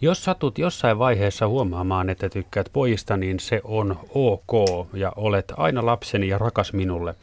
Jos 0.00 0.24
satut 0.24 0.58
jossain 0.58 0.98
vaiheessa 0.98 1.48
huomaamaan, 1.48 2.10
että 2.10 2.28
tykkäät 2.28 2.68
pojista, 2.72 3.16
niin 3.16 3.40
se 3.40 3.60
on 3.64 3.98
ok 4.14 4.52
ja 4.92 5.12
olet 5.16 5.52
aina 5.56 5.86
lapseni 5.86 6.28
ja 6.28 6.38
rakas 6.38 6.72
minulle. 6.72 7.14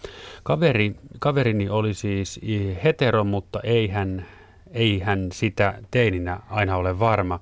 Kaveri, 0.43 0.95
kaverini 1.19 1.69
oli 1.69 1.93
siis 1.93 2.39
hetero, 2.83 3.23
mutta 3.23 3.59
ei 3.63 3.87
hän, 3.87 4.25
ei 4.71 4.99
hän 4.99 5.29
sitä 5.31 5.73
teininä 5.91 6.39
aina 6.49 6.75
ole 6.77 6.99
varma. 6.99 7.39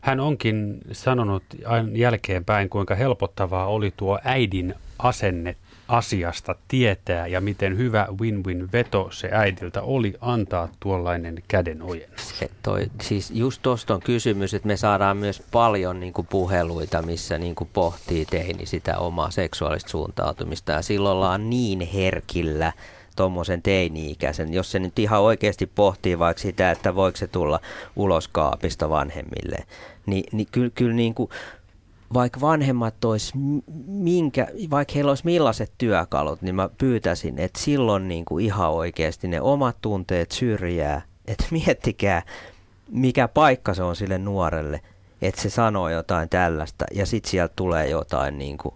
Hän 0.00 0.20
onkin 0.20 0.78
sanonut 0.92 1.42
jälkeenpäin, 1.92 2.68
kuinka 2.68 2.94
helpottavaa 2.94 3.66
oli 3.66 3.92
tuo 3.96 4.18
äidin 4.24 4.74
asenne 4.98 5.56
asiasta 5.90 6.54
tietää 6.68 7.26
ja 7.26 7.40
miten 7.40 7.76
hyvä 7.76 8.06
win-win 8.20 8.72
veto 8.72 9.08
se 9.12 9.28
äidiltä 9.32 9.82
oli 9.82 10.14
antaa 10.20 10.68
tuollainen 10.80 11.42
kädenojennus. 11.48 12.38
Se 12.38 12.50
toi, 12.62 12.86
siis 13.02 13.30
just 13.30 13.62
tuosta 13.62 13.94
on 13.94 14.00
kysymys, 14.00 14.54
että 14.54 14.68
me 14.68 14.76
saadaan 14.76 15.16
myös 15.16 15.42
paljon 15.50 16.00
niin 16.00 16.12
kuin 16.12 16.26
puheluita, 16.26 17.02
missä 17.02 17.38
niin 17.38 17.54
kuin 17.54 17.70
pohtii 17.72 18.26
teini 18.26 18.66
sitä 18.66 18.98
omaa 18.98 19.30
seksuaalista 19.30 19.90
suuntautumista. 19.90 20.72
Ja 20.72 20.82
silloin 20.82 21.16
ollaan 21.16 21.50
niin 21.50 21.80
herkillä 21.80 22.72
tuommoisen 23.16 23.62
teini-ikäisen, 23.62 24.54
jos 24.54 24.72
se 24.72 24.78
nyt 24.78 24.98
ihan 24.98 25.20
oikeasti 25.20 25.66
pohtii 25.66 26.18
vaikka 26.18 26.40
sitä, 26.40 26.70
että 26.70 26.94
voiko 26.94 27.16
se 27.16 27.26
tulla 27.26 27.60
ulos 27.96 28.28
kaapista 28.28 28.90
vanhemmille, 28.90 29.56
niin, 30.06 30.24
niin 30.32 30.48
kyllä, 30.52 30.70
kyllä 30.74 30.94
niin 30.94 31.14
kuin, 31.14 31.30
vaikka 32.14 32.40
vanhemmat 32.40 33.04
olisi 33.04 33.32
minkä, 33.86 34.46
vaikka 34.70 34.94
heillä 34.94 35.10
olisi 35.10 35.24
millaiset 35.24 35.72
työkalut, 35.78 36.42
niin 36.42 36.54
mä 36.54 36.68
pyytäisin, 36.78 37.38
että 37.38 37.60
silloin 37.60 38.08
niin 38.08 38.24
kuin 38.24 38.44
ihan 38.44 38.70
oikeasti 38.70 39.28
ne 39.28 39.40
omat 39.40 39.76
tunteet 39.80 40.30
syrjää. 40.30 41.02
Että 41.26 41.44
miettikää, 41.50 42.22
mikä 42.90 43.28
paikka 43.28 43.74
se 43.74 43.82
on 43.82 43.96
sille 43.96 44.18
nuorelle, 44.18 44.80
että 45.22 45.40
se 45.40 45.50
sanoo 45.50 45.88
jotain 45.88 46.28
tällaista 46.28 46.84
ja 46.94 47.06
sitten 47.06 47.30
sieltä 47.30 47.52
tulee 47.56 47.88
jotain 47.88 48.38
niin 48.38 48.58
kuin 48.58 48.74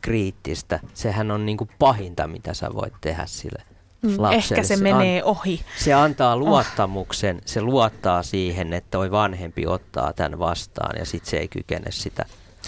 kriittistä. 0.00 0.80
Sehän 0.94 1.30
on 1.30 1.46
niin 1.46 1.58
kuin 1.58 1.70
pahinta, 1.78 2.26
mitä 2.26 2.54
sä 2.54 2.70
voit 2.74 2.94
tehdä 3.00 3.26
sille 3.26 3.62
lapselle. 4.02 4.36
ehkä 4.36 4.62
se 4.62 4.74
an- 4.74 4.82
menee 4.82 5.24
ohi. 5.24 5.60
Se 5.78 5.94
antaa 5.94 6.36
luottamuksen, 6.36 7.42
se 7.44 7.60
luottaa 7.60 8.22
siihen, 8.22 8.72
että 8.72 8.90
toi 8.90 9.10
vanhempi 9.10 9.66
ottaa 9.66 10.12
tämän 10.12 10.38
vastaan 10.38 10.98
ja 10.98 11.04
sitten 11.04 11.30
se 11.30 11.36
ei 11.36 11.48
kykene 11.48 11.90
sitä 11.90 12.24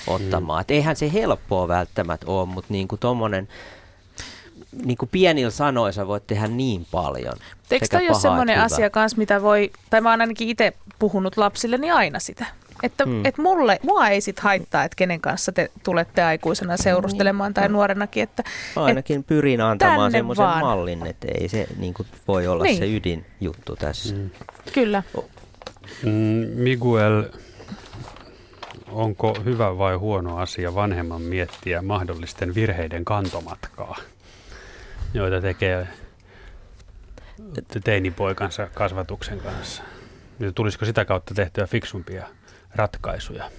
ottamaan. 0.07 0.61
Et 0.61 0.71
eihän 0.71 0.97
se 0.97 1.13
helppoa 1.13 1.69
välttämättä 1.69 2.27
ole, 2.27 2.47
mutta 2.47 2.73
niin 2.73 2.89
kuin 2.89 2.99
tommonen, 2.99 3.49
niin 4.85 4.99
kuin 4.99 5.09
pienillä 5.09 5.51
sanoissa 5.51 6.07
voit 6.07 6.27
tehdä 6.27 6.47
niin 6.49 6.87
paljon. 6.91 7.35
Eikö 7.71 7.87
toi 7.91 8.09
ole 8.09 8.21
semmoinen 8.21 8.61
asia 8.61 8.91
kanssa, 8.91 9.19
mitä 9.19 9.43
voi, 9.43 9.71
tai 9.91 10.01
mä 10.01 10.11
oon 10.11 10.21
ainakin 10.21 10.49
itse 10.49 10.73
puhunut 10.99 11.37
lapsilleni 11.37 11.91
aina 11.91 12.19
sitä, 12.19 12.47
että 12.83 13.07
Mm. 13.07 13.13
mm. 13.13 13.25
et 13.27 13.39
mulle, 13.39 13.79
mua 13.83 14.09
ei 14.09 14.21
sit 14.21 14.41
haittaa, 14.41 14.85
että 14.85 14.97
kenen 14.97 15.21
kanssa 15.21 15.53
te 15.53 15.71
tulette 15.83 16.23
aikuisena 16.23 16.77
seurustelemaan 16.77 17.55
tai 17.55 17.69
nuorenakin, 17.69 18.23
että 18.23 18.43
Ainakin 18.77 19.25
pyrin 19.25 19.61
antamaan 19.61 20.13
semmoisen 20.13 20.45
vaan. 20.45 20.61
mallin, 20.65 21.07
että 21.07 21.27
ei 21.41 21.49
se 21.49 21.67
niin 21.79 21.95
kuin 21.95 22.09
voi 22.29 22.47
olla 22.47 22.65
Niin. 22.65 22.79
se 22.79 22.95
ydinjuttu 22.97 23.77
tässä. 23.77 24.15
Mm. 24.15 24.27
et, 24.27 24.73
kyllä. 24.73 25.03
Mm, 26.03 26.11
Miguel, 26.55 27.25
onko 28.89 29.37
hyvä 29.45 29.79
vai 29.79 29.95
huono 29.97 30.39
asia 30.39 30.75
vanhemman 30.75 31.23
miettiä 31.23 31.83
mahdollisten 31.83 32.55
virheiden 32.55 33.05
kantomatkaa, 33.05 33.97
joita 35.15 35.41
tekee 35.41 35.87
te- 37.69 37.81
teinipoikansa 37.85 38.69
kasvatuksen 38.75 39.41
kanssa? 39.41 39.83
Ja 40.41 40.53
Tulisiko 40.53 40.85
sitä 40.85 41.05
kautta 41.05 41.35
tehtyä 41.35 41.67
fiksumpia 41.67 42.27
ratkaisuja? 42.75 43.51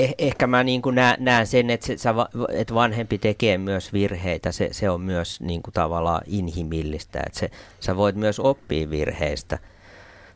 Eh- 0.00 0.14
ehkä 0.18 0.46
mä 0.46 0.64
niin 0.64 0.82
näen, 1.18 1.46
sen, 1.46 1.70
että, 1.70 1.86
se, 1.86 2.10
että 2.52 2.74
vanhempi 2.74 3.18
tekee 3.18 3.58
myös 3.58 3.92
virheitä. 3.92 4.52
Se, 4.52 4.68
se 4.72 4.90
on 4.90 5.00
myös 5.00 5.40
niin 5.40 5.62
kuin 5.62 5.74
tavallaan 5.74 6.22
inhimillistä. 6.26 7.22
Että 7.26 7.38
se, 7.38 7.50
sä 7.80 7.96
voit 7.96 8.16
myös 8.16 8.40
oppia 8.40 8.90
virheistä. 8.90 9.58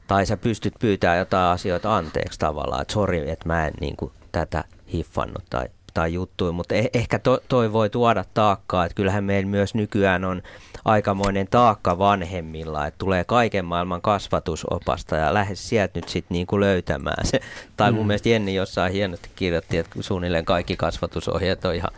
Tai 0.06 0.26
sä 0.26 0.36
pystyt 0.36 0.74
pyytämään 0.78 1.18
jotain 1.18 1.52
asioita 1.52 1.96
anteeksi 1.96 2.38
tavallaan. 2.38 2.82
Että 2.82 2.94
sori, 2.94 3.30
että 3.30 3.48
mä 3.48 3.66
en 3.66 3.72
niin 3.80 3.96
kuin, 3.96 4.12
tätä 4.32 4.64
hiffannut 4.92 5.44
tai, 5.50 5.68
tai 5.94 6.12
juttuja. 6.12 6.52
Mutta 6.52 6.74
eh, 6.74 6.90
ehkä 6.94 7.18
to, 7.18 7.38
toi 7.48 7.72
voi 7.72 7.90
tuoda 7.90 8.24
taakkaa. 8.34 8.84
Että 8.84 8.94
kyllähän 8.96 9.24
meillä 9.24 9.50
myös 9.50 9.74
nykyään 9.74 10.24
on 10.24 10.42
aikamoinen 10.84 11.46
taakka 11.50 11.98
vanhemmilla, 11.98 12.86
että 12.86 12.98
tulee 12.98 13.24
kaiken 13.24 13.64
maailman 13.64 14.02
kasvatusopasta 14.02 15.16
ja 15.16 15.34
lähes 15.34 15.68
sieltä 15.68 15.98
nyt 15.98 16.08
sitten 16.08 16.34
niinku 16.34 16.60
löytämään 16.60 17.26
se. 17.26 17.40
Tai 17.76 17.92
mun 17.92 18.00
Mm. 18.02 18.06
mielestä 18.06 18.28
Jenni 18.28 18.54
jossain 18.54 18.92
hienosti 18.92 19.30
kirjoitti, 19.36 19.78
että 19.78 20.02
suunnilleen 20.02 20.44
kaikki 20.44 20.76
kasvatusohjeet 20.76 21.64
on 21.64 21.74
ihan 21.74 21.90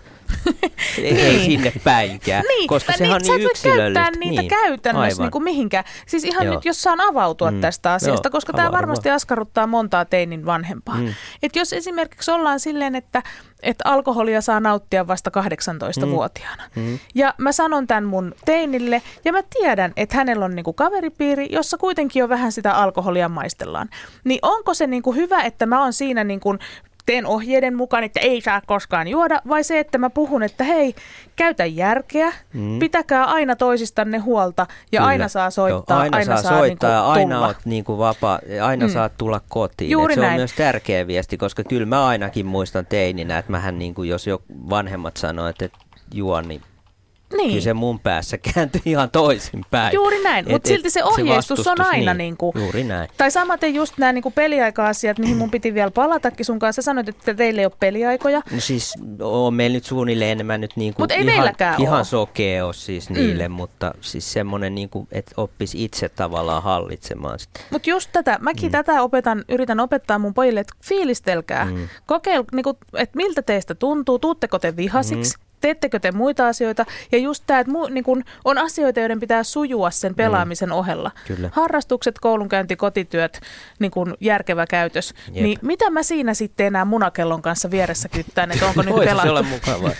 ei, 0.98 1.20
ei 1.20 1.38
sinne 1.44 1.72
päinkään, 1.84 2.44
Niin, 2.48 2.68
koska 2.68 2.92
sehän 2.92 3.14
on 3.14 3.24
sä 3.24 3.32
niin 3.32 3.46
et 3.50 3.64
voi 3.64 3.72
käyttää 3.72 3.72
yksilöllistä. 3.72 4.18
niitä 4.18 4.42
niin, 4.42 4.48
käytännössä 4.50 5.22
niin 5.22 5.30
kuin 5.30 5.44
mihinkään. 5.44 5.84
Siis 6.06 6.24
ihan 6.24 6.46
Joo. 6.46 6.54
nyt, 6.54 6.64
jos 6.64 6.82
saan 6.82 7.00
avautua 7.00 7.50
Mm. 7.50 7.60
tästä 7.60 7.92
asiasta, 7.92 8.26
Joo, 8.28 8.32
koska 8.32 8.52
tämä 8.52 8.72
varmasti 8.72 9.10
askarruttaa 9.10 9.66
montaa 9.66 10.04
teinin 10.04 10.46
vanhempaa. 10.46 10.96
Mm. 10.98 11.14
Et 11.42 11.56
jos 11.56 11.72
esimerkiksi 11.72 12.30
ollaan 12.30 12.60
silleen, 12.60 12.94
että, 12.94 13.22
että 13.62 13.84
alkoholia 13.86 14.40
saa 14.40 14.60
nauttia 14.60 15.06
vasta 15.06 15.30
18-vuotiaana. 15.30 16.62
Mm. 16.76 16.98
Ja 17.14 17.34
mä 17.38 17.52
sanon 17.52 17.86
tämän 17.86 18.04
mun 18.04 18.34
teinille, 18.44 19.02
ja 19.24 19.32
mä 19.32 19.42
tiedän, 19.60 19.92
että 19.96 20.16
hänellä 20.16 20.44
on 20.44 20.54
niinku 20.54 20.72
kaveripiiri, 20.72 21.48
jossa 21.50 21.78
kuitenkin 21.78 22.20
jo 22.20 22.28
vähän 22.28 22.52
sitä 22.52 22.72
alkoholia 22.74 23.28
maistellaan. 23.28 23.88
Niin 24.24 24.38
onko 24.42 24.74
se 24.74 24.86
niinku 24.86 25.12
hyvä, 25.14 25.40
että 25.42 25.66
mä 25.66 25.82
oon 25.82 25.92
siinä 25.92 26.24
niinku 26.24 26.56
teen 27.06 27.26
ohjeiden 27.26 27.76
mukaan, 27.76 28.04
että 28.04 28.20
ei 28.20 28.40
saa 28.40 28.62
koskaan 28.66 29.08
juoda, 29.08 29.40
vai 29.48 29.64
se, 29.64 29.78
että 29.78 29.98
mä 29.98 30.10
puhun, 30.10 30.42
että 30.42 30.64
hei, 30.64 30.94
käytä 31.36 31.64
järkeä, 31.66 32.32
Mm. 32.54 32.78
pitäkää 32.78 33.24
aina 33.24 33.56
toisistanne 33.56 34.18
huolta, 34.18 34.66
ja 34.92 35.00
Kyllä. 35.00 35.08
aina 35.08 35.28
saa 35.28 35.50
soittaa, 35.50 35.96
Joo, 35.96 36.02
aina, 36.02 36.16
aina 36.16 36.36
saa, 36.36 36.42
saa 36.50 36.58
soittaa 36.58 36.90
ja 36.90 36.96
niinku 36.98 37.10
aina 37.12 37.34
tulla. 37.34 37.46
oot 37.46 37.56
niinku 37.64 37.98
vapaa, 37.98 38.38
aina 38.62 38.86
Mm. 38.86 38.92
saat 38.92 39.12
tulla 39.16 39.40
kotiin. 39.48 39.90
Juuri 39.90 40.12
Et 40.12 40.14
se 40.14 40.20
on 40.20 40.26
näin. 40.26 40.40
myös 40.40 40.52
tärkeä 40.52 41.06
viesti, 41.06 41.36
koska 41.38 41.64
kyllä 41.64 41.86
mä 41.86 42.06
ainakin 42.06 42.46
muistan 42.46 42.86
teininä, 42.86 43.38
että 43.38 43.50
mähän 43.52 43.78
niinku, 43.78 44.02
jos 44.02 44.26
jo 44.26 44.42
vanhemmat 44.70 45.16
sanoo, 45.16 45.46
että 45.48 45.64
et 45.64 45.72
juo, 46.14 46.40
niin 46.40 46.62
Niin. 47.36 47.48
kyllä 47.48 47.60
se 47.60 47.74
mun 47.74 48.00
päässä 48.00 48.38
kääntyi 48.38 48.82
ihan 48.84 49.10
toisinpäin. 49.10 49.94
Juuri 49.94 50.22
näin, 50.22 50.50
mutta 50.50 50.68
silti 50.68 50.90
se 50.90 51.04
ohjeistus 51.04 51.58
on 51.58 51.64
vastustus, 51.64 51.86
aina 51.86 52.14
niin, 52.14 52.18
niin 52.18 52.36
kuin, 52.36 52.52
Juuri 52.54 52.84
näin. 52.84 53.08
Tai 53.16 53.30
samaten 53.30 53.74
just 53.74 53.98
nämä 53.98 54.12
niin 54.12 54.32
peliaika-asiat, 54.34 55.18
mihin 55.18 55.36
mun 55.36 55.50
piti 55.50 55.74
vielä 55.74 55.90
palatakin 55.90 56.46
sun 56.46 56.58
kanssa. 56.58 56.82
Sanoit, 56.82 57.08
että 57.08 57.34
teillä 57.34 57.60
ei 57.60 57.66
ole 57.66 57.72
peliaikoja. 57.80 58.42
No 58.50 58.60
siis 58.60 58.94
on 59.20 59.54
meillä 59.54 59.74
nyt 59.74 59.84
suunnilleen 59.84 60.30
enemmän 60.30 60.60
nyt 60.60 60.76
niinku 60.76 61.02
Mut 61.02 61.10
ei 61.10 61.24
ihan, 61.26 61.54
ihan 61.78 62.04
sokea 62.04 62.66
ole 62.66 62.74
siis 62.74 63.10
Mm. 63.12 63.16
niille, 63.16 63.48
mutta 63.48 63.94
siis 64.00 64.32
semmoinen, 64.32 64.74
niinku, 64.74 65.08
että 65.12 65.32
oppisi 65.36 65.84
itse 65.84 66.08
tavallaan 66.08 66.62
hallitsemaan 66.62 67.38
sitä. 67.38 67.60
Mutta 67.70 67.90
just 67.90 68.10
tätä, 68.12 68.38
mäkin 68.40 68.68
mm. 68.68 68.72
tätä 68.72 69.02
opetan, 69.02 69.44
yritän 69.48 69.80
opettaa 69.80 70.18
mun 70.18 70.34
pojille, 70.34 70.60
että 70.60 70.74
fiilistelkää. 70.84 71.64
Mm. 71.64 71.88
Kokeil, 72.06 72.44
niin 72.52 72.64
kuin, 72.64 72.76
että 72.94 73.16
miltä 73.16 73.42
teistä 73.42 73.74
tuntuu, 73.74 74.18
tuutteko 74.18 74.58
te 74.58 74.76
vihasiksi, 74.76 75.36
mm. 75.38 75.44
Teettekö 75.62 75.98
te 75.98 76.12
muita 76.12 76.48
asioita. 76.48 76.86
Ja 77.12 77.18
just 77.18 77.44
tämä, 77.46 77.60
että 77.60 77.72
mu, 77.72 77.86
niin 77.86 78.04
kun 78.04 78.24
on 78.44 78.58
asioita, 78.58 79.00
joiden 79.00 79.20
pitää 79.20 79.42
sujua 79.42 79.90
sen 79.90 80.14
pelaamisen 80.14 80.68
mm. 80.68 80.72
ohella. 80.74 81.10
Kyllä. 81.26 81.50
Harrastukset, 81.52 82.18
koulunkäynti, 82.18 82.76
kotityöt, 82.76 83.40
niin 83.78 83.90
kun 83.90 84.14
järkevä 84.20 84.66
käytös. 84.66 85.14
Jep. 85.32 85.42
Niin 85.44 85.58
mitä 85.62 85.90
mä 85.90 86.02
siinä 86.02 86.34
sitten 86.34 86.66
enää 86.66 86.84
munakellon 86.84 87.42
kanssa 87.42 87.70
vieressä 87.70 88.08
kyttään, 88.08 88.50
että 88.52 88.66
onko 88.66 88.82
nyt 88.82 88.94
se 88.94 89.04
pelattu? 89.04 89.30
olla 89.30 89.42
mukavaa. 89.42 89.90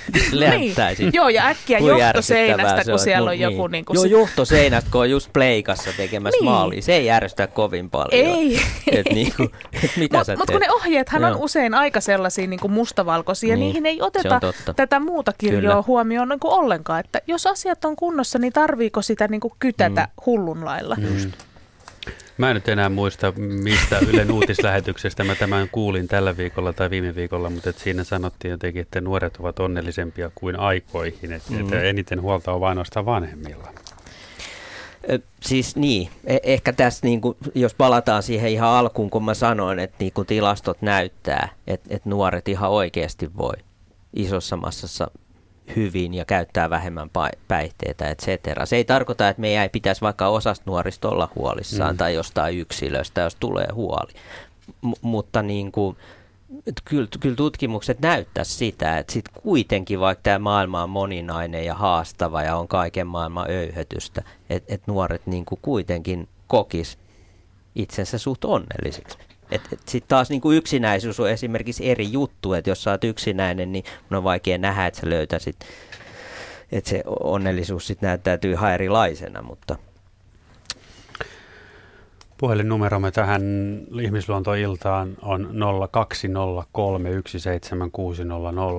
Niin. 0.50 0.74
Joo, 1.12 1.28
ja 1.28 1.46
äkkiä 1.46 1.78
Kuin 1.78 1.98
johtoseinästä, 1.98 2.84
se 2.84 2.90
kun 2.90 2.98
siellä 2.98 3.30
Mut 3.30 3.34
on 3.34 3.40
joku 3.40 3.66
niin 3.66 3.84
kuin 3.84 3.94
Joo, 3.94 4.02
se- 4.02 4.08
johtoseinästä, 4.08 4.90
kun 4.90 5.00
on 5.00 5.10
just 5.10 5.32
pleikassa 5.32 5.90
tekemässä 5.96 6.38
Niin. 6.40 6.44
maalia. 6.50 6.82
Se 6.82 6.92
ei 6.94 7.06
järjestä 7.06 7.46
kovin 7.46 7.90
paljon. 7.90 8.08
Ei. 8.12 8.60
Et 8.92 9.06
niinku, 9.10 9.42
et 9.82 9.90
mitä 9.96 10.16
Mutta 10.18 10.36
teet? 10.36 10.50
kun 10.50 10.60
ne 10.60 10.70
ohjeethan 10.72 11.24
on 11.24 11.30
Joo. 11.30 11.40
usein 11.42 11.74
aika 11.74 12.00
sellaisia 12.00 12.46
niin 12.46 12.60
kuin 12.60 12.72
mustavalkoisia, 12.72 13.56
Niin, 13.56 13.60
niin, 13.60 13.66
niihin 13.82 13.86
ei 13.86 13.96
se 13.96 14.02
oteta 14.04 14.40
on 14.68 14.74
tätä 14.76 15.00
muuta 15.00 15.32
kirjoa 15.54 15.72
Kyllä. 15.72 15.84
huomioon 15.86 16.28
niin 16.28 16.40
kuin 16.40 16.54
ollenkaan. 16.54 17.00
Että 17.00 17.20
jos 17.26 17.46
asiat 17.46 17.84
on 17.84 17.96
kunnossa, 17.96 18.38
niin 18.38 18.52
tarviiko 18.52 19.02
sitä 19.02 19.28
niin 19.28 19.40
kuin 19.40 19.52
kytätä 19.58 20.00
Mm. 20.02 20.22
hullun 20.26 20.64
lailla? 20.64 20.96
Mm. 20.96 21.32
Mä 22.38 22.50
en 22.50 22.54
nyt 22.54 22.68
enää 22.68 22.88
muista, 22.88 23.32
mistä 23.36 23.98
Ylen 23.98 24.30
uutislähetyksestä 24.36 25.24
mä 25.24 25.34
tämän 25.34 25.68
kuulin 25.72 26.08
tällä 26.08 26.36
viikolla 26.36 26.72
tai 26.72 26.90
viime 26.90 27.14
viikolla, 27.14 27.50
mutta 27.50 27.70
et 27.70 27.78
siinä 27.78 28.04
sanottiin 28.04 28.50
jotenkin, 28.52 28.82
että 28.82 29.00
nuoret 29.00 29.36
ovat 29.36 29.58
onnellisempia 29.60 30.30
kuin 30.34 30.56
aikoihin, 30.60 31.32
että, 31.32 31.52
Mm. 31.52 31.60
että 31.60 31.82
eniten 31.82 32.22
huolta 32.22 32.52
on 32.52 32.60
vain 32.60 32.68
ainoastaan 32.68 33.06
vanhemmilla. 33.06 33.68
Ö, 35.10 35.18
Siis 35.40 35.76
niin, 35.76 36.08
E- 36.24 36.38
ehkä 36.42 36.72
tässä 36.72 37.06
niinku, 37.06 37.36
jos 37.54 37.74
palataan 37.74 38.22
siihen 38.22 38.50
ihan 38.50 38.68
alkuun, 38.70 39.10
kun 39.10 39.24
mä 39.24 39.34
sanoin, 39.34 39.78
että 39.78 39.96
niinku 40.00 40.24
tilastot 40.24 40.82
näyttää, 40.82 41.48
että, 41.66 41.94
että 41.94 42.08
nuoret 42.08 42.48
ihan 42.48 42.70
oikeasti 42.70 43.30
voi 43.36 43.54
isossa 44.14 44.56
massassa 44.56 45.10
hyvin 45.76 46.14
ja 46.14 46.24
käyttää 46.24 46.70
vähemmän 46.70 47.10
päihteitä, 47.48 48.10
et 48.10 48.18
cetera. 48.18 48.66
Se 48.66 48.76
ei 48.76 48.84
tarkoita, 48.84 49.28
että 49.28 49.40
meidän 49.40 49.62
ei 49.62 49.68
pitäisi 49.68 50.00
vaikka 50.00 50.28
osasta 50.28 50.62
nuorista 50.66 51.08
olla 51.08 51.28
huolissaan 51.36 51.94
mm. 51.94 51.98
tai 51.98 52.14
jostain 52.14 52.58
yksilöstä, 52.58 53.20
jos 53.20 53.34
tulee 53.34 53.68
huoli. 53.74 54.12
M- 54.82 54.92
mutta 55.02 55.42
niin 55.42 55.72
kuin, 55.72 55.96
kyllä, 56.84 57.08
kyllä 57.20 57.36
tutkimukset 57.36 58.00
näyttää 58.00 58.44
sitä, 58.44 58.98
että 58.98 59.12
sit 59.12 59.28
kuitenkin 59.28 60.00
vaikka 60.00 60.22
tämä 60.22 60.38
maailma 60.38 60.82
on 60.82 60.90
moninainen 60.90 61.64
ja 61.64 61.74
haastava 61.74 62.42
ja 62.42 62.56
on 62.56 62.68
kaiken 62.68 63.06
maailman 63.06 63.50
öyhötystä, 63.50 64.22
että 64.50 64.74
et 64.74 64.82
nuoret 64.86 65.26
niin 65.26 65.44
kuin 65.44 65.58
kuitenkin 65.62 66.28
kokis 66.46 66.98
itsensä 67.74 68.18
suht 68.18 68.44
onnellisiksi. 68.44 69.18
Sitten 69.86 70.08
taas 70.08 70.30
niin 70.30 70.40
kuin 70.40 70.56
yksinäisyys 70.56 71.20
on 71.20 71.30
esimerkiksi 71.30 71.90
eri 71.90 72.12
juttu, 72.12 72.52
että 72.52 72.70
jos 72.70 72.82
sä 72.82 72.90
oot 72.90 73.04
yksinäinen, 73.04 73.72
niin 73.72 73.84
on 74.10 74.24
vaikea 74.24 74.58
nähdä, 74.58 74.86
että 74.86 75.00
sä 75.00 75.10
löytäisit, 75.10 75.56
että 76.72 76.90
se 76.90 77.02
onnellisuus 77.06 77.86
sitten 77.86 78.06
näyttäytyy 78.06 78.52
ihan 78.52 78.72
erilaisena, 78.72 79.42
mutta 79.42 79.76
Puhelinnumeromme 82.38 83.10
tähän 83.10 83.42
ihmisluontoiltaan 84.00 85.16
on 85.22 85.54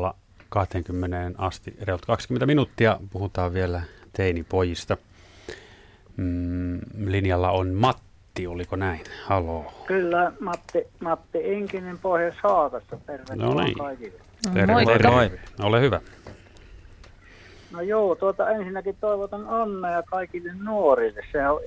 020317600 0.09 0.15
20 0.49 1.31
asti, 1.37 1.75
reilut 1.81 2.05
20 2.05 2.45
minuuttia. 2.45 2.99
Puhutaan 3.11 3.53
vielä 3.53 3.81
teinipojista. 4.13 4.97
Mm, 6.17 6.79
linjalla 7.05 7.51
on 7.51 7.73
Matti, 7.73 8.12
oliko 8.47 8.75
näin? 8.75 8.99
Haloo. 9.25 9.65
Kyllä, 9.85 10.31
Matti, 10.39 10.87
Matti 10.99 11.37
Inkinen 11.53 11.99
Pohjois 11.99 12.35
Haakasta. 12.43 12.97
Tervetuloa 13.05 13.53
No 13.55 13.63
niin. 13.63 13.77
kaikille. 13.77 14.19
Terve, 14.53 14.73
Moikka. 14.73 14.93
terve. 14.93 15.09
Moi. 15.11 15.31
Ole 15.63 15.81
hyvä. 15.81 16.01
No 17.71 17.81
joo, 17.81 18.15
tuota 18.15 18.49
ensinnäkin 18.49 18.97
toivotan 19.01 19.45
onnea 19.47 20.03
kaikille 20.03 20.51
nuorille. 20.63 21.21
Se 21.31 21.47
on 21.47 21.61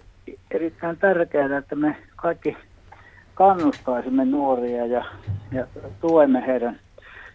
erittäin 0.51 0.97
tärkeää, 0.97 1.59
että 1.59 1.74
me 1.74 1.97
kaikki 2.16 2.56
kannustaisimme 3.34 4.24
nuoria 4.24 4.86
ja, 4.86 5.05
ja 5.52 5.66
tuemme 6.01 6.47
heidän 6.47 6.80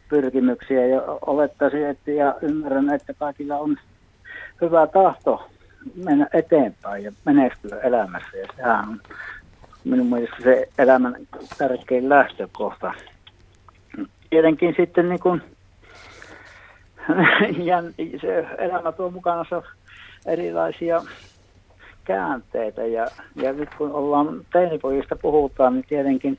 pyrkimyksiä 0.10 0.86
ja 0.88 1.02
olettaisin, 1.26 1.88
että 1.88 2.12
ja 2.12 2.36
ymmärrän, 2.42 2.94
että 2.94 3.14
kaikilla 3.14 3.58
on 3.58 3.78
hyvä 4.62 4.88
tahto 4.88 5.50
mennä 5.96 6.28
eteenpäin 6.34 7.04
ja 7.04 7.12
menestyä 7.26 7.80
elämässä. 7.80 8.38
Ja 8.38 8.48
sehän 8.56 8.90
on 8.90 9.02
minun 9.84 10.08
mielestä 10.08 10.36
se 10.44 10.68
elämän 10.78 11.16
tärkein 11.58 12.10
lähtökohta. 12.10 12.94
Tietenkin 14.30 14.74
sitten 14.78 15.10
niin 15.10 15.20
kuin, 15.20 15.42
se 18.22 18.48
elämä 18.58 18.92
tuo 18.92 19.12
mukanaan 19.12 19.46
erilaisia 20.26 21.02
käänteitä 22.04 22.86
ja, 22.86 23.08
ja 23.36 23.54
nyt 23.54 23.70
kun 23.78 23.92
ollaan 23.92 24.46
teinipojista 24.54 25.16
puhutaan, 25.16 25.74
niin 25.74 25.86
tietenkin 25.90 26.38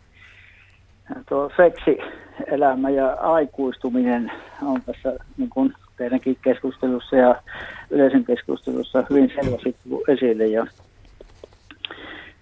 tuo 1.28 1.51
seksielämä 1.56 2.90
ja 2.90 3.12
aikuistuminen 3.12 4.32
on 4.62 4.82
tässä 4.82 5.16
niin 5.36 5.51
kuin 5.51 5.74
teidänkin 6.02 6.38
keskustelussa 6.42 7.16
ja 7.16 7.42
yleisen 7.90 8.24
keskustelussa 8.24 9.04
hyvin 9.10 9.32
selvästi 9.34 9.76
esille 10.08 10.46
ja, 10.46 10.66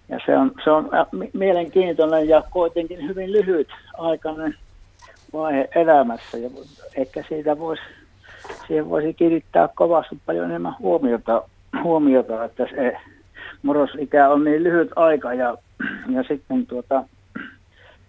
ja 0.09 0.19
se 0.25 0.37
on, 0.37 0.51
se 0.63 0.71
on 0.71 0.89
äh, 0.93 1.05
mi- 1.11 1.29
mielenkiintoinen 1.33 2.29
ja 2.29 2.43
kuitenkin 2.51 3.07
hyvin 3.07 3.31
lyhyt 3.31 3.67
aikainen 3.97 4.55
vaihe 5.33 5.69
elämässä 5.75 6.37
ja 6.37 6.49
ehkä 6.95 7.23
siitä 7.29 7.59
voisi 7.59 7.81
siihen 8.67 8.89
voisi 8.89 9.13
kiinnittää 9.13 9.69
kovasti 9.75 10.17
paljon 10.25 10.45
enemmän 10.45 10.75
huomiota, 10.79 11.43
huomiota 11.83 12.43
että 12.43 12.67
se 12.75 12.97
murrosikä 13.61 14.29
on 14.29 14.43
niin 14.43 14.63
lyhyt 14.63 14.89
aika 14.95 15.33
ja, 15.33 15.57
ja 16.09 16.23
sitten 16.27 16.65
tuota, 16.65 17.03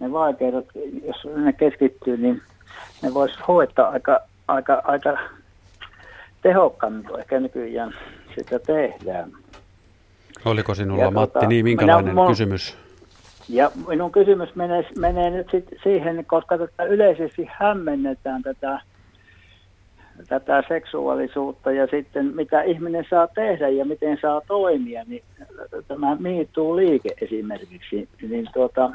ne 0.01 0.13
vaikeudet, 0.13 0.67
jos 1.07 1.37
ne 1.37 1.53
keskittyy, 1.53 2.17
niin 2.17 2.43
ne 3.03 3.15
voisi 3.15 3.35
hoitaa 3.49 3.89
aika, 3.89 4.21
aika, 4.49 4.83
aika 4.85 5.19
tehokkaammin 6.43 7.05
kuin 7.05 7.21
ehkä 7.21 7.41
nykyään 7.41 7.95
sitä 8.39 8.59
tehdään. 8.59 9.33
Oliko 10.45 10.75
sinulla 10.75 11.03
Ja 11.03 11.11
Matti, 11.11 11.33
tota, 11.33 11.47
niin 11.47 11.65
minkälainen 11.65 12.15
minä- 12.15 12.23
mun- 12.25 12.29
kysymys? 12.29 12.77
Ja 13.49 13.71
minun 13.89 14.13
kysymys 14.13 14.55
menee, 14.55 14.87
menee 14.99 15.31
nyt 15.31 15.51
sit 15.51 15.69
siihen, 15.83 16.25
koska 16.27 16.59
tätä 16.59 16.85
yleisesti 16.85 17.49
hämmennetään 17.51 18.43
tätä, 18.43 18.81
tätä 20.29 20.63
seksuaalisuutta 20.69 21.73
ja 21.73 21.87
sitten 21.87 22.27
mitä 22.27 22.63
ihminen 22.63 23.07
saa 23.11 23.27
tehdä 23.27 23.69
ja 23.69 23.85
miten 23.85 24.19
saa 24.23 24.41
toimia, 24.47 25.05
niin 25.07 25.23
tämä 25.89 26.17
miittuu 26.21 26.77
liike 26.77 27.09
esimerkiksi, 27.21 28.09
niin 28.29 28.49
tuota, 28.55 28.91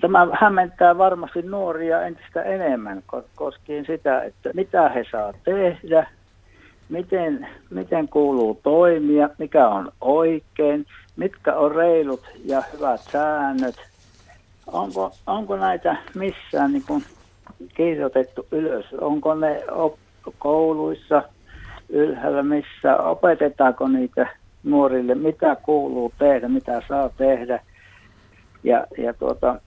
tämä 0.00 0.28
hämmentää 0.32 0.98
varmasti 0.98 1.42
nuoria 1.42 2.02
entistä 2.02 2.42
enemmän 2.42 3.02
ko- 3.16 3.24
koskien 3.34 3.86
sitä, 3.86 4.22
että 4.22 4.50
mitä 4.54 4.88
he 4.88 5.04
saa 5.12 5.32
tehdä, 5.44 6.06
miten, 6.88 7.48
miten 7.70 8.08
kuuluu 8.08 8.60
toimia, 8.62 9.28
mikä 9.38 9.68
on 9.68 9.92
oikein, 10.00 10.86
mitkä 11.16 11.54
on 11.54 11.74
reilut 11.74 12.30
ja 12.44 12.62
hyvät 12.72 13.00
säännöt. 13.00 13.76
Onko, 14.66 15.12
onko 15.26 15.56
näitä 15.56 15.96
missään 16.14 16.72
niin 16.72 16.84
kuin 16.86 17.04
kirjoitettu 17.74 18.46
ylös? 18.52 18.86
Onko 19.00 19.34
ne 19.34 19.64
op- 19.70 19.98
kouluissa 20.38 21.22
ylhäällä, 21.88 22.42
missä 22.42 22.96
opetetaanko 22.96 23.88
niitä 23.88 24.26
nuorille, 24.64 25.14
mitä 25.14 25.56
kuuluu 25.62 26.12
tehdä, 26.18 26.48
mitä 26.48 26.82
saa 26.88 27.08
tehdä. 27.08 27.60
Ja, 28.64 28.86
ja 28.98 29.14
tuota, 29.14 29.60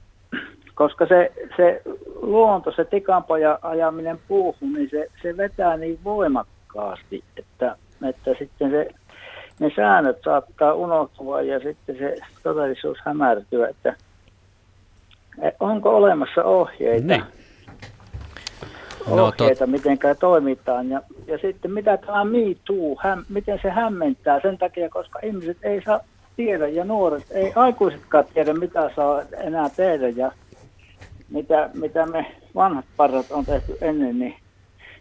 koska 0.76 1.05
se, 1.05 1.31
se 1.57 1.81
luonto, 2.22 2.72
se 2.72 2.85
tikanpoja 2.85 3.59
ajaminen 3.61 4.19
puuhun, 4.27 4.73
niin 4.73 4.89
se, 4.89 5.07
se 5.22 5.38
vetää 5.38 5.77
niin 5.77 5.99
voimakkaasti, 6.03 7.23
että, 7.38 7.76
että 8.09 8.31
sitten 8.39 8.72
se, 8.72 8.89
ne 9.59 9.72
säännöt 9.76 10.17
saattaa 10.23 10.73
unohtua 10.73 11.41
ja 11.41 11.59
sitten 11.59 11.97
se 11.97 12.15
todellisuus 12.43 12.97
hämärtyä, 13.05 13.67
että 13.67 13.95
e, 15.41 15.51
onko 15.59 15.95
olemassa 15.95 16.43
ohjeita, 16.43 17.07
Niin. 17.07 17.23
No, 19.07 19.26
ohjeita, 19.26 19.67
miten 19.67 19.97
toimitaan. 20.19 20.89
Ja, 20.89 21.01
ja 21.27 21.38
sitten 21.38 21.72
mitä 21.72 21.97
tämä 21.97 22.26
Me 22.26 22.39
Too, 22.65 22.95
häm, 22.99 23.26
miten 23.30 23.59
se 23.61 23.69
hämmentää 23.69 24.39
sen 24.41 24.57
takia, 24.57 24.89
koska 24.89 25.19
ihmiset 25.23 25.57
ei 25.63 25.81
saa 25.81 25.99
tiedä 26.36 26.68
ja 26.68 26.86
nuoret, 26.86 27.24
ei 27.32 27.52
aikuisetkaan 27.56 28.26
tiedä, 28.34 28.53
mitä 28.53 28.90
saa 28.95 29.22
enää 29.44 29.70
tehdä 29.70 30.10
ja 30.10 30.32
mitä, 31.30 31.70
mitä 31.74 32.06
me 32.06 32.26
vanhat 32.56 32.86
parrat 32.98 33.32
on 33.32 33.45
tehty 33.45 33.78
ennen, 33.82 34.20
niin 34.20 34.36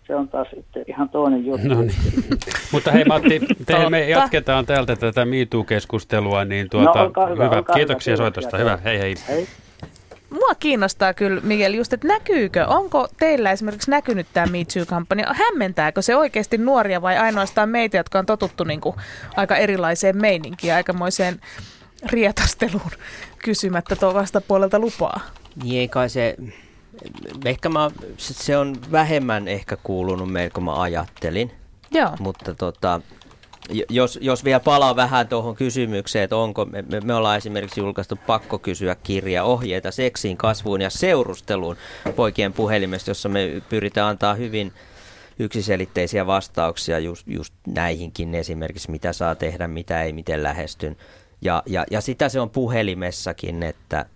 se 0.07 0.15
on 0.17 0.29
taas 0.29 0.49
sitten 0.55 0.85
ihan 0.87 1.09
toinen 1.09 1.47
juttu. 1.47 1.69
No 1.69 1.81
niin. 1.83 1.95
Mutta 2.73 2.91
hei 2.91 3.05
Matti, 3.05 3.41
te, 3.67 3.91
me 3.91 4.09
jatketaan 4.09 4.67
täältä 4.67 4.97
tätä 4.97 5.25
MeToo-keskustelua, 5.25 6.45
niin 6.45 6.71
tuota, 6.71 6.99
No, 6.99 7.05
olkaa 7.05 7.27
hyvä, 7.27 7.45
hyvä. 7.45 7.57
olkaa 7.57 7.77
Kiitoksia 7.77 8.13
hyvä, 8.13 8.23
soitosta. 8.23 8.59
Hyvä, 8.59 8.79
hei 8.85 8.99
hei. 8.99 9.15
hei. 9.29 9.47
Mua 10.35 10.55
kiinnostaa 10.55 11.15
kyllä, 11.15 11.41
Miguel, 11.41 11.75
just, 11.75 11.93
että 11.93 12.09
näkyykö, 12.09 12.67
onko 12.67 13.09
teillä 13.19 13.53
esimerkiksi 13.53 13.91
näkynyt 13.91 14.27
tämä 14.33 14.47
Me 14.47 14.59
Too-kampanja? 14.59 15.35
Hämmentääkö 15.35 16.03
se 16.03 16.17
oikeasti 16.17 16.59
nuoria 16.59 17.03
vai 17.03 17.17
ainoastaan 17.17 17.69
meitä, 17.69 17.97
jotka 17.97 18.19
on 18.19 18.27
totuttu 18.27 18.65
niin 18.65 18.81
kuin 18.81 18.97
aika 19.37 19.57
erilaiseen 19.57 20.17
meininkiin, 20.17 20.75
aikamoiseen 20.75 21.41
rietasteluun 22.13 22.91
kysymättä 23.39 23.97
tuo 23.97 24.15
vastapuolelta 24.15 24.79
lupaa? 24.79 25.21
Niin 25.63 25.81
ei 25.81 25.89
kai 25.89 26.11
se, 26.11 26.37
ehkä 27.45 27.69
mä, 27.69 27.91
se 28.19 28.57
on 28.57 28.77
vähemmän 28.93 29.49
ehkä 29.49 29.77
kuulunut 29.83 30.33
meille 30.33 30.51
kuin 30.51 30.65
mä 30.65 30.81
ajattelin. 30.83 31.51
Joo. 31.91 32.11
Mutta 32.21 32.55
tota, 32.55 33.01
jos, 33.89 34.19
jos 34.23 34.45
vielä 34.45 34.61
palaa 34.61 34.97
vähän 34.97 35.29
tuohon 35.29 35.57
kysymykseen, 35.57 36.25
että 36.25 36.37
onko, 36.37 36.65
me, 36.65 36.85
me, 37.05 37.15
ollaan 37.15 37.37
esimerkiksi 37.37 37.81
julkaistu 37.81 38.19
pakko 38.27 38.59
kysyä 38.59 38.97
kirja 39.03 39.45
ohjeita 39.45 39.91
seksiin, 39.91 40.37
kasvuun 40.37 40.81
ja 40.81 40.91
seurusteluun 40.91 41.77
poikien 42.17 42.53
puhelimesta, 42.53 43.11
jossa 43.11 43.29
me 43.29 43.63
pyritään 43.69 44.09
antaa 44.09 44.35
hyvin 44.35 44.73
yksiselitteisiä 45.39 46.27
vastauksia 46.27 46.99
just, 46.99 47.27
just 47.27 47.55
näihinkin 47.67 48.35
esimerkiksi, 48.35 48.91
mitä 48.91 49.13
saa 49.13 49.35
tehdä, 49.35 49.69
mitä 49.69 50.03
ei, 50.03 50.13
miten 50.13 50.43
lähestyn. 50.43 50.97
Ja, 51.43 51.63
ja, 51.67 51.85
ja 51.91 52.01
sitä 52.01 52.29
se 52.29 52.41
on 52.41 52.51
puhelimessakin, 52.51 53.63
että 53.63 54.07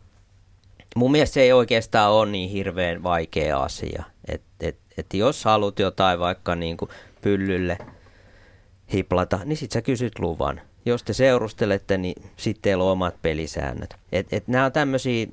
mun 0.97 1.13
mielestä 1.13 1.35
se 1.35 1.41
ei 1.41 1.53
oikeastaan 1.53 2.13
ole 2.13 2.31
niin 2.31 2.51
hirveän 2.51 3.03
vaikea 3.03 3.63
asia. 3.63 4.05
Että 4.29 4.49
et, 4.61 4.77
et 4.99 5.15
jos 5.15 5.45
haluat 5.45 5.79
jotain 5.79 6.19
vaikka 6.19 6.55
niin 6.55 6.77
kuin 6.77 6.91
pyllylle 7.21 7.79
hiplata, 8.93 9.39
niin 9.45 9.57
sit 9.57 9.73
sä 9.73 9.83
kysyt 9.83 10.19
luvan. 10.19 10.61
Jos 10.87 11.03
te 11.03 11.13
seurustelette, 11.13 11.99
niin 11.99 12.23
sitten 12.37 12.63
teillä 12.63 12.85
on 12.85 12.91
omat 12.91 13.15
pelisäännöt. 13.23 13.97
Et, 14.13 14.27
et 14.33 14.49
nämä 14.49 14.65
on 14.65 14.73
tämmöisiä, 14.73 15.27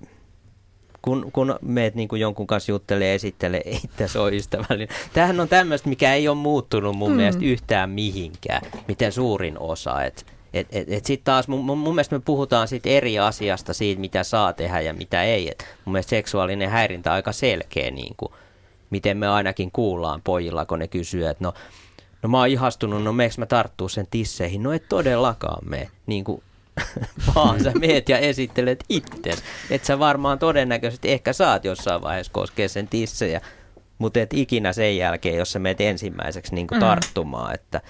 kun, 1.01 1.29
kun 1.33 1.55
meet 1.61 1.95
niin 1.95 2.07
kuin 2.07 2.21
jonkun 2.21 2.47
kanssa 2.47 2.71
juttelee 2.71 3.07
ja 3.07 3.13
esittelee, 3.13 3.61
ei 3.71 3.79
tässä 3.97 4.21
ole 4.21 4.35
ystävällinen. 4.35 4.87
Tämähän 5.13 5.39
on 5.39 5.47
tämmöistä, 5.47 5.89
mikä 5.89 6.13
ei 6.13 6.27
ole 6.27 6.37
muuttunut 6.37 6.95
mun 6.95 7.11
Mm. 7.11 7.17
mielestä 7.17 7.45
yhtään 7.45 7.89
mihinkään, 7.89 8.61
miten 8.87 9.11
suurin 9.11 9.59
osa. 9.59 10.03
Et, 10.03 10.25
et, 10.53 10.67
et, 10.71 10.91
et 10.91 11.05
sitten 11.05 11.25
taas 11.25 11.47
mun, 11.47 11.65
mun, 11.65 11.77
mun 11.77 11.95
mielestä 11.95 12.15
me 12.15 12.21
puhutaan 12.25 12.67
sit 12.67 12.85
eri 12.85 13.19
asiasta 13.19 13.73
siitä, 13.73 14.01
mitä 14.01 14.23
saa 14.23 14.53
tehdä 14.53 14.81
ja 14.81 14.93
mitä 14.93 15.23
ei. 15.23 15.51
Et 15.51 15.65
mun 15.85 15.93
mielestä 15.93 16.09
seksuaalinen 16.09 16.69
häirintä 16.69 17.09
on 17.09 17.15
aika 17.15 17.31
selkeä, 17.31 17.91
niin 17.91 18.13
kuin, 18.17 18.31
miten 18.89 19.17
me 19.17 19.27
ainakin 19.27 19.71
kuullaan 19.71 20.21
pojilla, 20.23 20.65
kun 20.65 20.79
ne 20.79 20.87
kysyy, 20.87 21.27
että 21.27 21.43
no, 21.43 21.53
no 22.25 22.29
mä 22.29 22.37
oon 22.37 22.47
ihastunut, 22.47 23.03
no 23.03 23.13
meeks 23.13 23.37
mä 23.37 23.45
tarttuu 23.45 23.89
sen 23.89 24.07
tisseihin? 24.11 24.63
No 24.63 24.71
et 24.71 24.89
todellakaan 24.89 25.69
me. 25.69 25.89
Niin 26.07 26.23
kuin, 26.23 26.43
vaan 27.35 27.63
sä 27.63 27.71
meet 27.79 28.09
ja 28.09 28.17
esittelet 28.17 28.83
itse. 28.89 29.31
Et 29.69 29.85
sä 29.85 29.99
varmaan 29.99 30.39
todennäköisesti 30.39 31.11
ehkä 31.11 31.33
saat 31.33 31.65
jossain 31.65 32.01
vaiheessa 32.01 32.31
koskea 32.33 32.69
sen 32.69 32.87
tissejä, 32.87 33.41
mutta 33.97 34.19
et 34.19 34.33
ikinä 34.33 34.73
sen 34.73 34.97
jälkeen, 34.97 35.37
jos 35.37 35.51
sä 35.51 35.59
meet 35.59 35.81
ensimmäiseksi 35.81 36.55
niin 36.55 36.67
kuin 36.67 36.77
Mm. 36.77 36.79
tarttumaan. 36.79 37.53
Että, 37.53 37.81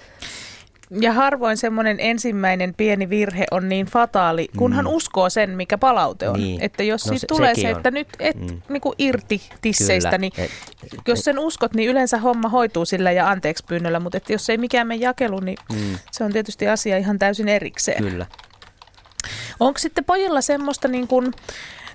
Ja 0.90 1.12
harvoin 1.12 1.56
semmoinen 1.56 1.96
ensimmäinen 2.00 2.74
pieni 2.74 3.10
virhe 3.10 3.44
on 3.50 3.68
niin 3.68 3.86
fataali, 3.86 4.48
kunhan 4.56 4.84
Mm. 4.84 4.90
uskoo 4.90 5.30
sen, 5.30 5.50
mikä 5.50 5.78
palaute 5.78 6.28
on. 6.28 6.40
Niin. 6.40 6.60
Että 6.62 6.82
jos 6.82 7.04
No 7.06 7.08
siitä 7.08 7.20
se- 7.20 7.26
tulee 7.26 7.54
se, 7.54 7.70
on. 7.70 7.76
että 7.76 7.90
nyt 7.90 8.08
et 8.18 8.36
Mm. 8.36 8.62
niinku 8.68 8.94
irti 8.98 9.42
tisseistä, 9.60 10.08
Kyllä. 10.08 10.18
niin 10.18 10.32
Et- 10.38 10.50
jos 11.08 11.20
sen 11.20 11.38
uskot, 11.38 11.74
niin 11.74 11.90
yleensä 11.90 12.18
homma 12.18 12.48
hoituu 12.48 12.84
sillä 12.84 13.12
ja 13.12 13.28
anteeksi 13.30 13.64
pyynnöllä, 13.68 14.00
mutta 14.00 14.16
että 14.16 14.32
jos 14.32 14.50
ei 14.50 14.58
mikään 14.58 14.86
mene 14.86 15.00
jakelu, 15.00 15.40
niin 15.40 15.58
mm, 15.72 15.98
se 16.12 16.24
on 16.24 16.32
tietysti 16.32 16.68
asia 16.68 16.96
ihan 16.98 17.18
täysin 17.18 17.48
erikseen. 17.48 18.04
kyllä. 18.04 18.26
Onko 19.60 19.78
sitten 19.78 20.04
pojilla 20.04 20.40
semmoista 20.40 20.88
niin 20.88 21.08
kuin 21.08 21.32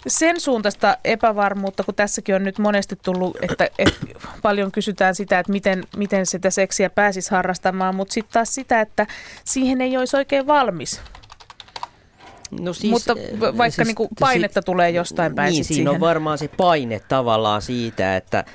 sen 0.08 0.40
suuntaista 0.40 0.98
epävarmuutta, 1.04 1.84
kun 1.84 1.96
tässäkin 1.96 2.36
on 2.36 2.44
nyt 2.44 2.60
monesti 2.60 2.96
tullut, 3.04 3.38
että, 3.42 3.70
että 3.80 4.06
paljon 4.42 4.72
kysytään 4.72 5.16
sitä, 5.16 5.40
että 5.40 5.52
miten, 5.52 5.84
miten 5.98 6.26
sitä 6.26 6.50
seksiä 6.50 6.90
pääsisi 6.90 7.32
harrastamaan, 7.32 7.96
mutta 7.96 8.14
sitten 8.14 8.34
taas 8.34 8.56
sitä, 8.56 8.82
että 8.82 9.08
siihen 9.46 9.82
ei 9.82 9.98
olisi 9.98 10.18
oikein 10.18 10.48
valmis. 10.48 11.02
No 12.60 12.74
siis, 12.74 12.92
mutta 12.92 13.16
va- 13.40 13.58
vaikka 13.58 13.76
siis- 13.76 13.88
niin 13.88 13.96
kuin 13.96 14.10
painetta 14.20 14.62
tulee 14.62 14.90
jostain 14.90 15.36
päin 15.36 15.52
Niin, 15.52 15.66
siinä 15.66 15.90
on 15.90 15.94
siihen. 15.94 16.02
varmaan 16.02 16.38
se 16.38 16.48
paine 16.48 17.02
tavallaan 17.08 17.62
siitä, 17.62 18.18
että 18.18 18.46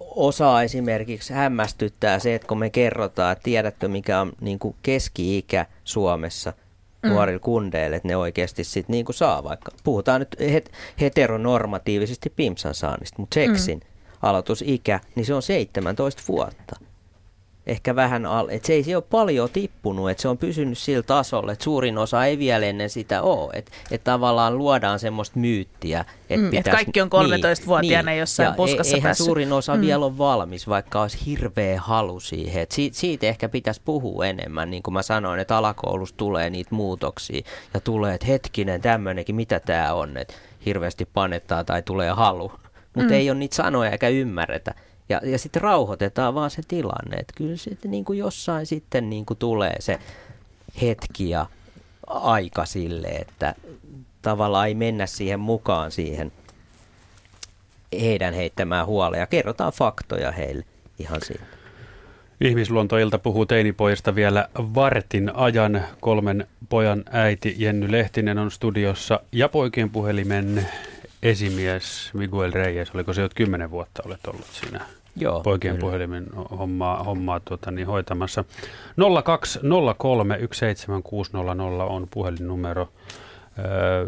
osaa 0.00 0.62
esimerkiksi 0.62 1.32
hämmästyttää 1.32 2.18
se, 2.18 2.34
että 2.34 2.48
kun 2.48 2.58
me 2.58 2.70
kerrotaan, 2.70 3.32
että 3.32 3.42
tiedätkö 3.42 3.88
mikä 3.88 4.20
on 4.20 4.32
niin 4.40 4.58
kuin 4.58 4.76
keski-ikä 4.82 5.66
Suomessa 5.84 6.52
Mm. 7.02 7.08
nuorilla 7.10 7.38
kundeilla, 7.38 7.96
että 7.96 8.08
ne 8.08 8.16
oikeasti 8.16 8.64
sit 8.64 8.88
niin 8.88 9.04
kuin 9.04 9.16
saa 9.16 9.44
vaikka. 9.44 9.70
Puhutaan 9.84 10.20
nyt 10.20 10.36
het- 10.40 10.72
heteronormatiivisesti 11.00 12.30
pimsan 12.36 12.74
saannista, 12.74 13.16
mutta 13.18 13.34
seksin 13.34 13.80
aloitusikä, 14.22 15.00
niin 15.14 15.26
se 15.26 15.34
on 15.34 15.42
17 15.42 16.22
vuotta. 16.28 16.76
Ehkä 17.68 17.96
vähän 17.96 18.26
al, 18.26 18.48
että 18.50 18.66
se 18.66 18.72
ei 18.72 18.82
se 18.82 18.96
ole 18.96 19.04
paljon 19.10 19.50
tippunut, 19.52 20.10
että 20.10 20.22
se 20.22 20.28
on 20.28 20.38
pysynyt 20.38 20.78
sillä 20.78 21.02
tasolla, 21.02 21.52
että 21.52 21.64
suurin 21.64 21.98
osa 21.98 22.24
ei 22.24 22.38
vielä 22.38 22.66
ennen 22.66 22.90
sitä 22.90 23.22
ole. 23.22 23.52
Että 23.54 23.72
et 23.90 24.04
tavallaan 24.04 24.58
luodaan 24.58 24.98
semmoista 24.98 25.38
myyttiä, 25.38 26.04
että 26.30 26.46
Mm, 26.46 26.54
et 26.56 26.68
kaikki 26.68 27.00
on 27.00 27.10
13-vuotiaana 27.10 28.14
jossain 28.14 28.46
ja 28.46 28.52
puskassa 28.52 28.90
e- 28.92 28.96
eihän 28.96 29.08
päässyt. 29.08 29.24
suurin 29.24 29.52
osa 29.52 29.74
Mm. 29.74 29.80
vielä 29.80 30.04
ole 30.04 30.18
valmis, 30.18 30.68
vaikka 30.68 31.02
olisi 31.02 31.26
hirveä 31.26 31.80
halu 31.80 32.20
siihen. 32.20 32.62
Et 32.62 32.70
siitä, 32.72 32.96
siitä 32.98 33.26
ehkä 33.26 33.48
pitäisi 33.48 33.80
puhua 33.84 34.26
enemmän, 34.26 34.70
niin 34.70 34.82
kuin 34.82 34.94
mä 34.94 35.02
sanoin, 35.02 35.40
että 35.40 35.56
alakoulussa 35.56 36.16
tulee 36.16 36.50
niitä 36.50 36.74
muutoksia 36.74 37.42
ja 37.74 37.80
tulee, 37.80 38.14
että 38.14 38.26
hetkinen, 38.26 38.80
tämmöinenkin, 38.80 39.34
mitä 39.34 39.60
tämä 39.60 39.92
on, 39.94 40.16
että 40.16 40.34
hirveästi 40.66 41.04
panettaa 41.14 41.64
tai 41.64 41.82
tulee 41.82 42.10
halu. 42.10 42.52
Mutta 42.94 43.08
Mm. 43.12 43.16
ei 43.18 43.30
ole 43.30 43.38
niitä 43.38 43.56
sanoja 43.56 43.90
eikä 43.90 44.08
ymmärretä. 44.08 44.74
Ja, 45.08 45.20
ja 45.24 45.38
sitten 45.38 45.62
rauhoitetaan 45.62 46.34
vaan 46.34 46.50
se 46.50 46.62
tilanne, 46.68 47.16
että 47.16 47.32
kyllä 47.36 47.56
sitten 47.56 47.90
niin 47.90 48.04
kuin 48.04 48.18
jossain 48.18 48.66
sitten 48.66 49.10
niin 49.10 49.26
kuin 49.26 49.38
tulee 49.38 49.76
se 49.80 49.98
hetki 50.82 51.30
ja 51.30 51.46
aika 52.06 52.64
sille, 52.64 53.08
että 53.08 53.54
tavallaan 54.22 54.68
ei 54.68 54.74
mennä 54.74 55.06
siihen 55.06 55.40
mukaan 55.40 55.90
siihen 55.90 56.32
heidän 58.00 58.34
heittämään 58.34 58.86
huoleen 58.86 59.20
ja 59.20 59.26
kerrotaan 59.26 59.72
faktoja 59.72 60.32
heille 60.32 60.64
ihan 60.98 61.20
siitä. 61.24 61.44
Ihmisluontoilta 62.40 63.18
puhuu 63.18 63.46
teinipojista 63.46 64.14
vielä 64.14 64.48
vartin 64.56 65.30
ajan. 65.34 65.84
Kolmen 66.00 66.46
pojan 66.68 67.04
äiti 67.10 67.54
Jenny 67.58 67.92
Lehtinen 67.92 68.38
on 68.38 68.50
studiossa 68.50 69.20
ja 69.32 69.48
poikien 69.48 69.90
puhelimen 69.90 70.66
esimies 71.22 72.10
Miguel 72.14 72.52
Reyes. 72.52 72.90
Oliko 72.94 73.12
se 73.12 73.22
jo 73.22 73.28
kymmenen 73.34 73.70
vuotta 73.70 74.02
olet 74.06 74.26
ollut 74.26 74.46
siinä 74.46 74.80
Joo, 75.16 75.40
poikien 75.40 75.74
kyllä. 75.74 75.80
puhelimen 75.86 76.26
hommaa, 76.58 77.04
hommaa 77.04 77.40
tuota, 77.40 77.70
niin, 77.70 77.86
hoitamassa. 77.86 78.44
020317600 79.00 79.04
on 81.88 82.08
puhelinnumero. 82.10 82.88
Öö, 83.58 84.06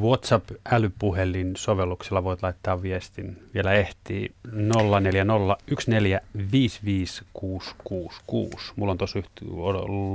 WhatsApp-älypuhelin 0.00 1.52
sovelluksella 1.56 2.24
voit 2.24 2.42
laittaa 2.42 2.82
viestin. 2.82 3.42
Vielä 3.54 3.72
ehtii 3.72 4.32
0401455666. 4.46 4.52
Mulla 8.76 8.90
on 8.92 8.98
tuossa 8.98 9.18
yhtä, 9.18 9.30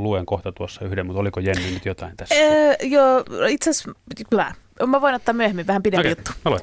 luen 0.01 0.25
kohta 0.25 0.51
tuossa 0.51 0.85
yhden, 0.85 1.05
mutta 1.05 1.19
oliko 1.19 1.39
Jenni 1.39 1.71
nyt 1.71 1.85
jotain 1.85 2.17
tässä? 2.17 2.35
Öö, 2.35 2.75
joo, 2.83 3.23
itse 3.49 3.69
asiassa, 3.69 3.91
mä 4.87 5.01
voin 5.01 5.15
ottaa 5.15 5.33
myöhemmin 5.33 5.67
vähän 5.67 5.83
pidempi 5.83 6.07
Okei, 6.07 6.11
juttu. 6.11 6.31
luen. 6.45 6.61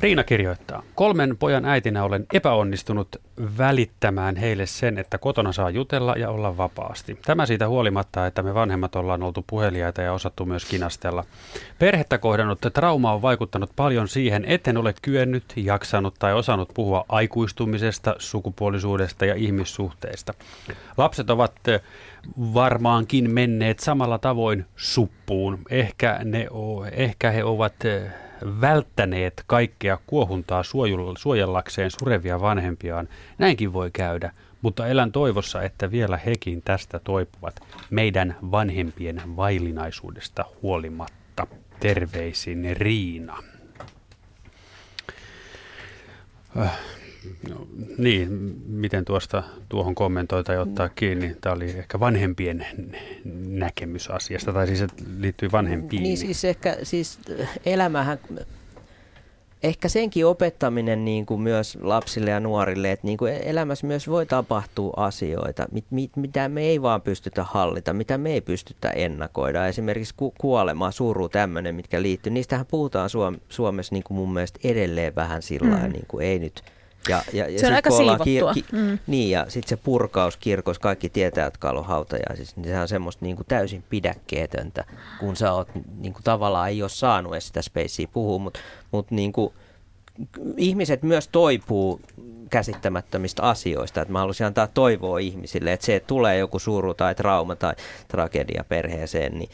Riina 0.00 0.24
kirjoittaa, 0.24 0.82
kolmen 0.94 1.36
pojan 1.36 1.64
äitinä 1.64 2.04
olen 2.04 2.26
epäonnistunut 2.32 3.16
välittämään 3.58 4.36
heille 4.36 4.66
sen, 4.66 4.98
että 4.98 5.18
kotona 5.18 5.52
saa 5.52 5.70
jutella 5.70 6.14
ja 6.16 6.30
olla 6.30 6.56
vapaasti. 6.56 7.18
Tämä 7.24 7.46
siitä 7.46 7.68
huolimatta, 7.68 8.26
että 8.26 8.42
me 8.42 8.54
vanhemmat 8.54 8.96
ollaan 8.96 9.22
oltu 9.22 9.44
puheliaita 9.46 10.02
ja 10.02 10.12
osattu 10.12 10.44
myös 10.44 10.64
kinastella. 10.64 11.24
Perhettä 11.78 12.18
kohdannut 12.18 12.58
trauma 12.74 13.12
on 13.12 13.22
vaikuttanut 13.22 13.70
paljon 13.76 14.08
siihen, 14.08 14.44
etten 14.44 14.76
ole 14.76 14.94
kyennyt, 15.02 15.44
jaksanut 15.56 16.14
tai 16.18 16.34
osannut 16.34 16.70
puhua 16.74 17.04
aikuistumisesta, 17.08 18.14
sukupuolisuudesta 18.18 19.26
ja 19.26 19.34
ihmissuhteista. 19.34 20.34
Lapset 20.96 21.30
ovat 21.30 21.68
eh, 21.68 21.80
varmaankin 22.38 23.30
menneet 23.30 23.78
samalla 23.78 24.18
tavoin 24.18 24.66
suppuun. 24.76 25.58
Ehkä, 25.70 26.20
ne 26.24 26.46
o, 26.50 26.84
ehkä 26.84 27.30
he 27.30 27.44
ovat 27.44 27.84
eh, 27.84 28.23
välttäneet 28.60 29.44
kaikkea 29.46 29.98
kuohuntaa 30.06 30.62
suojella- 30.62 31.18
suojellakseen 31.18 31.90
surevia 31.90 32.40
vanhempiaan. 32.40 33.08
Näinkin 33.38 33.72
voi 33.72 33.90
käydä, 33.90 34.30
mutta 34.62 34.86
elän 34.86 35.12
toivossa, 35.12 35.62
että 35.62 35.90
vielä 35.90 36.16
hekin 36.16 36.62
tästä 36.62 36.98
toipuvat 36.98 37.60
meidän 37.90 38.36
vanhempien 38.50 39.22
vaillinaisuudesta 39.36 40.44
huolimatta. 40.62 41.46
Terveisin 41.80 42.76
Riina. 42.76 43.38
Äh, 46.60 46.78
no, 47.48 47.66
niin, 47.98 48.28
miten 48.66 49.04
tuosta 49.04 49.42
tuohon 49.68 49.94
kommentoi 49.94 50.44
tai 50.44 50.58
ottaa 50.58 50.88
kiinni? 50.88 51.36
Tämä 51.40 51.54
oli 51.54 51.70
ehkä 51.70 52.00
vanhempien 52.00 52.66
näkemys 53.48 54.10
asiasta, 54.10 54.52
tai 54.52 54.66
siis 54.66 54.78
se 54.78 54.86
liittyy 55.18 55.52
vanhempiin. 55.52 56.02
Niin 56.02 56.18
siis 56.18 56.44
ehkä 56.44 56.76
siis 56.82 57.18
elämähän, 57.66 58.18
ehkä 59.62 59.88
senkin 59.88 60.26
opettaminen 60.26 61.04
niin 61.04 61.26
kuin 61.26 61.40
myös 61.40 61.78
lapsille 61.80 62.30
ja 62.30 62.40
nuorille, 62.40 62.92
että 62.92 63.06
niin 63.06 63.18
kuin 63.18 63.32
elämässä 63.32 63.86
myös 63.86 64.08
voi 64.08 64.26
tapahtua 64.26 64.92
asioita, 64.96 65.66
mit, 65.72 65.84
mit, 65.90 66.16
mitä 66.16 66.48
me 66.48 66.62
ei 66.62 66.82
vaan 66.82 67.02
pystytä 67.02 67.44
hallita, 67.44 67.92
mitä 67.92 68.18
me 68.18 68.32
ei 68.32 68.40
pystytä 68.40 68.90
ennakoida. 68.90 69.66
Esimerkiksi 69.66 70.14
ku, 70.16 70.34
kuolema, 70.40 70.90
suru, 70.90 71.28
tämmöinen, 71.28 71.74
mitkä 71.74 72.02
liittyy. 72.02 72.32
Niistähän 72.32 72.66
puhutaan 72.66 73.10
Suom, 73.10 73.36
Suomessa 73.48 73.94
niin 73.94 74.04
kuin 74.04 74.16
mun 74.16 74.32
mielestä 74.32 74.60
edelleen 74.64 75.14
vähän 75.14 75.42
sillä 75.42 75.76
mm. 75.76 75.92
niin 75.92 76.06
kuin 76.08 76.26
ei 76.26 76.38
nyt 76.38 76.62
ja, 77.08 77.22
ja, 77.32 77.48
ja 77.48 77.58
Se 77.58 77.66
on 77.66 77.72
aika 77.72 77.90
kun 77.90 78.00
ollaan 78.00 78.20
siivottua. 78.24 78.62
Mm. 78.72 78.98
Niin, 79.06 79.30
ja 79.30 79.46
sitten 79.48 79.68
se 79.68 79.76
purkaus 79.76 80.36
kirkossa, 80.36 80.80
kaikki 80.80 81.08
tietää, 81.08 81.44
jotka 81.44 81.70
on 81.70 81.84
hautajaisissa, 81.84 82.56
niin 82.56 82.64
sehän 82.64 82.82
on 82.82 82.88
semmoista 82.88 83.24
niin 83.24 83.36
kuin 83.36 83.46
täysin 83.46 83.84
pidäkkeetöntä, 83.88 84.84
kun 85.20 85.36
sä 85.36 85.52
oot 85.52 85.68
niin 85.98 86.12
kuin 86.12 86.24
tavallaan 86.24 86.68
ei 86.68 86.82
ole 86.82 86.90
saanut 86.90 87.32
edes 87.32 87.46
sitä 87.46 87.62
spacea 87.62 88.06
puhua, 88.12 88.38
mutta 88.38 88.60
mut 88.90 89.10
niin 89.10 89.32
kuin, 89.32 89.52
ihmiset 90.56 91.02
myös 91.02 91.28
toipuu 91.28 92.00
käsittämättömistä 92.50 93.42
asioista. 93.42 94.00
Että 94.02 94.12
mä 94.12 94.18
haluaisin 94.18 94.46
antaa 94.46 94.66
toivoa 94.66 95.18
ihmisille, 95.18 95.72
että 95.72 95.86
se, 95.86 95.96
että 95.96 96.06
tulee 96.06 96.38
joku 96.38 96.58
suru 96.58 96.94
tai 96.94 97.14
trauma 97.14 97.56
tai 97.56 97.74
tragedia 98.08 98.64
perheeseen, 98.68 99.38
niin 99.38 99.50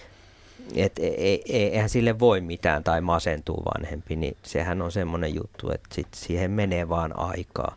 et 0.77 0.99
e- 0.99 1.07
e- 1.07 1.35
e- 1.49 1.69
eihän 1.69 1.89
sille 1.89 2.19
voi 2.19 2.41
mitään 2.41 2.85
tai 2.85 3.01
masentuu 3.01 3.63
vanhempi, 3.75 4.17
niin 4.17 4.37
sehän 4.43 4.83
on 4.83 4.93
semmoinen 4.93 5.35
juttu, 5.35 5.71
että 5.71 5.95
sit 5.95 6.09
siihen 6.15 6.51
menee 6.51 6.89
vaan 6.89 7.19
aikaa. 7.19 7.77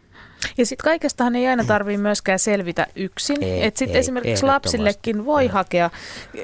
Ja 0.58 0.66
sitten 0.66 0.84
kaikestahan 0.84 1.36
ei 1.36 1.48
aina 1.48 1.64
tarvitse 1.64 2.02
myöskään 2.02 2.40
selvitä 2.40 2.88
yksin. 2.96 3.44
Ei, 3.44 3.64
Et 3.66 3.78
sit 3.78 3.90
ei, 3.90 3.98
esimerkiksi 3.98 4.46
lapsillekin 4.46 5.26
voi 5.26 5.48
hakea 5.48 5.90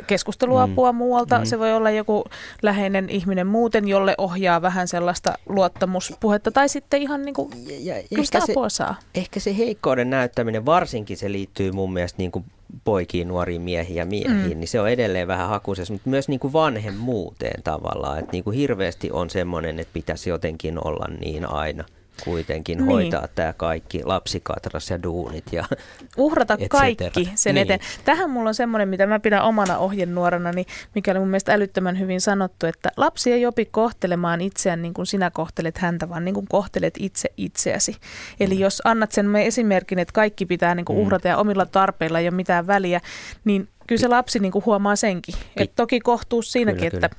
keskusteluapua 0.08 0.92
Mm. 0.92 0.98
muualta. 0.98 1.40
Mm. 1.40 1.46
Se 1.46 1.60
voi 1.60 1.74
olla 1.74 1.90
joku 1.92 2.26
läheinen 2.62 3.10
ihminen 3.10 3.48
muuten, 3.48 3.88
jolle 3.88 4.16
ohjaa 4.18 4.62
vähän 4.62 4.88
sellaista 4.88 5.34
luottamuspuhetta. 5.50 6.52
Tai 6.52 6.70
sitten 6.70 7.02
ihan 7.02 7.22
niin 7.22 7.34
kuin, 7.36 7.50
kyllä 7.50 8.26
sitä 8.26 8.38
ehkä 8.38 8.46
se- 8.46 8.52
apua 8.52 8.70
saa. 8.70 8.96
Ehkä 9.16 9.40
se 9.40 9.58
heikkouden 9.58 10.10
näyttäminen, 10.10 10.66
varsinkin 10.66 11.18
se 11.18 11.32
liittyy 11.32 11.72
mun 11.72 11.94
mielestä 11.94 12.18
niin 12.18 12.32
kuin 12.32 12.46
poikiin, 12.84 13.28
nuoriin 13.28 13.62
miehiin 13.62 13.96
ja 13.98 14.06
miehiin, 14.06 14.52
Mm. 14.54 14.60
niin 14.60 14.68
se 14.68 14.82
on 14.82 14.90
edelleen 14.90 15.28
vähän 15.28 15.50
hakusessa, 15.50 15.94
mutta 15.94 16.10
myös 16.10 16.28
niin 16.28 16.40
kuin 16.40 16.54
vanhemmuuteen 16.54 17.64
tavallaan, 17.64 18.20
että 18.20 18.32
niin 18.32 18.44
kuin 18.44 18.56
hirveästi 18.58 19.12
on 19.12 19.30
semmoinen, 19.30 19.80
että 19.80 19.94
pitäisi 19.94 20.30
jotenkin 20.30 20.88
olla 20.88 21.06
niin 21.20 21.46
aina 21.50 21.84
kuitenkin 22.24 22.78
Niin. 22.78 22.88
hoitaa 22.88 23.28
tämä 23.36 23.54
kaikki 23.58 24.04
lapsikatras 24.04 24.90
ja 24.90 25.04
duunit 25.04 25.44
ja 25.52 25.66
uhrata 26.18 26.58
et 26.60 26.70
kaikki 26.70 27.30
sen 27.36 27.56
Niin. 27.56 27.62
eteen. 27.64 27.80
Tähän 28.06 28.30
mulla 28.30 28.48
on 28.50 28.56
semmoinen, 28.56 28.90
mitä 28.90 29.06
mä 29.08 29.20
pidän 29.20 29.44
omana 29.44 29.78
ohjenuorana, 29.78 30.52
niin 30.52 30.66
mikä 30.96 31.12
oli 31.12 31.20
mun 31.20 31.28
mielestä 31.30 31.54
älyttömän 31.54 32.00
hyvin 32.00 32.22
sanottu, 32.22 32.66
että 32.66 32.90
lapsi 32.98 33.32
ei 33.32 33.46
opi 33.46 33.66
kohtelemaan 33.66 34.42
itseään 34.42 34.82
niin 34.82 34.94
kuin 34.94 35.06
sinä 35.06 35.32
kohtelet 35.32 35.78
häntä, 35.78 36.10
vaan 36.10 36.26
niin 36.26 36.36
kuin 36.36 36.48
kohtelet 36.50 36.94
itse 37.00 37.30
itseäsi. 37.38 37.96
Eli 38.40 38.60
jos 38.60 38.82
annat 38.86 39.12
sen 39.12 39.26
me 39.26 39.46
esimerkin, 39.46 40.00
että 40.00 40.12
kaikki 40.14 40.46
pitää 40.46 40.76
niin 40.76 40.86
kuin 40.86 40.98
Mm. 40.98 41.02
uhrata 41.04 41.28
ja 41.28 41.38
omilla 41.38 41.66
tarpeilla 41.66 42.20
ei 42.20 42.26
ole 42.28 42.36
mitään 42.36 42.68
väliä, 42.68 43.02
niin 43.46 43.68
kyllä 43.88 44.00
se 44.00 44.08
lapsi 44.08 44.40
niin 44.40 44.52
kuin 44.52 44.66
huomaa 44.66 44.96
senkin. 44.96 45.36
Et 45.58 45.72
toki 45.76 46.00
kohtuus 46.00 46.52
siinäkin, 46.52 46.92
Kyllä, 46.92 47.06
että 47.06 47.18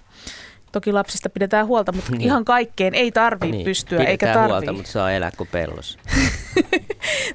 toki 0.72 0.92
lapsista 0.92 1.30
pidetään 1.30 1.66
huolta, 1.66 1.92
mutta 1.92 2.10
Niin. 2.10 2.20
ihan 2.20 2.44
kaikkeen 2.44 2.94
ei 2.94 3.12
tarvitse 3.12 3.56
niin, 3.56 3.64
pystyä 3.64 3.96
pidetään 3.98 4.10
eikä 4.10 4.26
tarvitse. 4.26 4.52
huolta, 4.52 4.72
mutta 4.72 4.90
saa 4.90 5.12
elää 5.12 5.30
kuin 5.36 5.48
pellossa. 5.52 5.98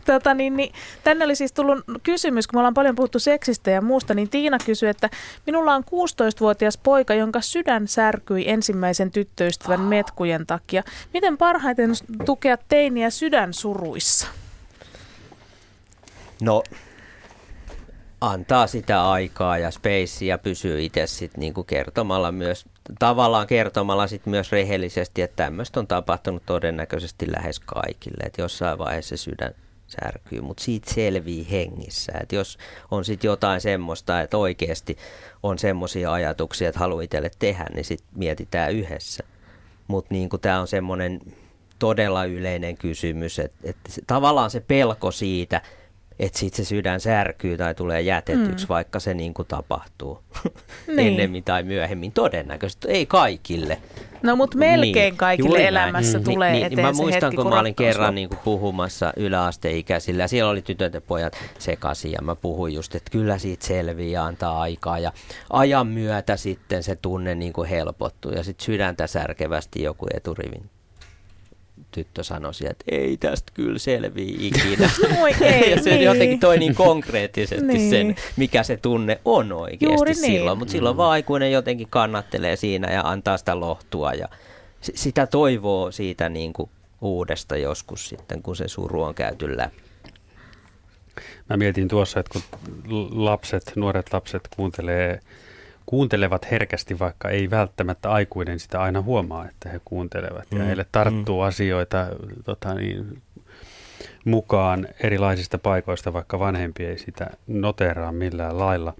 Tota, 0.05 0.33
niin, 0.33 0.57
niin, 0.57 0.73
tänne 1.03 1.25
oli 1.25 1.35
siis 1.35 1.51
tullut 1.53 1.79
kysymys, 2.03 2.47
kun 2.47 2.57
me 2.57 2.59
ollaan 2.59 2.73
paljon 2.73 2.95
puhuttu 2.95 3.19
seksistä 3.19 3.71
ja 3.71 3.81
muusta, 3.81 4.13
niin 4.13 4.29
Tiina 4.29 4.57
kysyi, 4.65 4.89
että 4.89 5.09
minulla 5.45 5.75
on 5.75 5.83
16-vuotias 5.83 6.77
poika, 6.77 7.13
jonka 7.13 7.41
sydän 7.41 7.87
särkyi 7.87 8.49
ensimmäisen 8.49 9.11
tyttöystävän 9.11 9.81
metkujen 9.81 10.45
takia. 10.45 10.83
Miten 11.13 11.37
parhaiten 11.37 11.91
tukea 12.25 12.57
teiniä 12.67 13.09
sydänsuruissa? 13.09 14.27
No, 16.41 16.63
antaa 18.21 18.67
sitä 18.67 19.09
aikaa 19.09 19.57
ja 19.57 19.71
spacea 19.71 20.37
pysyy 20.37 20.83
itse 20.83 21.07
sitten 21.07 21.39
niinku 21.39 21.63
kertomalla 21.63 22.31
myös, 22.31 22.65
tavallaan 22.99 23.47
kertomalla 23.47 24.07
sit 24.07 24.25
myös 24.25 24.51
rehellisesti, 24.51 25.21
että 25.21 25.43
tämmöistä 25.43 25.79
on 25.79 25.87
tapahtunut 25.87 26.43
todennäköisesti 26.45 27.31
lähes 27.31 27.59
kaikille, 27.59 28.23
että 28.25 28.41
jossain 28.41 28.77
vaiheessa 28.77 29.17
sydän 29.17 29.55
särkyy, 29.87 30.41
mutta 30.41 30.63
siitä 30.63 30.93
selvii 30.93 31.47
hengissä. 31.51 32.13
Että 32.21 32.35
jos 32.35 32.57
on 32.91 33.05
sitten 33.05 33.27
jotain 33.27 33.61
semmoista, 33.61 34.21
että 34.21 34.37
oikeasti 34.37 34.97
on 35.43 35.59
semmoisia 35.59 36.13
ajatuksia, 36.13 36.69
että 36.69 36.79
haluaa 36.79 37.01
itselle 37.01 37.31
tehdä, 37.39 37.65
niin 37.73 37.85
sitten 37.85 38.07
mietitään 38.15 38.71
yhdessä. 38.73 39.23
Mutta 39.87 40.13
niin 40.13 40.29
tämä 40.41 40.59
on 40.59 40.67
semmoinen 40.67 41.21
todella 41.79 42.25
yleinen 42.25 42.77
kysymys, 42.77 43.39
että, 43.39 43.73
se, 43.89 44.01
tavallaan 44.07 44.51
se 44.51 44.59
pelko 44.59 45.11
siitä, 45.11 45.61
että 46.19 46.39
sitten 46.39 46.65
se 46.65 46.69
sydän 46.69 46.99
särkyy 46.99 47.57
tai 47.57 47.75
tulee 47.75 48.01
jätetyksi, 48.01 48.49
Mm. 48.65 48.67
mm. 48.67 48.69
vaikka 48.69 48.99
se 48.99 49.13
niin 49.13 49.33
kuin 49.33 49.47
tapahtuu 49.47 50.19
Niin. 50.87 50.99
ennemmin 50.99 51.43
tai 51.43 51.63
myöhemmin. 51.63 52.11
Todennäköisesti 52.11 52.87
ei 52.87 53.05
kaikille. 53.05 53.77
No 54.23 54.35
mutta 54.35 54.57
melkein 54.57 54.93
Niin, 55.11 55.17
kaikille 55.17 55.47
juuri 55.49 55.61
näin. 55.63 55.67
elämässä 55.67 56.19
tulee 56.19 56.51
niin, 56.51 56.65
eteen 56.65 56.81
Mä 56.87 56.93
se 56.93 57.01
muistan, 57.01 57.23
hetki, 57.23 57.35
kun 57.35 57.45
kun 57.45 57.53
mä 57.53 57.59
olin 57.59 57.75
kerran 57.75 58.15
niin 58.15 58.29
kuin 58.29 58.39
puhumassa 58.43 59.13
yläasteikäisillä 59.17 60.23
ja 60.23 60.27
siellä 60.27 60.51
oli 60.51 60.61
tytöt 60.61 60.93
ja 60.93 61.01
pojat 61.01 61.33
sekaisin 61.59 62.11
ja 62.11 62.19
mä 62.21 62.35
puhuin 62.35 62.73
just, 62.73 62.95
että 62.95 63.11
kyllä 63.11 63.37
siitä 63.37 63.65
selviää 63.65 64.23
antaa 64.25 64.61
aikaa 64.61 64.99
ja 64.99 65.11
ajan 65.49 65.87
myötä 65.87 66.37
sitten 66.37 66.83
se 66.83 66.95
tunne 66.95 67.35
niin 67.35 67.53
kuin 67.53 67.69
helpottuu 67.69 68.31
ja 68.31 68.43
sitten 68.43 68.65
sydäntä 68.65 69.07
särkevästi 69.07 69.83
joku 69.83 70.07
eturivin 70.13 70.69
tyttö 71.95 72.23
sanoi, 72.23 72.51
että 72.69 72.85
ei 72.91 73.17
tästä 73.17 73.51
kyllä 73.53 73.79
selviä 73.79 74.35
ikinä. 74.39 74.89
Voi 75.19 75.31
ei, 75.41 75.71
ja 75.71 75.83
se 75.83 75.89
niin. 75.89 76.01
jotenkin 76.03 76.39
toi 76.39 76.57
niin 76.57 76.75
konkreettisesti 76.75 77.65
Niin. 77.65 77.89
sen, 77.89 78.15
mikä 78.37 78.63
se 78.63 78.77
tunne 78.77 79.21
on 79.25 79.51
oikeasti 79.51 79.85
Juuri 79.95 80.11
niin. 80.13 80.21
silloin. 80.21 80.57
Mutta 80.57 80.71
silloin 80.71 80.97
vaan 80.97 81.11
aikuinen 81.11 81.51
jotenkin 81.51 81.87
kannattelee 81.89 82.55
siinä 82.55 82.93
ja 82.93 83.01
antaa 83.01 83.37
sitä 83.37 83.59
lohtua 83.59 84.13
ja 84.13 84.27
s- 84.81 84.91
sitä 84.95 85.27
toivoo 85.27 85.91
siitä 85.91 86.29
niin 86.29 86.53
kuin 86.53 86.69
uudesta 87.01 87.57
joskus 87.57 88.09
sitten, 88.09 88.41
kun 88.41 88.55
se 88.55 88.67
suru 88.67 89.01
on 89.03 89.15
käyty 89.15 89.57
läpi. 89.57 89.75
Mä 91.49 91.57
mietin 91.57 91.87
tuossa, 91.87 92.19
että 92.19 92.31
kun 92.33 92.59
lapset, 93.25 93.71
nuoret 93.75 94.13
lapset 94.13 94.41
kuuntelee, 94.55 95.19
kuuntelevat 95.85 96.51
herkästi, 96.51 96.99
vaikka 96.99 97.29
ei 97.29 97.49
välttämättä 97.49 98.11
aikuinen 98.11 98.59
sitä 98.59 98.81
aina 98.81 99.01
huomaa, 99.01 99.49
että 99.49 99.69
he 99.69 99.81
kuuntelevat. 99.85 100.47
Ja 100.51 100.59
Mm, 100.59 100.65
heille 100.65 100.85
tarttuu 100.91 101.41
asioita, 101.41 102.07
tota 102.43 102.73
niin, 102.73 103.21
mukaan 104.25 104.87
erilaisista 105.03 105.57
paikoista, 105.57 106.13
vaikka 106.13 106.39
vanhempi 106.39 106.85
ei 106.85 106.97
sitä 106.97 107.29
noteraa 107.47 108.11
millään 108.11 108.59
lailla. 108.59 108.93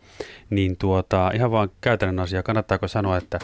Niin 0.49 0.77
tuota, 0.77 1.31
ihan 1.33 1.51
vaan 1.51 1.69
käytännön 1.81 2.19
asia, 2.19 2.43
kannattaako 2.43 2.87
sanoa, 2.87 3.17
että 3.17 3.39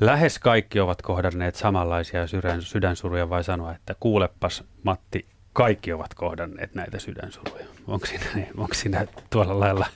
lähes 0.00 0.38
kaikki 0.38 0.80
ovat 0.80 1.02
kohdanneet 1.02 1.54
samanlaisia 1.54 2.26
sydän, 2.26 2.62
sydänsuruja 2.62 3.28
vai 3.30 3.44
sanoa, 3.44 3.74
että 3.74 3.94
kuulepas 4.00 4.64
Matti, 4.82 5.26
kaikki 5.56 5.92
ovat 5.92 6.14
kohdanneet 6.14 6.74
näitä 6.74 6.98
sydänsuruja. 6.98 7.66
Onko 7.86 8.06
siinä, 8.06 8.24
onko 8.56 8.74
siinä 8.74 9.06
tuolla 9.30 9.60
lailla 9.60 9.86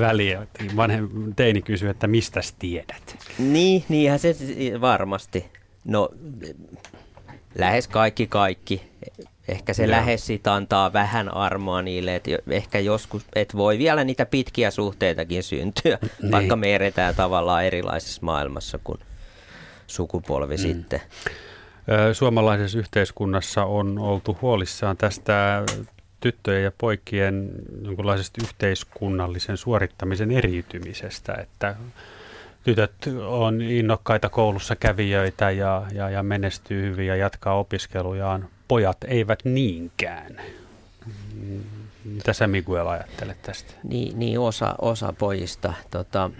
väliä? 0.00 0.46
Vanhem, 0.76 1.08
teini 1.36 1.62
kysyy, 1.62 1.88
että 1.88 2.06
mistä 2.06 2.40
tiedät? 2.58 3.16
Niin, 3.38 3.84
niinhän 3.88 4.18
se 4.18 4.36
varmasti. 4.80 5.44
No, 5.84 6.08
lähes 7.54 7.88
kaikki 7.88 8.26
kaikki. 8.26 8.82
Ehkä 9.48 9.74
se 9.74 9.82
Joo. 9.82 9.90
lähes 9.90 10.26
sit 10.26 10.46
antaa 10.46 10.92
vähän 10.92 11.34
armoa 11.34 11.82
niille, 11.82 12.14
että 12.14 12.30
ehkä 12.50 12.78
joskus, 12.78 13.24
että 13.34 13.56
voi 13.56 13.78
vielä 13.78 14.04
niitä 14.04 14.26
pitkiä 14.26 14.70
suhteitakin 14.70 15.42
syntyä, 15.42 15.98
Niin. 16.22 16.32
vaikka 16.32 16.56
me 16.56 16.74
eretään 16.74 17.14
tavallaan 17.14 17.64
erilaisessa 17.64 18.20
maailmassa 18.24 18.78
kuin 18.84 18.98
sukupolvi 19.86 20.56
mm. 20.56 20.62
sitten. 20.62 21.00
Suomalaisessa 22.12 22.78
yhteiskunnassa 22.78 23.64
on 23.64 23.98
oltu 23.98 24.38
huolissaan 24.42 24.96
tästä 24.96 25.64
tyttöjen 26.20 26.64
ja 26.64 26.72
poikien 26.78 27.50
jonkunlaisesta 27.82 28.40
yhteiskunnallisen 28.44 29.56
suorittamisen 29.56 30.30
eriytymisestä, 30.30 31.34
että 31.34 31.76
tytöt 32.64 32.92
on 33.26 33.62
innokkaita 33.62 34.28
koulussa 34.28 34.76
kävijöitä 34.76 35.50
ja, 35.50 35.82
ja, 35.92 36.10
ja 36.10 36.22
menestyy 36.22 36.90
hyvin 36.90 37.06
ja 37.06 37.16
jatkaa 37.16 37.58
opiskelujaan. 37.58 38.48
Pojat 38.68 39.04
eivät 39.06 39.44
niinkään. 39.44 40.40
Mitä 42.04 42.32
sä 42.32 42.46
Miguel 42.46 42.86
ajattelet 42.86 43.42
tästä? 43.42 43.74
Niin, 43.82 44.18
niin 44.18 44.38
osa, 44.38 44.74
osa 44.80 45.12
pojista. 45.18 45.72
Tota, 45.90 46.30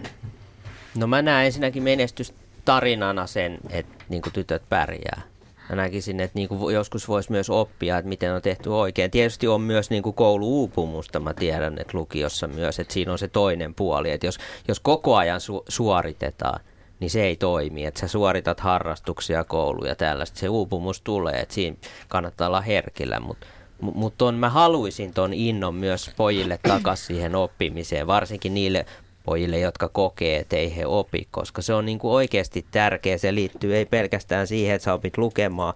no 0.97 1.07
mä 1.07 1.21
näen 1.21 1.45
ensinnäkin 1.45 1.83
menestystarinana 1.83 3.27
sen, 3.27 3.57
että 3.69 4.05
niin 4.09 4.21
tytöt 4.33 4.63
pärjää. 4.69 5.21
Mä 5.69 5.75
näkisin, 5.75 6.19
että 6.19 6.39
niin 6.39 6.49
kuin 6.49 6.73
joskus 6.73 7.07
voisi 7.07 7.31
myös 7.31 7.49
oppia, 7.49 7.97
että 7.97 8.09
miten 8.09 8.33
on 8.33 8.41
tehty 8.41 8.69
oikein. 8.69 9.11
Tietysti 9.11 9.47
on 9.47 9.61
myös 9.61 9.89
niin 9.89 10.03
kuin 10.03 10.15
kouluuupumusta, 10.15 11.19
mä 11.19 11.33
tiedän, 11.33 11.79
että 11.79 11.97
lukiossa 11.97 12.47
myös, 12.47 12.79
että 12.79 12.93
siinä 12.93 13.11
on 13.11 13.19
se 13.19 13.27
toinen 13.27 13.75
puoli. 13.75 14.11
Että 14.11 14.27
jos, 14.27 14.37
jos 14.67 14.79
koko 14.79 15.15
ajan 15.15 15.39
su- 15.39 15.63
suoritetaan, 15.67 16.59
niin 16.99 17.09
se 17.09 17.23
ei 17.23 17.35
toimi. 17.35 17.85
Että 17.85 17.99
sä 17.99 18.07
suoritat 18.07 18.59
harrastuksia, 18.59 19.43
kouluja 19.43 19.95
tällaista. 19.95 20.39
Se 20.39 20.49
uupumus 20.49 21.01
tulee, 21.01 21.39
että 21.39 21.55
siinä 21.55 21.77
kannattaa 22.07 22.47
olla 22.47 22.61
herkillä, 22.61 23.19
mutta 23.19 23.47
mutta 23.81 24.31
mä 24.31 24.49
haluaisin 24.49 25.13
ton 25.13 25.33
innon 25.33 25.75
myös 25.75 26.11
pojille 26.17 26.59
takaisin 26.67 27.05
siihen 27.05 27.35
oppimiseen, 27.35 28.07
varsinkin 28.07 28.53
niille 28.53 28.85
pojille, 29.29 29.59
jotka 29.59 29.89
kokee, 29.89 30.39
että 30.39 30.55
ei 30.55 30.75
he 30.75 30.85
opi, 30.85 31.27
koska 31.31 31.61
se 31.61 31.73
on 31.73 31.85
niin 31.85 31.99
kuin 31.99 32.11
oikeasti 32.11 32.65
tärkeä. 32.71 33.17
Se 33.17 33.35
liittyy 33.35 33.75
ei 33.75 33.85
pelkästään 33.85 34.47
siihen, 34.47 34.75
että 34.75 34.83
sä 34.83 34.93
opit 34.93 35.17
lukemaan 35.17 35.73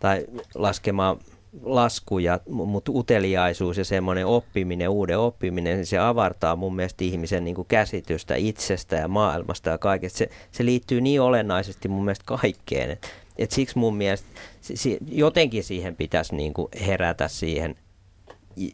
tai 0.00 0.26
laskemaan 0.54 1.18
laskuja, 1.62 2.40
mutta 2.48 2.92
uteliaisuus 2.94 3.78
ja 3.78 3.84
semmoinen 3.84 4.26
oppiminen, 4.26 4.88
uuden 4.88 5.18
oppiminen, 5.18 5.76
niin 5.76 5.86
se 5.86 5.98
avartaa 5.98 6.56
mun 6.56 6.76
mielestä 6.76 7.04
ihmisen 7.04 7.44
niin 7.44 7.54
kuin 7.54 7.68
käsitystä 7.68 8.34
itsestä 8.34 8.96
ja 8.96 9.08
maailmasta 9.08 9.70
ja 9.70 9.78
kaikesta. 9.78 10.18
Se, 10.18 10.28
se 10.50 10.64
liittyy 10.64 11.00
niin 11.00 11.20
olennaisesti 11.20 11.88
mun 11.88 12.04
mielestä 12.04 12.24
kaikkeen, 12.26 12.90
että 12.90 13.08
et 13.38 13.50
siksi 13.50 13.78
mun 13.78 13.96
mielestä 13.96 14.28
si, 14.60 14.76
si, 14.76 14.98
jotenkin 15.08 15.64
siihen 15.64 15.96
pitäisi 15.96 16.34
niin 16.34 16.54
kuin 16.54 16.68
herätä 16.86 17.28
siihen 17.28 17.74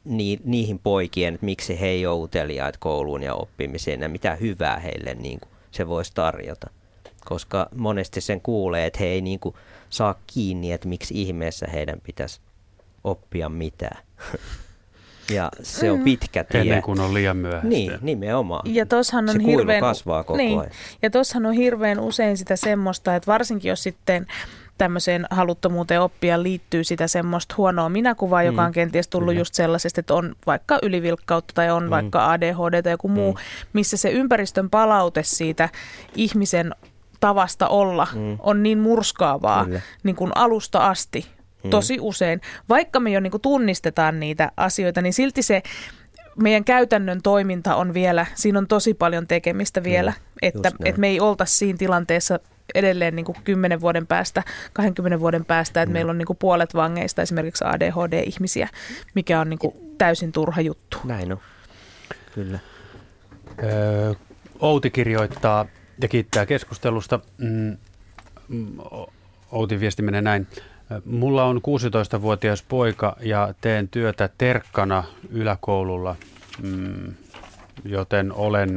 ni, 0.05 0.39
niihin 0.45 0.79
poikien, 0.79 1.35
että 1.35 1.45
miksi 1.45 1.81
he 1.81 1.87
ei 1.87 2.07
ole 2.07 2.23
uteliaita 2.23 2.79
kouluun 2.81 3.23
ja 3.23 3.35
oppimiseen 3.35 4.01
ja 4.01 4.09
mitä 4.09 4.35
hyvää 4.37 4.79
heille 4.79 5.15
niin 5.15 5.41
kuin 5.41 5.51
se 5.71 5.89
voisi 5.89 6.13
tarjota. 6.15 6.71
Koska 7.25 7.69
monesti 7.77 8.21
sen 8.21 8.41
kuulee, 8.41 8.87
että 8.87 8.99
he 9.01 9.07
ei 9.07 9.21
niin 9.21 9.41
kuin 9.41 9.55
saa 9.91 10.15
kiinni, 10.27 10.73
että 10.73 10.89
miksi 10.89 11.23
ihmeessä 11.23 11.67
heidän 11.73 12.01
pitäisi 12.01 12.41
oppia 13.05 13.49
mitään. 13.49 14.03
ja 15.35 15.51
se 15.63 15.91
on 15.91 15.99
Mm. 15.99 16.05
pitkä 16.05 16.45
tie. 16.45 16.61
Ennen 16.61 16.83
kuin 16.83 17.01
on 17.01 17.15
liian 17.15 17.37
myöhäistä. 17.37 17.69
Niin, 17.69 17.93
nimenomaan. 18.01 18.75
Ja 18.75 18.87
tossahan 18.87 19.29
on 19.29 19.41
se 19.41 19.47
hirveän, 19.47 19.81
kasvaa 19.81 20.25
koko 20.25 20.37
niin, 20.37 20.59
ajan. 20.61 20.73
Ja 21.03 21.11
tossahan 21.11 21.47
on 21.47 21.53
hirveän 21.53 22.01
usein 22.01 22.37
sitä 22.37 22.57
semmoista, 22.57 23.15
että 23.17 23.27
varsinkin 23.33 23.69
jos 23.69 23.83
sitten 23.83 24.27
tämmöiseen 24.79 25.27
haluttomuuteen 25.31 26.01
oppia 26.01 26.43
liittyy 26.43 26.85
sitä 26.85 27.07
semmoista 27.07 27.55
huonoa 27.59 27.89
minäkuvaa, 27.89 28.43
joka 28.43 28.63
Mm, 28.63 28.67
on 28.67 28.73
kenties 28.73 29.09
tullut 29.09 29.35
just 29.35 29.55
sellaisesta, 29.55 30.01
että 30.01 30.15
on 30.15 30.35
vaikka 30.47 30.79
ylivilkkautta 30.83 31.55
tai 31.55 31.71
on 31.71 31.85
Mm. 31.85 31.91
vaikka 31.91 32.31
ADHD 32.31 32.83
tai 32.83 32.93
joku 32.93 33.09
muu, 33.09 33.39
missä 33.73 33.97
se 33.97 34.11
ympäristön 34.11 34.71
palaute 34.71 35.23
siitä 35.23 35.69
ihmisen 36.15 36.75
tavasta 37.21 37.69
olla 37.69 38.07
Mm. 38.15 38.37
on 38.41 38.63
niin 38.63 38.79
murskaavaa 38.79 39.65
Kyllä. 39.65 39.81
niin 40.03 40.17
kuin 40.17 40.33
alusta 40.35 40.87
asti 40.87 41.27
Mm. 41.65 41.71
tosi 41.71 41.99
usein. 42.01 42.41
Vaikka 42.69 43.01
me 43.01 43.11
jo 43.11 43.21
niin 43.21 43.31
kuin 43.31 43.41
tunnistetaan 43.41 44.21
niitä 44.21 44.53
asioita, 44.57 45.03
niin 45.03 45.13
silti 45.13 45.43
se 45.43 45.63
meidän 46.43 46.65
käytännön 46.65 47.23
toiminta 47.23 47.75
on 47.77 47.95
vielä, 47.95 48.27
siinä 48.35 48.59
on 48.59 48.67
tosi 48.67 48.95
paljon 48.95 49.27
tekemistä 49.27 49.83
vielä, 49.83 50.13
että, 50.43 50.71
että 50.85 51.01
me 51.01 51.09
ei 51.09 51.21
oltaisi 51.21 51.55
siinä 51.55 51.77
tilanteessa 51.79 52.39
edelleen 52.75 53.17
niin 53.17 53.25
kuin 53.27 53.37
10 53.45 53.81
vuoden 53.81 54.07
päästä, 54.07 54.43
20 54.73 55.21
vuoden 55.21 55.45
päästä, 55.45 55.83
että 55.83 55.91
Mm. 55.91 55.93
meillä 55.93 56.11
on 56.11 56.19
niin 56.19 56.27
kuin 56.27 56.37
puolet 56.37 56.75
vangeista 56.75 57.23
esimerkiksi 57.23 57.65
ADHD-ihmisiä, 57.65 58.69
mikä 59.15 59.41
on 59.41 59.51
niin 59.51 59.59
kuin 59.59 59.75
täysin 59.99 60.33
turha 60.33 60.61
juttu. 60.61 60.99
Näin 61.05 61.33
on, 61.33 61.39
kyllä. 62.35 62.59
Öö, 63.63 64.15
Outi 64.61 64.91
kirjoittaa 64.91 65.67
ja 66.03 66.09
kiittää 66.09 66.47
keskustelusta. 66.47 67.21
Mm, 67.39 67.77
Outin 69.53 69.81
viesti 69.81 70.03
menee 70.03 70.23
näin. 70.23 70.47
Mulla 71.05 71.45
on 71.45 71.57
16-vuotias 71.57 72.63
poika 72.63 73.17
ja 73.21 73.55
teen 73.61 73.89
työtä 73.89 74.29
terkkana 74.39 75.05
yläkoululla, 75.31 76.17
mm, 76.63 77.15
joten 77.85 78.33
olen 78.33 78.71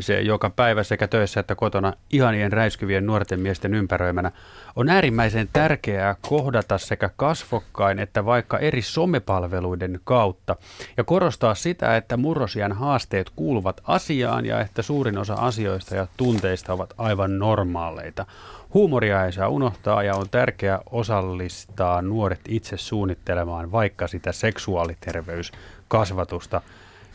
se 0.00 0.20
joka 0.20 0.50
päivä 0.50 0.82
sekä 0.82 1.08
töissä 1.08 1.40
että 1.40 1.54
kotona 1.54 1.92
ihanien 2.10 2.52
räiskyvien 2.52 3.06
nuorten 3.06 3.40
miesten 3.40 3.74
ympäröimänä. 3.74 4.32
On 4.76 4.88
äärimmäisen 4.88 5.48
tärkeää 5.52 6.16
kohdata 6.28 6.78
sekä 6.78 7.10
kasvokkain 7.16 7.98
että 7.98 8.24
vaikka 8.24 8.58
eri 8.58 8.82
somepalveluiden 8.82 10.00
kautta 10.04 10.56
ja 10.96 11.04
korostaa 11.04 11.54
sitä, 11.54 11.96
että 11.96 12.16
murrosiän 12.16 12.72
haasteet 12.72 13.30
kuuluvat 13.36 13.80
asiaan 13.84 14.46
ja 14.46 14.60
että 14.60 14.82
suurin 14.82 15.18
osa 15.18 15.34
asioista 15.34 15.96
ja 15.96 16.06
tunteista 16.16 16.72
ovat 16.72 16.94
aivan 16.98 17.38
normaaleita. 17.38 18.26
Huumoria 18.74 19.24
ei 19.24 19.32
saa 19.32 19.48
unohtaa 19.48 20.02
ja 20.02 20.14
on 20.14 20.26
tärkeää 20.30 20.80
osallistaa 20.90 22.02
nuoret 22.02 22.40
itse 22.48 22.76
suunnittelemaan 22.76 23.72
vaikka 23.72 24.06
sitä 24.06 24.32
seksuaaliterveyskasvatusta. 24.32 26.60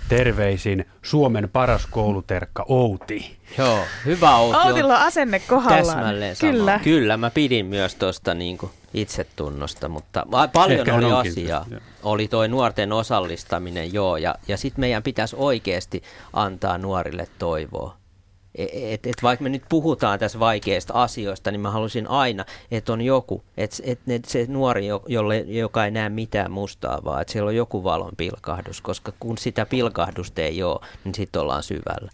Terveisin 0.09 0.85
Suomen 1.01 1.49
paras 1.49 1.85
kouluterkka 1.85 2.65
Outi. 2.69 3.37
Joo, 3.57 3.79
hyvä 4.05 4.37
Outi. 4.37 4.57
Outilla 4.67 4.97
on 4.97 5.01
asenne 5.01 5.39
kohdallaan. 5.39 5.85
Täsmälleen 5.97 6.35
sama. 6.35 6.51
Kyllä. 6.51 6.79
Kyllä, 6.83 7.17
mä 7.17 7.29
pidin 7.29 7.65
myös 7.65 7.95
tuosta 7.95 8.33
niin 8.33 8.57
itsetunnosta, 8.93 9.89
mutta 9.89 10.25
paljon 10.53 10.79
Ehkä 10.79 10.95
oli 10.95 11.05
onkin 11.05 11.31
asiaa. 11.31 11.65
Oli 12.03 12.27
toi 12.27 12.47
nuorten 12.47 12.93
osallistaminen, 12.93 13.93
joo, 13.93 14.17
ja, 14.17 14.35
ja 14.47 14.57
sitten 14.57 14.79
meidän 14.79 15.03
pitäisi 15.03 15.35
oikeasti 15.39 16.03
antaa 16.33 16.77
nuorille 16.77 17.27
toivoa. 17.39 17.97
E- 18.57 18.93
Et, 18.93 19.05
et 19.05 19.23
vaikka 19.23 19.43
me 19.43 19.49
nyt 19.49 19.63
puhutaan 19.69 20.19
tässä 20.19 20.39
vaikeista 20.39 20.93
asioista, 20.93 21.51
niin 21.51 21.61
mä 21.61 21.71
halusin 21.71 22.07
aina, 22.07 22.45
että 22.71 22.93
on 22.93 23.01
joku, 23.01 23.43
että 23.57 23.77
et, 23.83 23.99
et 24.07 24.25
se 24.25 24.45
nuori, 24.49 24.87
jo- 24.87 25.03
jolle, 25.07 25.37
joka 25.37 25.85
ei 25.85 25.91
näe 25.91 26.09
mitään 26.09 26.51
mustaa, 26.51 26.99
vaan 27.05 27.21
että 27.21 27.31
siellä 27.33 27.47
on 27.49 27.55
joku 27.55 27.83
valon 27.83 28.13
pilkahdus, 28.17 28.81
koska 28.81 29.13
kun 29.19 29.37
sitä 29.37 29.65
pilkahdusta 29.65 30.41
ei 30.41 30.63
ole, 30.63 30.79
niin 31.03 31.15
sitten 31.15 31.41
ollaan 31.41 31.63
syvällä 31.63 32.11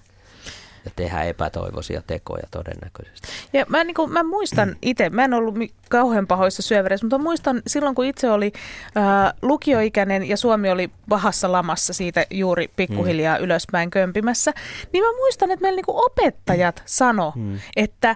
ja 0.86 0.92
tehdään 0.96 1.28
epätoivoisia 1.28 2.02
tekoja 2.08 2.44
todennäköisesti. 2.52 3.28
Ja 3.54 3.66
mä, 3.70 3.84
niin 3.84 3.96
kuin, 3.96 4.12
mä 4.12 4.24
muistan 4.24 4.76
itse, 4.82 5.10
mä 5.10 5.24
en 5.24 5.34
ollut 5.34 5.56
kauhean 5.90 6.28
pahoissa 6.28 6.62
syövereissä, 6.62 7.06
mutta 7.06 7.18
muistan 7.18 7.62
silloin, 7.68 7.96
kun 7.96 8.06
itse 8.06 8.32
oli 8.32 8.52
ää, 8.96 9.34
lukioikäinen 9.42 10.30
ja 10.30 10.38
Suomi 10.38 10.72
oli 10.72 10.90
pahassa 11.10 11.52
lamassa 11.52 11.94
siitä 11.94 12.26
juuri 12.32 12.72
pikkuhiljaa 12.76 13.38
mm. 13.38 13.44
ylöspäin 13.44 13.92
kömpimässä, 13.92 14.54
niin 14.94 15.04
mä 15.04 15.12
muistan, 15.18 15.52
että 15.52 15.62
meillä 15.62 15.76
niin 15.76 15.86
kuin 15.86 16.06
opettajat 16.06 16.84
sano, 16.86 17.34
mm. 17.36 17.60
että 17.76 18.16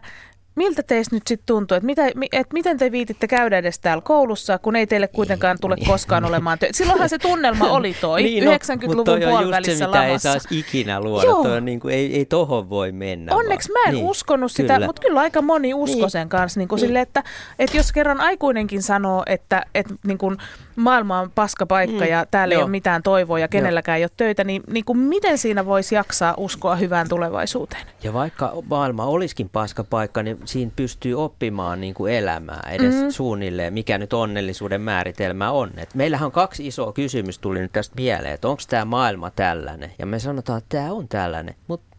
miltä 0.57 0.84
teistä 0.84 1.15
nyt 1.15 1.27
sitten 1.27 1.45
tuntuu, 1.45 1.75
että, 1.77 1.85
mitä, 1.85 2.07
että 2.31 2.53
miten 2.53 2.77
te 2.77 2.91
viititte 2.91 3.27
käydä 3.27 3.57
edes 3.57 3.79
täällä 3.79 4.01
koulussa, 4.01 4.57
kun 4.57 4.75
ei 4.75 4.88
teille 4.88 5.07
kuitenkaan 5.07 5.57
tule 5.61 5.75
koskaan 5.88 6.25
olemaan 6.25 6.59
töitä. 6.59 6.77
Silloinhan 6.77 7.09
se 7.09 7.17
tunnelma 7.17 7.71
oli 7.77 7.95
toi, 8.01 8.23
Niin, 8.23 8.45
no, 8.45 8.51
90-luvun 8.51 8.95
mutta 8.95 9.03
toi 9.11 9.15
just 9.19 9.25
se, 9.25 9.29
puolivälissä 9.31 9.88
mitä 9.88 10.05
ei 10.05 10.19
saisi 10.19 10.47
ikinä 10.59 11.01
luoda. 11.01 11.25
Joo. 11.27 11.43
Toi 11.43 11.57
on 11.57 11.65
niin 11.65 11.79
kuin, 11.79 11.93
ei, 11.93 12.15
ei 12.17 12.25
tohon 12.25 12.69
voi 12.69 12.91
mennä. 12.91 13.35
Onneksi 13.35 13.71
mä 13.71 13.79
vaan. 13.79 13.89
en 13.89 13.95
Niin, 13.95 14.05
uskonut 14.05 14.51
sitä, 14.51 14.73
kyllä. 14.73 14.85
mutta 14.85 15.01
kyllä 15.01 15.19
aika 15.19 15.41
moni 15.41 15.73
usko 15.73 15.95
Niin. 15.97 16.11
sen 16.11 16.29
kanssa. 16.29 16.59
Niin 16.59 16.67
kuin 16.67 16.77
Niin. 16.77 16.88
sille, 16.88 17.01
että, 17.01 17.23
että 17.59 17.77
jos 17.77 17.91
kerran 17.91 18.21
aikuinenkin 18.21 18.81
sanoo, 18.84 19.23
että, 19.25 19.65
että 19.75 19.93
niin 20.07 20.17
kuin 20.17 20.38
maailma 20.75 21.19
on 21.19 21.31
paska 21.35 21.65
paikka 21.65 22.05
Mm, 22.05 22.11
ja 22.11 22.25
täällä 22.31 22.53
ei 22.53 22.55
joo. 22.55 22.63
ole 22.63 22.71
mitään 22.71 23.03
toivoa 23.03 23.39
ja 23.39 23.47
kenelläkään 23.47 23.97
ei 23.97 24.03
ole 24.03 24.09
töitä, 24.17 24.43
niin, 24.43 24.63
niin 24.71 24.85
kuin 24.85 24.97
miten 24.97 25.38
siinä 25.38 25.65
voisi 25.65 25.95
jaksaa 25.95 26.34
uskoa 26.38 26.75
hyvään 26.75 27.09
tulevaisuuteen? 27.09 27.81
Ja 28.03 28.13
vaikka 28.13 28.53
maailma 28.69 29.05
olisikin 29.05 29.49
paska 29.49 29.84
paikka, 29.84 30.23
niin 30.23 30.38
siinä 30.48 30.72
pystyy 30.76 31.14
oppimaan 31.24 31.82
niin 31.82 31.94
kuin 31.94 32.14
elämää 32.14 32.69
edes 32.72 32.95
Mhm. 32.95 33.03
mm. 33.03 33.10
suunnilleen, 33.11 33.74
mikä 33.74 33.98
nyt 33.98 34.14
onnellisuuden 34.14 34.82
määritelmä 34.82 35.52
on. 35.52 35.72
Et 35.78 35.95
meillähän 35.95 36.26
on 36.26 36.32
kaksi 36.32 36.68
isoa 36.68 36.94
kysymystä 36.94 37.41
tuli 37.41 37.60
nyt 37.60 37.72
tästä 37.72 37.95
mieleen, 37.95 38.34
että 38.34 38.48
onko 38.48 38.61
tämä 38.69 38.86
maailma 38.86 39.32
tällainen? 39.32 39.91
Ja 39.99 40.06
me 40.06 40.19
sanotaan, 40.19 40.57
että 40.57 40.78
tämä 40.78 40.91
on 40.94 41.07
tällainen, 41.07 41.56
mutta 41.68 41.98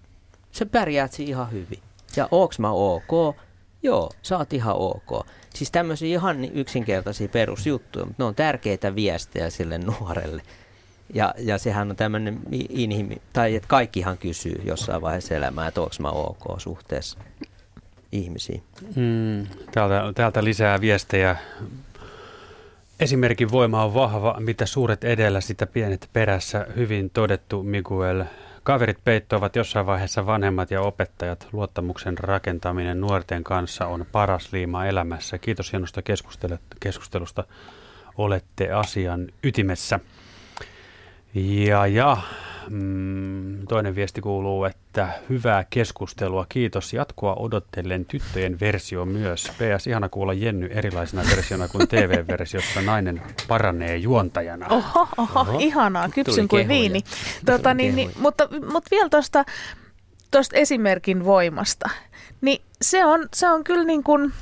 sä 0.53 0.67
pärjäät 0.67 1.13
siinä 1.13 1.31
ihan 1.31 1.53
hyvin. 1.53 1.79
Ja 2.17 2.29
onks 2.31 2.59
mä 2.59 2.71
ok? 2.71 3.37
Joo, 3.83 4.11
sä 4.23 4.39
oot 4.39 4.53
ihan 4.53 4.77
ok. 4.77 5.27
Siis 5.55 5.71
tämmöisiä 5.71 6.09
ihan 6.09 6.45
yksinkertaisia 6.45 7.29
perusjuttuja, 7.29 8.05
mutta 8.07 8.23
ne 8.23 8.27
on 8.27 8.35
tärkeitä 8.35 8.95
viestejä 8.95 9.51
sille 9.51 9.79
nuorelle. 9.79 10.43
Ja, 11.15 11.35
ja 11.39 11.59
sehän 11.59 11.91
on 11.91 11.97
tämmöinen 11.97 12.41
inhimi, 12.69 13.17
tai 13.33 13.55
että 13.55 13.69
kaikkihan 13.69 14.19
kysyy 14.19 14.61
jossain 14.65 15.03
vaiheessa 15.03 15.35
elämää, 15.35 15.69
että 15.69 15.81
onko 15.81 15.95
mä 16.01 16.09
ok 16.11 16.61
suhteessa 16.61 17.19
ihmisiin. 18.13 18.63
Mm, 18.97 19.47
täältä, 19.73 20.13
täältä 20.15 20.45
lisää 20.45 20.81
viestejä. 20.81 21.37
Esimerkin 23.01 23.51
voima 23.51 23.85
on 23.85 23.95
vahva, 23.95 24.37
mitä 24.41 24.67
suuret 24.67 25.05
edellä, 25.05 25.41
sitä 25.41 25.67
pienet 25.67 26.09
perässä. 26.13 26.67
Hyvin 26.77 27.11
todettu, 27.11 27.63
Miguel. 27.63 28.25
Kaverit 28.63 28.99
peittoavat 29.05 29.57
jossain 29.57 29.87
vaiheessa 29.87 30.27
vanhemmat 30.27 30.71
ja 30.71 30.81
opettajat. 30.81 31.49
Luottamuksen 31.53 32.19
rakentaminen 32.19 33.01
nuorten 33.01 33.45
kanssa 33.45 33.87
on 33.87 34.07
paras 34.13 34.53
liima 34.53 34.87
elämässä. 34.87 35.39
Kiitos 35.39 35.73
hienosta 35.73 36.01
keskustelu- 36.01 36.59
keskustelusta. 36.81 37.45
Olette 38.17 38.73
asian 38.73 39.27
ytimessä. 39.43 40.01
Ja, 41.35 41.87
ja 41.87 42.17
mm, 42.71 43.67
toinen 43.67 43.95
viesti 43.95 44.21
kuuluu, 44.21 44.65
että 44.65 44.78
hyvää 45.29 45.65
keskustelua. 45.71 46.47
Kiitos. 46.49 46.93
Jatkoa 46.93 47.35
odottelen 47.35 48.05
tyttöjen 48.05 48.61
versio 48.61 49.05
myös. 49.05 49.53
PS, 49.53 49.87
ihana 49.87 50.09
kuulla 50.09 50.33
Jenny 50.33 50.67
erilaisena 50.73 51.23
versiona 51.31 51.69
kuin 51.69 51.89
TV-versiossa. 51.89 52.83
Nainen 52.83 53.23
paranee 53.49 53.97
juontajana. 53.97 54.67
Oho, 54.71 55.09
oho, 55.17 55.41
Oho. 55.41 55.59
ihanaa, 55.59 56.09
kypsyn 56.09 56.35
Tuli 56.35 56.49
kuin 56.49 56.69
kehuja. 56.69 56.81
viini. 56.81 57.01
Tota, 57.47 57.75
niin, 57.75 57.97
niin, 57.97 58.11
mutta, 58.21 58.49
mutta 58.73 58.89
vielä 58.91 59.09
tuosta 59.09 59.45
tosta 60.31 60.57
esimerkin 60.57 61.25
voimasta. 61.25 61.91
Niin 62.41 62.63
se 62.83 63.05
on, 63.05 63.29
se 63.35 63.49
on 63.49 63.65
kyllä 63.65 63.85
niin 63.85 64.03
kuin, 64.05 64.33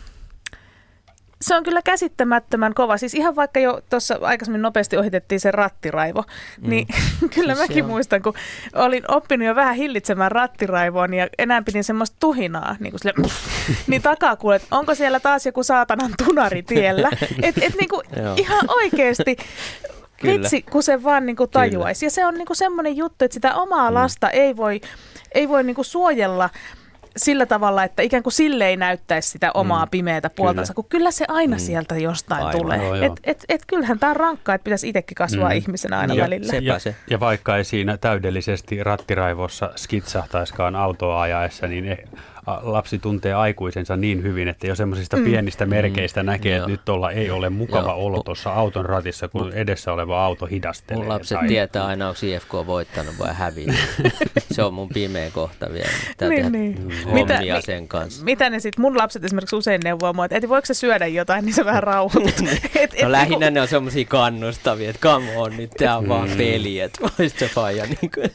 se 1.41 1.57
on 1.57 1.63
kyllä 1.63 1.83
käsittämättömän 1.83 2.75
kova. 2.75 2.97
Siis 2.97 3.15
ihan 3.15 3.37
vaikka 3.37 3.61
jo 3.61 3.81
tuossa 3.91 4.19
aikaisemmin 4.21 4.63
nopeasti 4.63 4.97
ohitettiin 4.97 5.41
se 5.41 5.51
rattiraivo, 5.51 6.23
mm. 6.61 6.71
niin 6.71 6.87
kyllä 7.35 7.55
Siis 7.55 7.69
mäkin 7.69 7.85
on. 7.85 7.91
muistan, 7.91 8.23
kun 8.23 8.35
olin 8.75 9.03
oppinut 9.09 9.47
jo 9.47 9.55
vähän 9.55 9.75
hillitsemään 9.75 10.33
rattiraivoa, 10.33 11.09
niin 11.09 11.29
enää 11.39 11.63
pidin 11.63 11.85
semmoista 11.85 12.17
tuhinaa, 12.21 12.77
niin 12.81 12.91
kuin 12.91 13.01
sille, 13.01 13.15
niin 13.87 14.03
takaa 14.03 14.37
kuulet, 14.37 14.67
onko 14.71 14.95
siellä 14.95 15.21
taas 15.21 15.47
joku 15.47 15.63
saatanan 15.63 16.15
tunari 16.25 16.63
tiellä. 16.63 17.11
Et, 17.43 17.59
et 17.63 17.75
niin 17.79 17.89
kuin 17.89 18.03
ihan 18.37 18.65
oikeasti 18.69 19.37
Kyllä. 20.21 20.35
Vitsi, 20.35 20.63
kun 20.63 20.83
se 20.83 21.03
vaan 21.03 21.27
niinku 21.27 21.47
tajuaisi. 21.47 22.07
Ja 22.07 22.11
se 22.11 22.27
on 22.27 22.35
niinku 22.35 22.55
semmoinen 22.55 22.97
juttu, 22.97 23.25
että 23.25 23.35
sitä 23.35 23.55
omaa 23.55 23.95
lasta 23.95 24.31
ei 24.31 24.57
voi, 24.57 24.81
ei 25.35 25.49
voi 25.49 25.65
niinku 25.65 25.85
suojella 25.85 26.51
sillä 27.17 27.47
tavalla, 27.47 27.85
että 27.85 28.03
ikään 28.03 28.23
kuin 28.23 28.33
sille 28.33 28.67
ei 28.69 28.77
näyttäisi 28.77 29.29
sitä 29.31 29.51
omaa 29.55 29.85
Mm, 29.85 29.91
pimeätä 29.91 30.31
puoltansa, 30.31 30.75
kyllä. 30.75 30.83
kun 30.83 30.89
kyllä 30.99 31.11
se 31.11 31.25
aina 31.29 31.57
Mm. 31.57 31.61
sieltä 31.61 31.97
jostain 31.97 32.43
Aivan. 32.47 32.61
tulee. 32.63 32.79
Joo, 32.79 32.95
joo. 32.95 33.07
Et, 33.07 33.13
et, 33.25 33.45
et 33.49 33.63
kyllähän 33.67 33.99
tämä 33.99 34.11
on 34.11 34.17
rankkaa, 34.17 34.55
että 34.55 34.65
pitäisi 34.65 34.89
itsekin 34.89 35.15
kasvaa 35.15 35.49
Mm. 35.51 35.57
ihmisenä 35.57 35.99
aina 35.99 36.15
ja, 36.15 36.25
välillä. 36.25 36.53
Ja, 36.63 36.79
ja 37.11 37.21
vaikka 37.21 37.57
ei 37.57 37.65
siinä 37.65 37.97
täydellisesti 37.97 38.85
rattiraivossa 38.85 39.71
skitsahtaiskaan 39.77 40.77
autoa 40.77 41.21
ajaessa, 41.23 41.67
niin 41.67 41.89
ei, 41.89 42.05
lapsi 42.63 42.99
tuntee 42.99 43.35
aikuisensa 43.35 43.97
niin 43.97 44.23
hyvin, 44.23 44.49
että 44.49 44.67
jo 44.67 44.75
semmoisista 44.75 45.17
Mm. 45.17 45.25
pienistä 45.25 45.67
merkeistä 45.67 46.23
Mm. 46.23 46.27
näkee, 46.27 46.53
Joo. 46.57 46.59
että 46.59 46.71
nyt 46.71 46.89
olla, 46.89 47.11
ei 47.11 47.31
ole 47.31 47.51
mukava 47.51 47.89
Joo. 47.91 48.05
olo 48.07 48.23
tuossa 48.23 48.53
auton 48.53 48.85
ratissa, 48.85 49.29
kun 49.29 49.53
edessä 49.53 49.93
oleva 49.93 50.25
auto 50.25 50.47
hidastelee. 50.47 51.03
Mun 51.03 51.09
lapset 51.09 51.39
tai- 51.39 51.49
tietää 51.49 51.87
aina, 51.87 52.09
onko 52.09 52.21
IFK 52.23 52.53
voittanut 52.67 53.15
vai 53.19 53.35
hävinnyt. 53.35 53.77
se 54.53 54.63
on 54.63 54.75
mun 54.75 54.89
pimeä 54.89 55.31
kohta 55.31 55.73
vielä. 55.73 55.89
Pitää 56.09 56.29
Niin, 56.29 56.53
niin. 56.53 56.93
Mitä- 57.13 57.41
sen 57.61 57.89
kanssa. 57.89 58.25
Mitä 58.25 58.51
ne 58.51 58.61
sitten, 58.61 58.83
mun 58.83 58.97
lapset 58.99 59.25
esimerkiksi 59.25 59.57
usein 59.57 59.81
neuvoo 59.85 60.13
mua, 60.13 60.25
että 60.25 60.37
"Eti, 60.37 60.49
voiko 60.49 60.67
se 60.67 60.75
syödä 60.75 61.07
jotain, 61.07 61.45
niin 61.45 61.55
se 61.55 61.65
vähän 61.65 61.83
et, 62.75 63.03
No 63.03 63.13
lähinnä 63.13 63.51
ne 63.51 63.61
on 63.61 63.69
semmosia 63.69 64.05
kannustavia, 64.05 64.91
että 64.91 65.01
come 65.01 65.37
on, 65.37 65.57
nyt 65.57 65.71
tää 65.71 65.97
on 65.97 66.09
vaan 66.09 66.29
Mm. 66.31 66.37
peli, 66.37 66.81
että 66.81 67.01
voisi 67.19 67.39
se 67.39 67.49
faija 67.49 67.85
niin 67.85 68.11
kuin. 68.15 68.31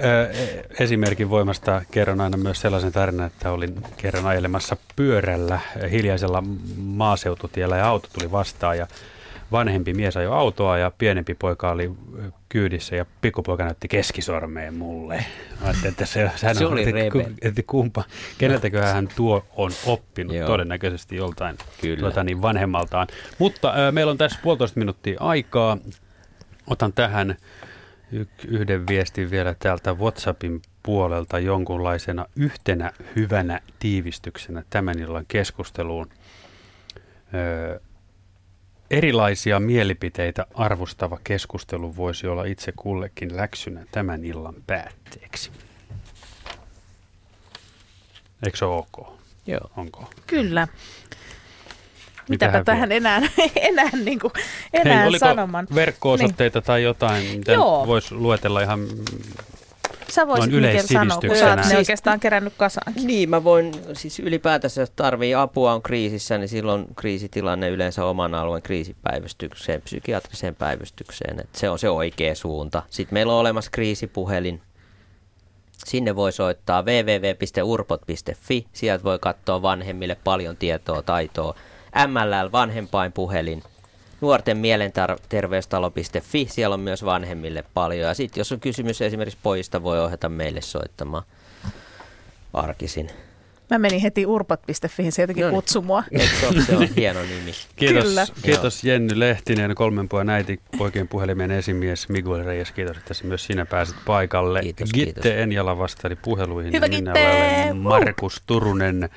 E- 0.00 0.64
Esimerkin 0.84 1.30
voimasta 1.30 1.82
kerron 1.90 2.20
aina 2.20 2.36
myös 2.36 2.60
sellaisen 2.60 2.92
tarinan, 2.92 3.26
että 3.26 3.50
olin 3.52 3.74
kerran 3.96 4.26
ajelemassa 4.26 4.76
pyörällä 4.96 5.60
hiljaisella 5.90 6.42
maaseututiellä 6.76 7.76
ja 7.76 7.88
auto 7.88 8.08
tuli 8.12 8.32
vastaan 8.32 8.78
ja 8.78 8.86
vanhempi 9.52 9.94
mies 9.94 10.16
ajoi 10.16 10.36
autoa 10.36 10.78
ja 10.78 10.92
pienempi 10.98 11.34
poika 11.34 11.70
oli 11.70 11.90
kyydissä 12.48 12.96
ja 12.96 13.06
pikkupoika 13.20 13.64
näytti 13.64 13.88
keskisormeen 13.88 14.74
mulle. 14.74 15.24
Ajattelin, 15.62 15.88
että 15.90 16.06
se, 16.06 16.30
sehän 16.36 16.56
Se 16.56 16.66
on- 16.66 16.72
oli 16.72 16.82
että 16.82 17.30
että 17.42 17.62
kumpa, 17.66 18.04
keneltäköhän 18.38 18.94
hän 18.94 19.08
tuo 19.16 19.44
on 19.56 19.70
oppinut, 19.86 20.36
Joo. 20.36 20.46
todennäköisesti 20.46 21.16
joltain 21.16 21.58
Kyllä. 21.80 22.00
tuota, 22.00 22.24
niin 22.24 22.42
vanhemmaltaan. 22.42 23.06
Mutta 23.38 23.74
ö, 23.88 23.92
meillä 23.92 24.10
on 24.10 24.18
tässä 24.18 24.38
puolitoista 24.42 24.78
minuuttia 24.80 25.16
aikaa. 25.20 25.78
Otan 26.66 26.92
tähän 26.92 27.36
y- 28.12 28.26
yhden 28.48 28.86
viestin 28.86 29.30
vielä 29.30 29.54
täältä 29.58 29.94
WhatsAppin 29.94 30.62
puolelta 30.82 31.38
jonkunlaisena 31.38 32.26
yhtenä 32.36 32.92
hyvänä 33.16 33.60
tiivistyksenä 33.78 34.62
tämän 34.70 34.98
illan 34.98 35.24
keskusteluun. 35.28 36.08
Ö, 37.34 37.80
erilaisia 38.90 39.60
mielipiteitä 39.60 40.46
arvostava 40.54 41.18
keskustelu 41.24 41.96
voisi 41.96 42.26
olla 42.26 42.44
itse 42.44 42.72
kullekin 42.76 43.36
läksynä 43.36 43.86
tämän 43.90 44.24
illan 44.24 44.54
päätteeksi. 44.66 45.50
Eikö 48.42 48.56
se 48.56 48.64
ole 48.64 48.76
ok? 48.92 49.18
Joo. 49.46 49.70
Onko? 49.76 50.10
Kyllä. 50.26 50.68
Mitäpä 52.28 52.64
tähän 52.64 52.92
enää, 52.92 53.22
enää, 53.56 53.90
niin 54.04 54.18
kuin, 54.18 54.32
enää 54.72 55.02
Hei, 55.02 55.18
sanoman. 55.18 55.66
verkko-osoitteita 55.74 56.62
tai 56.62 56.82
jotain, 56.82 57.24
mitä 57.38 57.56
voisi 57.86 58.14
luetella 58.14 58.60
ihan 58.60 58.88
Sä 60.10 60.26
voisit 60.26 60.50
noin 60.52 60.64
Mikkel 60.64 60.86
sanoa, 60.86 61.20
kun 61.20 61.36
sä 61.36 61.50
oot 61.50 61.68
ne 61.68 61.76
oikeastaan 61.76 62.20
kerännyt 62.20 62.52
kasaankin. 62.56 63.06
Niin, 63.06 63.30
mä 63.30 63.44
voin, 63.44 63.72
siis 63.92 64.18
ylipäätänsä 64.18 64.80
jos 64.80 64.90
tarvii 64.90 65.34
apua 65.34 65.72
on 65.72 65.82
kriisissä, 65.82 66.38
niin 66.38 66.48
silloin 66.48 66.86
kriisitilanne 66.96 67.68
yleensä 67.68 68.04
oman 68.04 68.34
alueen 68.34 68.62
kriisipäivystykseen, 68.62 69.82
psykiatriseen 69.82 70.54
päivystykseen. 70.54 71.40
Et 71.40 71.54
se 71.54 71.70
on 71.70 71.78
se 71.78 71.90
oikea 71.90 72.34
suunta. 72.34 72.82
Sitten 72.90 73.14
meillä 73.14 73.32
on 73.32 73.40
olemassa 73.40 73.70
kriisipuhelin. 73.70 74.60
Sinne 75.84 76.16
voi 76.16 76.32
soittaa 76.32 76.82
www.urpot.fi. 76.82 78.66
Sieltä 78.72 79.04
voi 79.04 79.18
katsoa 79.18 79.62
vanhemmille 79.62 80.16
paljon 80.24 80.56
tietoa, 80.56 81.02
taitoa. 81.02 81.54
MLL 82.06 82.52
vanhempainpuhelin. 82.52 83.62
Nuorten 84.20 84.56
mielenterveystalo.fi, 84.58 86.46
siellä 86.50 86.74
on 86.74 86.80
myös 86.80 87.04
vanhemmille 87.04 87.64
paljon. 87.74 88.08
Ja 88.08 88.14
sitten 88.14 88.40
jos 88.40 88.52
on 88.52 88.60
kysymys 88.60 89.02
esimerkiksi 89.02 89.38
pojista, 89.42 89.82
voi 89.82 90.00
ohjata 90.00 90.28
meille 90.28 90.60
soittamaan 90.60 91.22
arkisin. 92.52 93.10
Mä 93.70 93.78
menin 93.78 94.00
heti 94.00 94.26
urpot.fiin, 94.26 95.12
se 95.12 95.22
jotenkin 95.22 95.42
No 95.42 95.48
niin. 95.48 95.54
kutsui 95.54 95.82
mua. 95.82 96.04
Se 96.66 96.76
on 96.76 96.88
hieno 96.96 97.22
nimi. 97.22 97.52
Kiitos, 97.76 98.04
Kyllä. 98.04 98.26
kiitos 98.42 98.84
Jenny 98.84 99.18
Lehtinen, 99.20 99.74
kolmen 99.74 100.08
pojan 100.08 100.30
äiti, 100.30 100.60
poikien 100.78 101.08
puhelimen 101.08 101.50
esimies 101.50 102.08
Miguel 102.08 102.44
Reyes. 102.44 102.72
Kiitos, 102.72 102.96
että 102.96 103.14
myös 103.24 103.44
sinä 103.44 103.66
pääsit 103.66 103.96
paikalle. 104.06 104.60
Kiitos, 104.60 104.92
Gitte 104.92 105.22
kiitos. 105.22 105.42
Enjala 105.42 105.78
vastaili 105.78 106.16
puheluihin. 106.16 106.72
Hyvä 106.72 106.88
minä 106.88 107.12
Gitte! 107.12 107.28
olen! 107.28 107.76
Markus 107.76 108.42
Turunen. 108.46 109.08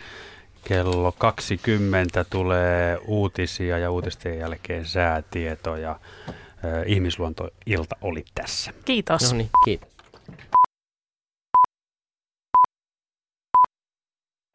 Kello 0.64 1.12
20 1.18 2.24
tulee 2.24 2.98
uutisia 3.08 3.78
ja 3.78 3.92
uutisten 3.92 4.40
jälkeen 4.40 4.86
säätietoja. 4.86 6.00
Ihmisluontoilta 6.86 7.96
oli 8.02 8.26
tässä. 8.36 8.74
Kiitos. 8.86 9.32
No 9.32 9.38
niin, 9.38 9.50
kiitos. 9.66 9.91